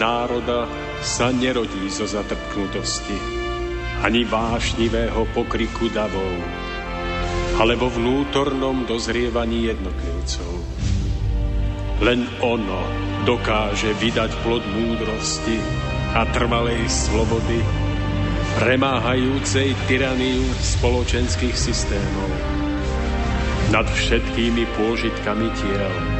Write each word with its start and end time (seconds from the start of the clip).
Národa 0.00 0.64
sa 1.04 1.28
nerodí 1.28 1.92
zo 1.92 2.08
zatrpknutosti, 2.08 3.20
ani 4.00 4.24
vášnivého 4.24 5.28
pokriku 5.36 5.92
davov, 5.92 6.40
ale 7.60 7.76
vo 7.76 7.92
vnútornom 7.92 8.88
dozrievaní 8.88 9.68
jednotlivcov. 9.68 10.52
Len 12.00 12.24
ono 12.40 12.80
dokáže 13.28 13.92
vydať 14.00 14.40
plod 14.40 14.64
múdrosti 14.72 15.60
a 16.16 16.24
trvalej 16.32 16.80
slobody, 16.88 17.60
premáhajúcej 18.56 19.76
tyraniu 19.84 20.48
spoločenských 20.64 21.52
systémov 21.52 22.32
nad 23.68 23.84
všetkými 23.84 24.64
pôžitkami 24.80 25.48
tiel, 25.60 26.19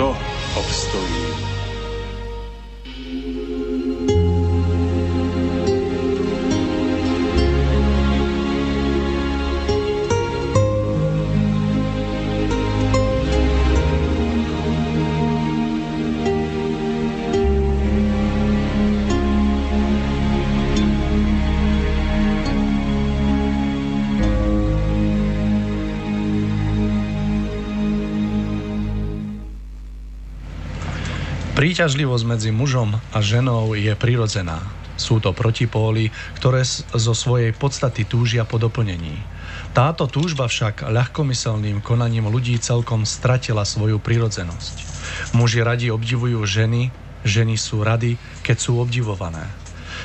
kto 0.00 0.16
obstojí? 0.56 1.59
Príťažlivosť 31.80 32.24
medzi 32.28 32.52
mužom 32.52 32.92
a 32.92 33.18
ženou 33.24 33.72
je 33.72 33.96
prirodzená. 33.96 34.60
Sú 35.00 35.16
to 35.16 35.32
protipóly, 35.32 36.12
ktoré 36.36 36.60
zo 36.76 37.16
svojej 37.16 37.56
podstaty 37.56 38.04
túžia 38.04 38.44
po 38.44 38.60
doplnení. 38.60 39.16
Táto 39.72 40.04
túžba 40.04 40.44
však 40.44 40.84
ľahkomyselným 40.84 41.80
konaním 41.80 42.28
ľudí 42.28 42.60
celkom 42.60 43.08
stratila 43.08 43.64
svoju 43.64 43.96
prirodzenosť. 43.96 44.76
Muži 45.32 45.64
radi 45.64 45.88
obdivujú 45.88 46.44
ženy, 46.44 46.92
ženy 47.24 47.56
sú 47.56 47.80
rady, 47.80 48.20
keď 48.44 48.56
sú 48.60 48.76
obdivované. 48.76 49.48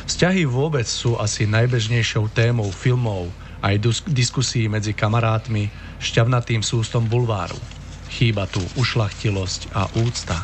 Vzťahy 0.08 0.48
vôbec 0.48 0.88
sú 0.88 1.20
asi 1.20 1.44
najbežnejšou 1.44 2.32
témou 2.32 2.72
filmov, 2.72 3.28
aj 3.60 3.84
diskusí 4.08 4.72
medzi 4.72 4.96
kamarátmi, 4.96 5.68
šťavnatým 6.00 6.64
sústom 6.64 7.04
bulváru. 7.12 7.60
Chýba 8.16 8.48
tu 8.48 8.64
ušlachtilosť 8.80 9.76
a 9.76 9.92
úcta. 10.00 10.40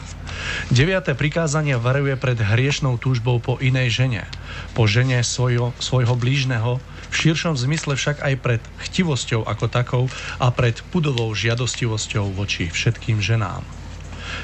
Deviate 0.71 1.11
prikázanie 1.19 1.75
varuje 1.75 2.15
pred 2.15 2.39
hriešnou 2.39 2.95
túžbou 2.95 3.43
po 3.43 3.59
inej 3.59 3.91
žene, 3.91 4.23
po 4.71 4.87
žene 4.87 5.19
svojho, 5.19 5.75
svojho 5.83 6.15
blížneho, 6.15 6.79
v 7.11 7.15
širšom 7.19 7.59
zmysle 7.59 7.99
však 7.99 8.23
aj 8.23 8.33
pred 8.39 8.63
chtivosťou 8.79 9.43
ako 9.43 9.67
takou 9.67 10.03
a 10.39 10.47
pred 10.55 10.79
pudovou 10.95 11.27
žiadostivosťou 11.35 12.31
voči 12.31 12.71
všetkým 12.71 13.19
ženám. 13.19 13.67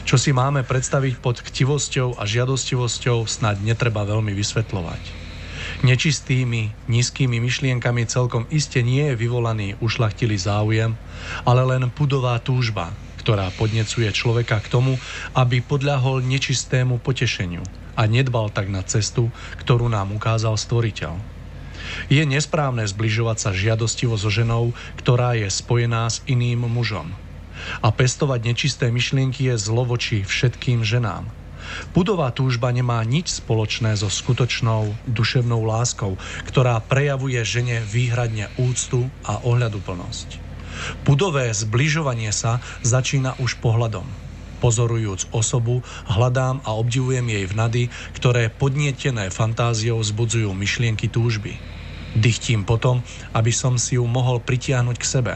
Čo 0.04 0.20
si 0.20 0.36
máme 0.36 0.68
predstaviť 0.68 1.24
pod 1.24 1.40
chtivosťou 1.40 2.20
a 2.20 2.28
žiadostivosťou, 2.28 3.24
snad 3.24 3.64
netreba 3.64 4.04
veľmi 4.04 4.36
vysvetľovať. 4.36 5.00
Nečistými, 5.88 6.92
nízkymi 6.92 7.40
myšlienkami 7.40 8.04
celkom 8.04 8.44
iste 8.52 8.84
nie 8.84 9.16
je 9.16 9.16
vyvolaný 9.16 9.80
ušlachtilý 9.80 10.36
záujem, 10.36 10.92
ale 11.48 11.64
len 11.64 11.88
pudová 11.88 12.36
túžba, 12.44 12.92
ktorá 13.28 13.52
podnecuje 13.60 14.08
človeka 14.16 14.64
k 14.64 14.72
tomu, 14.72 14.96
aby 15.36 15.60
podľahol 15.60 16.24
nečistému 16.24 17.04
potešeniu 17.04 17.60
a 18.00 18.08
nedbal 18.08 18.48
tak 18.48 18.72
na 18.72 18.80
cestu, 18.88 19.28
ktorú 19.60 19.92
nám 19.92 20.16
ukázal 20.16 20.56
stvoriteľ. 20.56 21.12
Je 22.08 22.24
nesprávne 22.24 22.88
zbližovať 22.88 23.38
sa 23.44 23.52
žiadostivo 23.52 24.16
so 24.16 24.32
ženou, 24.32 24.72
ktorá 24.96 25.36
je 25.36 25.52
spojená 25.52 26.08
s 26.08 26.24
iným 26.24 26.72
mužom. 26.72 27.12
A 27.84 27.92
pestovať 27.92 28.48
nečisté 28.48 28.96
myšlienky 28.96 29.52
je 29.52 29.60
zlo 29.60 29.84
voči 29.84 30.24
všetkým 30.24 30.88
ženám. 30.88 31.28
Budová 31.92 32.32
túžba 32.32 32.72
nemá 32.72 33.04
nič 33.04 33.44
spoločné 33.44 34.00
so 34.00 34.08
skutočnou 34.08 34.96
duševnou 35.04 35.68
láskou, 35.68 36.16
ktorá 36.48 36.80
prejavuje 36.80 37.44
žene 37.44 37.84
výhradne 37.84 38.48
úctu 38.56 39.12
a 39.28 39.44
ohľaduplnosť. 39.44 40.47
Pudové 41.04 41.52
zbližovanie 41.54 42.30
sa 42.36 42.60
začína 42.84 43.38
už 43.38 43.60
pohľadom. 43.64 44.06
Pozorujúc 44.58 45.30
osobu, 45.38 45.86
hľadám 46.10 46.66
a 46.66 46.74
obdivujem 46.74 47.30
jej 47.30 47.46
vnady, 47.46 47.84
ktoré 48.18 48.50
podnietené 48.50 49.30
fantáziou 49.30 50.02
zbudzujú 50.02 50.50
myšlienky 50.50 51.14
túžby. 51.14 51.62
Dychtím 52.18 52.66
potom, 52.66 53.06
aby 53.38 53.54
som 53.54 53.78
si 53.78 54.02
ju 54.02 54.06
mohol 54.10 54.42
pritiahnuť 54.42 54.98
k 54.98 55.06
sebe. 55.06 55.36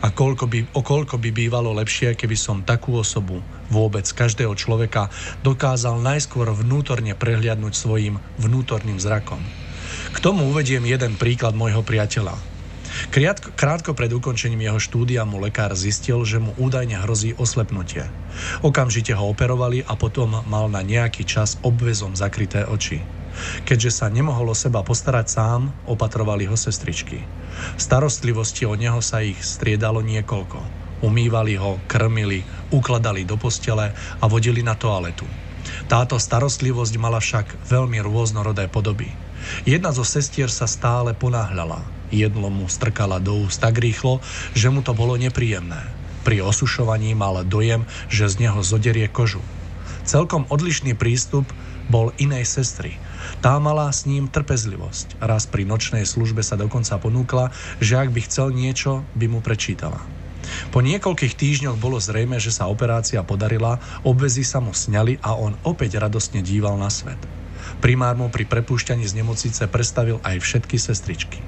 A 0.00 0.12
koľko 0.12 0.48
by, 0.48 0.58
o 0.72 0.80
koľko 0.80 1.20
by 1.20 1.32
bývalo 1.32 1.72
lepšie, 1.76 2.16
keby 2.16 2.36
som 2.36 2.64
takú 2.64 2.96
osobu, 2.96 3.44
vôbec 3.68 4.04
každého 4.08 4.56
človeka, 4.56 5.12
dokázal 5.44 6.00
najskôr 6.00 6.48
vnútorne 6.52 7.12
prehliadnúť 7.12 7.74
svojim 7.76 8.16
vnútorným 8.40 8.96
zrakom. 8.96 9.40
K 10.12 10.18
tomu 10.24 10.48
uvediem 10.48 10.84
jeden 10.88 11.20
príklad 11.20 11.52
môjho 11.52 11.84
priateľa, 11.84 12.36
Krátko, 13.12 13.52
krátko 13.52 13.90
pred 13.92 14.12
ukončením 14.12 14.66
jeho 14.66 14.80
štúdia 14.80 15.24
mu 15.28 15.40
lekár 15.40 15.72
zistil, 15.76 16.24
že 16.24 16.40
mu 16.40 16.52
údajne 16.56 17.00
hrozí 17.04 17.36
oslepnutie. 17.36 18.08
Okamžite 18.60 19.16
ho 19.16 19.24
operovali 19.28 19.84
a 19.84 19.96
potom 19.96 20.44
mal 20.44 20.68
na 20.68 20.84
nejaký 20.84 21.24
čas 21.24 21.56
obvezom 21.64 22.16
zakryté 22.16 22.64
oči. 22.64 23.00
Keďže 23.68 23.90
sa 23.92 24.06
nemohol 24.08 24.52
o 24.52 24.56
seba 24.56 24.80
postarať 24.80 25.26
sám, 25.28 25.60
opatrovali 25.84 26.48
ho 26.48 26.56
sestričky. 26.56 27.20
Starostlivosti 27.76 28.64
o 28.64 28.72
neho 28.76 29.00
sa 29.04 29.20
ich 29.20 29.40
striedalo 29.44 30.00
niekoľko. 30.00 30.60
Umývali 31.04 31.60
ho, 31.60 31.76
krmili, 31.84 32.40
ukladali 32.72 33.28
do 33.28 33.36
postele 33.36 33.92
a 33.92 34.24
vodili 34.24 34.64
na 34.64 34.72
toaletu. 34.72 35.28
Táto 35.84 36.16
starostlivosť 36.16 36.94
mala 36.96 37.20
však 37.20 37.68
veľmi 37.68 38.00
rôznorodé 38.00 38.72
podoby. 38.72 39.12
Jedna 39.68 39.92
zo 39.92 40.06
sestier 40.06 40.48
sa 40.48 40.64
stále 40.64 41.12
ponáhľala. 41.12 41.95
Jedlo 42.14 42.48
mu 42.48 42.70
strkala 42.70 43.18
do 43.18 43.46
úst 43.46 43.58
tak 43.58 43.82
rýchlo, 43.82 44.22
že 44.54 44.70
mu 44.70 44.82
to 44.82 44.94
bolo 44.94 45.18
nepríjemné. 45.18 45.82
Pri 46.26 46.42
osušovaní 46.42 47.14
mal 47.14 47.46
dojem, 47.46 47.86
že 48.10 48.26
z 48.26 48.46
neho 48.46 48.58
zoderie 48.62 49.06
kožu. 49.06 49.42
Celkom 50.06 50.46
odlišný 50.50 50.94
prístup 50.94 51.46
bol 51.86 52.10
inej 52.18 52.46
sestry. 52.46 52.98
Tá 53.42 53.58
mala 53.58 53.90
s 53.90 54.06
ním 54.06 54.30
trpezlivosť. 54.30 55.18
Raz 55.22 55.46
pri 55.50 55.66
nočnej 55.66 56.06
službe 56.06 56.42
sa 56.42 56.58
dokonca 56.58 56.98
ponúkla, 56.98 57.54
že 57.82 57.98
ak 57.98 58.10
by 58.10 58.20
chcel 58.26 58.54
niečo, 58.54 59.06
by 59.14 59.26
mu 59.30 59.38
prečítala. 59.42 59.98
Po 60.70 60.78
niekoľkých 60.78 61.34
týždňoch 61.34 61.78
bolo 61.78 61.98
zrejme, 61.98 62.38
že 62.38 62.54
sa 62.54 62.70
operácia 62.70 63.22
podarila, 63.26 63.82
obvezy 64.06 64.46
sa 64.46 64.62
mu 64.62 64.70
sňali 64.70 65.18
a 65.22 65.34
on 65.34 65.58
opäť 65.66 65.98
radostne 65.98 66.38
díval 66.38 66.78
na 66.78 66.86
svet. 66.86 67.18
Primár 67.82 68.14
mu 68.14 68.30
pri 68.30 68.46
prepúšťaní 68.46 69.02
z 69.04 69.22
nemocnice 69.22 69.66
predstavil 69.66 70.22
aj 70.22 70.38
všetky 70.38 70.78
sestričky. 70.78 71.42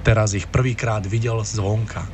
Teraz 0.00 0.32
ich 0.32 0.48
prvýkrát 0.48 1.04
videl 1.04 1.44
zvonka. 1.44 2.08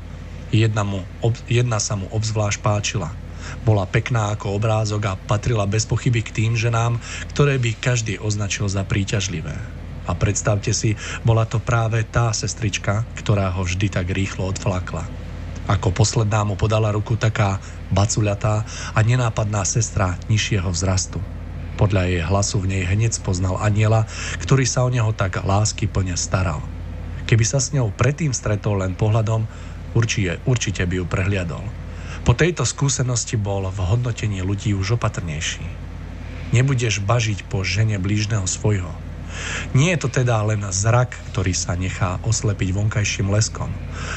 Jedna, 0.50 0.82
mu, 0.82 1.02
ob, 1.22 1.34
jedna 1.46 1.78
sa 1.78 1.94
mu 1.94 2.10
obzvlášť 2.10 2.58
páčila. 2.58 3.10
Bola 3.62 3.86
pekná 3.86 4.34
ako 4.34 4.58
obrázok 4.58 5.02
a 5.06 5.14
patrila 5.14 5.70
bez 5.70 5.86
pochyby 5.86 6.22
k 6.26 6.34
tým 6.34 6.52
ženám, 6.58 6.98
ktoré 7.30 7.62
by 7.62 7.78
každý 7.78 8.18
označil 8.18 8.66
za 8.66 8.82
príťažlivé. 8.82 9.54
A 10.06 10.12
predstavte 10.14 10.70
si, 10.70 10.94
bola 11.22 11.46
to 11.46 11.58
práve 11.62 12.02
tá 12.06 12.30
sestrička, 12.30 13.06
ktorá 13.18 13.50
ho 13.54 13.62
vždy 13.66 13.90
tak 13.90 14.10
rýchlo 14.10 14.50
odflakla. 14.50 15.06
Ako 15.66 15.90
posledná 15.90 16.46
mu 16.46 16.54
podala 16.54 16.94
ruku 16.94 17.18
taká 17.18 17.58
bacuľatá 17.90 18.62
a 18.94 18.98
nenápadná 19.02 19.66
sestra 19.66 20.14
nižšieho 20.30 20.70
vzrastu. 20.70 21.18
Podľa 21.74 22.02
jej 22.06 22.22
hlasu 22.22 22.62
v 22.62 22.70
nej 22.70 22.82
hneď 22.86 23.18
spoznal 23.18 23.58
aniela, 23.58 24.06
ktorý 24.42 24.62
sa 24.62 24.86
o 24.86 24.90
neho 24.90 25.10
tak 25.10 25.42
lásky 25.42 25.90
plne 25.90 26.14
staral– 26.14 26.62
Keby 27.26 27.44
sa 27.44 27.58
s 27.58 27.74
ňou 27.74 27.90
predtým 27.90 28.30
stretol 28.30 28.86
len 28.86 28.94
pohľadom, 28.94 29.44
určite, 29.98 30.38
určite 30.46 30.86
by 30.86 31.02
ju 31.02 31.04
prehliadol. 31.04 31.64
Po 32.22 32.34
tejto 32.34 32.66
skúsenosti 32.66 33.38
bol 33.38 33.66
v 33.70 33.78
hodnotení 33.82 34.42
ľudí 34.42 34.74
už 34.74 34.98
opatrnejší. 34.98 35.66
Nebudeš 36.54 37.02
bažiť 37.02 37.50
po 37.50 37.66
žene 37.66 37.98
blížneho 37.98 38.46
svojho. 38.46 38.90
Nie 39.76 39.98
je 39.98 40.06
to 40.06 40.22
teda 40.22 40.40
len 40.46 40.64
zrak, 40.72 41.12
ktorý 41.32 41.52
sa 41.52 41.76
nechá 41.76 42.16
oslepiť 42.24 42.72
vonkajším 42.72 43.28
leskom. 43.28 43.68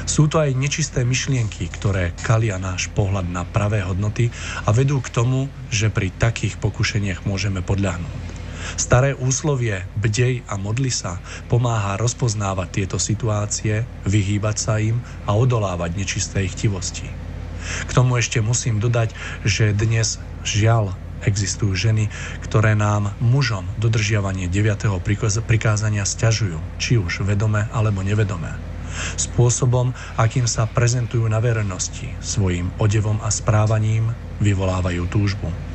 Sú 0.07 0.31
to 0.31 0.39
aj 0.39 0.55
nečisté 0.55 1.03
myšlienky, 1.03 1.67
ktoré 1.67 2.15
kalia 2.23 2.55
náš 2.61 2.87
pohľad 2.95 3.27
na 3.27 3.43
pravé 3.43 3.83
hodnoty 3.83 4.31
a 4.63 4.69
vedú 4.71 5.03
k 5.03 5.11
tomu, 5.11 5.51
že 5.73 5.91
pri 5.91 6.13
takých 6.15 6.55
pokušeniach 6.61 7.27
môžeme 7.27 7.59
podľahnúť. 7.59 8.28
Staré 8.75 9.15
úslovie 9.17 9.85
bdej 9.97 10.45
a 10.45 10.59
modli 10.59 10.91
sa 10.93 11.21
pomáha 11.47 11.95
rozpoznávať 11.97 12.67
tieto 12.69 12.97
situácie, 13.01 13.87
vyhýbať 14.05 14.55
sa 14.57 14.77
im 14.77 15.01
a 15.25 15.33
odolávať 15.33 15.95
nečisté 15.95 16.45
chtivosti. 16.45 17.09
K 17.85 17.91
tomu 17.91 18.17
ešte 18.19 18.41
musím 18.41 18.81
dodať, 18.81 19.13
že 19.45 19.75
dnes 19.75 20.19
žiaľ 20.43 20.95
existujú 21.27 21.75
ženy, 21.75 22.07
ktoré 22.47 22.79
nám 22.79 23.11
mužom 23.19 23.67
dodržiavanie 23.75 24.47
9. 24.47 24.87
prikázania 25.43 26.07
stiažujú, 26.07 26.59
či 26.79 26.95
už 26.95 27.27
vedome 27.27 27.67
alebo 27.75 27.99
nevedome. 28.03 28.55
Spôsobom, 29.19 29.93
akým 30.17 30.49
sa 30.49 30.65
prezentujú 30.65 31.27
na 31.29 31.39
verejnosti, 31.39 32.09
svojim 32.23 32.71
odevom 32.81 33.19
a 33.21 33.29
správaním 33.29 34.11
vyvolávajú 34.41 35.03
túžbu. 35.11 35.68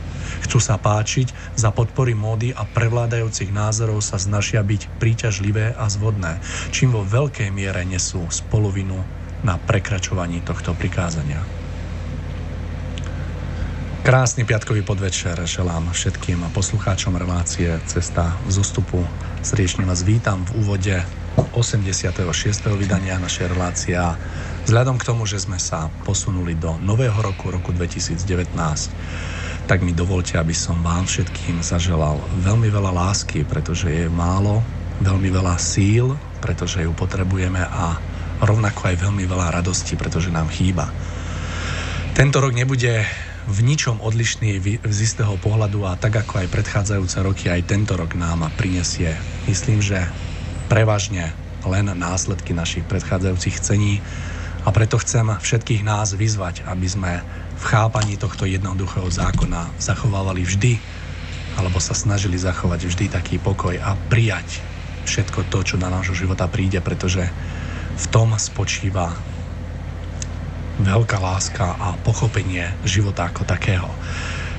Chcú 0.44 0.60
sa 0.60 0.76
páčiť, 0.76 1.56
za 1.56 1.72
podpory 1.72 2.12
módy 2.12 2.52
a 2.52 2.68
prevládajúcich 2.68 3.48
názorov 3.48 4.04
sa 4.04 4.20
snažia 4.20 4.60
byť 4.60 5.00
príťažlivé 5.00 5.72
a 5.72 5.88
zvodné, 5.88 6.38
čím 6.68 6.92
vo 6.92 7.00
veľkej 7.00 7.48
miere 7.48 7.80
nesú 7.88 8.28
spolovinu 8.28 9.00
na 9.40 9.56
prekračovaní 9.56 10.44
tohto 10.44 10.76
prikázania. 10.76 11.40
Krásny 14.04 14.44
piatkový 14.44 14.84
podvečer 14.84 15.40
želám 15.48 15.88
všetkým 15.96 16.44
poslucháčom 16.52 17.16
relácie 17.16 17.72
Cesta 17.88 18.36
z 18.44 18.60
ústupu. 18.60 19.00
Srdečne 19.40 19.88
vás 19.88 20.04
vítam 20.04 20.44
v 20.44 20.60
úvode 20.60 20.92
86. 21.56 22.20
vydania 22.76 23.16
našej 23.16 23.56
relácie 23.56 23.96
vzhľadom 24.64 24.96
k 24.96 25.06
tomu, 25.06 25.28
že 25.28 25.44
sme 25.44 25.60
sa 25.60 25.92
posunuli 26.08 26.56
do 26.56 26.80
nového 26.80 27.16
roku, 27.20 27.52
roku 27.52 27.70
2019, 27.72 28.56
tak 29.64 29.80
mi 29.80 29.92
dovolte, 29.96 30.36
aby 30.36 30.52
som 30.52 30.80
vám 30.80 31.08
všetkým 31.08 31.60
zaželal 31.60 32.20
veľmi 32.40 32.68
veľa 32.68 32.92
lásky, 32.92 33.44
pretože 33.44 33.88
je 33.88 34.06
málo, 34.08 34.64
veľmi 35.00 35.28
veľa 35.32 35.56
síl, 35.60 36.16
pretože 36.40 36.84
ju 36.84 36.92
potrebujeme 36.92 37.60
a 37.60 37.96
rovnako 38.44 38.92
aj 38.92 38.96
veľmi 39.04 39.24
veľa 39.24 39.60
radosti, 39.60 39.96
pretože 39.96 40.28
nám 40.28 40.52
chýba. 40.52 40.88
Tento 42.12 42.40
rok 42.40 42.52
nebude 42.52 43.04
v 43.44 43.58
ničom 43.60 44.00
odlišný 44.00 44.80
z 44.80 44.98
istého 45.04 45.36
pohľadu 45.40 45.84
a 45.84 46.00
tak 46.00 46.24
ako 46.24 46.40
aj 46.44 46.52
predchádzajúce 46.52 47.18
roky, 47.20 47.52
aj 47.52 47.68
tento 47.68 47.92
rok 47.96 48.16
nám 48.16 48.48
prinesie, 48.56 49.12
myslím, 49.44 49.84
že 49.84 50.08
prevažne 50.72 51.36
len 51.64 51.88
následky 51.92 52.52
našich 52.56 52.84
predchádzajúcich 52.88 53.56
cení 53.60 54.00
a 54.64 54.68
preto 54.72 54.96
chcem 54.96 55.28
všetkých 55.28 55.84
nás 55.84 56.16
vyzvať, 56.16 56.64
aby 56.64 56.86
sme 56.88 57.12
v 57.54 57.64
chápaní 57.68 58.16
tohto 58.16 58.48
jednoduchého 58.48 59.06
zákona 59.12 59.76
zachovávali 59.76 60.40
vždy, 60.42 60.80
alebo 61.60 61.78
sa 61.78 61.94
snažili 61.94 62.40
zachovať 62.40 62.80
vždy 62.88 63.06
taký 63.12 63.36
pokoj 63.38 63.76
a 63.78 63.94
prijať 64.08 64.64
všetko 65.04 65.52
to, 65.52 65.60
čo 65.62 65.76
na 65.76 65.92
nášho 65.92 66.16
života 66.16 66.48
príde, 66.48 66.80
pretože 66.80 67.28
v 67.94 68.06
tom 68.10 68.34
spočíva 68.34 69.12
veľká 70.80 71.22
láska 71.22 71.78
a 71.78 71.94
pochopenie 72.02 72.66
života 72.82 73.30
ako 73.30 73.46
takého. 73.46 73.86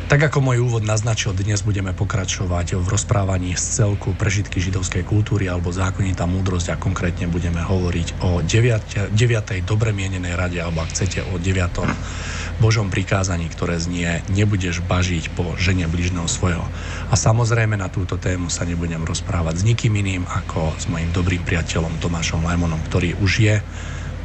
Tak 0.06 0.22
ako 0.22 0.38
môj 0.38 0.62
úvod 0.62 0.86
naznačil, 0.86 1.34
dnes 1.34 1.66
budeme 1.66 1.90
pokračovať 1.90 2.78
v 2.78 2.86
rozprávaní 2.94 3.57
z 3.57 3.66
celku 3.81 4.13
prežitky 4.13 4.62
židovskej 4.62 5.02
kultúry 5.02 5.50
alebo 5.50 5.74
zákonitá 5.74 6.30
múdrosť 6.30 6.78
a 6.78 6.80
konkrétne 6.80 7.25
budeme 7.25 7.66
hovoriť 7.66 8.22
o 8.22 8.46
9. 8.46 9.10
9. 9.10 9.18
dobre 9.66 9.98
mienenej 9.98 10.38
rade 10.38 10.62
alebo 10.62 10.86
ak 10.86 10.94
chcete 10.94 11.25
o 11.25 11.42
9. 11.42 12.62
Božom 12.62 12.94
prikázaní, 12.94 13.50
ktoré 13.50 13.81
znie 13.81 14.22
nebudeš 14.30 14.86
bažiť 14.86 15.34
po 15.34 15.57
žene 15.57 15.90
bližného 15.90 16.30
svojho. 16.30 16.69
A 17.10 17.18
samozrejme 17.18 17.74
na 17.74 17.90
túto 17.90 18.22
tému 18.22 18.54
sa 18.54 18.62
nebudem 18.62 19.01
rozprávať 19.01 19.66
s 19.66 19.68
nikým 19.68 19.98
iným 20.06 20.30
ako 20.30 20.78
s 20.78 20.86
mojim 20.86 21.10
dobrým 21.10 21.42
priateľom 21.42 21.98
Tomášom 21.98 22.46
Lajmonom, 22.46 22.78
ktorý 22.86 23.18
už 23.25 23.31
je 23.42 23.56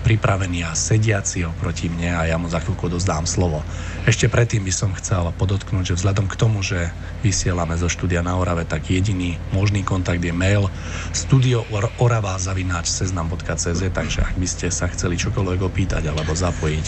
pripravený 0.00 0.64
a 0.66 0.74
sediaci 0.74 1.44
oproti 1.44 1.92
mne 1.92 2.16
a 2.16 2.24
ja 2.26 2.40
mu 2.40 2.48
za 2.48 2.58
chvíľku 2.58 2.88
dozdám 2.88 3.28
slovo. 3.28 3.62
Ešte 4.08 4.32
predtým 4.32 4.64
by 4.64 4.72
som 4.72 4.96
chcel 4.96 5.28
podotknúť, 5.36 5.92
že 5.92 6.00
vzhľadom 6.00 6.24
k 6.26 6.36
tomu, 6.40 6.64
že 6.64 6.90
vysielame 7.20 7.76
zo 7.76 7.86
štúdia 7.86 8.24
na 8.24 8.40
Orave, 8.40 8.64
tak 8.64 8.88
jediný 8.88 9.36
možný 9.52 9.84
kontakt 9.84 10.24
je 10.24 10.32
mail 10.32 10.72
studioorava.seznam.cz 11.12 13.82
takže 13.92 14.24
ak 14.24 14.40
by 14.40 14.48
ste 14.48 14.72
sa 14.72 14.88
chceli 14.88 15.20
čokoľvek 15.20 15.60
opýtať 15.60 16.08
alebo 16.08 16.32
zapojiť 16.32 16.86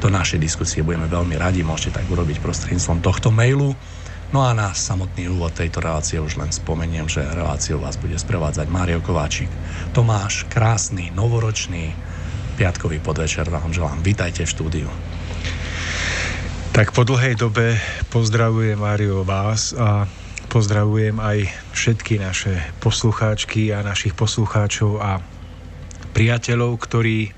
do 0.00 0.08
našej 0.12 0.36
diskusie, 0.36 0.84
budeme 0.84 1.08
veľmi 1.08 1.40
radi, 1.40 1.64
môžete 1.64 1.96
tak 1.98 2.06
urobiť 2.12 2.44
prostredníctvom 2.44 3.00
tohto 3.00 3.32
mailu. 3.32 3.72
No 4.34 4.42
a 4.42 4.50
na 4.50 4.74
samotný 4.74 5.30
úvod 5.30 5.54
tejto 5.54 5.78
relácie 5.78 6.18
už 6.18 6.42
len 6.42 6.50
spomeniem, 6.50 7.06
že 7.06 7.22
reláciu 7.22 7.78
vás 7.78 7.94
bude 7.94 8.18
sprevádzať 8.18 8.66
Mário 8.66 8.98
Kováčik. 8.98 9.46
Tomáš, 9.94 10.50
krásny, 10.50 11.14
novoročný, 11.14 11.94
piatkový 12.56 13.04
podvečer 13.04 13.52
vám 13.52 13.68
želám. 13.68 14.00
Vítajte 14.00 14.48
v 14.48 14.52
štúdiu. 14.56 14.88
Tak 16.72 16.96
po 16.96 17.04
dlhej 17.04 17.36
dobe 17.36 17.76
pozdravujem 18.08 18.80
Mário 18.80 19.24
vás 19.28 19.76
a 19.76 20.08
pozdravujem 20.48 21.20
aj 21.20 21.52
všetky 21.76 22.16
naše 22.16 22.56
poslucháčky 22.80 23.76
a 23.76 23.84
našich 23.84 24.16
poslucháčov 24.16 25.00
a 25.04 25.20
priateľov, 26.16 26.80
ktorí 26.80 27.36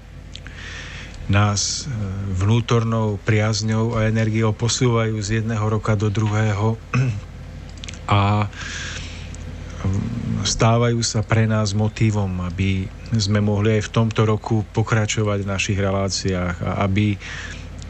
nás 1.26 1.84
e, 1.84 1.92
vnútornou 2.38 3.18
priazňou 3.20 3.98
a 3.98 4.06
energiou 4.06 4.54
posúvajú 4.54 5.18
z 5.18 5.42
jedného 5.42 5.66
roka 5.66 5.98
do 5.98 6.14
druhého 6.14 6.78
a 8.06 8.46
stávajú 10.42 11.00
sa 11.02 11.22
pre 11.22 11.46
nás 11.46 11.74
motivom, 11.74 12.42
aby 12.46 12.86
sme 13.16 13.38
mohli 13.42 13.78
aj 13.78 13.88
v 13.88 13.94
tomto 13.94 14.22
roku 14.26 14.66
pokračovať 14.74 15.44
v 15.44 15.50
našich 15.50 15.78
reláciách 15.78 16.56
a 16.62 16.70
aby 16.84 17.16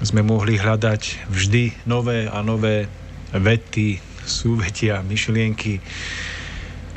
sme 0.05 0.23
mohli 0.23 0.55
hľadať 0.61 1.27
vždy 1.27 1.89
nové 1.91 2.31
a 2.31 2.39
nové 2.45 2.87
vety, 3.35 3.99
súvetia, 4.29 5.03
myšlienky, 5.03 5.83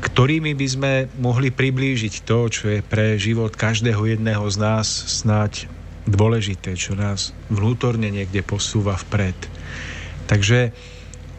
ktorými 0.02 0.54
by 0.58 0.68
sme 0.68 0.94
mohli 1.22 1.50
priblížiť 1.54 2.26
to, 2.26 2.50
čo 2.52 2.66
je 2.68 2.80
pre 2.84 3.16
život 3.16 3.54
každého 3.54 4.02
jedného 4.06 4.44
z 4.50 4.58
nás 4.60 4.88
snáď 5.08 5.70
dôležité, 6.10 6.74
čo 6.74 6.98
nás 6.98 7.32
vnútorne 7.48 8.10
niekde 8.10 8.42
posúva 8.42 8.98
vpred. 8.98 9.38
Takže 10.26 10.74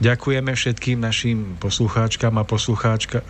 Ďakujeme 0.02 0.50
všetkým 0.50 0.98
našim 0.98 1.54
poslucháčkam 1.62 2.34
a 2.34 2.48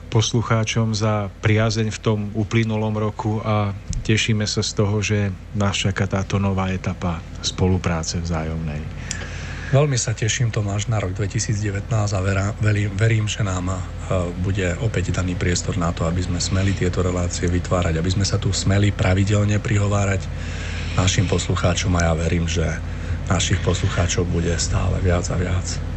poslucháčom 0.09 0.97
za 0.97 1.29
priazeň 1.45 1.93
v 1.93 2.01
tom 2.01 2.19
uplynulom 2.33 2.97
roku 2.97 3.45
a 3.45 3.77
tešíme 4.09 4.49
sa 4.49 4.65
z 4.65 4.73
toho, 4.81 5.05
že 5.05 5.37
nás 5.53 5.77
čaká 5.77 6.09
táto 6.09 6.41
nová 6.41 6.73
etapa 6.73 7.21
spolupráce 7.45 8.25
vzájomnej. 8.25 8.81
Veľmi 9.69 10.01
sa 10.01 10.17
teším, 10.17 10.49
Tomáš, 10.49 10.89
na 10.89 10.97
rok 10.97 11.13
2019 11.13 11.93
a 11.93 12.21
verá, 12.25 12.57
verím, 12.57 12.89
verím, 12.97 13.29
že 13.29 13.45
nám 13.45 13.69
e, 13.69 13.77
bude 14.41 14.73
opäť 14.81 15.13
daný 15.13 15.37
priestor 15.37 15.77
na 15.77 15.93
to, 15.93 16.09
aby 16.09 16.25
sme 16.25 16.41
smeli 16.41 16.73
tieto 16.73 17.05
relácie 17.05 17.53
vytvárať, 17.53 18.01
aby 18.01 18.11
sme 18.17 18.25
sa 18.25 18.41
tu 18.41 18.49
smeli 18.49 18.97
pravidelne 18.97 19.61
prihovárať 19.61 20.25
našim 20.97 21.29
poslucháčom 21.29 21.93
a 22.01 22.09
ja 22.09 22.13
verím, 22.17 22.49
že 22.49 22.65
našich 23.29 23.61
poslucháčov 23.61 24.25
bude 24.25 24.57
stále 24.57 24.97
viac 25.05 25.29
a 25.29 25.37
viac. 25.37 25.93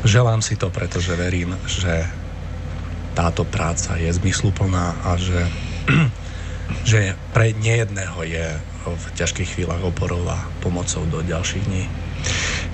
Želám 0.00 0.40
si 0.40 0.56
to, 0.56 0.72
pretože 0.72 1.12
verím, 1.12 1.56
že 1.68 2.08
táto 3.12 3.44
práca 3.44 4.00
je 4.00 4.08
zmysluplná 4.08 4.96
a 5.04 5.20
že, 5.20 5.44
že 6.90 7.18
pre 7.36 7.52
nejedného 7.52 8.20
je 8.24 8.46
v 8.88 9.04
ťažkých 9.12 9.60
chvíľach 9.60 9.84
oporov 9.84 10.24
a 10.24 10.40
pomocou 10.64 11.04
do 11.04 11.20
ďalších 11.20 11.64
dní. 11.68 11.84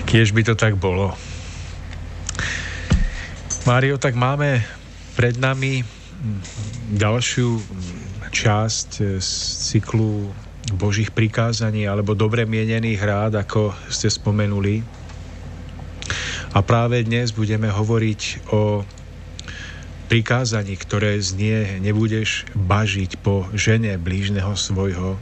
Kiež 0.07 0.31
by 0.31 0.41
to 0.47 0.55
tak 0.55 0.79
bolo. 0.79 1.11
Mário, 3.67 3.99
tak 3.99 4.15
máme 4.15 4.63
pred 5.19 5.35
nami 5.35 5.83
ďalšiu 6.95 7.59
časť 8.31 9.19
z 9.19 9.31
cyklu 9.67 10.31
Božích 10.79 11.11
prikázaní 11.11 11.83
alebo 11.83 12.15
dobre 12.15 12.47
mienených 12.47 13.01
rád, 13.03 13.33
ako 13.43 13.75
ste 13.91 14.07
spomenuli. 14.07 14.83
A 16.55 16.59
práve 16.63 17.03
dnes 17.03 17.35
budeme 17.35 17.67
hovoriť 17.67 18.51
o 18.55 18.87
prikázaní, 20.07 20.79
ktoré 20.79 21.19
znie 21.19 21.83
nebudeš 21.83 22.47
bažiť 22.55 23.19
po 23.19 23.43
žene 23.51 23.99
blížneho 23.99 24.55
svojho. 24.55 25.19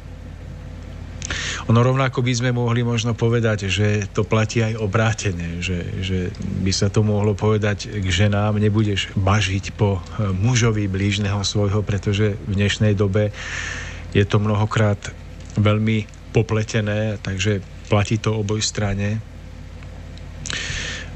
Ono 1.65 1.81
rovnako 1.81 2.21
by 2.21 2.33
sme 2.37 2.51
mohli 2.53 2.85
možno 2.85 3.17
povedať, 3.17 3.65
že 3.65 4.05
to 4.13 4.21
platí 4.21 4.61
aj 4.61 4.77
obrátene, 4.77 5.57
že, 5.65 5.81
že 6.05 6.29
by 6.61 6.69
sa 6.69 6.93
to 6.93 7.01
mohlo 7.01 7.33
povedať 7.33 7.89
k 7.89 8.05
ženám, 8.05 8.61
nebudeš 8.61 9.09
bažiť 9.17 9.73
po 9.73 9.97
e, 9.97 10.29
mužovi 10.29 10.85
blížneho 10.85 11.41
svojho, 11.41 11.81
pretože 11.81 12.37
v 12.45 12.53
dnešnej 12.53 12.93
dobe 12.93 13.33
je 14.13 14.21
to 14.29 14.37
mnohokrát 14.37 15.01
veľmi 15.57 16.05
popletené, 16.29 17.17
takže 17.25 17.65
platí 17.89 18.21
to 18.21 18.37
oboj 18.37 18.61
strane. 18.61 19.17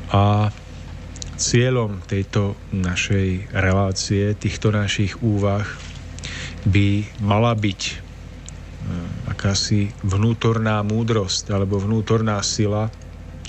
A 0.09 0.49
cieľom 1.37 2.01
tejto 2.09 2.57
našej 2.73 3.53
relácie, 3.53 4.33
týchto 4.33 4.73
našich 4.73 5.21
úvah 5.21 5.63
by 6.65 7.05
mala 7.21 7.53
byť 7.53 7.81
e, 7.87 7.93
akási 9.29 9.93
vnútorná 10.01 10.81
múdrosť 10.81 11.53
alebo 11.53 11.79
vnútorná 11.79 12.41
sila, 12.41 12.89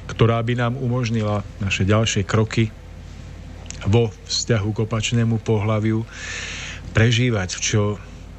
ktorá 0.07 0.39
by 0.45 0.55
nám 0.55 0.75
umožnila 0.77 1.43
naše 1.65 1.89
ďalšie 1.89 2.29
kroky 2.29 2.69
vo 3.89 4.13
vzťahu 4.29 4.69
k 4.71 4.83
opačnému 4.85 5.41
pohľaviu 5.41 6.05
prežívať 6.93 7.49
v 7.57 7.61
čo 7.65 7.83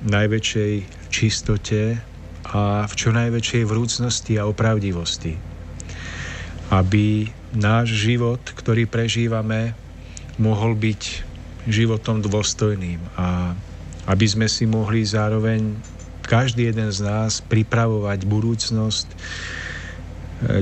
najväčšej 0.06 0.74
čistote 1.10 1.98
a 2.54 2.86
v 2.86 2.94
čo 2.94 3.10
najväčšej 3.10 3.64
vrúcnosti 3.66 4.38
a 4.38 4.46
opravdivosti. 4.46 5.34
Aby 6.72 7.41
náš 7.56 7.96
život, 7.96 8.40
ktorý 8.42 8.88
prežívame, 8.88 9.76
mohol 10.40 10.74
byť 10.74 11.02
životom 11.70 12.24
dôstojným 12.24 13.00
a 13.20 13.54
aby 14.10 14.26
sme 14.26 14.48
si 14.50 14.66
mohli 14.66 15.06
zároveň 15.06 15.78
každý 16.26 16.74
jeden 16.74 16.90
z 16.90 17.06
nás 17.06 17.44
pripravovať 17.46 18.26
budúcnosť, 18.26 19.08
e, 19.12 19.16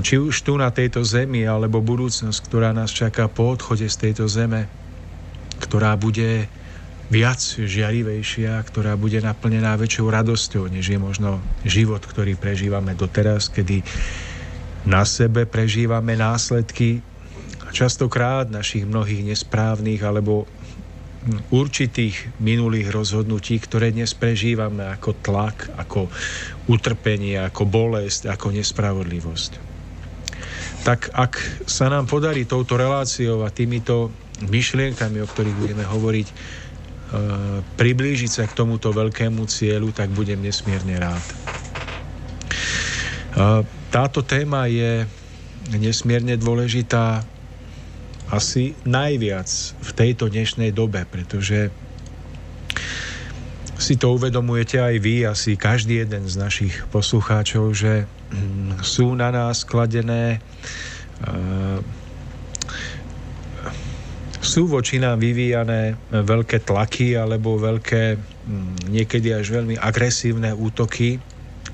či 0.03 0.19
už 0.19 0.35
tu 0.43 0.59
na 0.59 0.73
tejto 0.73 1.05
zemi, 1.07 1.47
alebo 1.47 1.79
budúcnosť, 1.79 2.39
ktorá 2.43 2.75
nás 2.75 2.91
čaká 2.91 3.31
po 3.31 3.55
odchode 3.55 3.87
z 3.87 3.95
tejto 3.95 4.27
zeme, 4.27 4.67
ktorá 5.63 5.95
bude 5.95 6.51
viac 7.09 7.41
žiarivejšia, 7.57 8.61
ktorá 8.65 8.93
bude 8.93 9.17
naplnená 9.21 9.77
väčšou 9.79 10.13
radosťou, 10.13 10.69
než 10.69 10.93
je 10.93 10.99
možno 11.01 11.41
život, 11.65 12.05
ktorý 12.05 12.37
prežívame 12.37 12.93
doteraz, 12.93 13.49
kedy 13.49 13.81
na 14.87 15.03
sebe 15.03 15.47
prežívame 15.47 16.15
následky 16.15 17.03
častokrát 17.69 18.49
našich 18.49 18.87
mnohých 18.87 19.23
nesprávnych 19.23 20.01
alebo 20.01 20.49
určitých 21.51 22.31
minulých 22.39 22.89
rozhodnutí, 22.89 23.59
ktoré 23.59 23.91
dnes 23.91 24.15
prežívame 24.15 24.87
ako 24.87 25.19
tlak, 25.19 25.67
ako 25.75 26.07
utrpenie, 26.71 27.35
ako 27.37 27.67
bolesť, 27.67 28.31
ako 28.31 28.55
nespravodlivosť. 28.55 29.51
Tak 30.87 31.11
ak 31.11 31.33
sa 31.67 31.91
nám 31.91 32.07
podarí 32.07 32.47
touto 32.47 32.79
reláciou 32.79 33.43
a 33.43 33.51
týmito 33.51 34.15
myšlienkami, 34.47 35.19
o 35.19 35.27
ktorých 35.27 35.59
budeme 35.59 35.83
hovoriť, 35.83 36.27
Eh, 37.09 37.65
priblížiť 37.73 38.29
sa 38.29 38.43
k 38.45 38.53
tomuto 38.53 38.93
veľkému 38.93 39.41
cieľu, 39.49 39.89
tak 39.89 40.13
budem 40.13 40.45
nesmierne 40.45 40.93
rád. 40.93 41.25
Eh, 43.33 43.65
táto 43.89 44.21
téma 44.21 44.69
je 44.69 45.05
nesmierne 45.73 46.37
dôležitá 46.37 47.25
asi 48.29 48.77
najviac 48.85 49.49
v 49.81 49.89
tejto 49.97 50.29
dnešnej 50.29 50.69
dobe, 50.69 51.01
pretože 51.09 51.73
si 53.81 53.97
to 53.97 54.13
uvedomujete 54.13 54.77
aj 54.77 54.95
vy, 55.01 55.25
asi 55.25 55.57
každý 55.57 56.05
jeden 56.05 56.29
z 56.29 56.35
našich 56.37 56.85
poslucháčov, 56.93 57.73
že 57.73 58.05
hm, 58.05 58.85
sú 58.85 59.17
na 59.17 59.33
nás 59.33 59.65
kladené 59.65 60.37
uh, 61.25 61.81
sú 64.39 64.71
voči 64.71 65.03
nám 65.03 65.19
vyvíjané 65.19 65.99
veľké 66.09 66.63
tlaky 66.63 67.19
alebo 67.19 67.59
veľké, 67.59 68.15
mm, 68.15 68.87
niekedy 68.87 69.35
až 69.35 69.51
veľmi 69.51 69.75
agresívne 69.75 70.55
útoky, 70.55 71.19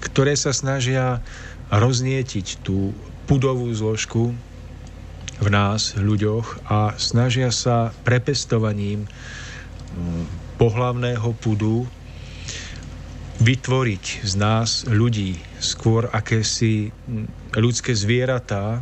ktoré 0.01 0.33
sa 0.33 0.49
snažia 0.49 1.21
roznietiť 1.71 2.61
tú 2.61 2.93
pudovú 3.25 3.69
zložku 3.73 4.33
v 5.35 5.47
nás, 5.51 5.97
ľuďoch 5.97 6.69
a 6.69 6.95
snažia 6.95 7.51
sa 7.51 7.91
prepestovaním 8.07 9.05
mm, 9.05 10.23
pohlavného 10.55 11.35
pudu 11.35 11.83
vytvoriť 13.43 14.23
z 14.23 14.33
nás 14.39 14.87
ľudí, 14.87 15.35
skôr 15.59 16.07
akési 16.07 16.89
mm, 16.93 17.59
ľudské 17.59 17.91
zvieratá, 17.91 18.79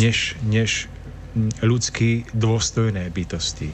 než, 0.00 0.38
než 0.46 0.88
ľudský 1.60 2.24
dôstojné 2.32 3.12
bytosti. 3.12 3.68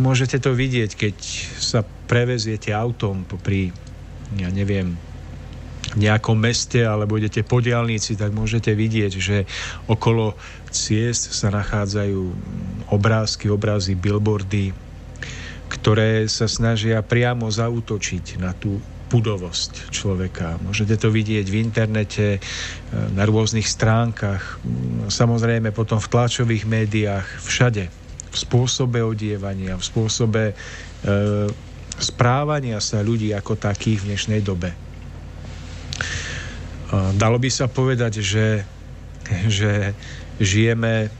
Môžete 0.00 0.40
to 0.40 0.56
vidieť, 0.56 0.90
keď 0.96 1.16
sa 1.60 1.84
preveziete 2.08 2.72
autom 2.72 3.28
pri, 3.28 3.70
ja 4.40 4.48
neviem, 4.48 4.96
nejakom 5.94 6.34
meste 6.34 6.82
alebo 6.82 7.14
idete 7.14 7.46
po 7.46 7.62
diálnici, 7.62 8.18
tak 8.18 8.34
môžete 8.34 8.74
vidieť, 8.74 9.12
že 9.14 9.46
okolo 9.86 10.34
ciest 10.74 11.30
sa 11.30 11.54
nachádzajú 11.54 12.20
obrázky, 12.90 13.46
obrazy, 13.46 13.94
billboardy, 13.94 14.74
ktoré 15.70 16.26
sa 16.26 16.50
snažia 16.50 16.98
priamo 17.06 17.46
zautočiť 17.46 18.42
na 18.42 18.50
tú 18.50 18.82
pudovosť 19.06 19.94
človeka. 19.94 20.58
Môžete 20.66 20.98
to 20.98 21.14
vidieť 21.14 21.46
v 21.46 21.56
internete, 21.62 22.26
e, 22.36 22.40
na 23.14 23.22
rôznych 23.22 23.66
stránkach, 23.66 24.58
samozrejme 25.06 25.70
potom 25.70 26.02
v 26.02 26.10
tlačových 26.10 26.66
médiách, 26.66 27.26
všade. 27.38 27.86
V 28.34 28.36
spôsobe 28.36 29.00
odievania, 29.06 29.78
v 29.78 29.84
spôsobe 29.86 30.42
e, 30.50 30.54
správania 32.02 32.82
sa 32.82 33.00
ľudí 33.00 33.30
ako 33.30 33.54
takých 33.54 34.02
v 34.02 34.06
dnešnej 34.12 34.40
dobe. 34.42 34.85
Dalo 36.94 37.36
by 37.42 37.50
sa 37.50 37.66
povedať, 37.66 38.22
že, 38.22 38.62
že 39.50 39.90
žijeme 40.38 41.10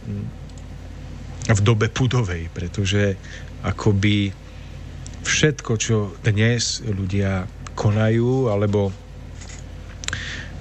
v 1.46 1.60
dobe 1.62 1.90
pudovej, 1.90 2.50
pretože 2.54 3.18
akoby 3.66 4.30
všetko, 5.26 5.72
čo 5.78 6.14
dnes 6.22 6.86
ľudia 6.86 7.50
konajú, 7.74 8.46
alebo 8.50 8.94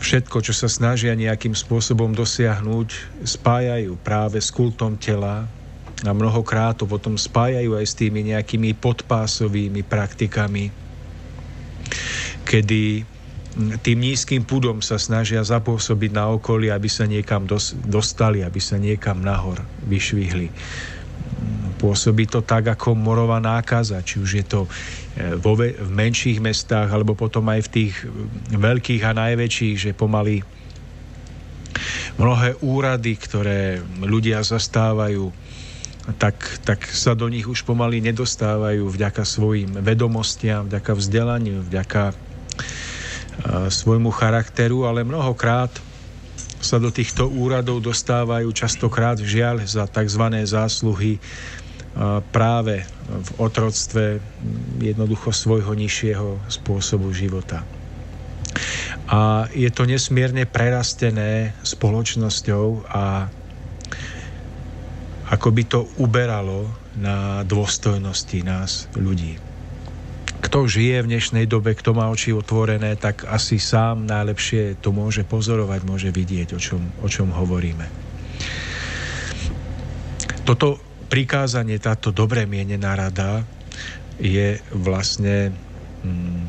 všetko, 0.02 0.38
čo 0.42 0.54
sa 0.54 0.70
snažia 0.70 1.18
nejakým 1.18 1.54
spôsobom 1.54 2.14
dosiahnuť, 2.14 3.22
spájajú 3.26 3.98
práve 4.02 4.38
s 4.42 4.50
kultom 4.54 4.98
tela 4.98 5.46
a 6.06 6.12
mnohokrát 6.14 6.78
to 6.78 6.86
potom 6.86 7.18
spájajú 7.18 7.78
aj 7.78 7.86
s 7.86 7.98
tými 7.98 8.22
nejakými 8.30 8.78
podpásovými 8.78 9.82
praktikami, 9.82 10.70
kedy 12.46 13.15
tým 13.56 14.04
nízkym 14.04 14.44
púdom 14.44 14.84
sa 14.84 15.00
snažia 15.00 15.40
zapôsobiť 15.40 16.12
na 16.12 16.28
okolie, 16.28 16.76
aby 16.76 16.92
sa 16.92 17.08
niekam 17.08 17.48
dostali, 17.88 18.44
aby 18.44 18.60
sa 18.60 18.76
niekam 18.76 19.24
nahor 19.24 19.64
vyšvihli. 19.88 20.52
Pôsobí 21.80 22.28
to 22.28 22.44
tak 22.44 22.68
ako 22.68 23.00
morová 23.00 23.40
nákaza, 23.40 24.04
či 24.04 24.20
už 24.20 24.32
je 24.44 24.46
to 24.48 24.62
e, 24.68 24.70
vo, 25.40 25.56
v 25.56 25.92
menších 25.92 26.44
mestách, 26.44 26.92
alebo 26.92 27.16
potom 27.16 27.48
aj 27.48 27.68
v 27.68 27.72
tých 27.72 27.94
veľkých 28.52 29.04
a 29.08 29.12
najväčších, 29.16 29.76
že 29.80 29.92
pomaly 29.96 30.44
mnohé 32.20 32.60
úrady, 32.64 33.16
ktoré 33.20 33.80
ľudia 34.04 34.44
zastávajú, 34.44 35.32
tak, 36.20 36.38
tak 36.64 36.86
sa 36.86 37.18
do 37.18 37.26
nich 37.32 37.48
už 37.48 37.66
pomaly 37.66 37.98
nedostávajú 38.04 38.88
vďaka 38.88 39.24
svojim 39.26 39.80
vedomostiam, 39.82 40.68
vďaka 40.70 40.92
vzdelaniu, 40.92 41.66
vďaka 41.66 42.14
svojmu 43.70 44.12
charakteru, 44.16 44.88
ale 44.88 45.04
mnohokrát 45.04 45.72
sa 46.66 46.82
do 46.82 46.90
týchto 46.90 47.30
úradov 47.30 47.84
dostávajú 47.84 48.50
častokrát 48.50 49.22
žiaľ 49.22 49.62
za 49.70 49.86
tzv. 49.86 50.24
zásluhy 50.50 51.22
práve 52.34 52.84
v 53.08 53.30
otroctve 53.40 54.20
jednoducho 54.82 55.32
svojho 55.32 55.72
nižšieho 55.78 56.42
spôsobu 56.52 57.14
života. 57.16 57.64
A 59.06 59.46
je 59.54 59.70
to 59.70 59.86
nesmierne 59.86 60.50
prerastené 60.50 61.54
spoločnosťou 61.62 62.90
a 62.90 63.30
ako 65.30 65.48
by 65.54 65.64
to 65.66 65.80
uberalo 66.02 66.70
na 66.98 67.46
dôstojnosti 67.46 68.40
nás 68.42 68.90
ľudí. 68.98 69.45
Kto 70.46 70.70
žije 70.70 71.02
v 71.02 71.10
dnešnej 71.10 71.50
dobe, 71.50 71.74
kto 71.74 71.98
má 71.98 72.06
oči 72.14 72.30
otvorené, 72.30 72.94
tak 73.02 73.26
asi 73.26 73.58
sám 73.58 74.06
najlepšie 74.06 74.78
to 74.78 74.94
môže 74.94 75.26
pozorovať, 75.26 75.82
môže 75.90 76.14
vidieť, 76.14 76.54
o 76.54 76.60
čom, 76.62 76.86
o 77.02 77.10
čom 77.10 77.34
hovoríme. 77.34 77.90
Toto 80.46 80.78
prikázanie, 81.10 81.82
táto 81.82 82.14
dobre 82.14 82.46
mienená 82.46 82.94
rada 82.94 83.42
je 84.22 84.62
vlastne 84.70 85.50
mm, 86.06 86.46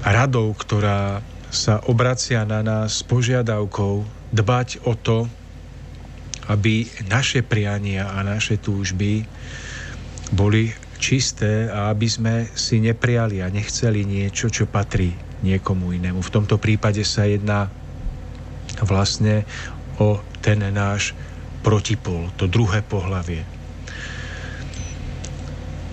radou, 0.00 0.56
ktorá 0.56 1.20
sa 1.52 1.84
obracia 1.84 2.40
na 2.48 2.64
nás 2.64 3.04
s 3.04 3.04
požiadavkou 3.04 4.08
dbať 4.32 4.88
o 4.88 4.96
to, 4.96 5.28
aby 6.48 6.88
naše 7.04 7.44
priania 7.44 8.08
a 8.16 8.24
naše 8.24 8.56
túžby 8.56 9.28
boli 10.32 10.72
čisté 11.00 11.72
a 11.72 11.88
aby 11.88 12.06
sme 12.06 12.34
si 12.52 12.78
nepriali 12.78 13.40
a 13.40 13.48
nechceli 13.48 14.04
niečo, 14.04 14.52
čo 14.52 14.68
patrí 14.68 15.16
niekomu 15.40 15.96
inému. 15.96 16.20
V 16.20 16.34
tomto 16.36 16.60
prípade 16.60 17.00
sa 17.02 17.24
jedná 17.24 17.72
vlastne 18.84 19.48
o 19.96 20.20
ten 20.44 20.60
náš 20.60 21.16
protipol, 21.64 22.28
to 22.36 22.44
druhé 22.44 22.84
pohlavie. 22.84 23.44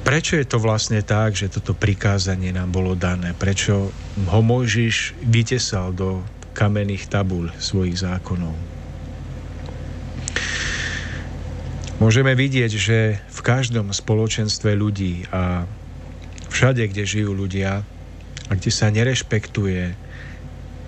Prečo 0.08 0.40
je 0.40 0.48
to 0.48 0.64
vlastne 0.64 1.04
tak, 1.04 1.36
že 1.36 1.52
toto 1.52 1.76
prikázanie 1.76 2.56
nám 2.56 2.72
bolo 2.72 2.96
dané? 2.96 3.36
Prečo 3.36 3.92
ho 4.32 4.40
Mojžiš 4.40 5.20
vytesal 5.20 5.92
do 5.92 6.24
kamenných 6.56 7.12
tabúľ 7.12 7.52
svojich 7.60 8.00
zákonov? 8.00 8.77
Môžeme 11.98 12.38
vidieť, 12.38 12.72
že 12.78 13.18
v 13.18 13.40
každom 13.42 13.90
spoločenstve 13.90 14.78
ľudí 14.78 15.26
a 15.34 15.66
všade, 16.54 16.86
kde 16.94 17.04
žijú 17.10 17.34
ľudia 17.34 17.82
a 18.48 18.52
kde 18.54 18.72
sa 18.72 18.94
nerešpektuje 18.94 19.98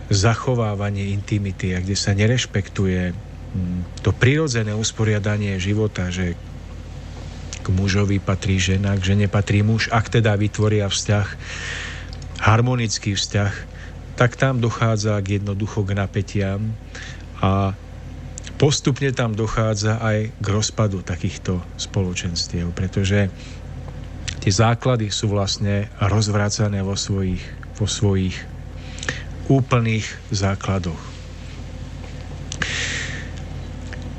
zachovávanie 0.09 1.09
intimity 1.13 1.73
a 1.73 1.81
kde 1.81 1.97
sa 1.97 2.13
nerešpektuje 2.13 3.13
mm, 3.13 4.05
to 4.05 4.13
prirodzené 4.13 4.73
usporiadanie 4.77 5.57
života, 5.57 6.13
že 6.13 6.37
mužovi 7.69 8.17
patrí 8.17 8.57
žena, 8.57 8.97
k 8.97 9.13
žene 9.13 9.29
patrí 9.29 9.61
muž. 9.61 9.93
Ak 9.93 10.09
teda 10.09 10.33
vytvoria 10.33 10.89
vzťah, 10.89 11.27
harmonický 12.41 13.13
vzťah, 13.13 13.53
tak 14.17 14.35
tam 14.35 14.59
dochádza 14.59 15.21
k 15.21 15.39
jednoducho 15.39 15.85
k 15.85 15.95
napätiam 15.95 16.73
a 17.39 17.77
postupne 18.59 19.15
tam 19.15 19.31
dochádza 19.31 20.03
aj 20.03 20.35
k 20.35 20.47
rozpadu 20.51 20.99
takýchto 20.99 21.63
spoločenstiev, 21.79 22.75
pretože 22.75 23.31
tie 24.43 24.51
základy 24.51 25.07
sú 25.07 25.31
vlastne 25.31 25.87
rozvracané 26.03 26.83
vo 26.83 26.99
svojich, 26.99 27.41
vo 27.79 27.87
svojich 27.87 28.35
úplných 29.47 30.05
základoch. 30.29 30.99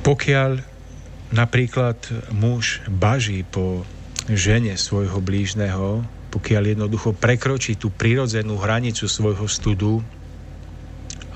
Pokiaľ 0.01 0.51
napríklad 1.31 2.01
muž 2.33 2.81
baží 2.89 3.45
po 3.45 3.85
žene 4.27 4.75
svojho 4.81 5.21
blížneho, 5.21 6.03
pokiaľ 6.33 6.63
jednoducho 6.75 7.13
prekročí 7.13 7.77
tú 7.77 7.93
prirodzenú 7.93 8.57
hranicu 8.57 9.05
svojho 9.05 9.45
studu 9.47 10.01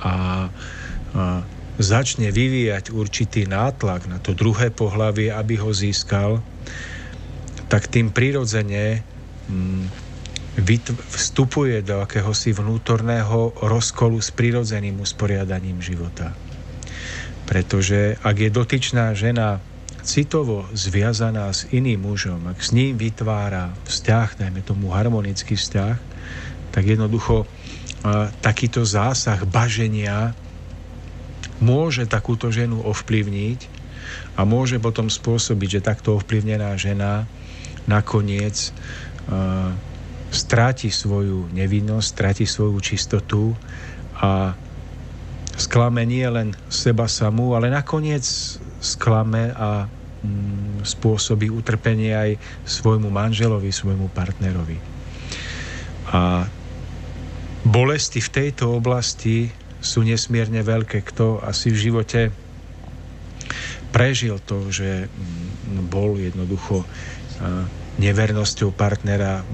a, 0.01 0.49
a 1.15 1.23
začne 1.79 2.31
vyvíjať 2.31 2.95
určitý 2.95 3.51
nátlak 3.51 4.07
na 4.07 4.23
to 4.23 4.37
druhé 4.37 4.71
pohlavie, 4.71 5.35
aby 5.35 5.59
ho 5.59 5.75
získal, 5.75 6.39
tak 7.67 7.91
tým 7.91 8.15
prirodzene 8.15 9.03
mm, 9.51 9.85
vstupuje 11.11 11.83
do 11.83 11.99
akéhosi 11.99 12.55
vnútorného 12.55 13.59
rozkolu 13.59 14.23
s 14.23 14.31
prirodzeným 14.31 15.03
usporiadaním 15.03 15.83
života. 15.83 16.31
Pretože 17.45 18.15
ak 18.23 18.37
je 18.39 18.51
dotyčná 18.55 19.11
žena 19.19 19.59
citovo 20.07 20.69
zviazaná 20.71 21.51
s 21.51 21.67
iným 21.75 22.07
mužom, 22.07 22.47
ak 22.47 22.63
s 22.63 22.71
ním 22.71 22.95
vytvára 22.95 23.75
vzťah, 23.89 24.29
dajme 24.39 24.61
tomu 24.63 24.95
harmonický 24.95 25.59
vzťah, 25.59 25.97
tak 26.71 26.85
jednoducho 26.87 27.49
takýto 28.45 28.85
zásah 28.85 29.43
baženia 29.49 30.37
môže 31.63 32.07
takúto 32.11 32.51
ženu 32.51 32.83
ovplyvniť 32.83 33.61
a 34.39 34.43
môže 34.43 34.83
potom 34.83 35.07
spôsobiť, 35.07 35.81
že 35.81 35.87
takto 35.87 36.19
ovplyvnená 36.19 36.75
žena 36.75 37.29
nakoniec 37.87 38.71
a, 39.29 39.75
stráti 40.35 40.91
svoju 40.91 41.47
nevinnosť, 41.55 42.07
stráti 42.11 42.45
svoju 42.45 42.79
čistotu 42.83 43.55
a 44.19 44.59
sklame 45.55 46.03
nie 46.03 46.27
len 46.27 46.51
seba 46.67 47.07
samú, 47.07 47.55
ale 47.55 47.71
nakoniec 47.71 48.27
sklame 48.83 49.55
a 49.55 49.87
mm, 49.87 50.83
spôsobí 50.83 51.49
utrpenie 51.49 52.13
aj 52.13 52.31
svojmu 52.67 53.09
manželovi, 53.09 53.71
svojmu 53.71 54.11
partnerovi. 54.11 54.77
A 56.11 56.51
bolesti 57.65 58.21
v 58.21 58.33
tejto 58.35 58.77
oblasti 58.77 59.49
sú 59.85 60.01
nesmierne 60.01 60.65
veľké. 60.65 61.05
Kto 61.05 61.45
asi 61.45 61.69
v 61.69 61.83
živote 61.93 62.21
prežil 63.93 64.41
to, 64.43 64.73
že 64.73 65.07
mm, 65.07 65.87
bol 65.93 66.19
jednoducho 66.19 66.83
nevernosťou 67.99 68.75
partnera 68.75 69.47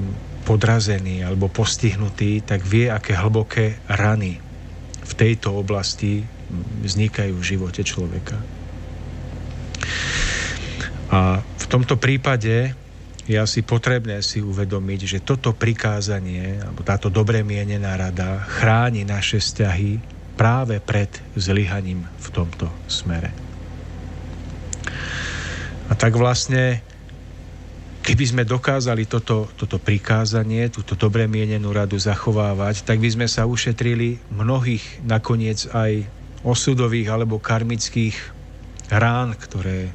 podrazený 0.48 1.20
alebo 1.24 1.52
postihnutý, 1.52 2.40
tak 2.40 2.64
vie, 2.64 2.88
aké 2.88 3.12
hlboké 3.12 3.76
rany 3.88 4.40
v 5.04 5.12
tejto 5.12 5.52
oblasti 5.52 6.24
vznikajú 6.82 7.36
v 7.36 7.44
živote 7.44 7.82
človeka. 7.84 8.40
A 11.10 11.42
v 11.42 11.66
tomto 11.66 11.98
prípade 11.98 12.72
je 13.30 13.36
asi 13.38 13.62
potrebné 13.62 14.24
si 14.26 14.42
uvedomiť, 14.42 15.00
že 15.06 15.18
toto 15.22 15.54
prikázanie, 15.54 16.58
alebo 16.58 16.82
táto 16.82 17.12
dobre 17.12 17.46
mienená 17.46 17.94
rada 17.94 18.42
chráni 18.42 19.06
naše 19.06 19.38
vzťahy 19.38 20.19
práve 20.38 20.78
pred 20.82 21.10
zlyhaním 21.36 22.06
v 22.18 22.28
tomto 22.32 22.66
smere. 22.86 23.30
A 25.90 25.98
tak 25.98 26.14
vlastne, 26.14 26.78
keby 28.06 28.24
sme 28.24 28.42
dokázali 28.46 29.10
toto, 29.10 29.50
toto 29.58 29.82
prikázanie, 29.82 30.70
túto 30.70 30.94
dobre 30.94 31.26
mienenú 31.26 31.74
radu 31.74 31.98
zachovávať, 31.98 32.86
tak 32.86 33.02
by 33.02 33.10
sme 33.10 33.26
sa 33.26 33.42
ušetrili 33.50 34.22
mnohých 34.30 35.02
nakoniec 35.02 35.66
aj 35.74 36.06
osudových 36.46 37.10
alebo 37.10 37.42
karmických 37.42 38.16
rán, 38.88 39.34
ktoré 39.34 39.90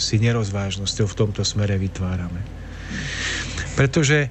si 0.00 0.16
nerozvážnosťou 0.20 1.06
v 1.08 1.18
tomto 1.18 1.42
smere 1.44 1.76
vytvárame. 1.76 2.40
Pretože 3.76 4.28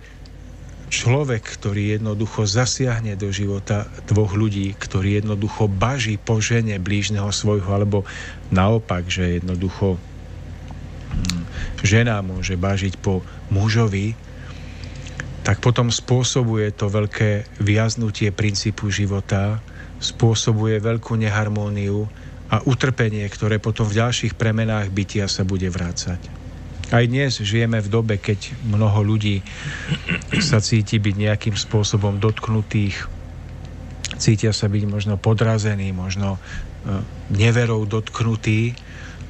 človek, 0.89 1.45
ktorý 1.45 2.01
jednoducho 2.01 2.49
zasiahne 2.49 3.13
do 3.13 3.29
života 3.29 3.85
dvoch 4.09 4.33
ľudí, 4.33 4.73
ktorý 4.73 5.21
jednoducho 5.21 5.69
baží 5.69 6.17
po 6.17 6.41
žene 6.41 6.81
blížneho 6.81 7.29
svojho, 7.29 7.69
alebo 7.69 8.03
naopak, 8.49 9.05
že 9.05 9.39
jednoducho 9.39 9.95
hm, 9.95 11.43
žena 11.85 12.19
môže 12.25 12.57
bažiť 12.57 12.97
po 12.99 13.21
mužovi, 13.53 14.17
tak 15.45 15.63
potom 15.63 15.89
spôsobuje 15.93 16.73
to 16.75 16.91
veľké 16.91 17.61
viaznutie 17.63 18.29
princípu 18.33 18.91
života, 18.91 19.63
spôsobuje 20.01 20.81
veľkú 20.81 21.15
neharmóniu 21.15 22.05
a 22.49 22.65
utrpenie, 22.65 23.25
ktoré 23.29 23.61
potom 23.61 23.85
v 23.85 24.01
ďalších 24.01 24.33
premenách 24.33 24.89
bytia 24.89 25.29
sa 25.29 25.45
bude 25.45 25.69
vrácať. 25.69 26.38
Aj 26.89 27.05
dnes 27.05 27.37
žijeme 27.37 27.77
v 27.85 27.91
dobe, 27.93 28.17
keď 28.17 28.49
mnoho 28.65 29.05
ľudí 29.05 29.45
sa 30.41 30.57
cíti 30.57 30.97
byť 30.97 31.15
nejakým 31.21 31.53
spôsobom 31.53 32.17
dotknutých, 32.17 33.05
cítia 34.17 34.49
sa 34.49 34.65
byť 34.65 34.83
možno 34.89 35.13
podrazení, 35.21 35.93
možno 35.93 36.35
e, 36.35 36.39
neverou 37.29 37.85
dotknutí, 37.85 38.73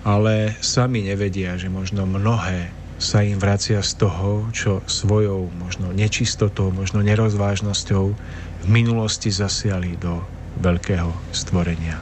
ale 0.07 0.55
sami 0.63 1.03
nevedia, 1.03 1.59
že 1.59 1.67
možno 1.67 2.07
mnohé 2.07 2.71
sa 2.95 3.27
im 3.27 3.35
vracia 3.35 3.83
z 3.83 4.07
toho, 4.07 4.47
čo 4.55 4.79
svojou 4.87 5.51
možno 5.51 5.91
nečistotou, 5.91 6.71
možno 6.71 7.03
nerozvážnosťou 7.03 8.05
v 8.63 8.67
minulosti 8.71 9.35
zasiali 9.35 9.99
do 9.99 10.23
veľkého 10.63 11.11
stvorenia. 11.35 11.99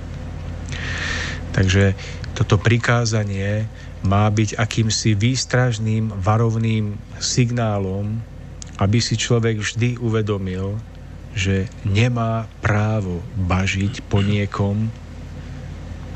Takže 1.58 1.98
toto 2.38 2.62
prikázanie 2.62 3.65
má 4.08 4.24
byť 4.32 4.56
akýmsi 4.56 5.20
výstražným, 5.20 6.15
varovným 6.15 6.96
signálom, 7.20 8.24
aby 8.80 9.04
si 9.04 9.20
človek 9.20 9.60
vždy 9.60 10.00
uvedomil, 10.00 10.80
že 11.36 11.67
nemá 11.84 12.48
právo 12.63 13.20
bažiť 13.36 14.08
po 14.08 14.24
niekom, 14.24 14.89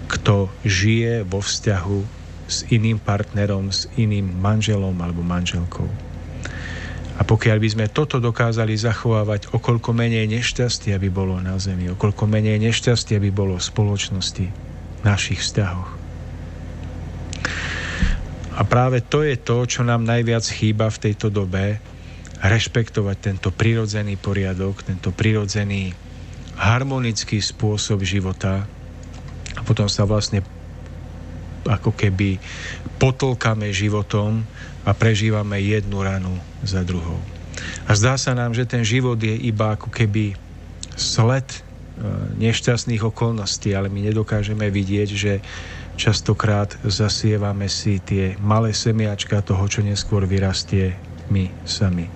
kto 0.08 0.48
žije 0.64 1.28
vo 1.28 1.44
vzťahu 1.44 2.00
s 2.48 2.68
iným 2.72 3.00
partnerom, 3.00 3.72
s 3.72 3.88
iným 4.00 4.28
manželom 4.40 4.96
alebo 4.98 5.24
manželkou. 5.24 5.88
A 7.20 7.22
pokiaľ 7.22 7.58
by 7.62 7.70
sme 7.70 7.86
toto 7.86 8.18
dokázali 8.18 8.74
zachovávať, 8.74 9.54
okolko 9.54 9.94
menej 9.94 10.26
nešťastia 10.26 10.98
by 10.98 11.10
bolo 11.14 11.38
na 11.38 11.54
Zemi, 11.62 11.86
okolko 11.94 12.26
menej 12.26 12.58
nešťastia 12.58 13.22
by 13.22 13.30
bolo 13.30 13.62
v 13.62 13.68
spoločnosti, 13.68 14.48
našich 15.06 15.38
vzťahoch. 15.46 16.01
A 18.52 18.68
práve 18.68 19.00
to 19.00 19.24
je 19.24 19.40
to, 19.40 19.64
čo 19.64 19.82
nám 19.88 20.04
najviac 20.04 20.44
chýba 20.44 20.92
v 20.92 21.02
tejto 21.10 21.32
dobe, 21.32 21.80
rešpektovať 22.42 23.18
tento 23.22 23.50
prirodzený 23.54 24.18
poriadok, 24.18 24.82
tento 24.82 25.14
prirodzený 25.14 25.94
harmonický 26.58 27.38
spôsob 27.38 28.02
života 28.02 28.66
a 29.56 29.62
potom 29.62 29.86
sa 29.86 30.10
vlastne 30.10 30.42
ako 31.70 31.94
keby 31.94 32.42
potlkame 32.98 33.70
životom 33.70 34.42
a 34.82 34.92
prežívame 34.98 35.62
jednu 35.62 36.02
ranu 36.02 36.34
za 36.66 36.82
druhou. 36.82 37.22
A 37.86 37.94
zdá 37.94 38.18
sa 38.18 38.34
nám, 38.34 38.58
že 38.58 38.66
ten 38.66 38.82
život 38.82 39.22
je 39.22 39.38
iba 39.38 39.78
ako 39.78 39.94
keby 39.94 40.34
sled 40.98 41.46
e, 41.46 41.58
nešťastných 42.42 43.06
okolností, 43.06 43.78
ale 43.78 43.94
my 43.94 44.10
nedokážeme 44.10 44.66
vidieť, 44.74 45.10
že 45.14 45.34
častokrát 46.02 46.74
zasievame 46.82 47.70
si 47.70 48.02
tie 48.02 48.34
malé 48.42 48.74
semiačka 48.74 49.46
toho, 49.46 49.62
čo 49.70 49.86
neskôr 49.86 50.26
vyrastie 50.26 50.98
my 51.30 51.54
sami. 51.62 52.10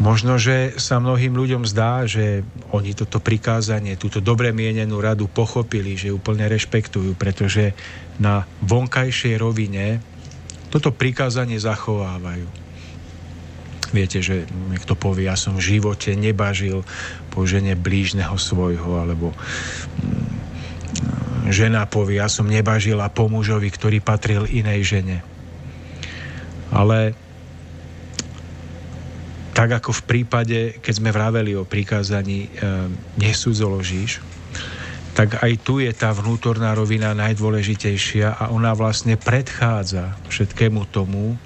Možno, 0.00 0.40
že 0.40 0.80
sa 0.80 0.96
mnohým 0.96 1.36
ľuďom 1.36 1.68
zdá, 1.68 2.08
že 2.08 2.40
oni 2.72 2.96
toto 2.96 3.20
prikázanie, 3.20 4.00
túto 4.00 4.24
dobre 4.24 4.48
mienenú 4.48 4.96
radu 4.96 5.28
pochopili, 5.28 5.92
že 5.98 6.14
úplne 6.14 6.48
rešpektujú, 6.48 7.18
pretože 7.20 7.76
na 8.16 8.48
vonkajšej 8.64 9.36
rovine 9.36 10.00
toto 10.72 10.88
prikázanie 10.94 11.60
zachovávajú. 11.60 12.48
Viete, 13.90 14.22
že 14.22 14.46
niekto 14.70 14.94
povie, 14.94 15.26
ja 15.26 15.34
som 15.34 15.58
v 15.58 15.76
živote 15.76 16.14
nebažil 16.14 16.86
po 17.28 17.42
žene 17.44 17.74
blížneho 17.74 18.38
svojho, 18.38 19.02
alebo 19.02 19.34
mm, 19.34 20.29
žena 21.50 21.86
povie, 21.86 22.18
ja 22.18 22.30
som 22.30 22.48
nebažila 22.48 23.10
po 23.12 23.30
mužovi, 23.30 23.68
ktorý 23.70 23.98
patril 24.02 24.48
inej 24.48 24.98
žene. 24.98 25.18
Ale 26.70 27.12
tak 29.52 29.76
ako 29.76 29.92
v 29.92 30.06
prípade, 30.06 30.58
keď 30.80 30.94
sme 30.96 31.10
vraveli 31.12 31.52
o 31.58 31.68
prikázaní 31.68 32.46
e, 32.46 32.50
nesúdzoložíš, 33.18 34.22
tak 35.12 35.42
aj 35.42 35.52
tu 35.60 35.82
je 35.82 35.90
tá 35.92 36.14
vnútorná 36.16 36.72
rovina 36.72 37.12
najdôležitejšia 37.12 38.40
a 38.40 38.44
ona 38.54 38.72
vlastne 38.72 39.18
predchádza 39.20 40.16
všetkému 40.32 40.88
tomu, 40.88 41.36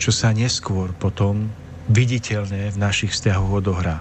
čo 0.00 0.10
sa 0.10 0.32
neskôr 0.32 0.90
potom 0.96 1.52
viditeľne 1.86 2.72
v 2.72 2.80
našich 2.80 3.12
vzťahoch 3.12 3.60
odohrá. 3.62 4.00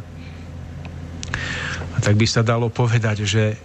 A 1.93 1.97
tak 1.99 2.15
by 2.15 2.25
sa 2.25 2.41
dalo 2.41 2.71
povedať, 2.71 3.27
že 3.27 3.59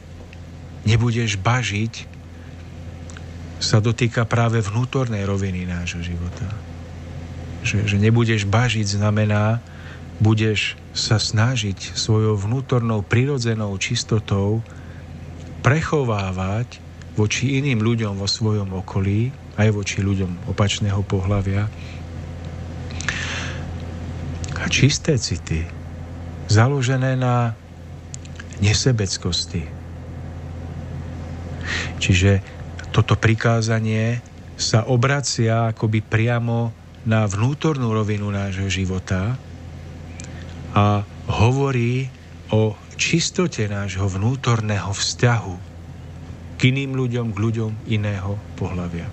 nebudeš 0.84 1.40
bažiť 1.40 2.08
sa 3.60 3.80
dotýka 3.80 4.28
práve 4.28 4.60
vnútornej 4.60 5.24
roviny 5.24 5.64
nášho 5.64 6.04
života. 6.04 6.48
Že, 7.64 7.88
že 7.88 7.96
nebudeš 7.96 8.44
bažiť 8.44 9.00
znamená, 9.00 9.64
budeš 10.20 10.76
sa 10.92 11.16
snažiť 11.16 11.96
svojou 11.96 12.36
vnútornou 12.36 13.00
prirodzenou 13.00 13.72
čistotou 13.80 14.60
prechovávať 15.64 16.78
voči 17.16 17.56
iným 17.56 17.80
ľuďom 17.80 18.20
vo 18.20 18.28
svojom 18.28 18.76
okolí, 18.84 19.32
aj 19.56 19.68
voči 19.72 20.04
ľuďom 20.04 20.50
opačného 20.52 21.00
pohľavia, 21.06 21.66
a 24.54 24.64
čisté 24.72 25.20
city, 25.20 25.66
založené 26.48 27.20
na 27.20 27.52
nesebeckosti. 28.64 29.83
Čiže 32.04 32.44
toto 32.92 33.16
prikázanie 33.16 34.20
sa 34.60 34.84
obracia 34.84 35.72
akoby 35.72 36.04
priamo 36.04 36.76
na 37.08 37.24
vnútornú 37.24 37.96
rovinu 37.96 38.28
nášho 38.28 38.68
života, 38.68 39.40
a 40.74 41.06
hovorí 41.30 42.10
o 42.50 42.74
čistote 42.98 43.70
nášho 43.70 44.10
vnútorného 44.10 44.90
vzťahu 44.90 45.56
k 46.58 46.60
iným 46.74 46.98
ľuďom, 46.98 47.26
k 47.30 47.38
ľuďom 47.38 47.70
iného 47.90 48.34
pohľavia. 48.58 49.06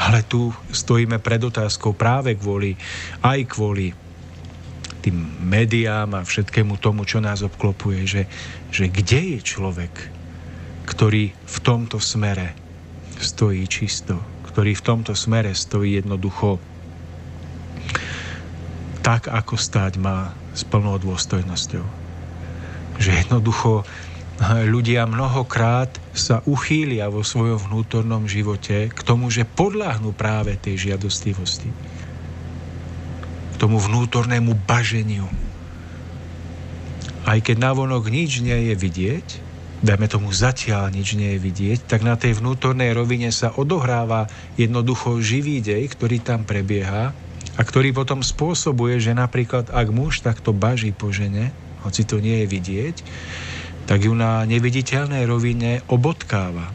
Ale 0.00 0.24
tu 0.24 0.54
stojíme 0.72 1.20
pred 1.20 1.42
otázkou 1.42 1.92
práve 1.92 2.38
kvôli, 2.38 2.78
aj 3.20 3.40
kvôli 3.50 3.92
tým 5.04 5.16
médiám 5.42 6.22
a 6.22 6.24
všetkému 6.24 6.78
tomu, 6.80 7.04
čo 7.04 7.20
nás 7.20 7.44
obklopuje, 7.44 8.00
že, 8.06 8.22
že 8.72 8.88
kde 8.88 9.36
je 9.36 9.40
človek, 9.42 9.92
ktorý 10.90 11.30
v 11.30 11.58
tomto 11.62 12.02
smere 12.02 12.58
stojí 13.22 13.62
čisto, 13.70 14.18
ktorý 14.50 14.74
v 14.74 14.82
tomto 14.82 15.14
smere 15.14 15.54
stojí 15.54 16.02
jednoducho 16.02 16.58
tak, 19.00 19.30
ako 19.30 19.54
stáť 19.54 19.96
má 20.02 20.34
s 20.52 20.66
plnou 20.66 20.98
dôstojnosťou. 20.98 21.86
Že 23.00 23.10
jednoducho 23.26 23.86
eh, 23.86 24.66
ľudia 24.66 25.06
mnohokrát 25.06 25.94
sa 26.12 26.42
uchýlia 26.44 27.06
vo 27.08 27.22
svojom 27.22 27.70
vnútornom 27.70 28.26
živote 28.26 28.90
k 28.90 29.00
tomu, 29.06 29.30
že 29.30 29.48
podľahnú 29.48 30.10
práve 30.12 30.58
tej 30.58 30.90
žiadostivosti. 30.90 31.70
K 33.50 33.56
tomu 33.56 33.78
vnútornému 33.78 34.58
baženiu. 34.66 35.30
Aj 37.24 37.38
keď 37.38 37.56
navonok 37.72 38.08
nič 38.08 38.40
nie 38.40 38.72
je 38.72 38.74
vidieť, 38.74 39.49
dajme 39.80 40.06
tomu 40.12 40.28
zatiaľ 40.28 40.92
nič 40.92 41.16
nie 41.16 41.36
je 41.36 41.40
vidieť, 41.40 41.78
tak 41.88 42.04
na 42.04 42.16
tej 42.16 42.36
vnútornej 42.36 42.92
rovine 42.92 43.32
sa 43.32 43.52
odohráva 43.56 44.28
jednoducho 44.60 45.20
živý 45.24 45.64
dej, 45.64 45.88
ktorý 45.88 46.20
tam 46.20 46.44
prebieha 46.44 47.16
a 47.56 47.60
ktorý 47.60 47.96
potom 47.96 48.20
spôsobuje, 48.20 49.00
že 49.00 49.16
napríklad 49.16 49.72
ak 49.72 49.88
muž 49.88 50.20
takto 50.20 50.52
baží 50.52 50.92
po 50.92 51.08
žene, 51.12 51.52
hoci 51.80 52.04
to 52.04 52.20
nie 52.20 52.44
je 52.44 52.46
vidieť, 52.46 52.96
tak 53.88 54.04
ju 54.04 54.12
na 54.12 54.44
neviditeľnej 54.44 55.24
rovine 55.24 55.80
obotkáva 55.88 56.70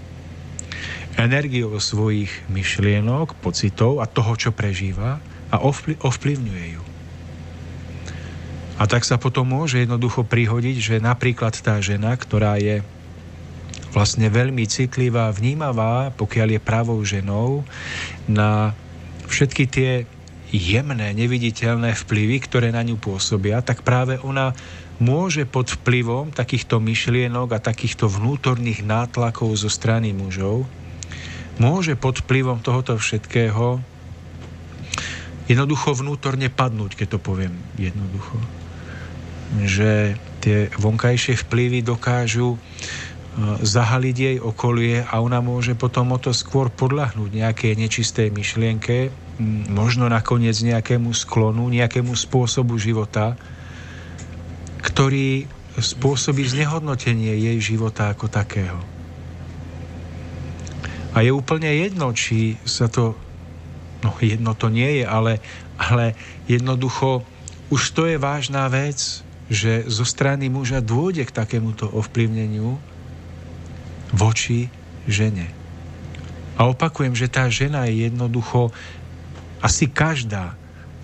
energiou 1.16 1.72
svojich 1.80 2.44
myšlienok, 2.52 3.40
pocitov 3.40 4.04
a 4.04 4.06
toho, 4.10 4.36
čo 4.36 4.52
prežíva 4.52 5.24
a 5.48 5.56
ovplyvňuje 6.04 6.66
ju. 6.76 6.84
A 8.76 8.84
tak 8.92 9.08
sa 9.08 9.16
potom 9.16 9.48
môže 9.48 9.80
jednoducho 9.80 10.28
prihodiť, 10.28 10.78
že 10.84 10.96
napríklad 11.00 11.56
tá 11.64 11.80
žena, 11.80 12.12
ktorá 12.20 12.60
je 12.60 12.84
vlastne 13.96 14.28
veľmi 14.28 14.68
citlivá, 14.68 15.32
vnímavá, 15.32 16.12
pokiaľ 16.20 16.60
je 16.60 16.62
pravou 16.62 17.00
ženou, 17.08 17.64
na 18.28 18.76
všetky 19.32 19.64
tie 19.72 19.92
jemné, 20.52 21.16
neviditeľné 21.16 21.96
vplyvy, 21.96 22.44
ktoré 22.44 22.76
na 22.76 22.84
ňu 22.84 23.00
pôsobia, 23.00 23.64
tak 23.64 23.88
práve 23.88 24.20
ona 24.20 24.52
môže 25.00 25.44
pod 25.48 25.72
vplyvom 25.72 26.32
takýchto 26.32 26.80
myšlienok 26.80 27.56
a 27.56 27.64
takýchto 27.64 28.08
vnútorných 28.08 28.84
nátlakov 28.84 29.56
zo 29.56 29.72
strany 29.72 30.12
mužov, 30.12 30.68
môže 31.60 31.96
pod 31.96 32.20
vplyvom 32.24 32.60
tohoto 32.60 33.00
všetkého 33.00 33.80
jednoducho 35.46 35.96
vnútorne 35.96 36.52
padnúť, 36.52 37.00
keď 37.00 37.08
to 37.16 37.20
poviem 37.20 37.54
jednoducho. 37.80 38.38
Že 39.62 40.20
tie 40.42 40.58
vonkajšie 40.74 41.38
vplyvy 41.48 41.86
dokážu 41.86 42.58
zahaliť 43.60 44.16
jej 44.16 44.38
okolie 44.40 45.04
a 45.04 45.20
ona 45.20 45.44
môže 45.44 45.76
potom 45.76 46.16
o 46.16 46.20
to 46.20 46.32
skôr 46.32 46.72
podľahnúť 46.72 47.32
nejaké 47.36 47.76
nečisté 47.76 48.32
myšlienke, 48.32 49.12
možno 49.68 50.08
nakoniec 50.08 50.56
nejakému 50.56 51.12
sklonu, 51.12 51.68
nejakému 51.68 52.16
spôsobu 52.16 52.80
života, 52.80 53.36
ktorý 54.80 55.52
spôsobí 55.76 56.48
znehodnotenie 56.48 57.36
jej 57.36 57.58
života 57.60 58.08
ako 58.08 58.32
takého. 58.32 58.80
A 61.12 61.20
je 61.20 61.32
úplne 61.36 61.68
jedno, 61.68 62.16
či 62.16 62.56
sa 62.64 62.88
to, 62.88 63.20
no 64.00 64.16
jedno 64.24 64.56
to 64.56 64.72
nie 64.72 65.04
je, 65.04 65.06
ale, 65.08 65.44
ale 65.76 66.16
jednoducho 66.48 67.28
už 67.68 67.82
to 67.92 68.08
je 68.08 68.16
vážna 68.16 68.72
vec, 68.72 69.24
že 69.52 69.84
zo 69.92 70.08
strany 70.08 70.48
muža 70.48 70.80
dôjde 70.80 71.28
k 71.28 71.36
takémuto 71.36 71.92
ovplyvneniu, 71.92 72.80
voči 74.14 74.70
žene. 75.10 75.50
A 76.56 76.68
opakujem, 76.72 77.14
že 77.18 77.32
tá 77.32 77.48
žena 77.52 77.88
je 77.88 78.08
jednoducho, 78.08 78.72
asi 79.60 79.90
každá, 79.90 80.56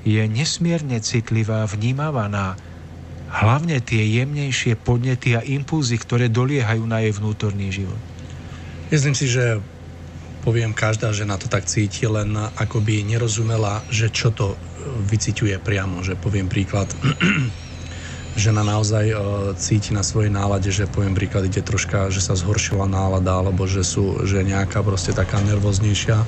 je 0.02 0.22
nesmierne 0.26 0.98
citlivá, 1.02 1.66
vnímavá 1.70 2.26
na 2.26 2.58
hlavne 3.32 3.80
tie 3.80 4.02
jemnejšie 4.22 4.76
podnety 4.82 5.38
a 5.38 5.46
impulzy, 5.46 5.96
ktoré 6.02 6.28
doliehajú 6.28 6.84
na 6.84 7.06
jej 7.06 7.14
vnútorný 7.14 7.70
život. 7.70 8.00
Myslím 8.90 9.16
si, 9.16 9.30
že 9.30 9.62
poviem, 10.42 10.74
každá 10.74 11.14
žena 11.14 11.38
to 11.38 11.46
tak 11.46 11.70
cíti, 11.70 12.10
len 12.10 12.34
ako 12.36 12.82
by 12.82 13.06
nerozumela, 13.06 13.86
že 13.94 14.10
čo 14.10 14.34
to 14.34 14.58
vyciťuje 15.08 15.62
priamo. 15.62 16.02
Že 16.02 16.18
poviem 16.18 16.50
príklad, 16.50 16.90
žena 18.36 18.64
naozaj 18.64 19.06
uh, 19.12 19.20
cíti 19.60 19.92
na 19.92 20.02
svojej 20.02 20.32
nálade, 20.32 20.72
že 20.72 20.88
poviem 20.88 21.16
príklad, 21.16 21.48
ide 21.48 21.64
troška, 21.64 22.12
že 22.12 22.24
sa 22.24 22.36
zhoršila 22.38 22.88
nálada, 22.88 23.40
alebo 23.40 23.68
že 23.68 23.84
sú, 23.84 24.24
že 24.24 24.46
nejaká 24.46 24.80
proste 24.84 25.12
taká 25.12 25.40
nervóznejšia. 25.44 26.24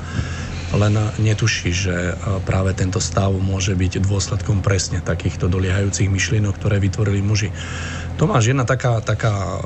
len 0.74 0.98
netuší, 1.22 1.70
že 1.70 2.18
práve 2.50 2.74
tento 2.74 2.98
stav 2.98 3.30
môže 3.38 3.78
byť 3.78 4.02
dôsledkom 4.02 4.66
presne 4.66 5.06
takýchto 5.06 5.46
doliehajúcich 5.46 6.10
myšlienok, 6.10 6.58
ktoré 6.58 6.82
vytvorili 6.82 7.22
muži. 7.22 7.54
Tomáš, 8.18 8.54
jedna 8.54 8.66
taká, 8.66 9.02
taká 9.02 9.62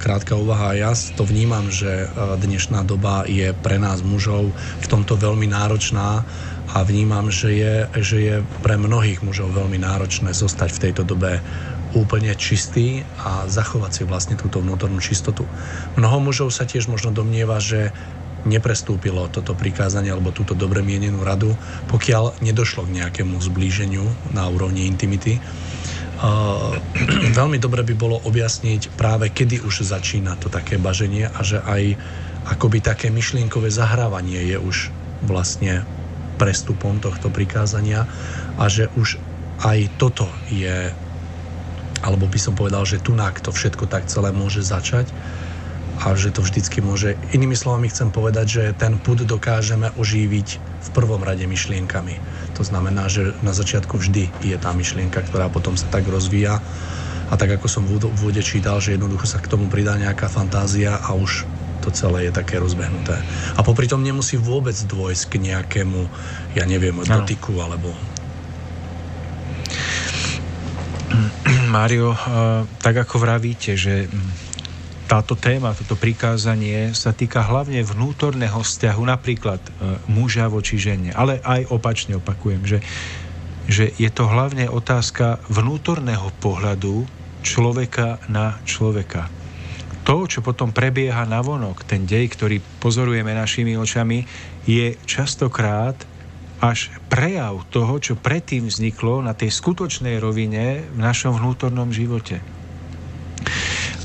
krátka 0.00 0.36
úvaha. 0.36 0.76
Ja 0.76 0.92
to 1.16 1.24
vnímam, 1.24 1.72
že 1.72 2.08
dnešná 2.16 2.84
doba 2.84 3.24
je 3.24 3.56
pre 3.56 3.80
nás 3.80 4.04
mužov 4.04 4.52
v 4.56 4.86
tomto 4.88 5.16
veľmi 5.16 5.48
náročná 5.48 6.24
a 6.70 6.78
vnímam, 6.84 7.32
že 7.32 7.50
je, 7.56 7.74
že 7.98 8.16
je 8.20 8.36
pre 8.60 8.76
mnohých 8.76 9.24
mužov 9.24 9.56
veľmi 9.56 9.80
náročné 9.80 10.36
zostať 10.36 10.76
v 10.76 10.82
tejto 10.88 11.02
dobe 11.08 11.40
úplne 11.94 12.32
čistý 12.38 13.02
a 13.18 13.50
zachovať 13.50 13.90
si 13.90 14.02
vlastne 14.06 14.34
túto 14.38 14.62
vnútornú 14.62 15.02
čistotu. 15.02 15.46
Mnoho 15.98 16.30
mužov 16.30 16.54
sa 16.54 16.66
tiež 16.66 16.86
možno 16.86 17.10
domnieva, 17.10 17.58
že 17.58 17.90
neprestúpilo 18.48 19.28
toto 19.28 19.52
prikázanie 19.52 20.08
alebo 20.08 20.32
túto 20.32 20.56
dobre 20.56 20.80
mienenú 20.80 21.20
radu, 21.20 21.52
pokiaľ 21.92 22.40
nedošlo 22.40 22.88
k 22.88 23.04
nejakému 23.04 23.36
zblíženiu 23.36 24.06
na 24.32 24.48
úrovni 24.48 24.88
intimity. 24.88 25.36
Uh, 26.20 26.76
veľmi 27.38 27.60
dobre 27.60 27.84
by 27.84 27.94
bolo 27.96 28.16
objasniť 28.24 28.96
práve, 28.96 29.28
kedy 29.32 29.60
už 29.60 29.84
začína 29.84 30.40
to 30.40 30.48
také 30.48 30.80
baženie 30.80 31.28
a 31.28 31.40
že 31.44 31.60
aj 31.60 31.96
akoby 32.48 32.80
také 32.80 33.12
myšlienkové 33.12 33.68
zahrávanie 33.68 34.40
je 34.48 34.56
už 34.56 34.76
vlastne 35.20 35.84
prestupom 36.40 36.96
tohto 37.04 37.28
prikázania 37.28 38.08
a 38.56 38.64
že 38.72 38.88
už 38.96 39.20
aj 39.60 40.00
toto 40.00 40.24
je 40.48 40.88
alebo 42.00 42.28
by 42.28 42.40
som 42.40 42.54
povedal, 42.56 42.84
že 42.88 43.00
tunák 43.00 43.40
to 43.44 43.52
všetko 43.52 43.88
tak 43.88 44.08
celé 44.08 44.32
môže 44.32 44.64
začať 44.64 45.12
a 46.00 46.16
že 46.16 46.32
to 46.32 46.40
vždycky 46.40 46.80
môže. 46.80 47.20
Inými 47.36 47.52
slovami 47.52 47.92
chcem 47.92 48.08
povedať, 48.08 48.46
že 48.48 48.64
ten 48.72 48.96
put 48.96 49.20
dokážeme 49.20 49.92
ožíviť 50.00 50.48
v 50.80 50.88
prvom 50.96 51.20
rade 51.20 51.44
myšlienkami. 51.44 52.16
To 52.56 52.64
znamená, 52.64 53.12
že 53.12 53.36
na 53.44 53.52
začiatku 53.52 54.00
vždy 54.00 54.32
je 54.40 54.56
tá 54.56 54.72
myšlienka, 54.72 55.20
ktorá 55.20 55.52
potom 55.52 55.76
sa 55.76 55.92
tak 55.92 56.08
rozvíja 56.08 56.64
a 57.30 57.34
tak 57.36 57.60
ako 57.60 57.66
som 57.68 57.84
v 57.84 58.00
úvode 58.00 58.40
čítal, 58.40 58.80
že 58.80 58.96
jednoducho 58.96 59.28
sa 59.28 59.38
k 59.38 59.52
tomu 59.52 59.68
pridá 59.68 59.94
nejaká 60.00 60.26
fantázia 60.32 60.98
a 60.98 61.12
už 61.14 61.44
to 61.80 61.88
celé 61.88 62.28
je 62.28 62.32
také 62.32 62.60
rozbehnuté. 62.60 63.16
A 63.56 63.60
popri 63.64 63.88
tom 63.88 64.04
nemusí 64.04 64.36
vôbec 64.36 64.76
dôjsť 64.76 65.24
k 65.32 65.34
nejakému, 65.52 66.00
ja 66.52 66.64
neviem, 66.68 66.96
dotyku 67.00 67.56
alebo 67.60 67.92
Mário, 71.70 72.12
tak 72.82 73.06
ako 73.06 73.22
vravíte, 73.22 73.78
že 73.78 74.10
táto 75.10 75.34
téma, 75.34 75.74
toto 75.74 75.98
prikázanie 75.98 76.94
sa 76.94 77.10
týka 77.10 77.42
hlavne 77.42 77.82
vnútorného 77.82 78.62
vzťahu, 78.62 79.02
napríklad 79.02 79.58
e, 79.58 79.70
muža 80.06 80.46
voči 80.46 80.78
žene, 80.78 81.10
ale 81.10 81.42
aj 81.42 81.66
opačne 81.74 82.14
opakujem, 82.22 82.62
že, 82.62 82.78
že 83.66 83.90
je 83.98 84.06
to 84.06 84.30
hlavne 84.30 84.70
otázka 84.70 85.42
vnútorného 85.50 86.30
pohľadu 86.38 87.10
človeka 87.42 88.22
na 88.30 88.62
človeka. 88.62 89.26
To, 90.06 90.30
čo 90.30 90.46
potom 90.46 90.70
prebieha 90.70 91.26
na 91.26 91.42
vonok, 91.42 91.82
ten 91.82 92.06
dej, 92.06 92.30
ktorý 92.30 92.62
pozorujeme 92.78 93.34
našimi 93.34 93.74
očami, 93.74 94.22
je 94.62 94.94
častokrát 95.10 95.98
až 96.60 96.92
prejav 97.08 97.64
toho, 97.72 97.96
čo 97.96 98.20
predtým 98.20 98.68
vzniklo 98.68 99.24
na 99.24 99.32
tej 99.32 99.48
skutočnej 99.48 100.20
rovine 100.20 100.84
v 100.92 100.98
našom 101.00 101.40
vnútornom 101.40 101.88
živote. 101.88 102.44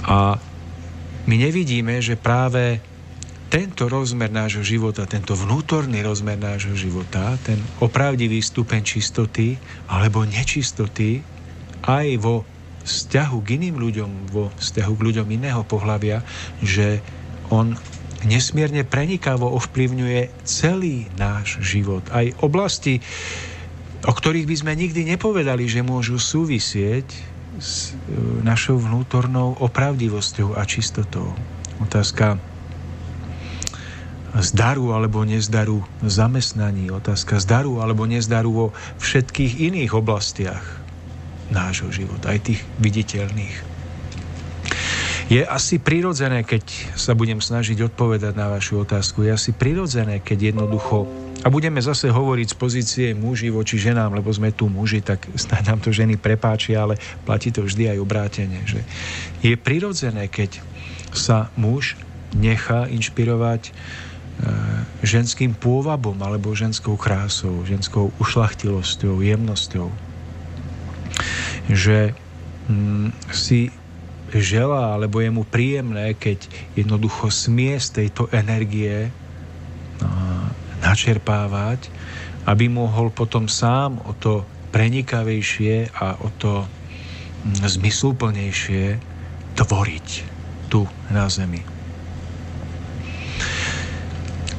A 0.08 0.40
my 1.28 1.36
nevidíme, 1.36 2.00
že 2.00 2.16
práve 2.16 2.80
tento 3.52 3.88
rozmer 3.92 4.32
nášho 4.32 4.64
života, 4.66 5.08
tento 5.08 5.36
vnútorný 5.36 6.02
rozmer 6.02 6.40
nášho 6.40 6.74
života, 6.76 7.36
ten 7.44 7.60
opravdivý 7.84 8.42
stupeň 8.42 8.82
čistoty 8.82 9.60
alebo 9.92 10.24
nečistoty 10.26 11.22
aj 11.86 12.08
vo 12.20 12.48
vzťahu 12.86 13.38
k 13.42 13.48
iným 13.58 13.76
ľuďom, 13.82 14.12
vo 14.30 14.54
vzťahu 14.60 14.94
k 14.94 15.06
ľuďom 15.12 15.28
iného 15.30 15.62
pohľavia, 15.66 16.22
že 16.62 17.02
on 17.50 17.78
nesmierne 18.26 18.84
prenikavo 18.84 19.48
ovplyvňuje 19.56 20.44
celý 20.44 21.08
náš 21.16 21.62
život. 21.62 22.04
Aj 22.12 22.26
oblasti, 22.42 23.00
o 24.06 24.14
ktorých 24.14 24.50
by 24.50 24.56
sme 24.60 24.74
nikdy 24.74 25.06
nepovedali, 25.16 25.66
že 25.70 25.86
môžu 25.86 26.18
súvisieť 26.18 27.08
s 27.58 27.96
e, 27.96 28.44
našou 28.44 28.82
vnútornou 28.82 29.56
opravdivosťou 29.64 30.60
a 30.60 30.66
čistotou. 30.68 31.32
Otázka 31.80 32.38
zdaru 34.36 34.92
alebo 34.92 35.24
nezdaru 35.24 35.80
zamestnaní, 36.04 36.92
otázka 36.92 37.40
zdaru 37.40 37.80
alebo 37.80 38.04
nezdaru 38.04 38.52
vo 38.52 38.68
všetkých 39.00 39.64
iných 39.72 39.96
oblastiach 39.96 40.64
nášho 41.48 41.88
života, 41.94 42.36
aj 42.36 42.52
tých 42.52 42.62
viditeľných. 42.82 43.65
Je 45.26 45.42
asi 45.42 45.82
prirodzené, 45.82 46.46
keď 46.46 46.94
sa 46.94 47.18
budem 47.18 47.42
snažiť 47.42 47.82
odpovedať 47.90 48.38
na 48.38 48.54
vašu 48.54 48.86
otázku, 48.86 49.26
je 49.26 49.34
asi 49.34 49.58
prirodzené, 49.58 50.22
keď 50.22 50.54
jednoducho 50.54 51.10
a 51.46 51.54
budeme 51.54 51.78
zase 51.78 52.10
hovoriť 52.10 52.48
z 52.54 52.58
pozície 52.58 53.08
muži 53.14 53.54
voči 53.54 53.78
ženám, 53.78 54.18
lebo 54.18 54.34
sme 54.34 54.50
tu 54.50 54.66
muži, 54.66 55.06
tak 55.06 55.30
snáď 55.38 55.74
nám 55.74 55.80
to 55.86 55.94
ženy 55.94 56.18
prepáčia, 56.18 56.82
ale 56.82 56.98
platí 57.22 57.54
to 57.54 57.62
vždy 57.62 57.94
aj 57.94 58.02
obrátene. 58.02 58.66
Že 58.66 58.82
je 59.46 59.54
prirodzené, 59.54 60.26
keď 60.26 60.58
sa 61.14 61.54
muž 61.54 62.02
nechá 62.34 62.90
inšpirovať 62.90 63.70
e, 63.70 63.72
ženským 65.06 65.54
pôvabom 65.54 66.18
alebo 66.26 66.58
ženskou 66.58 66.98
krásou, 66.98 67.62
ženskou 67.62 68.10
ušlachtilosťou, 68.18 69.22
jemnosťou. 69.22 69.94
Že 71.70 72.18
mm, 72.74 73.10
si 73.30 73.70
želá, 74.34 74.98
alebo 74.98 75.22
je 75.22 75.30
mu 75.30 75.44
príjemné, 75.46 76.18
keď 76.18 76.50
jednoducho 76.74 77.30
smie 77.30 77.78
z 77.78 78.04
tejto 78.04 78.32
energie 78.34 79.12
načerpávať, 80.86 81.90
aby 82.46 82.70
mohol 82.70 83.10
potom 83.10 83.50
sám 83.50 83.98
o 84.06 84.14
to 84.14 84.46
prenikavejšie 84.70 85.90
a 85.98 86.22
o 86.22 86.30
to 86.38 86.62
mm, 86.62 87.66
zmysluplnejšie 87.66 88.86
tvoriť 89.58 90.10
tu 90.70 90.86
na 91.10 91.26
Zemi. 91.26 91.64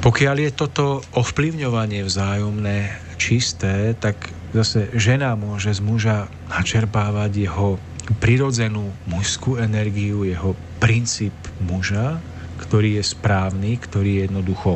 Pokiaľ 0.02 0.36
je 0.38 0.50
toto 0.54 1.02
ovplyvňovanie 1.18 2.06
vzájomné 2.06 2.94
čisté, 3.18 3.94
tak 3.98 4.30
zase 4.54 4.90
žena 4.94 5.34
môže 5.34 5.74
z 5.74 5.82
muža 5.82 6.30
načerpávať 6.46 7.50
jeho 7.50 7.76
prirodzenú 8.22 8.94
mužskú 9.10 9.58
energiu, 9.58 10.22
jeho 10.22 10.54
princíp 10.78 11.34
muža, 11.58 12.22
ktorý 12.62 13.02
je 13.02 13.04
správny, 13.04 13.76
ktorý 13.76 14.10
je 14.10 14.22
jednoducho 14.30 14.70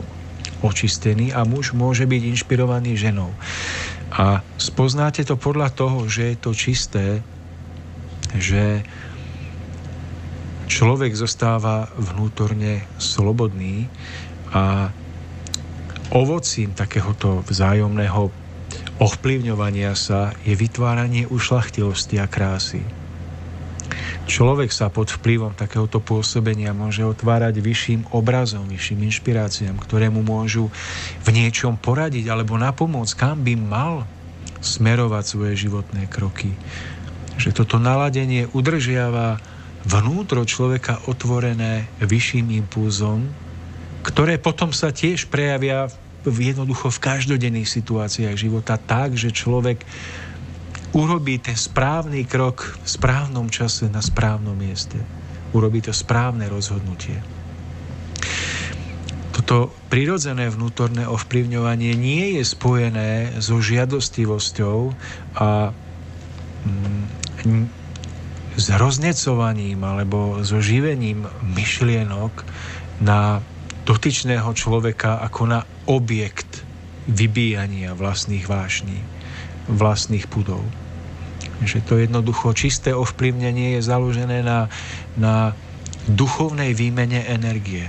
očistený 0.61 1.33
a 1.33 1.49
muž 1.49 1.73
môže 1.73 2.05
byť 2.05 2.23
inšpirovaný 2.37 2.99
ženou. 2.99 3.33
A 4.12 4.45
spoznáte 4.61 5.25
to 5.25 5.38
podľa 5.38 5.73
toho, 5.73 6.05
že 6.11 6.35
je 6.35 6.37
to 6.37 6.51
čisté, 6.53 7.07
že 8.37 8.85
človek 10.71 11.14
zostáva 11.14 11.90
vnútorne 11.99 12.85
slobodný 12.99 13.90
a 14.55 14.90
ovocím 16.11 16.75
takéhoto 16.75 17.43
vzájomného 17.47 18.31
ovplyvňovania 19.01 19.97
sa 19.97 20.35
je 20.45 20.55
vytváranie 20.55 21.27
ušlachtilosti 21.31 22.21
a 22.21 22.27
krásy. 22.29 23.00
Človek 24.27 24.70
sa 24.70 24.88
pod 24.88 25.11
vplyvom 25.11 25.55
takéhoto 25.59 25.99
pôsobenia 25.99 26.70
môže 26.70 27.03
otvárať 27.03 27.59
vyšším 27.59 28.11
obrazom, 28.14 28.66
vyšším 28.70 29.07
inšpiráciám, 29.11 29.77
ktoré 29.79 30.12
mu 30.12 30.23
môžu 30.23 30.70
v 31.25 31.29
niečom 31.35 31.75
poradiť 31.79 32.31
alebo 32.31 32.55
napomôcť, 32.61 33.14
kam 33.18 33.42
by 33.42 33.55
mal 33.59 33.94
smerovať 34.61 35.25
svoje 35.25 35.55
životné 35.66 36.07
kroky. 36.07 36.53
Že 37.40 37.64
toto 37.64 37.81
naladenie 37.81 38.46
udržiava 38.53 39.40
vnútro 39.88 40.44
človeka 40.44 41.01
otvorené 41.09 41.88
vyšším 42.05 42.53
impulzom, 42.53 43.25
ktoré 44.05 44.37
potom 44.37 44.73
sa 44.73 44.92
tiež 44.92 45.29
prejavia 45.33 45.88
v 46.20 46.53
jednoducho 46.53 46.92
v 46.92 47.01
každodenných 47.01 47.68
situáciách 47.68 48.37
života 48.37 48.77
tak, 48.77 49.16
že 49.16 49.33
človek 49.33 49.81
urobí 50.92 51.38
ten 51.38 51.55
správny 51.55 52.26
krok 52.26 52.79
v 52.83 52.88
správnom 52.88 53.46
čase 53.46 53.87
na 53.87 54.03
správnom 54.03 54.59
mieste. 54.59 54.98
Urobí 55.55 55.83
to 55.83 55.94
správne 55.94 56.46
rozhodnutie. 56.50 57.18
Toto 59.31 59.70
prirodzené 59.88 60.50
vnútorné 60.50 61.07
ovplyvňovanie 61.07 61.94
nie 61.94 62.38
je 62.38 62.44
spojené 62.44 63.40
so 63.40 63.59
žiadostivosťou 63.62 64.79
a 65.38 65.72
mm, 66.66 67.81
s 68.61 68.66
roznecovaním 68.76 69.81
alebo 69.81 70.42
so 70.44 70.61
živením 70.61 71.24
myšlienok 71.40 72.44
na 73.00 73.40
dotyčného 73.88 74.50
človeka 74.53 75.22
ako 75.24 75.42
na 75.48 75.61
objekt 75.88 76.62
vybíjania 77.09 77.96
vlastných 77.96 78.44
vášní, 78.44 79.00
vlastných 79.72 80.29
pudov. 80.29 80.62
Že 81.61 81.79
to 81.85 81.94
jednoducho 82.01 82.57
čisté 82.57 82.96
ovplyvnenie 82.96 83.77
je 83.77 83.81
založené 83.85 84.40
na, 84.40 84.73
na 85.16 85.53
duchovnej 86.09 86.73
výmene 86.73 87.25
energie, 87.29 87.87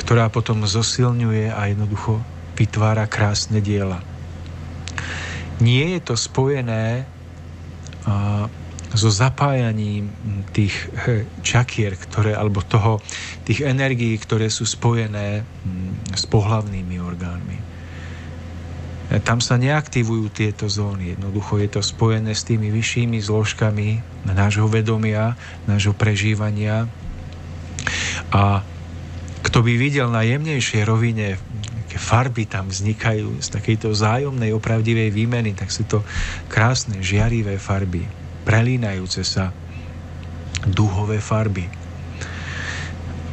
ktorá 0.00 0.32
potom 0.32 0.64
zosilňuje 0.64 1.52
a 1.52 1.60
jednoducho 1.68 2.24
vytvára 2.56 3.04
krásne 3.08 3.60
diela. 3.60 4.00
Nie 5.60 5.96
je 5.96 6.00
to 6.00 6.14
spojené 6.16 7.04
a, 8.08 8.48
so 8.90 9.06
zapájaním 9.06 10.10
tých 10.50 10.74
čakier, 11.46 11.94
ktoré, 11.94 12.34
alebo 12.34 12.58
toho, 12.64 12.98
tých 13.46 13.62
energií, 13.62 14.18
ktoré 14.18 14.50
sú 14.50 14.66
spojené 14.66 15.46
s 16.10 16.24
pohlavnými 16.26 16.98
orgánmi. 16.98 17.69
Tam 19.10 19.42
sa 19.42 19.58
neaktivujú 19.58 20.30
tieto 20.30 20.70
zóny. 20.70 21.18
Jednoducho 21.18 21.58
je 21.58 21.66
to 21.66 21.82
spojené 21.82 22.30
s 22.30 22.46
tými 22.46 22.70
vyššími 22.70 23.18
zložkami 23.18 23.98
nášho 24.30 24.70
vedomia, 24.70 25.34
nášho 25.66 25.90
prežívania. 25.98 26.86
A 28.30 28.62
kto 29.42 29.66
by 29.66 29.74
videl 29.74 30.06
na 30.14 30.22
jemnejšej 30.22 30.86
rovine, 30.86 31.34
aké 31.90 31.98
farby 31.98 32.46
tam 32.46 32.70
vznikajú 32.70 33.42
z 33.42 33.48
takejto 33.50 33.90
zájomnej 33.90 34.54
opravdivej 34.54 35.10
výmeny, 35.10 35.58
tak 35.58 35.74
sú 35.74 35.90
to 35.90 36.06
krásne, 36.46 37.02
žiarivé 37.02 37.58
farby, 37.58 38.06
prelínajúce 38.46 39.26
sa 39.26 39.50
duhové 40.70 41.18
farby. 41.18 41.66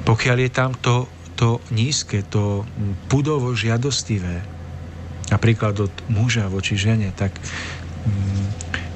Pokiaľ 0.10 0.38
je 0.42 0.50
tam 0.50 0.74
to, 0.74 1.06
to 1.38 1.62
nízke, 1.70 2.26
to 2.26 2.66
pudovo 3.06 3.54
žiadostivé, 3.54 4.57
napríklad 5.28 5.76
od 5.90 5.94
muža 6.08 6.48
voči 6.48 6.80
žene, 6.80 7.12
tak 7.16 7.36
mm, 7.36 8.46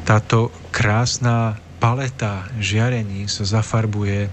táto 0.07 0.51
krásna 0.71 1.59
paleta 1.81 2.47
žiarení 2.61 3.25
sa 3.25 3.43
zafarbuje 3.43 4.29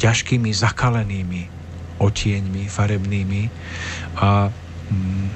ťažkými 0.00 0.48
zakalenými 0.54 1.42
otieňmi 2.00 2.64
farebnými 2.70 3.42
a 4.16 4.48
mm, 4.88 5.26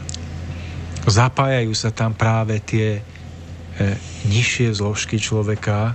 zapájajú 1.05 1.73
sa 1.77 1.93
tam 1.93 2.17
práve 2.17 2.57
tie 2.65 2.97
e, 2.97 3.01
nižšie 4.25 4.73
zložky 4.73 5.21
človeka 5.21 5.93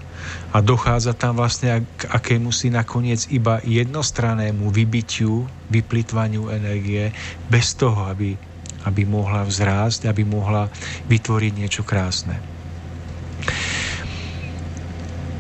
a 0.54 0.58
dochádza 0.62 1.18
tam 1.18 1.42
vlastne 1.42 1.82
k 1.98 2.02
akému 2.06 2.54
si 2.54 2.70
nakoniec 2.70 3.26
iba 3.34 3.58
jednostrannému 3.66 4.70
vybitiu, 4.70 5.50
vyplitvaniu 5.74 6.54
energie 6.54 7.10
bez 7.50 7.74
toho, 7.74 8.06
aby 8.06 8.38
aby 8.88 9.04
mohla 9.04 9.44
vzrásť, 9.44 10.08
aby 10.08 10.24
mohla 10.24 10.72
vytvoriť 11.12 11.54
niečo 11.56 11.84
krásne. 11.84 12.39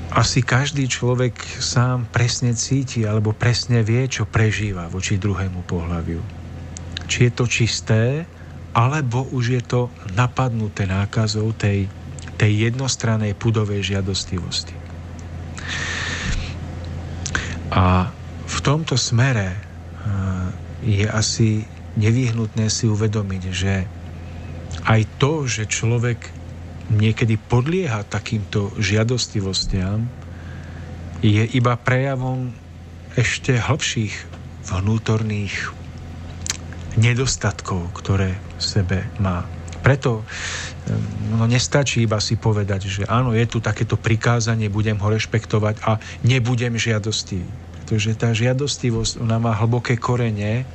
Asi 0.09 0.41
každý 0.41 0.89
človek 0.89 1.37
sám 1.61 2.09
presne 2.09 2.57
cíti 2.57 3.05
alebo 3.05 3.31
presne 3.31 3.85
vie, 3.85 4.09
čo 4.09 4.25
prežíva 4.25 4.89
voči 4.89 5.21
druhému 5.21 5.63
pohľaviu. 5.69 6.19
Či 7.05 7.29
je 7.29 7.31
to 7.31 7.45
čisté, 7.45 8.25
alebo 8.73 9.29
už 9.29 9.45
je 9.53 9.61
to 9.61 9.81
napadnuté 10.17 10.89
nákazou 10.89 11.53
tej, 11.53 11.85
tej 12.41 12.51
jednostrannej 12.69 13.37
pudovej 13.37 13.95
žiadostivosti. 13.95 14.73
A 17.69 18.09
v 18.49 18.57
tomto 18.65 18.97
smere 18.97 19.53
je 20.81 21.05
asi 21.05 21.69
nevyhnutné 21.97 22.69
si 22.69 22.85
uvedomiť, 22.85 23.43
že 23.49 23.73
aj 24.85 25.01
to, 25.17 25.49
že 25.49 25.69
človek 25.69 26.19
niekedy 26.89 27.37
podlieha 27.37 28.05
takýmto 28.05 28.73
žiadostivostiam, 28.81 30.09
je 31.19 31.43
iba 31.51 31.75
prejavom 31.75 32.55
ešte 33.19 33.59
hlbších 33.59 34.13
vnútorných 34.69 35.75
nedostatkov, 36.95 37.91
ktoré 37.93 38.39
v 38.57 38.63
sebe 38.63 38.97
má. 39.19 39.43
Preto 39.79 40.23
no, 41.35 41.47
nestačí 41.47 42.03
iba 42.03 42.19
si 42.19 42.35
povedať, 42.35 42.81
že 42.87 43.03
áno, 43.07 43.31
je 43.31 43.45
tu 43.47 43.63
takéto 43.63 43.95
prikázanie, 43.95 44.67
budem 44.67 44.99
ho 44.99 45.07
rešpektovať 45.07 45.75
a 45.87 45.99
nebudem 46.23 46.75
žiadostivý. 46.75 47.47
Pretože 47.79 48.13
tá 48.19 48.35
žiadostivosť, 48.35 49.23
ona 49.23 49.39
má 49.41 49.55
hlboké 49.55 49.97
korene 49.97 50.67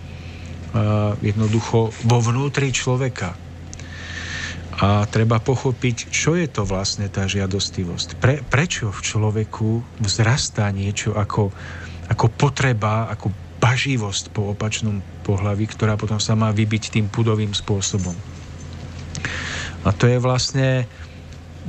jednoducho 1.22 1.94
vo 1.94 2.18
vnútri 2.18 2.74
človeka. 2.74 3.38
A 4.74 5.06
treba 5.06 5.38
pochopiť, 5.38 6.10
čo 6.10 6.34
je 6.34 6.50
to 6.50 6.66
vlastne 6.66 7.06
tá 7.06 7.30
žiadostivosť. 7.30 8.18
Pre, 8.18 8.34
prečo 8.42 8.90
v 8.90 9.00
človeku 9.06 10.02
vzrastá 10.02 10.66
niečo 10.74 11.14
ako, 11.14 11.54
ako 12.10 12.26
potreba, 12.34 13.06
ako 13.06 13.30
baživosť 13.62 14.34
po 14.34 14.50
opačnom 14.50 14.98
pohlaví, 15.22 15.70
ktorá 15.70 15.94
potom 15.94 16.18
sa 16.18 16.34
má 16.34 16.50
vybiť 16.50 16.90
tým 16.90 17.06
pudovým 17.06 17.54
spôsobom. 17.54 18.12
A 19.86 19.88
to 19.94 20.10
je 20.10 20.18
vlastne 20.18 20.84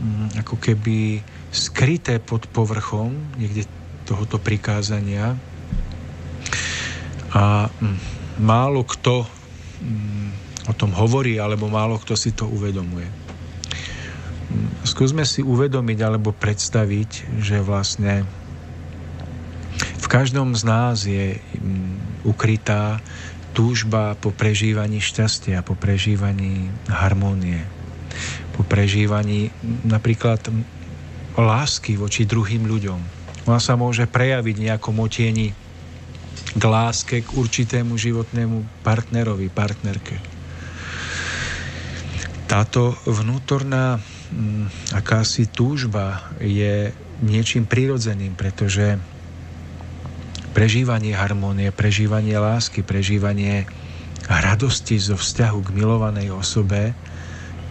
mm, 0.01 0.41
ako 0.41 0.57
keby 0.57 1.21
skryté 1.53 2.17
pod 2.17 2.49
povrchom 2.49 3.13
niekde 3.37 3.69
tohoto 4.09 4.41
prikázania. 4.41 5.37
A 7.37 7.69
mm, 7.69 8.24
málo 8.39 8.83
kto 8.83 9.23
mm, 9.81 10.29
o 10.71 10.73
tom 10.73 10.91
hovorí, 10.95 11.37
alebo 11.37 11.71
málo 11.71 11.99
kto 12.01 12.17
si 12.17 12.33
to 12.33 12.49
uvedomuje. 12.49 13.07
Mm, 13.07 14.71
skúsme 14.87 15.23
si 15.23 15.45
uvedomiť 15.45 15.99
alebo 16.03 16.35
predstaviť, 16.35 17.39
že 17.39 17.61
vlastne 17.63 18.25
v 19.75 20.07
každom 20.07 20.53
z 20.53 20.63
nás 20.63 20.97
je 21.05 21.37
mm, 21.37 22.27
ukrytá 22.27 22.99
túžba 23.55 24.19
po 24.19 24.35
prežívaní 24.35 24.99
šťastia, 24.99 25.63
po 25.63 25.79
prežívaní 25.79 26.67
harmónie, 26.91 27.63
po 28.51 28.67
prežívaní 28.67 29.49
napríklad 29.87 30.43
lásky 31.39 31.95
voči 31.95 32.27
druhým 32.27 32.67
ľuďom. 32.67 32.99
Ona 33.47 33.59
sa 33.63 33.79
môže 33.79 34.07
prejaviť 34.09 34.55
nejakom 34.59 34.99
otieni 34.99 35.55
k 36.55 36.63
láske, 36.63 37.19
k 37.19 37.29
určitému 37.35 37.99
životnému 37.99 38.79
partnerovi, 38.79 39.51
partnerke. 39.51 40.23
Táto 42.47 42.95
vnútorná 43.03 43.99
m, 44.31 44.63
mm, 44.63 44.95
akási 44.95 45.51
túžba 45.51 46.31
je 46.39 46.95
niečím 47.19 47.67
prirodzeným, 47.67 48.39
pretože 48.39 48.95
prežívanie 50.55 51.11
harmónie, 51.11 51.75
prežívanie 51.75 52.39
lásky, 52.39 52.87
prežívanie 52.87 53.67
radosti 54.31 54.95
zo 54.95 55.19
vzťahu 55.19 55.59
k 55.59 55.73
milovanej 55.75 56.31
osobe 56.31 56.95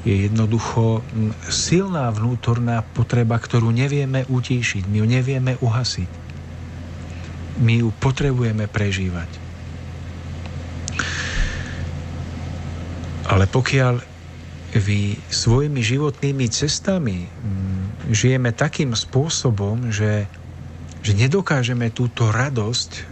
je 0.05 0.29
jednoducho 0.29 1.01
mm, 1.01 1.33
silná 1.49 2.13
vnútorná 2.13 2.85
potreba, 2.85 3.41
ktorú 3.41 3.73
nevieme 3.73 4.29
utíšiť, 4.29 4.85
my 4.93 5.01
ju 5.01 5.07
nevieme 5.09 5.53
uhasiť 5.65 6.24
my 7.61 7.85
ju 7.85 7.89
potrebujeme 8.03 8.67
prežívať. 8.67 9.31
Ale 13.25 13.49
pokiaľ 13.49 14.05
vy 14.75 15.17
svojimi 15.31 15.81
životnými 15.81 16.47
cestami 16.51 17.31
mm, 17.31 18.11
žijeme 18.11 18.51
takým 18.51 18.93
spôsobom, 18.93 19.95
že, 19.95 20.27
že 21.01 21.13
nedokážeme 21.15 21.95
túto 21.95 22.29
radosť 22.35 22.91
e, 22.91 23.03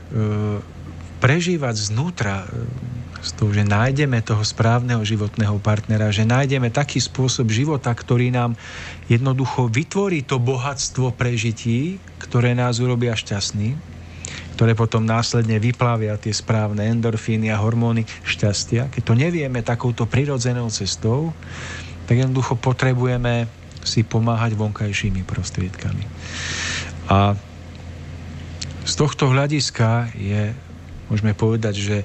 prežívať 1.23 1.75
znútra, 1.79 2.45
e, 2.45 2.93
z 3.23 3.31
toho, 3.39 3.55
že 3.55 3.63
nájdeme 3.63 4.19
toho 4.27 4.43
správneho 4.43 5.07
životného 5.07 5.63
partnera, 5.63 6.11
že 6.11 6.27
nájdeme 6.27 6.75
taký 6.75 6.99
spôsob 6.99 7.55
života, 7.55 7.95
ktorý 7.95 8.35
nám 8.35 8.59
jednoducho 9.07 9.71
vytvorí 9.71 10.27
to 10.27 10.43
bohatstvo 10.43 11.15
prežití, 11.15 12.03
ktoré 12.19 12.59
nás 12.59 12.83
urobia 12.83 13.15
šťastný, 13.15 13.79
ktoré 14.63 14.79
potom 14.79 15.03
následne 15.03 15.59
vyplavia 15.59 16.15
tie 16.23 16.31
správne 16.31 16.87
endorfíny 16.87 17.51
a 17.51 17.59
hormóny 17.59 18.07
šťastia. 18.23 18.95
Keď 18.95 19.03
to 19.03 19.19
nevieme 19.19 19.59
takouto 19.59 20.07
prirodzenou 20.07 20.71
cestou, 20.71 21.35
tak 22.07 22.23
jednoducho 22.23 22.55
potrebujeme 22.63 23.51
si 23.83 24.07
pomáhať 24.07 24.55
vonkajšími 24.55 25.27
prostriedkami. 25.27 26.07
A 27.11 27.35
z 28.87 28.95
tohto 28.95 29.35
hľadiska 29.35 30.15
je, 30.15 30.55
môžeme 31.11 31.35
povedať, 31.35 31.75
že 31.83 31.97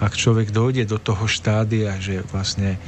ak 0.00 0.16
človek 0.16 0.48
dojde 0.48 0.88
do 0.88 0.96
toho 0.96 1.28
štádia, 1.28 2.00
že 2.00 2.24
vlastne 2.32 2.80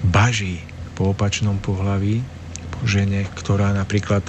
baží 0.00 0.64
po 0.96 1.12
opačnom 1.12 1.60
pohlaví, 1.60 2.24
po 2.72 2.88
žene, 2.88 3.28
ktorá 3.36 3.76
napríklad 3.76 4.24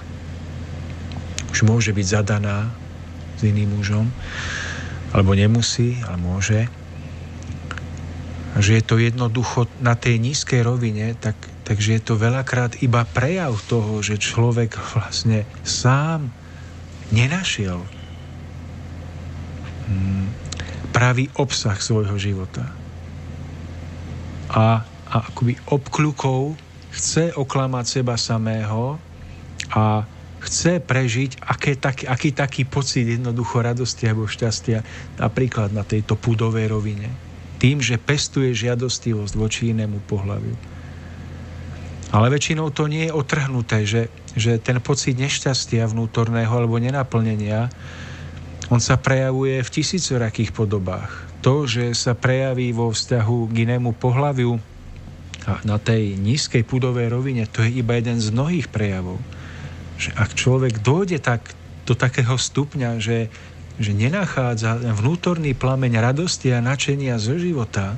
už 1.56 1.64
môže 1.64 1.96
byť 1.96 2.08
zadaná 2.12 2.83
iným 3.44 3.76
mužom, 3.80 4.08
alebo 5.14 5.36
nemusí, 5.36 6.00
ale 6.08 6.18
môže. 6.18 6.60
že 8.54 8.78
je 8.78 8.84
to 8.86 9.02
jednoducho 9.02 9.66
na 9.82 9.98
tej 9.98 10.22
nízkej 10.22 10.62
rovine, 10.62 11.18
tak, 11.18 11.34
takže 11.66 11.98
je 11.98 12.02
to 12.06 12.14
veľakrát 12.18 12.86
iba 12.86 13.02
prejav 13.02 13.58
toho, 13.66 13.98
že 14.06 14.22
človek 14.22 14.78
vlastne 14.94 15.46
sám 15.66 16.30
nenašiel 17.10 17.82
mm, 19.90 20.26
pravý 20.94 21.30
obsah 21.34 21.78
svojho 21.78 22.14
života. 22.22 22.70
A, 24.54 24.86
a 25.10 25.18
akoby 25.34 25.58
obkľukou 25.66 26.54
chce 26.94 27.34
oklamať 27.34 27.86
seba 27.90 28.16
samého 28.22 29.02
a 29.74 30.06
chce 30.44 30.84
prežiť 30.84 31.40
aké, 31.40 31.80
taký, 31.80 32.04
aký 32.06 32.30
taký 32.36 32.64
pocit 32.68 33.08
jednoducho 33.08 33.64
radosti 33.64 34.12
alebo 34.12 34.28
šťastia 34.28 34.84
napríklad 35.18 35.72
na 35.72 35.88
tejto 35.88 36.20
púdovej 36.20 36.68
rovine 36.68 37.08
tým, 37.64 37.80
že 37.80 37.96
pestuje 37.96 38.52
žiadostivosť 38.52 39.34
voči 39.40 39.72
inému 39.72 40.04
pohľaviu. 40.04 40.52
Ale 42.12 42.28
väčšinou 42.28 42.76
to 42.76 42.92
nie 42.92 43.08
je 43.08 43.16
otrhnuté, 43.16 43.88
že, 43.88 44.12
že 44.36 44.60
ten 44.60 44.84
pocit 44.84 45.16
nešťastia 45.16 45.88
vnútorného 45.88 46.52
alebo 46.52 46.76
nenaplnenia, 46.76 47.72
on 48.68 48.84
sa 48.84 49.00
prejavuje 49.00 49.64
v 49.64 49.74
tisícorakých 49.80 50.52
podobách. 50.52 51.10
To, 51.40 51.64
že 51.64 51.96
sa 51.96 52.20
prejaví 52.20 52.76
vo 52.76 52.92
vzťahu 52.92 53.48
k 53.48 53.56
inému 53.64 53.96
pohľaviu 53.96 54.60
na 55.64 55.80
tej 55.80 56.20
nízkej 56.20 56.68
pudovej 56.68 57.12
rovine, 57.12 57.48
to 57.48 57.64
je 57.64 57.80
iba 57.80 57.96
jeden 57.96 58.20
z 58.20 58.28
mnohých 58.32 58.68
prejavov. 58.68 59.20
Že 59.98 60.10
ak 60.18 60.30
človek 60.34 60.74
dojde 60.82 61.22
tak, 61.22 61.54
do 61.84 61.94
takého 61.94 62.40
stupňa, 62.40 62.98
že 62.98 63.34
že 63.82 63.92
nenachádza 63.94 64.78
vnútorný 64.78 65.58
plameň 65.58 65.98
radosti 65.98 66.54
a 66.54 66.62
načenia 66.62 67.18
zo 67.18 67.42
života, 67.42 67.98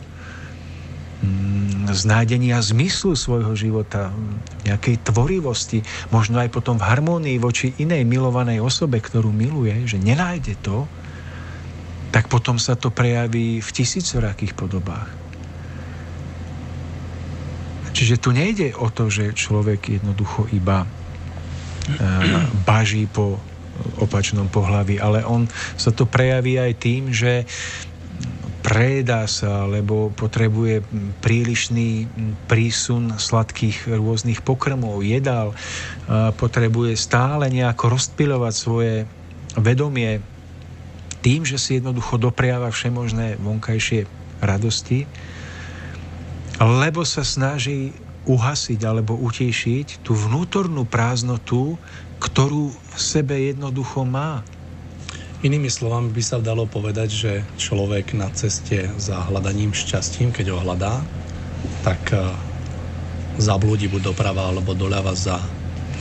mm, 1.20 1.92
z 1.92 2.02
nájdenia 2.08 2.64
zmyslu 2.64 3.20
svojho 3.20 3.52
života, 3.60 4.16
nejakej 4.64 5.04
tvorivosti, 5.04 5.84
možno 6.16 6.40
aj 6.40 6.50
potom 6.52 6.80
v 6.80 6.88
harmónii 6.88 7.38
voči 7.44 7.76
inej 7.76 8.08
milovanej 8.08 8.64
osobe, 8.64 9.04
ktorú 9.04 9.36
miluje, 9.36 9.84
že 9.84 10.00
nenájde 10.00 10.56
to, 10.64 10.88
tak 12.16 12.32
potom 12.32 12.56
sa 12.56 12.80
to 12.80 12.88
prejaví 12.88 13.60
v 13.60 13.70
tisícorakých 13.76 14.56
podobách. 14.56 15.12
Čiže 17.96 18.20
tu 18.20 18.36
nejde 18.36 18.76
o 18.76 18.92
to, 18.92 19.08
že 19.08 19.36
človek 19.36 20.00
jednoducho 20.00 20.48
iba 20.52 20.88
baží 22.64 23.06
po 23.10 23.38
opačnom 24.00 24.48
pohlaví, 24.48 24.98
ale 24.98 25.22
on 25.28 25.48
sa 25.76 25.92
to 25.92 26.08
prejaví 26.08 26.56
aj 26.56 26.74
tým, 26.80 27.12
že 27.12 27.44
prejedá 28.66 29.30
sa, 29.30 29.70
lebo 29.70 30.10
potrebuje 30.10 30.82
prílišný 31.22 32.10
prísun 32.50 33.14
sladkých 33.14 33.94
rôznych 33.94 34.42
pokrmov, 34.42 35.06
jedál, 35.06 35.54
potrebuje 36.42 36.98
stále 36.98 37.46
nejako 37.54 37.94
rozpilovať 37.94 38.54
svoje 38.58 38.96
vedomie 39.54 40.18
tým, 41.22 41.46
že 41.46 41.62
si 41.62 41.78
jednoducho 41.78 42.18
dopriava 42.18 42.74
všemožné 42.74 43.38
vonkajšie 43.38 44.10
radosti, 44.42 45.06
lebo 46.58 47.06
sa 47.06 47.22
snaží 47.22 47.94
uhasiť 48.26 48.82
alebo 48.86 49.18
utišiť 49.18 50.02
tú 50.02 50.18
vnútornú 50.18 50.86
prázdnotu, 50.86 51.78
ktorú 52.20 52.74
v 52.74 52.98
sebe 52.98 53.38
jednoducho 53.38 54.06
má. 54.06 54.42
Inými 55.46 55.70
slovami 55.70 56.10
by 56.10 56.24
sa 56.26 56.42
dalo 56.42 56.66
povedať, 56.66 57.10
že 57.14 57.32
človek 57.62 58.18
na 58.18 58.34
ceste 58.34 58.90
za 58.98 59.22
hľadaním 59.30 59.78
šťastím, 59.78 60.34
keď 60.34 60.58
ho 60.58 60.60
hľadá, 60.66 61.06
tak 61.86 62.02
e, 62.10 62.34
zablúdi 63.38 63.86
buď 63.86 64.10
doprava 64.10 64.50
alebo 64.50 64.74
doľava 64.74 65.14
za 65.14 65.38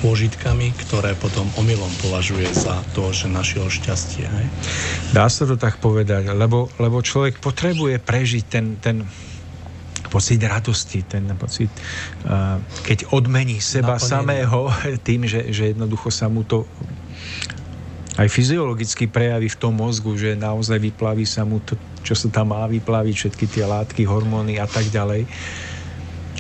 pôžitkami, 0.01 0.72
ktoré 0.85 1.12
potom 1.16 1.49
omylom 1.61 1.93
považuje 2.01 2.49
za 2.53 2.81
to, 2.97 3.12
že 3.12 3.29
našiel 3.29 3.68
šťastie. 3.68 4.25
Hej? 4.25 4.47
Dá 5.12 5.29
sa 5.29 5.45
to 5.45 5.61
tak 5.61 5.81
povedať, 5.81 6.29
lebo, 6.33 6.72
lebo 6.81 7.05
človek 7.05 7.41
potrebuje 7.41 8.01
prežiť 8.01 8.45
ten, 8.49 8.77
ten 8.81 9.05
pocit 10.14 10.38
radosti, 10.46 11.02
ten 11.02 11.26
pocit, 11.34 11.66
keď 12.86 13.10
odmení 13.10 13.58
seba 13.58 13.98
Naplnený. 13.98 14.14
samého 14.14 14.60
tým, 15.02 15.26
že, 15.26 15.50
že 15.50 15.74
jednoducho 15.74 16.14
sa 16.14 16.30
mu 16.30 16.46
to 16.46 16.62
aj 18.14 18.30
fyziologicky 18.30 19.10
prejaví 19.10 19.50
v 19.50 19.58
tom 19.58 19.74
mozgu, 19.74 20.14
že 20.14 20.38
naozaj 20.38 20.78
vyplaví 20.78 21.26
sa 21.26 21.42
mu 21.42 21.58
to, 21.58 21.74
čo 22.06 22.14
sa 22.14 22.30
tam 22.30 22.54
má 22.54 22.62
vyplaviť, 22.70 23.14
všetky 23.14 23.44
tie 23.50 23.66
látky, 23.66 24.06
hormóny 24.06 24.62
a 24.62 24.70
tak 24.70 24.86
ďalej. 24.86 25.26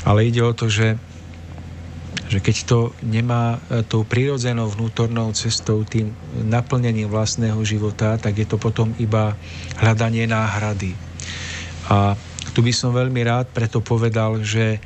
Ale 0.06 0.20
ide 0.22 0.38
o 0.46 0.54
to, 0.54 0.70
že, 0.70 0.94
že 2.30 2.38
keď 2.38 2.56
to 2.70 2.78
nemá 3.02 3.58
e, 3.58 3.82
tou 3.82 4.06
prírodzenou 4.06 4.70
vnútornou 4.70 5.34
cestou, 5.34 5.82
tým 5.82 6.14
naplnením 6.46 7.10
vlastného 7.10 7.58
života, 7.66 8.22
tak 8.22 8.38
je 8.38 8.46
to 8.46 8.54
potom 8.54 8.94
iba 9.02 9.34
hľadanie 9.74 10.30
náhrady. 10.30 10.94
A 11.90 12.14
tu 12.54 12.62
by 12.62 12.70
som 12.70 12.94
veľmi 12.94 13.18
rád 13.26 13.50
preto 13.50 13.82
povedal, 13.82 14.38
že 14.40 14.78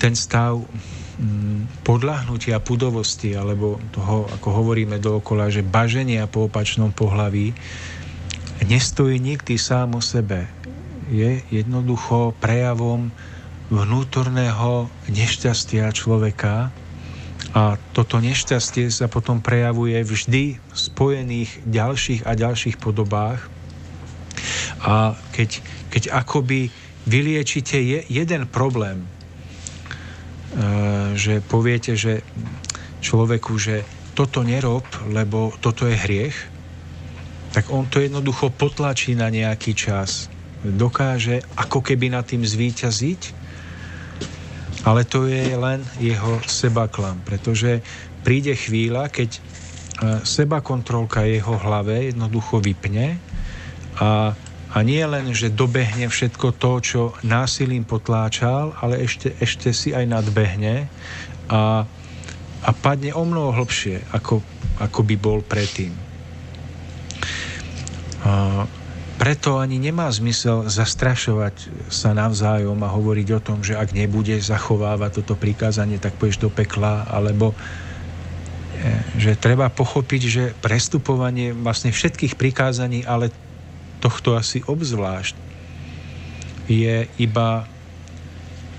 ten 0.00 0.16
stav 0.16 0.56
mm, 0.56 1.84
podľahnutia 1.84 2.60
pudovosti, 2.64 3.36
alebo 3.36 3.76
toho, 3.92 4.24
ako 4.32 4.48
hovoríme 4.64 4.96
dookola, 4.96 5.52
že 5.52 5.60
baženia 5.60 6.24
po 6.24 6.48
opačnom 6.48 6.96
pohlaví, 6.96 7.52
nestojí 8.64 9.20
nikdy 9.20 9.60
sám 9.60 10.00
o 10.00 10.02
sebe. 10.02 10.48
Je 11.12 11.44
jednoducho 11.52 12.32
prejavom 12.40 13.12
vnútorného 13.68 14.88
nešťastia 15.12 15.92
človeka 15.92 16.72
a 17.52 17.80
toto 17.94 18.18
nešťastie 18.18 18.90
sa 18.90 19.06
potom 19.06 19.44
prejavuje 19.44 19.96
vždy 20.02 20.44
v 20.58 20.76
spojených 20.76 21.50
ďalších 21.68 22.26
a 22.26 22.32
ďalších 22.36 22.76
podobách. 22.80 23.48
A 24.84 25.16
keď 25.32 25.64
keď 25.96 26.12
akoby 26.12 26.68
vyliečite 27.08 27.80
je, 27.80 28.04
jeden 28.12 28.44
problém, 28.52 29.00
e, 29.00 29.08
že 31.16 31.40
poviete, 31.40 31.96
že 31.96 32.20
človeku, 33.00 33.56
že 33.56 33.80
toto 34.12 34.44
nerob, 34.44 34.84
lebo 35.08 35.56
toto 35.56 35.88
je 35.88 35.96
hriech, 35.96 36.36
tak 37.56 37.72
on 37.72 37.88
to 37.88 38.04
jednoducho 38.04 38.52
potlačí 38.52 39.16
na 39.16 39.32
nejaký 39.32 39.72
čas. 39.72 40.28
Dokáže 40.60 41.40
ako 41.56 41.80
keby 41.80 42.12
nad 42.12 42.28
tým 42.28 42.44
zvíťaziť, 42.44 43.48
ale 44.84 45.08
to 45.08 45.24
je 45.24 45.56
len 45.56 45.80
jeho 45.96 46.44
sebaklam, 46.44 47.24
pretože 47.24 47.80
príde 48.20 48.52
chvíľa, 48.52 49.08
keď 49.08 49.30
e, 49.32 49.40
seba 50.28 50.60
kontrolka 50.60 51.24
jeho 51.24 51.56
hlave 51.56 52.12
jednoducho 52.12 52.60
vypne 52.60 53.16
a 53.96 54.36
a 54.76 54.84
nie 54.84 55.00
len, 55.00 55.32
že 55.32 55.48
dobehne 55.48 56.04
všetko 56.12 56.52
to, 56.60 56.72
čo 56.84 57.00
násilím 57.24 57.88
potláčal, 57.88 58.76
ale 58.76 59.00
ešte, 59.00 59.32
ešte 59.40 59.72
si 59.72 59.96
aj 59.96 60.04
nadbehne 60.04 60.84
a, 61.48 61.88
a 62.60 62.70
padne 62.76 63.16
o 63.16 63.24
mnoho 63.24 63.56
hlbšie, 63.56 64.04
ako, 64.12 64.44
ako 64.76 65.00
by 65.00 65.16
bol 65.16 65.40
predtým. 65.40 65.96
A 68.28 68.68
preto 69.16 69.56
ani 69.56 69.80
nemá 69.80 70.12
zmysel 70.12 70.68
zastrašovať 70.68 71.88
sa 71.88 72.12
navzájom 72.12 72.76
a 72.84 72.92
hovoriť 72.92 73.28
o 73.32 73.40
tom, 73.40 73.64
že 73.64 73.80
ak 73.80 73.96
nebude 73.96 74.36
zachovávať 74.36 75.24
toto 75.24 75.40
prikázanie, 75.40 75.96
tak 75.96 76.20
pôjdeš 76.20 76.44
do 76.44 76.52
pekla, 76.52 77.08
alebo 77.08 77.56
e, 78.76 78.92
že 79.16 79.40
treba 79.40 79.72
pochopiť, 79.72 80.22
že 80.28 80.44
prestupovanie 80.60 81.56
vlastne 81.56 81.96
všetkých 81.96 82.36
prikázaní, 82.36 83.08
ale 83.08 83.32
tohto 84.00 84.36
asi 84.36 84.60
obzvlášť, 84.64 85.34
je 86.66 87.06
iba 87.22 87.64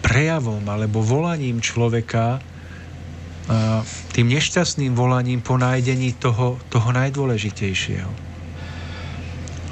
prejavom 0.03 0.63
alebo 0.67 1.03
volaním 1.03 1.63
človeka, 1.63 2.43
tým 4.11 4.27
nešťastným 4.27 4.91
volaním 4.91 5.39
po 5.39 5.55
nájdení 5.55 6.19
toho, 6.19 6.59
toho 6.67 6.89
najdôležitejšieho. 6.91 8.11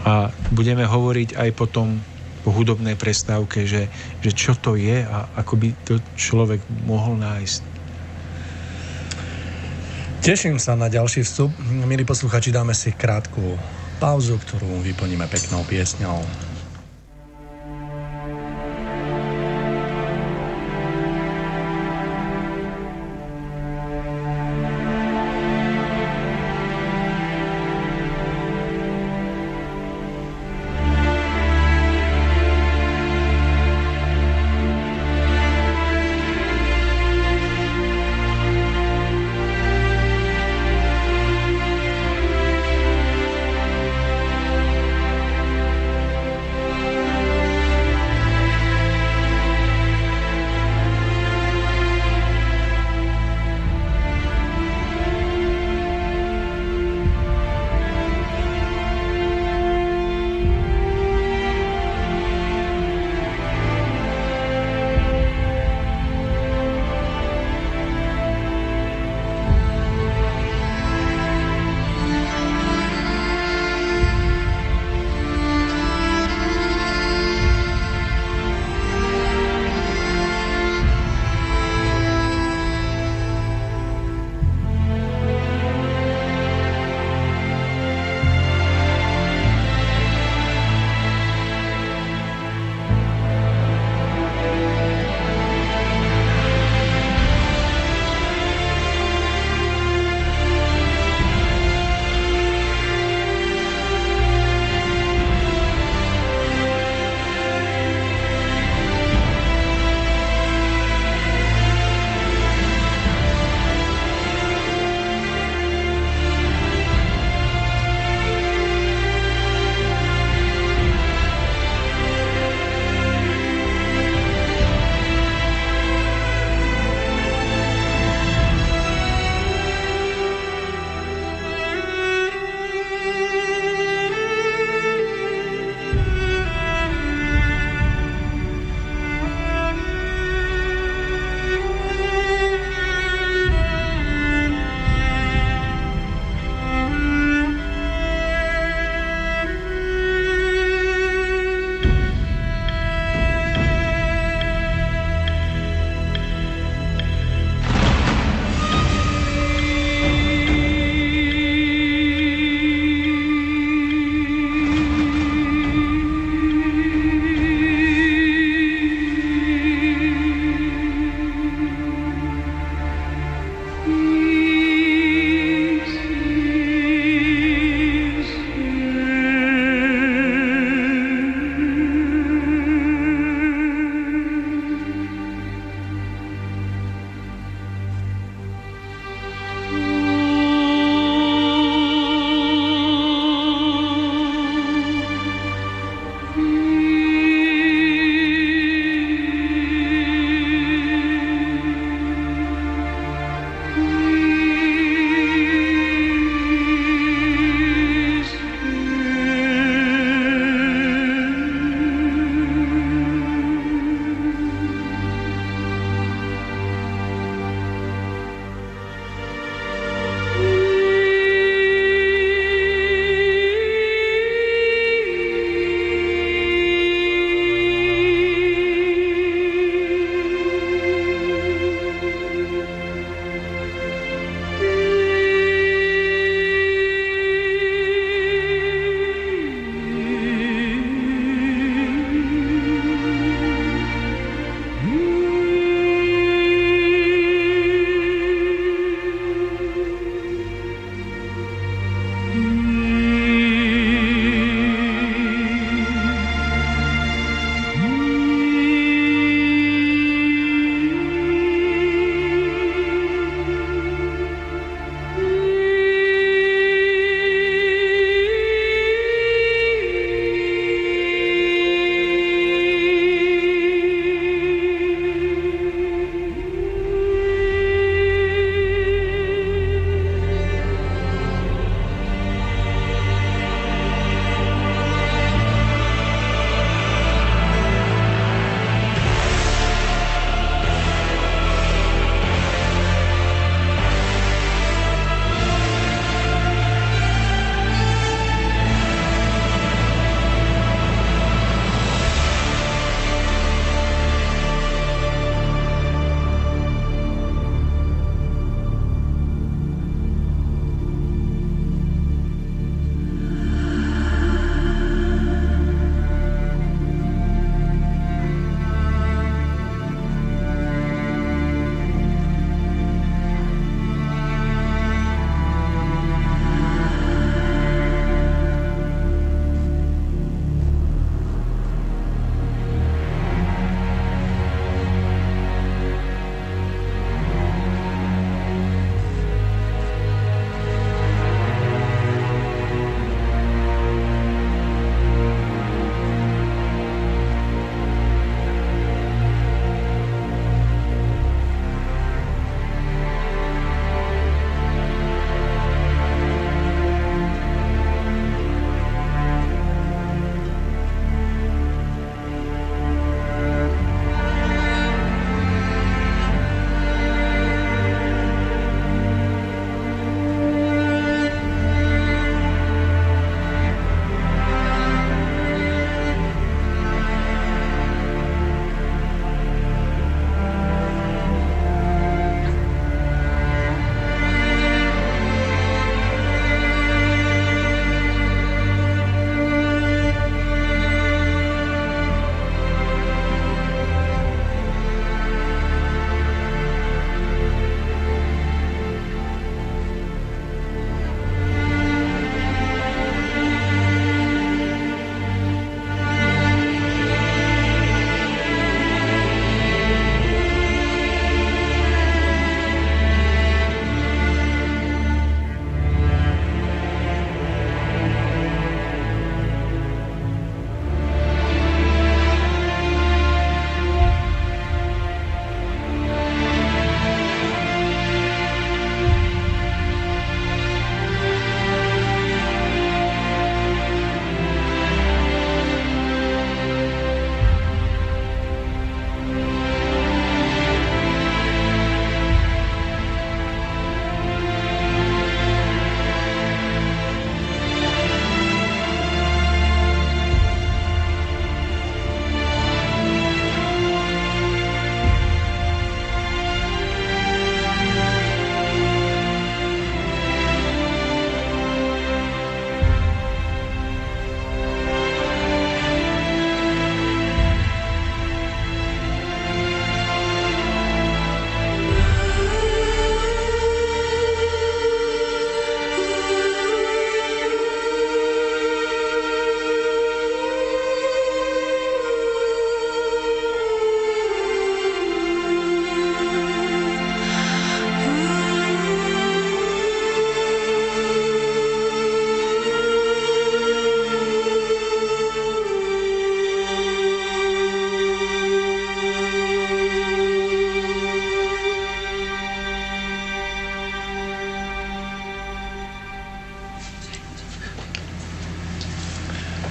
A 0.06 0.32
budeme 0.56 0.88
hovoriť 0.88 1.36
aj 1.36 1.50
potom 1.58 2.00
po 2.46 2.54
hudobnej 2.54 2.94
prestávke, 2.94 3.66
že, 3.66 3.90
že 4.22 4.32
čo 4.32 4.54
to 4.54 4.78
je 4.78 5.02
a 5.02 5.28
ako 5.36 5.54
by 5.60 5.70
to 5.84 5.98
človek 6.16 6.62
mohol 6.86 7.18
nájsť. 7.18 7.62
Teším 10.22 10.58
sa 10.62 10.78
na 10.78 10.90
ďalší 10.90 11.26
vstup. 11.26 11.54
Milí 11.70 12.06
posluchači, 12.06 12.54
dáme 12.54 12.74
si 12.74 12.94
krátku 12.94 13.58
pauzu, 13.98 14.36
ktorú 14.40 14.84
vyplníme 14.84 15.28
peknou 15.28 15.64
piesňou. 15.68 16.20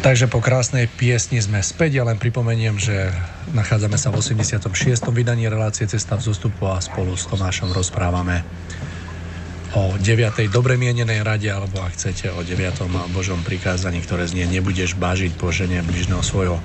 Takže 0.05 0.29
po 0.29 0.45
krásnej 0.45 0.85
piesni 0.85 1.41
sme 1.41 1.65
späť. 1.65 1.97
Ja 1.97 2.05
len 2.05 2.21
pripomeniem, 2.21 2.77
že 2.77 3.09
nachádzame 3.57 3.97
sa 3.97 4.13
v 4.13 4.21
86. 4.21 4.69
vydaní 5.09 5.49
relácie 5.49 5.89
Cesta 5.89 6.21
v 6.21 6.29
zostupu 6.29 6.69
a 6.69 6.77
spolu 6.85 7.17
s 7.17 7.25
Tomášom 7.25 7.73
rozprávame 7.73 8.45
o 9.75 9.99
9. 9.99 10.39
dobre 10.55 10.79
mienenej 10.79 11.27
rade, 11.27 11.51
alebo 11.51 11.83
ak 11.83 11.99
chcete 11.99 12.31
o 12.31 12.47
9. 12.47 12.87
Božom 13.11 13.43
prikázaní, 13.43 13.99
ktoré 14.07 14.23
znie 14.31 14.47
nebudeš 14.47 14.95
bážiť 14.95 15.35
poženie 15.35 15.83
bližného 15.83 16.23
svojho. 16.23 16.63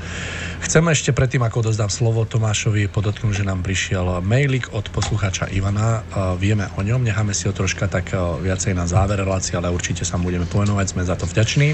Chcem 0.61 0.85
ešte 0.91 1.09
predtým, 1.09 1.41
ako 1.41 1.71
dozdám 1.71 1.89
slovo 1.89 2.21
Tomášovi, 2.27 2.85
podotknúť, 2.91 3.41
že 3.41 3.47
nám 3.47 3.65
prišiel 3.65 4.21
mailik 4.21 4.69
od 4.75 4.93
poslucháča 4.93 5.49
Ivana. 5.49 6.05
Vieme 6.37 6.69
o 6.77 6.85
ňom, 6.85 7.01
necháme 7.01 7.33
si 7.33 7.49
ho 7.49 7.53
troška 7.55 7.89
tak 7.89 8.13
viacej 8.13 8.77
na 8.77 8.85
záver 8.85 9.25
relácie, 9.25 9.57
ale 9.57 9.73
určite 9.73 10.05
sa 10.05 10.21
budeme 10.21 10.45
povenovať, 10.45 10.85
sme 10.93 11.01
za 11.07 11.17
to 11.17 11.25
vďační. 11.25 11.73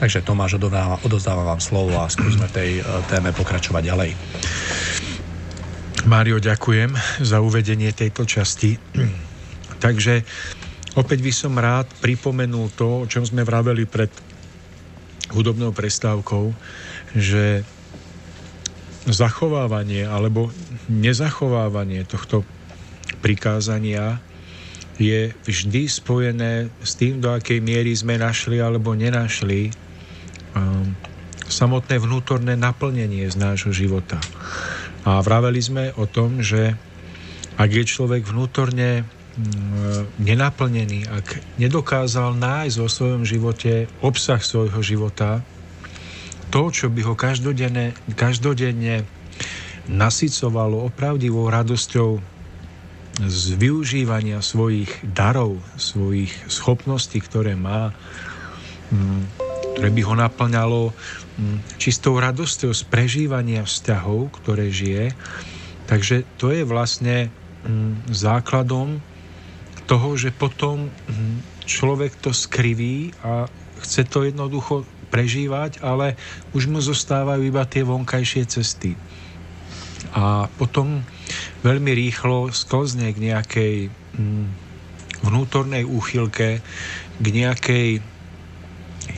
Takže 0.00 0.24
Tomáš, 0.24 0.56
odozdávam 1.04 1.44
vám 1.44 1.60
slovo 1.60 2.00
a 2.00 2.08
skúsme 2.08 2.48
tej 2.48 2.80
e, 2.80 2.82
téme 3.12 3.36
pokračovať 3.36 3.82
ďalej. 3.84 4.10
Mário, 6.08 6.40
ďakujem 6.40 6.96
za 7.20 7.44
uvedenie 7.44 7.92
tejto 7.92 8.24
časti. 8.24 8.80
Takže 9.84 10.24
opäť 10.98 11.18
by 11.22 11.32
som 11.34 11.54
rád 11.58 11.86
pripomenul 12.02 12.72
to, 12.74 13.04
o 13.04 13.08
čom 13.08 13.22
sme 13.22 13.46
vraveli 13.46 13.86
pred 13.86 14.10
hudobnou 15.30 15.70
prestávkou, 15.70 16.50
že 17.14 17.62
zachovávanie 19.06 20.04
alebo 20.04 20.50
nezachovávanie 20.90 22.04
tohto 22.04 22.42
prikázania 23.22 24.18
je 25.00 25.32
vždy 25.48 25.88
spojené 25.88 26.68
s 26.84 26.92
tým, 27.00 27.24
do 27.24 27.32
akej 27.32 27.64
miery 27.64 27.96
sme 27.96 28.20
našli 28.20 28.60
alebo 28.60 28.92
nenašli 28.92 29.72
um, 30.52 30.92
samotné 31.48 31.96
vnútorné 31.96 32.54
naplnenie 32.54 33.24
z 33.26 33.36
nášho 33.40 33.72
života. 33.72 34.20
A 35.08 35.24
vraveli 35.24 35.60
sme 35.64 35.84
o 35.96 36.04
tom, 36.04 36.44
že 36.44 36.76
ak 37.56 37.70
je 37.72 37.84
človek 37.88 38.28
vnútorne 38.28 39.08
nenaplnený, 40.20 41.08
ak 41.08 41.40
nedokázal 41.56 42.36
nájsť 42.36 42.76
vo 42.76 42.88
svojom 42.88 43.22
živote 43.24 43.88
obsah 44.04 44.40
svojho 44.40 44.80
života, 44.84 45.40
to, 46.50 46.68
čo 46.74 46.90
by 46.90 47.00
ho 47.06 47.14
každodenne, 47.14 47.94
každodenne 48.18 49.06
nasycovalo 49.86 50.90
opravdivou 50.90 51.46
radosťou 51.46 52.18
z 53.20 53.42
využívania 53.58 54.40
svojich 54.40 54.90
darov, 55.02 55.60
svojich 55.76 56.32
schopností, 56.48 57.20
ktoré 57.20 57.54
má, 57.54 57.92
mm, 58.90 59.22
ktoré 59.76 59.88
by 59.92 60.02
ho 60.04 60.14
naplňalo 60.16 60.80
mm, 60.90 61.58
čistou 61.76 62.16
radosťou 62.16 62.72
z 62.72 62.82
prežívania 62.88 63.62
vzťahov, 63.62 64.32
ktoré 64.40 64.72
žije. 64.72 65.12
Takže 65.86 66.22
to 66.40 66.54
je 66.54 66.62
vlastne 66.64 67.28
mm, 67.66 68.08
základom 68.10 69.02
toho, 69.90 70.14
že 70.14 70.30
potom 70.30 70.86
človek 71.66 72.14
to 72.22 72.30
skriví 72.30 73.10
a 73.26 73.50
chce 73.82 74.06
to 74.06 74.22
jednoducho 74.22 74.86
prežívať, 75.10 75.82
ale 75.82 76.14
už 76.54 76.70
mu 76.70 76.78
zostávajú 76.78 77.42
iba 77.42 77.66
tie 77.66 77.82
vonkajšie 77.82 78.46
cesty. 78.46 78.94
A 80.14 80.46
potom 80.46 81.02
veľmi 81.66 81.90
rýchlo 81.90 82.54
sklzne 82.54 83.10
k 83.10 83.18
nejakej 83.18 83.74
mm, 83.90 84.46
vnútornej 85.26 85.82
úchylke, 85.82 86.62
k 87.18 87.26
nejakej 87.26 87.88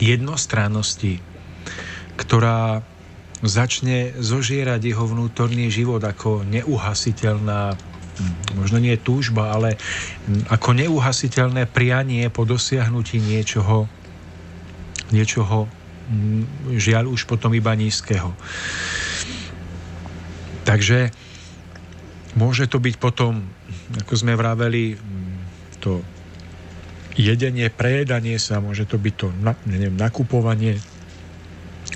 jednostrannosti, 0.00 1.20
ktorá 2.16 2.80
začne 3.44 4.16
zožierať 4.16 4.80
jeho 4.80 5.04
vnútorný 5.04 5.68
život 5.68 6.00
ako 6.00 6.48
neuhasiteľná 6.48 7.91
možno 8.54 8.78
nie 8.78 8.94
túžba, 9.00 9.52
ale 9.52 9.80
ako 10.52 10.76
neuhasiteľné 10.76 11.68
prianie 11.68 12.28
po 12.28 12.44
dosiahnutí 12.44 13.18
niečoho, 13.18 13.88
niečoho 15.10 15.68
žiaľ 16.76 17.08
už 17.08 17.24
potom 17.24 17.56
iba 17.56 17.72
nízkeho. 17.72 18.36
Takže 20.62 21.10
môže 22.36 22.68
to 22.68 22.78
byť 22.78 22.94
potom, 23.00 23.42
ako 24.04 24.12
sme 24.14 24.36
vraveli, 24.36 24.94
to 25.82 26.04
jedenie, 27.18 27.66
prejedanie 27.68 28.38
sa, 28.38 28.62
môže 28.62 28.86
to 28.86 28.96
byť 28.96 29.14
to 29.18 29.28
neviem, 29.68 29.96
nakupovanie, 29.98 30.78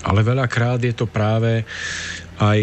ale 0.03 0.21
veľakrát 0.27 0.83
je 0.83 0.93
to 0.93 1.07
práve 1.09 1.65
aj 2.37 2.61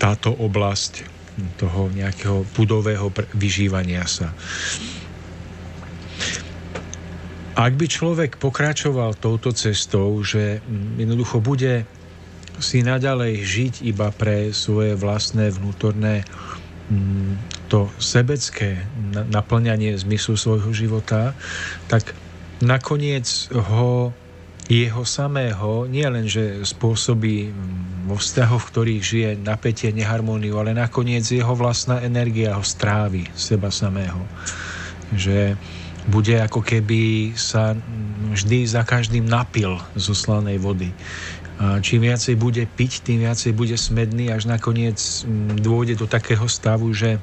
táto 0.00 0.32
oblasť 0.32 1.09
toho 1.56 1.92
nejakého 1.92 2.46
budového 2.56 3.12
vyžívania 3.36 4.04
sa. 4.06 4.32
Ak 7.60 7.76
by 7.76 7.86
človek 7.90 8.40
pokračoval 8.40 9.20
touto 9.20 9.52
cestou, 9.52 10.16
že 10.24 10.64
mm, 10.64 11.02
jednoducho 11.02 11.44
bude 11.44 11.84
si 12.60 12.84
naďalej 12.84 13.34
žiť 13.44 13.74
iba 13.84 14.08
pre 14.12 14.52
svoje 14.52 14.96
vlastné 14.96 15.52
vnútorné 15.52 16.24
mm, 16.88 17.32
to 17.68 17.92
sebecké 18.00 18.82
naplňanie 19.30 19.94
zmyslu 19.96 20.40
svojho 20.40 20.70
života, 20.72 21.36
tak 21.86 22.16
nakoniec 22.60 23.26
ho 23.52 24.12
jeho 24.70 25.02
samého 25.02 25.90
nie 25.90 26.06
len, 26.06 26.30
že 26.30 26.62
spôsobí 26.62 27.50
vo 28.06 28.14
vzťahoch, 28.14 28.62
v 28.62 28.70
ktorých 28.70 29.02
žije 29.02 29.30
napätie, 29.42 29.90
neharmóniu, 29.90 30.62
ale 30.62 30.70
nakoniec 30.70 31.26
jeho 31.26 31.58
vlastná 31.58 31.98
energia 32.06 32.54
ho 32.54 32.62
strávi 32.62 33.26
seba 33.34 33.74
samého. 33.74 34.22
Že 35.10 35.58
bude 36.06 36.38
ako 36.38 36.62
keby 36.62 37.34
sa 37.34 37.74
vždy 38.30 38.64
za 38.64 38.86
každým 38.86 39.26
napil 39.26 39.74
zo 39.98 40.14
slanej 40.14 40.62
vody. 40.62 40.94
A 41.60 41.82
čím 41.84 42.08
viacej 42.08 42.40
bude 42.40 42.64
piť, 42.64 43.04
tým 43.04 43.26
viacej 43.26 43.52
bude 43.52 43.76
smedný, 43.76 44.32
až 44.32 44.48
nakoniec 44.48 44.96
mm, 44.96 45.60
dôjde 45.60 46.00
do 46.00 46.08
takého 46.08 46.48
stavu, 46.48 46.88
že 46.96 47.20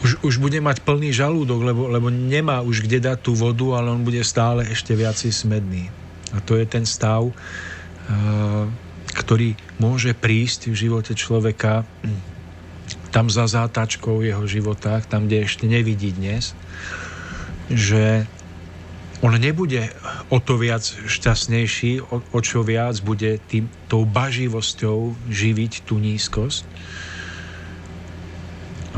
už, 0.00 0.24
už 0.24 0.34
bude 0.40 0.58
mať 0.64 0.80
plný 0.80 1.12
žalúdok, 1.12 1.60
lebo, 1.60 1.82
lebo 1.92 2.08
nemá 2.08 2.64
už 2.64 2.88
kde 2.88 3.04
dať 3.04 3.18
tú 3.20 3.32
vodu, 3.36 3.80
ale 3.80 3.92
on 3.92 4.02
bude 4.04 4.20
stále 4.24 4.64
ešte 4.68 4.96
viacej 4.96 5.32
smedný. 5.32 5.92
A 6.32 6.40
to 6.40 6.56
je 6.56 6.64
ten 6.64 6.86
stav, 6.88 7.28
ktorý 9.12 9.58
môže 9.76 10.16
prísť 10.16 10.70
v 10.72 10.76
živote 10.88 11.12
človeka 11.12 11.84
tam 13.10 13.26
za 13.26 13.50
zátačkou 13.50 14.22
jeho 14.22 14.46
života, 14.46 15.02
tam, 15.02 15.26
kde 15.26 15.42
ešte 15.46 15.66
nevidí 15.66 16.14
dnes, 16.14 16.54
že 17.66 18.26
on 19.20 19.36
nebude 19.36 19.90
o 20.32 20.38
to 20.40 20.56
viac 20.56 20.86
šťastnejší, 20.86 22.00
o, 22.00 22.22
o 22.22 22.38
čo 22.40 22.64
viac 22.64 22.96
bude 23.04 23.36
tým, 23.50 23.68
tou 23.90 24.08
baživosťou 24.08 25.28
živiť 25.28 25.84
tú 25.84 26.00
nízkosť. 26.00 26.64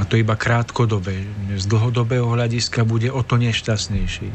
A 0.03 0.07
to 0.11 0.19
iba 0.19 0.35
krátkodobé. 0.35 1.23
Z 1.55 1.71
dlhodobého 1.71 2.27
hľadiska 2.27 2.83
bude 2.83 3.07
o 3.15 3.23
to 3.23 3.39
nešťastnejší. 3.39 4.35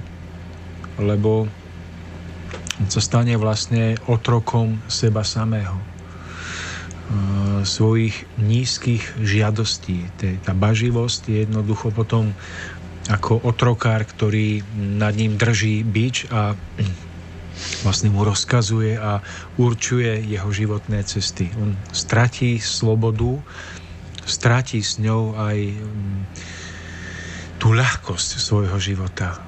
Lebo 1.04 1.52
sa 2.88 3.02
stane 3.04 3.36
vlastne 3.36 4.00
otrokom 4.08 4.80
seba 4.88 5.28
samého 5.28 5.76
svojich 7.64 8.28
nízkych 8.40 9.20
žiadostí. 9.20 10.08
Tá 10.44 10.52
baživosť 10.56 11.22
je 11.28 11.38
jednoducho 11.48 11.92
potom 11.92 12.36
ako 13.08 13.40
otrokár, 13.48 14.04
ktorý 14.04 14.64
nad 14.76 15.16
ním 15.16 15.40
drží 15.40 15.88
bič 15.88 16.28
a 16.28 16.56
vlastne 17.88 18.12
mu 18.12 18.28
rozkazuje 18.28 19.00
a 19.00 19.24
určuje 19.56 20.28
jeho 20.28 20.52
životné 20.52 21.08
cesty. 21.08 21.48
On 21.56 21.74
stratí 21.96 22.60
slobodu, 22.60 23.40
stratí 24.28 24.84
s 24.84 25.00
ňou 25.00 25.34
aj 25.40 25.58
mm, 25.74 26.20
tú 27.58 27.74
ľahkosť 27.74 28.30
svojho 28.38 28.78
života 28.78 29.48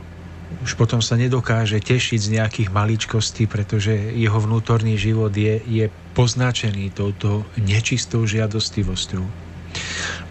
už 0.65 0.75
potom 0.75 0.99
sa 0.99 1.13
nedokáže 1.13 1.77
tešiť 1.77 2.19
z 2.19 2.33
nejakých 2.41 2.69
maličkostí, 2.73 3.45
pretože 3.45 3.93
jeho 3.93 4.39
vnútorný 4.41 4.97
život 4.97 5.29
je, 5.29 5.61
je 5.61 5.85
poznačený 6.17 6.91
touto 6.91 7.45
nečistou 7.61 8.25
žiadostivosťou. 8.25 9.23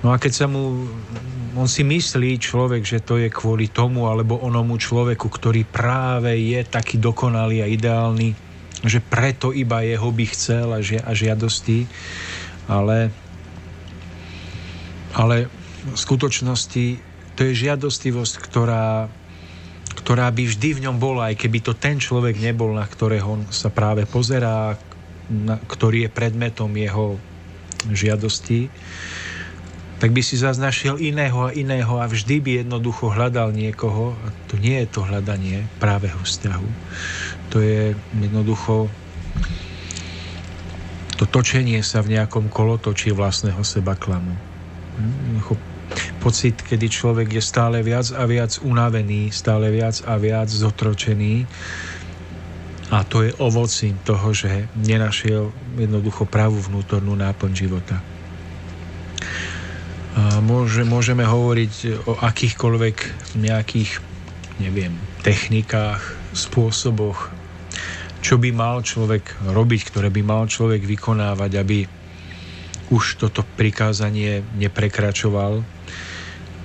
No 0.03 0.09
a 0.11 0.19
keď 0.19 0.33
sa 0.35 0.47
mu, 0.51 0.91
on 1.55 1.71
si 1.71 1.87
myslí 1.87 2.43
človek, 2.43 2.83
že 2.83 2.99
to 2.99 3.23
je 3.23 3.31
kvôli 3.31 3.71
tomu 3.71 4.11
alebo 4.11 4.43
onomu 4.43 4.75
človeku, 4.75 5.31
ktorý 5.31 5.63
práve 5.63 6.35
je 6.35 6.61
taký 6.67 6.99
dokonalý 6.99 7.63
a 7.63 7.71
ideálny, 7.71 8.35
že 8.83 8.99
preto 8.99 9.55
iba 9.55 9.87
jeho 9.87 10.11
by 10.11 10.27
chcel 10.35 10.75
a, 10.75 10.83
a 10.83 11.11
žiadosti, 11.15 11.87
ale, 12.67 13.15
ale 15.19 15.51
v 15.83 15.99
skutočnosti 15.99 16.87
to 17.35 17.41
je 17.43 17.53
žiadostivosť, 17.67 18.35
ktorá 18.39 19.11
ktorá 19.99 20.31
by 20.31 20.47
vždy 20.47 20.79
v 20.79 20.83
ňom 20.89 20.97
bola, 21.03 21.35
aj 21.35 21.43
keby 21.43 21.59
to 21.59 21.75
ten 21.75 21.99
človek 21.99 22.39
nebol, 22.39 22.71
na 22.71 22.87
ktorého 22.87 23.27
on 23.35 23.43
sa 23.51 23.67
práve 23.67 24.07
pozerá, 24.07 24.79
na, 25.27 25.59
ktorý 25.59 26.07
je 26.07 26.11
predmetom 26.15 26.71
jeho 26.71 27.19
žiadosti, 27.91 28.71
tak 29.99 30.15
by 30.15 30.23
si 30.23 30.39
zaznašiel 30.39 31.03
iného 31.03 31.51
a 31.51 31.55
iného 31.55 31.99
a 31.99 32.07
vždy 32.07 32.39
by 32.39 32.51
jednoducho 32.63 33.11
hľadal 33.11 33.51
niekoho. 33.51 34.15
A 34.23 34.31
to 34.47 34.55
nie 34.55 34.79
je 34.87 34.89
to 34.89 35.03
hľadanie 35.03 35.67
právého 35.83 36.23
vzťahu. 36.23 36.69
To 37.51 37.57
je 37.59 37.99
jednoducho 38.23 38.87
to 41.19 41.27
točenie 41.27 41.83
sa 41.83 41.99
v 41.99 42.15
nejakom 42.15 42.47
kolotočí 42.47 43.11
vlastného 43.11 43.59
seba 43.67 43.99
klamu. 43.99 44.39
Pocit, 46.19 46.61
kedy 46.61 46.87
človek 46.91 47.29
je 47.39 47.43
stále 47.43 47.81
viac 47.81 48.11
a 48.13 48.27
viac 48.29 48.61
unavený, 48.61 49.33
stále 49.33 49.73
viac 49.73 50.03
a 50.05 50.21
viac 50.21 50.51
zotročený 50.51 51.47
a 52.89 53.05
to 53.05 53.21
je 53.21 53.37
ovocím 53.37 54.01
toho, 54.01 54.33
že 54.33 54.73
nenašiel 54.81 55.53
jednoducho 55.77 56.25
pravú 56.25 56.57
vnútornú 56.57 57.13
náplň 57.13 57.53
života. 57.53 58.01
A 60.17 60.41
môže, 60.41 60.89
môžeme 60.89 61.23
hovoriť 61.23 61.75
o 62.09 62.17
akýchkoľvek 62.17 62.97
nejakých, 63.37 64.01
neviem, 64.65 64.97
technikách, 65.21 66.17
spôsoboch, 66.33 67.29
čo 68.25 68.41
by 68.41 68.51
mal 68.57 68.81
človek 68.81 69.37
robiť, 69.45 69.81
ktoré 69.93 70.09
by 70.09 70.23
mal 70.25 70.49
človek 70.49 70.85
vykonávať, 70.85 71.53
aby 71.61 71.85
už 72.89 73.21
toto 73.21 73.45
prikázanie 73.57 74.41
neprekračoval, 74.57 75.61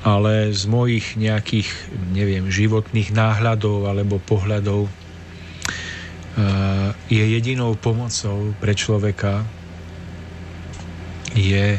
ale 0.03 0.51
z 0.51 0.63
mojich 0.67 1.15
nejakých, 1.15 1.67
neviem, 2.11 2.51
životných 2.51 3.15
náhľadov 3.15 3.87
alebo 3.87 4.19
pohľadov 4.19 4.91
je 7.07 7.23
jedinou 7.23 7.77
pomocou 7.77 8.51
pre 8.57 8.73
človeka 8.73 9.45
je, 11.37 11.77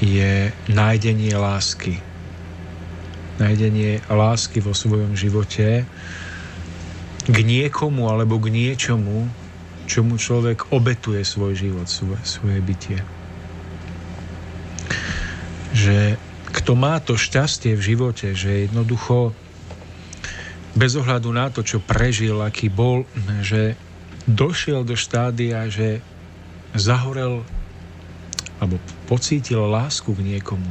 je 0.00 0.52
nájdenie 0.68 1.32
lásky. 1.34 1.98
Nájdenie 3.40 4.04
lásky 4.06 4.62
vo 4.62 4.76
svojom 4.76 5.18
živote, 5.18 5.88
k 7.24 7.36
niekomu 7.40 8.06
alebo 8.12 8.36
k 8.36 8.52
niečomu, 8.52 9.26
čomu 9.84 10.16
človek 10.16 10.72
obetuje 10.72 11.20
svoj 11.24 11.54
život, 11.56 11.86
svoje, 11.88 12.20
svoje 12.24 12.58
bytie. 12.64 12.98
Že 15.74 16.16
kto 16.54 16.72
má 16.78 17.02
to 17.02 17.18
šťastie 17.18 17.74
v 17.74 17.82
živote, 17.82 18.32
že 18.32 18.70
jednoducho 18.70 19.34
bez 20.74 20.98
ohľadu 20.98 21.30
na 21.30 21.50
to, 21.50 21.62
čo 21.62 21.78
prežil, 21.82 22.42
aký 22.42 22.66
bol, 22.70 23.06
že 23.42 23.78
došiel 24.26 24.82
do 24.82 24.98
štádia, 24.98 25.70
že 25.70 26.02
zahorel 26.74 27.46
alebo 28.58 28.78
pocítil 29.06 29.66
lásku 29.66 30.10
k 30.14 30.24
niekomu. 30.24 30.66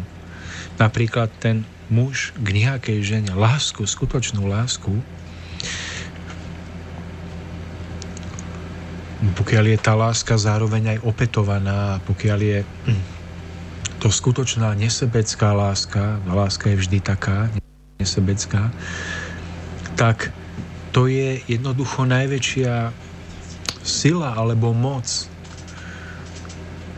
Napríklad 0.81 1.29
ten 1.39 1.63
muž 1.91 2.33
k 2.35 2.47
nejakej 2.51 2.99
žene, 3.03 3.31
lásku, 3.35 3.85
skutočnú 3.85 4.47
lásku, 4.49 4.91
pokiaľ 9.31 9.65
je 9.71 9.79
tá 9.79 9.95
láska 9.95 10.35
zároveň 10.35 10.97
aj 10.97 10.99
opetovaná, 11.07 12.03
pokiaľ 12.03 12.39
je 12.43 12.59
to 14.03 14.11
skutočná 14.11 14.75
nesebecká 14.75 15.55
láska, 15.55 16.19
láska 16.27 16.75
je 16.75 16.79
vždy 16.83 16.99
taká 16.99 17.47
nesebecká, 18.03 18.67
tak 19.95 20.35
to 20.91 21.07
je 21.07 21.39
jednoducho 21.47 22.03
najväčšia 22.03 22.91
sila 23.79 24.35
alebo 24.35 24.75
moc, 24.75 25.07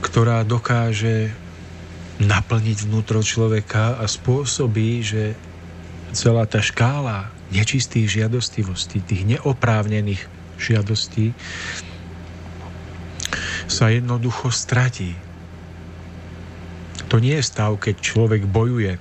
ktorá 0.01 0.41
dokáže 0.41 1.30
naplniť 2.17 2.89
vnútro 2.89 3.21
človeka 3.21 4.01
a 4.01 4.05
spôsobí, 4.09 5.03
že 5.03 5.38
celá 6.15 6.47
tá 6.47 6.63
škála 6.63 7.30
nečistých 7.51 8.23
žiadostivostí, 8.23 9.03
tých 9.03 9.23
neoprávnených 9.38 10.26
žiadostí 10.55 11.36
sa 13.66 13.89
jednoducho 13.89 14.53
stratí. 14.53 15.18
To 17.09 17.22
nie 17.22 17.38
je 17.38 17.45
stav, 17.45 17.78
keď 17.78 17.95
človek 18.01 18.43
bojuje 18.49 18.97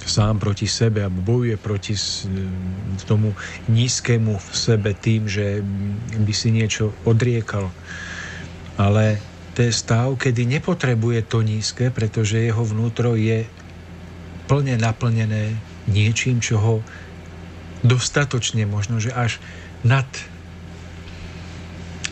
sám 0.00 0.40
proti 0.40 0.64
sebe 0.64 1.04
alebo 1.04 1.20
bojuje 1.20 1.60
proti 1.60 1.94
tomu 3.04 3.36
nízkému 3.68 4.32
v 4.40 4.48
sebe 4.56 4.96
tým, 4.96 5.28
že 5.28 5.60
by 6.16 6.32
si 6.32 6.48
niečo 6.50 6.96
odriekal. 7.04 7.68
Ale 8.80 9.20
to 9.52 9.68
je 9.68 9.72
stav, 9.76 10.16
kedy 10.16 10.48
nepotrebuje 10.48 11.28
to 11.28 11.44
nízke, 11.44 11.92
pretože 11.92 12.40
jeho 12.40 12.64
vnútro 12.64 13.12
je 13.12 13.44
plne 14.48 14.80
naplnené 14.80 15.54
niečím, 15.86 16.40
čo 16.40 16.56
ho 16.58 16.74
dostatočne 17.84 18.64
možno, 18.64 18.98
že 18.98 19.12
až 19.12 19.36
nad 19.84 20.06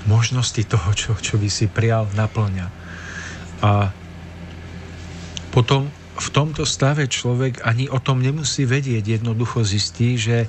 možnosti 0.08 0.64
toho, 0.64 0.90
čo, 0.96 1.12
čo 1.20 1.36
by 1.36 1.48
si 1.52 1.68
prial, 1.68 2.08
naplňa. 2.16 2.66
A 3.60 3.92
potom 5.52 5.92
v 6.18 6.28
tomto 6.32 6.64
stave 6.64 7.06
človek 7.06 7.62
ani 7.62 7.86
o 7.92 8.00
tom 8.00 8.24
nemusí 8.24 8.64
vedieť, 8.64 9.20
jednoducho 9.20 9.62
zistí, 9.62 10.18
že 10.18 10.48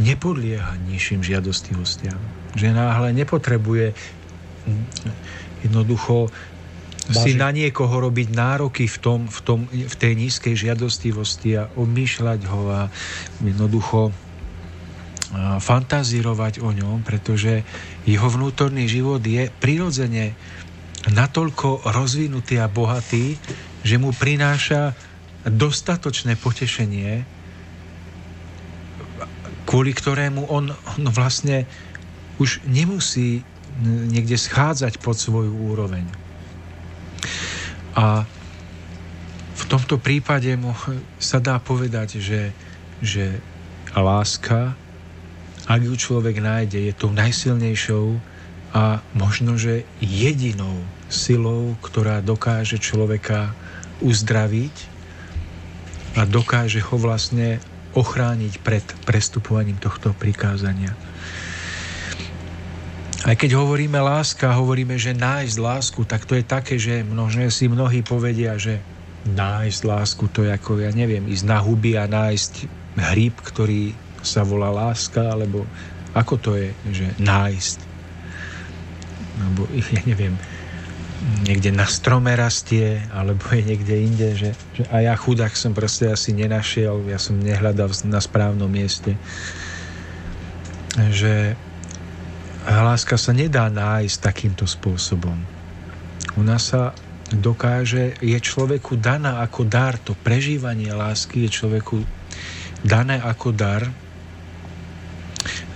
nepodlieha 0.00 0.78
nižším 0.88 1.20
žiadostivostiam. 1.20 2.16
Že 2.56 2.72
náhle 2.72 3.12
nepotrebuje 3.12 3.92
jednoducho 5.62 6.30
si 7.10 7.34
na 7.34 7.50
niekoho 7.50 7.98
robiť 7.98 8.30
nároky 8.30 8.86
v, 8.86 8.98
tom, 9.02 9.20
v, 9.26 9.40
tom, 9.42 9.60
v 9.66 9.94
tej 9.98 10.12
nízkej 10.14 10.54
žiadostivosti 10.54 11.58
a 11.58 11.66
obmýšľať 11.74 12.40
ho 12.46 12.62
a 12.70 12.82
jednoducho 13.42 14.14
fantazírovať 15.58 16.60
o 16.60 16.76
ňom, 16.76 17.00
pretože 17.00 17.64
jeho 18.04 18.28
vnútorný 18.28 18.84
život 18.84 19.24
je 19.24 19.48
prirodzene 19.48 20.36
natoľko 21.08 21.88
rozvinutý 21.88 22.60
a 22.60 22.68
bohatý, 22.68 23.40
že 23.82 23.96
mu 23.96 24.12
prináša 24.12 24.92
dostatočné 25.42 26.38
potešenie, 26.38 27.24
kvôli 29.66 29.90
ktorému 29.96 30.52
on, 30.52 30.70
on 30.70 31.02
vlastne 31.10 31.64
už 32.36 32.62
nemusí 32.68 33.42
niekde 33.82 34.36
schádzať 34.36 35.00
pod 35.00 35.16
svoju 35.16 35.50
úroveň. 35.72 36.04
A 37.96 38.28
v 39.56 39.64
tomto 39.64 39.96
prípade 39.96 40.52
mu 40.60 40.76
sa 41.16 41.40
dá 41.40 41.56
povedať, 41.56 42.20
že, 42.20 42.52
že 43.00 43.40
láska 43.96 44.76
ak 45.66 45.80
ju 45.82 45.94
človek 45.94 46.42
nájde, 46.42 46.90
je 46.90 46.92
tou 46.94 47.14
najsilnejšou 47.14 48.18
a 48.72 49.04
možno, 49.14 49.54
že 49.60 49.84
jedinou 50.00 50.80
silou, 51.12 51.76
ktorá 51.84 52.24
dokáže 52.24 52.80
človeka 52.80 53.52
uzdraviť 54.00 54.74
a 56.18 56.24
dokáže 56.24 56.80
ho 56.82 56.96
vlastne 56.98 57.60
ochrániť 57.92 58.52
pred 58.64 58.84
prestupovaním 59.04 59.76
tohto 59.76 60.16
prikázania. 60.16 60.96
Aj 63.22 63.38
keď 63.38 63.54
hovoríme 63.54 64.02
láska, 64.02 64.58
hovoríme, 64.58 64.98
že 64.98 65.14
nájsť 65.14 65.56
lásku, 65.62 66.00
tak 66.02 66.26
to 66.26 66.34
je 66.34 66.42
také, 66.42 66.74
že 66.74 67.06
množne 67.06 67.46
si 67.54 67.70
mnohí 67.70 68.02
povedia, 68.02 68.58
že 68.58 68.82
nájsť 69.22 69.80
lásku, 69.86 70.26
to 70.26 70.42
je 70.42 70.50
ako, 70.50 70.82
ja 70.82 70.90
neviem, 70.90 71.30
ísť 71.30 71.46
na 71.46 71.62
huby 71.62 71.94
a 71.94 72.10
nájsť 72.10 72.66
hríb, 72.98 73.38
ktorý 73.38 73.94
sa 74.22 74.46
volá 74.46 74.70
láska, 74.70 75.34
alebo 75.34 75.66
ako 76.14 76.34
to 76.38 76.50
je, 76.56 76.70
že 76.94 77.06
nájsť. 77.18 77.78
Alebo, 79.42 79.66
ja 79.94 80.02
neviem, 80.06 80.34
niekde 81.46 81.70
na 81.70 81.86
strome 81.86 82.34
rastie, 82.34 83.02
alebo 83.14 83.42
je 83.54 83.62
niekde 83.62 83.94
inde, 83.94 84.28
že, 84.34 84.50
že 84.74 84.82
a 84.90 85.02
ja 85.02 85.14
chudák 85.14 85.54
som 85.54 85.74
proste 85.74 86.10
asi 86.10 86.34
nenašiel, 86.34 87.06
ja 87.06 87.18
som 87.18 87.38
nehľadal 87.38 87.90
na 88.10 88.18
správnom 88.18 88.70
mieste. 88.70 89.14
Že 90.98 91.54
láska 92.66 93.18
sa 93.18 93.32
nedá 93.34 93.70
nájsť 93.70 94.16
takýmto 94.18 94.66
spôsobom. 94.66 95.38
Ona 96.38 96.58
sa 96.58 96.94
dokáže, 97.32 98.18
je 98.20 98.36
človeku 98.36 99.00
daná 99.00 99.40
ako 99.40 99.64
dar, 99.64 99.96
to 99.96 100.12
prežívanie 100.20 100.92
lásky 100.92 101.48
je 101.48 101.50
človeku 101.62 102.04
dané 102.84 103.16
ako 103.22 103.54
dar 103.54 103.88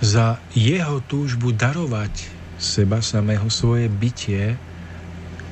za 0.01 0.37
jeho 0.53 1.01
túžbu 1.05 1.53
darovať 1.53 2.29
seba 2.57 3.01
samého 3.01 3.49
svoje 3.49 3.89
bytie 3.89 4.57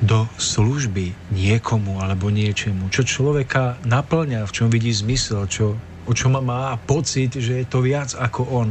do 0.02 0.28
služby 0.36 1.16
niekomu 1.32 2.04
alebo 2.04 2.28
niečemu, 2.28 2.92
čo 2.92 3.06
človeka 3.06 3.80
naplňa, 3.88 4.44
v 4.44 4.54
čom 4.54 4.68
vidí 4.68 4.92
zmysel, 4.92 5.48
čo 5.48 5.74
o 6.06 6.12
čom 6.14 6.38
má 6.38 6.78
pocit, 6.86 7.34
že 7.34 7.62
je 7.62 7.66
to 7.66 7.82
viac 7.82 8.14
ako 8.14 8.46
on. 8.46 8.70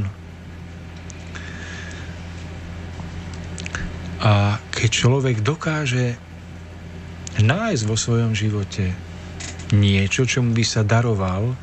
A 4.23 4.57
keď 4.71 4.89
človek 4.89 5.43
dokáže 5.43 6.15
nájsť 7.35 7.83
vo 7.83 7.99
svojom 7.99 8.31
živote 8.31 8.95
niečo, 9.75 10.23
čomu 10.23 10.55
by 10.55 10.63
sa 10.63 10.87
daroval, 10.87 11.53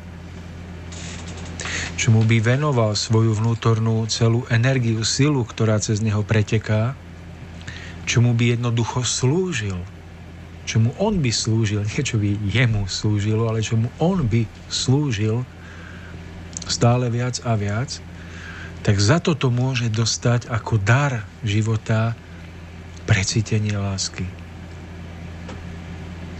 čomu 1.93 2.25
by 2.25 2.41
venoval 2.41 2.97
svoju 2.97 3.37
vnútornú 3.37 4.05
celú 4.09 4.43
energiu, 4.49 5.05
silu, 5.05 5.45
ktorá 5.45 5.77
cez 5.77 6.01
neho 6.01 6.25
preteká, 6.25 6.97
čomu 8.09 8.33
by 8.33 8.57
jednoducho 8.57 9.05
slúžil, 9.05 9.77
čomu 10.65 10.95
on 10.99 11.21
by 11.21 11.31
slúžil, 11.31 11.85
nie 11.85 12.01
čo 12.01 12.17
by 12.19 12.29
jemu 12.49 12.89
slúžilo, 12.89 13.47
ale 13.47 13.63
čomu 13.63 13.91
on 14.01 14.25
by 14.25 14.47
slúžil 14.67 15.45
stále 16.67 17.11
viac 17.11 17.43
a 17.43 17.53
viac, 17.59 17.99
tak 18.83 18.99
za 18.99 19.23
toto 19.23 19.47
môže 19.47 19.87
dostať 19.87 20.51
ako 20.51 20.75
dar 20.79 21.23
života 21.43 22.15
precítenie 23.07 23.75
lásky. 23.75 24.27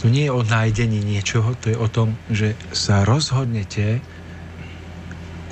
To 0.04 0.12
nie 0.12 0.28
je 0.28 0.36
o 0.36 0.44
nájdení 0.44 1.00
niečoho, 1.00 1.56
to 1.56 1.72
je 1.72 1.76
o 1.80 1.88
tom, 1.88 2.12
že 2.28 2.52
sa 2.76 3.08
rozhodnete 3.08 4.04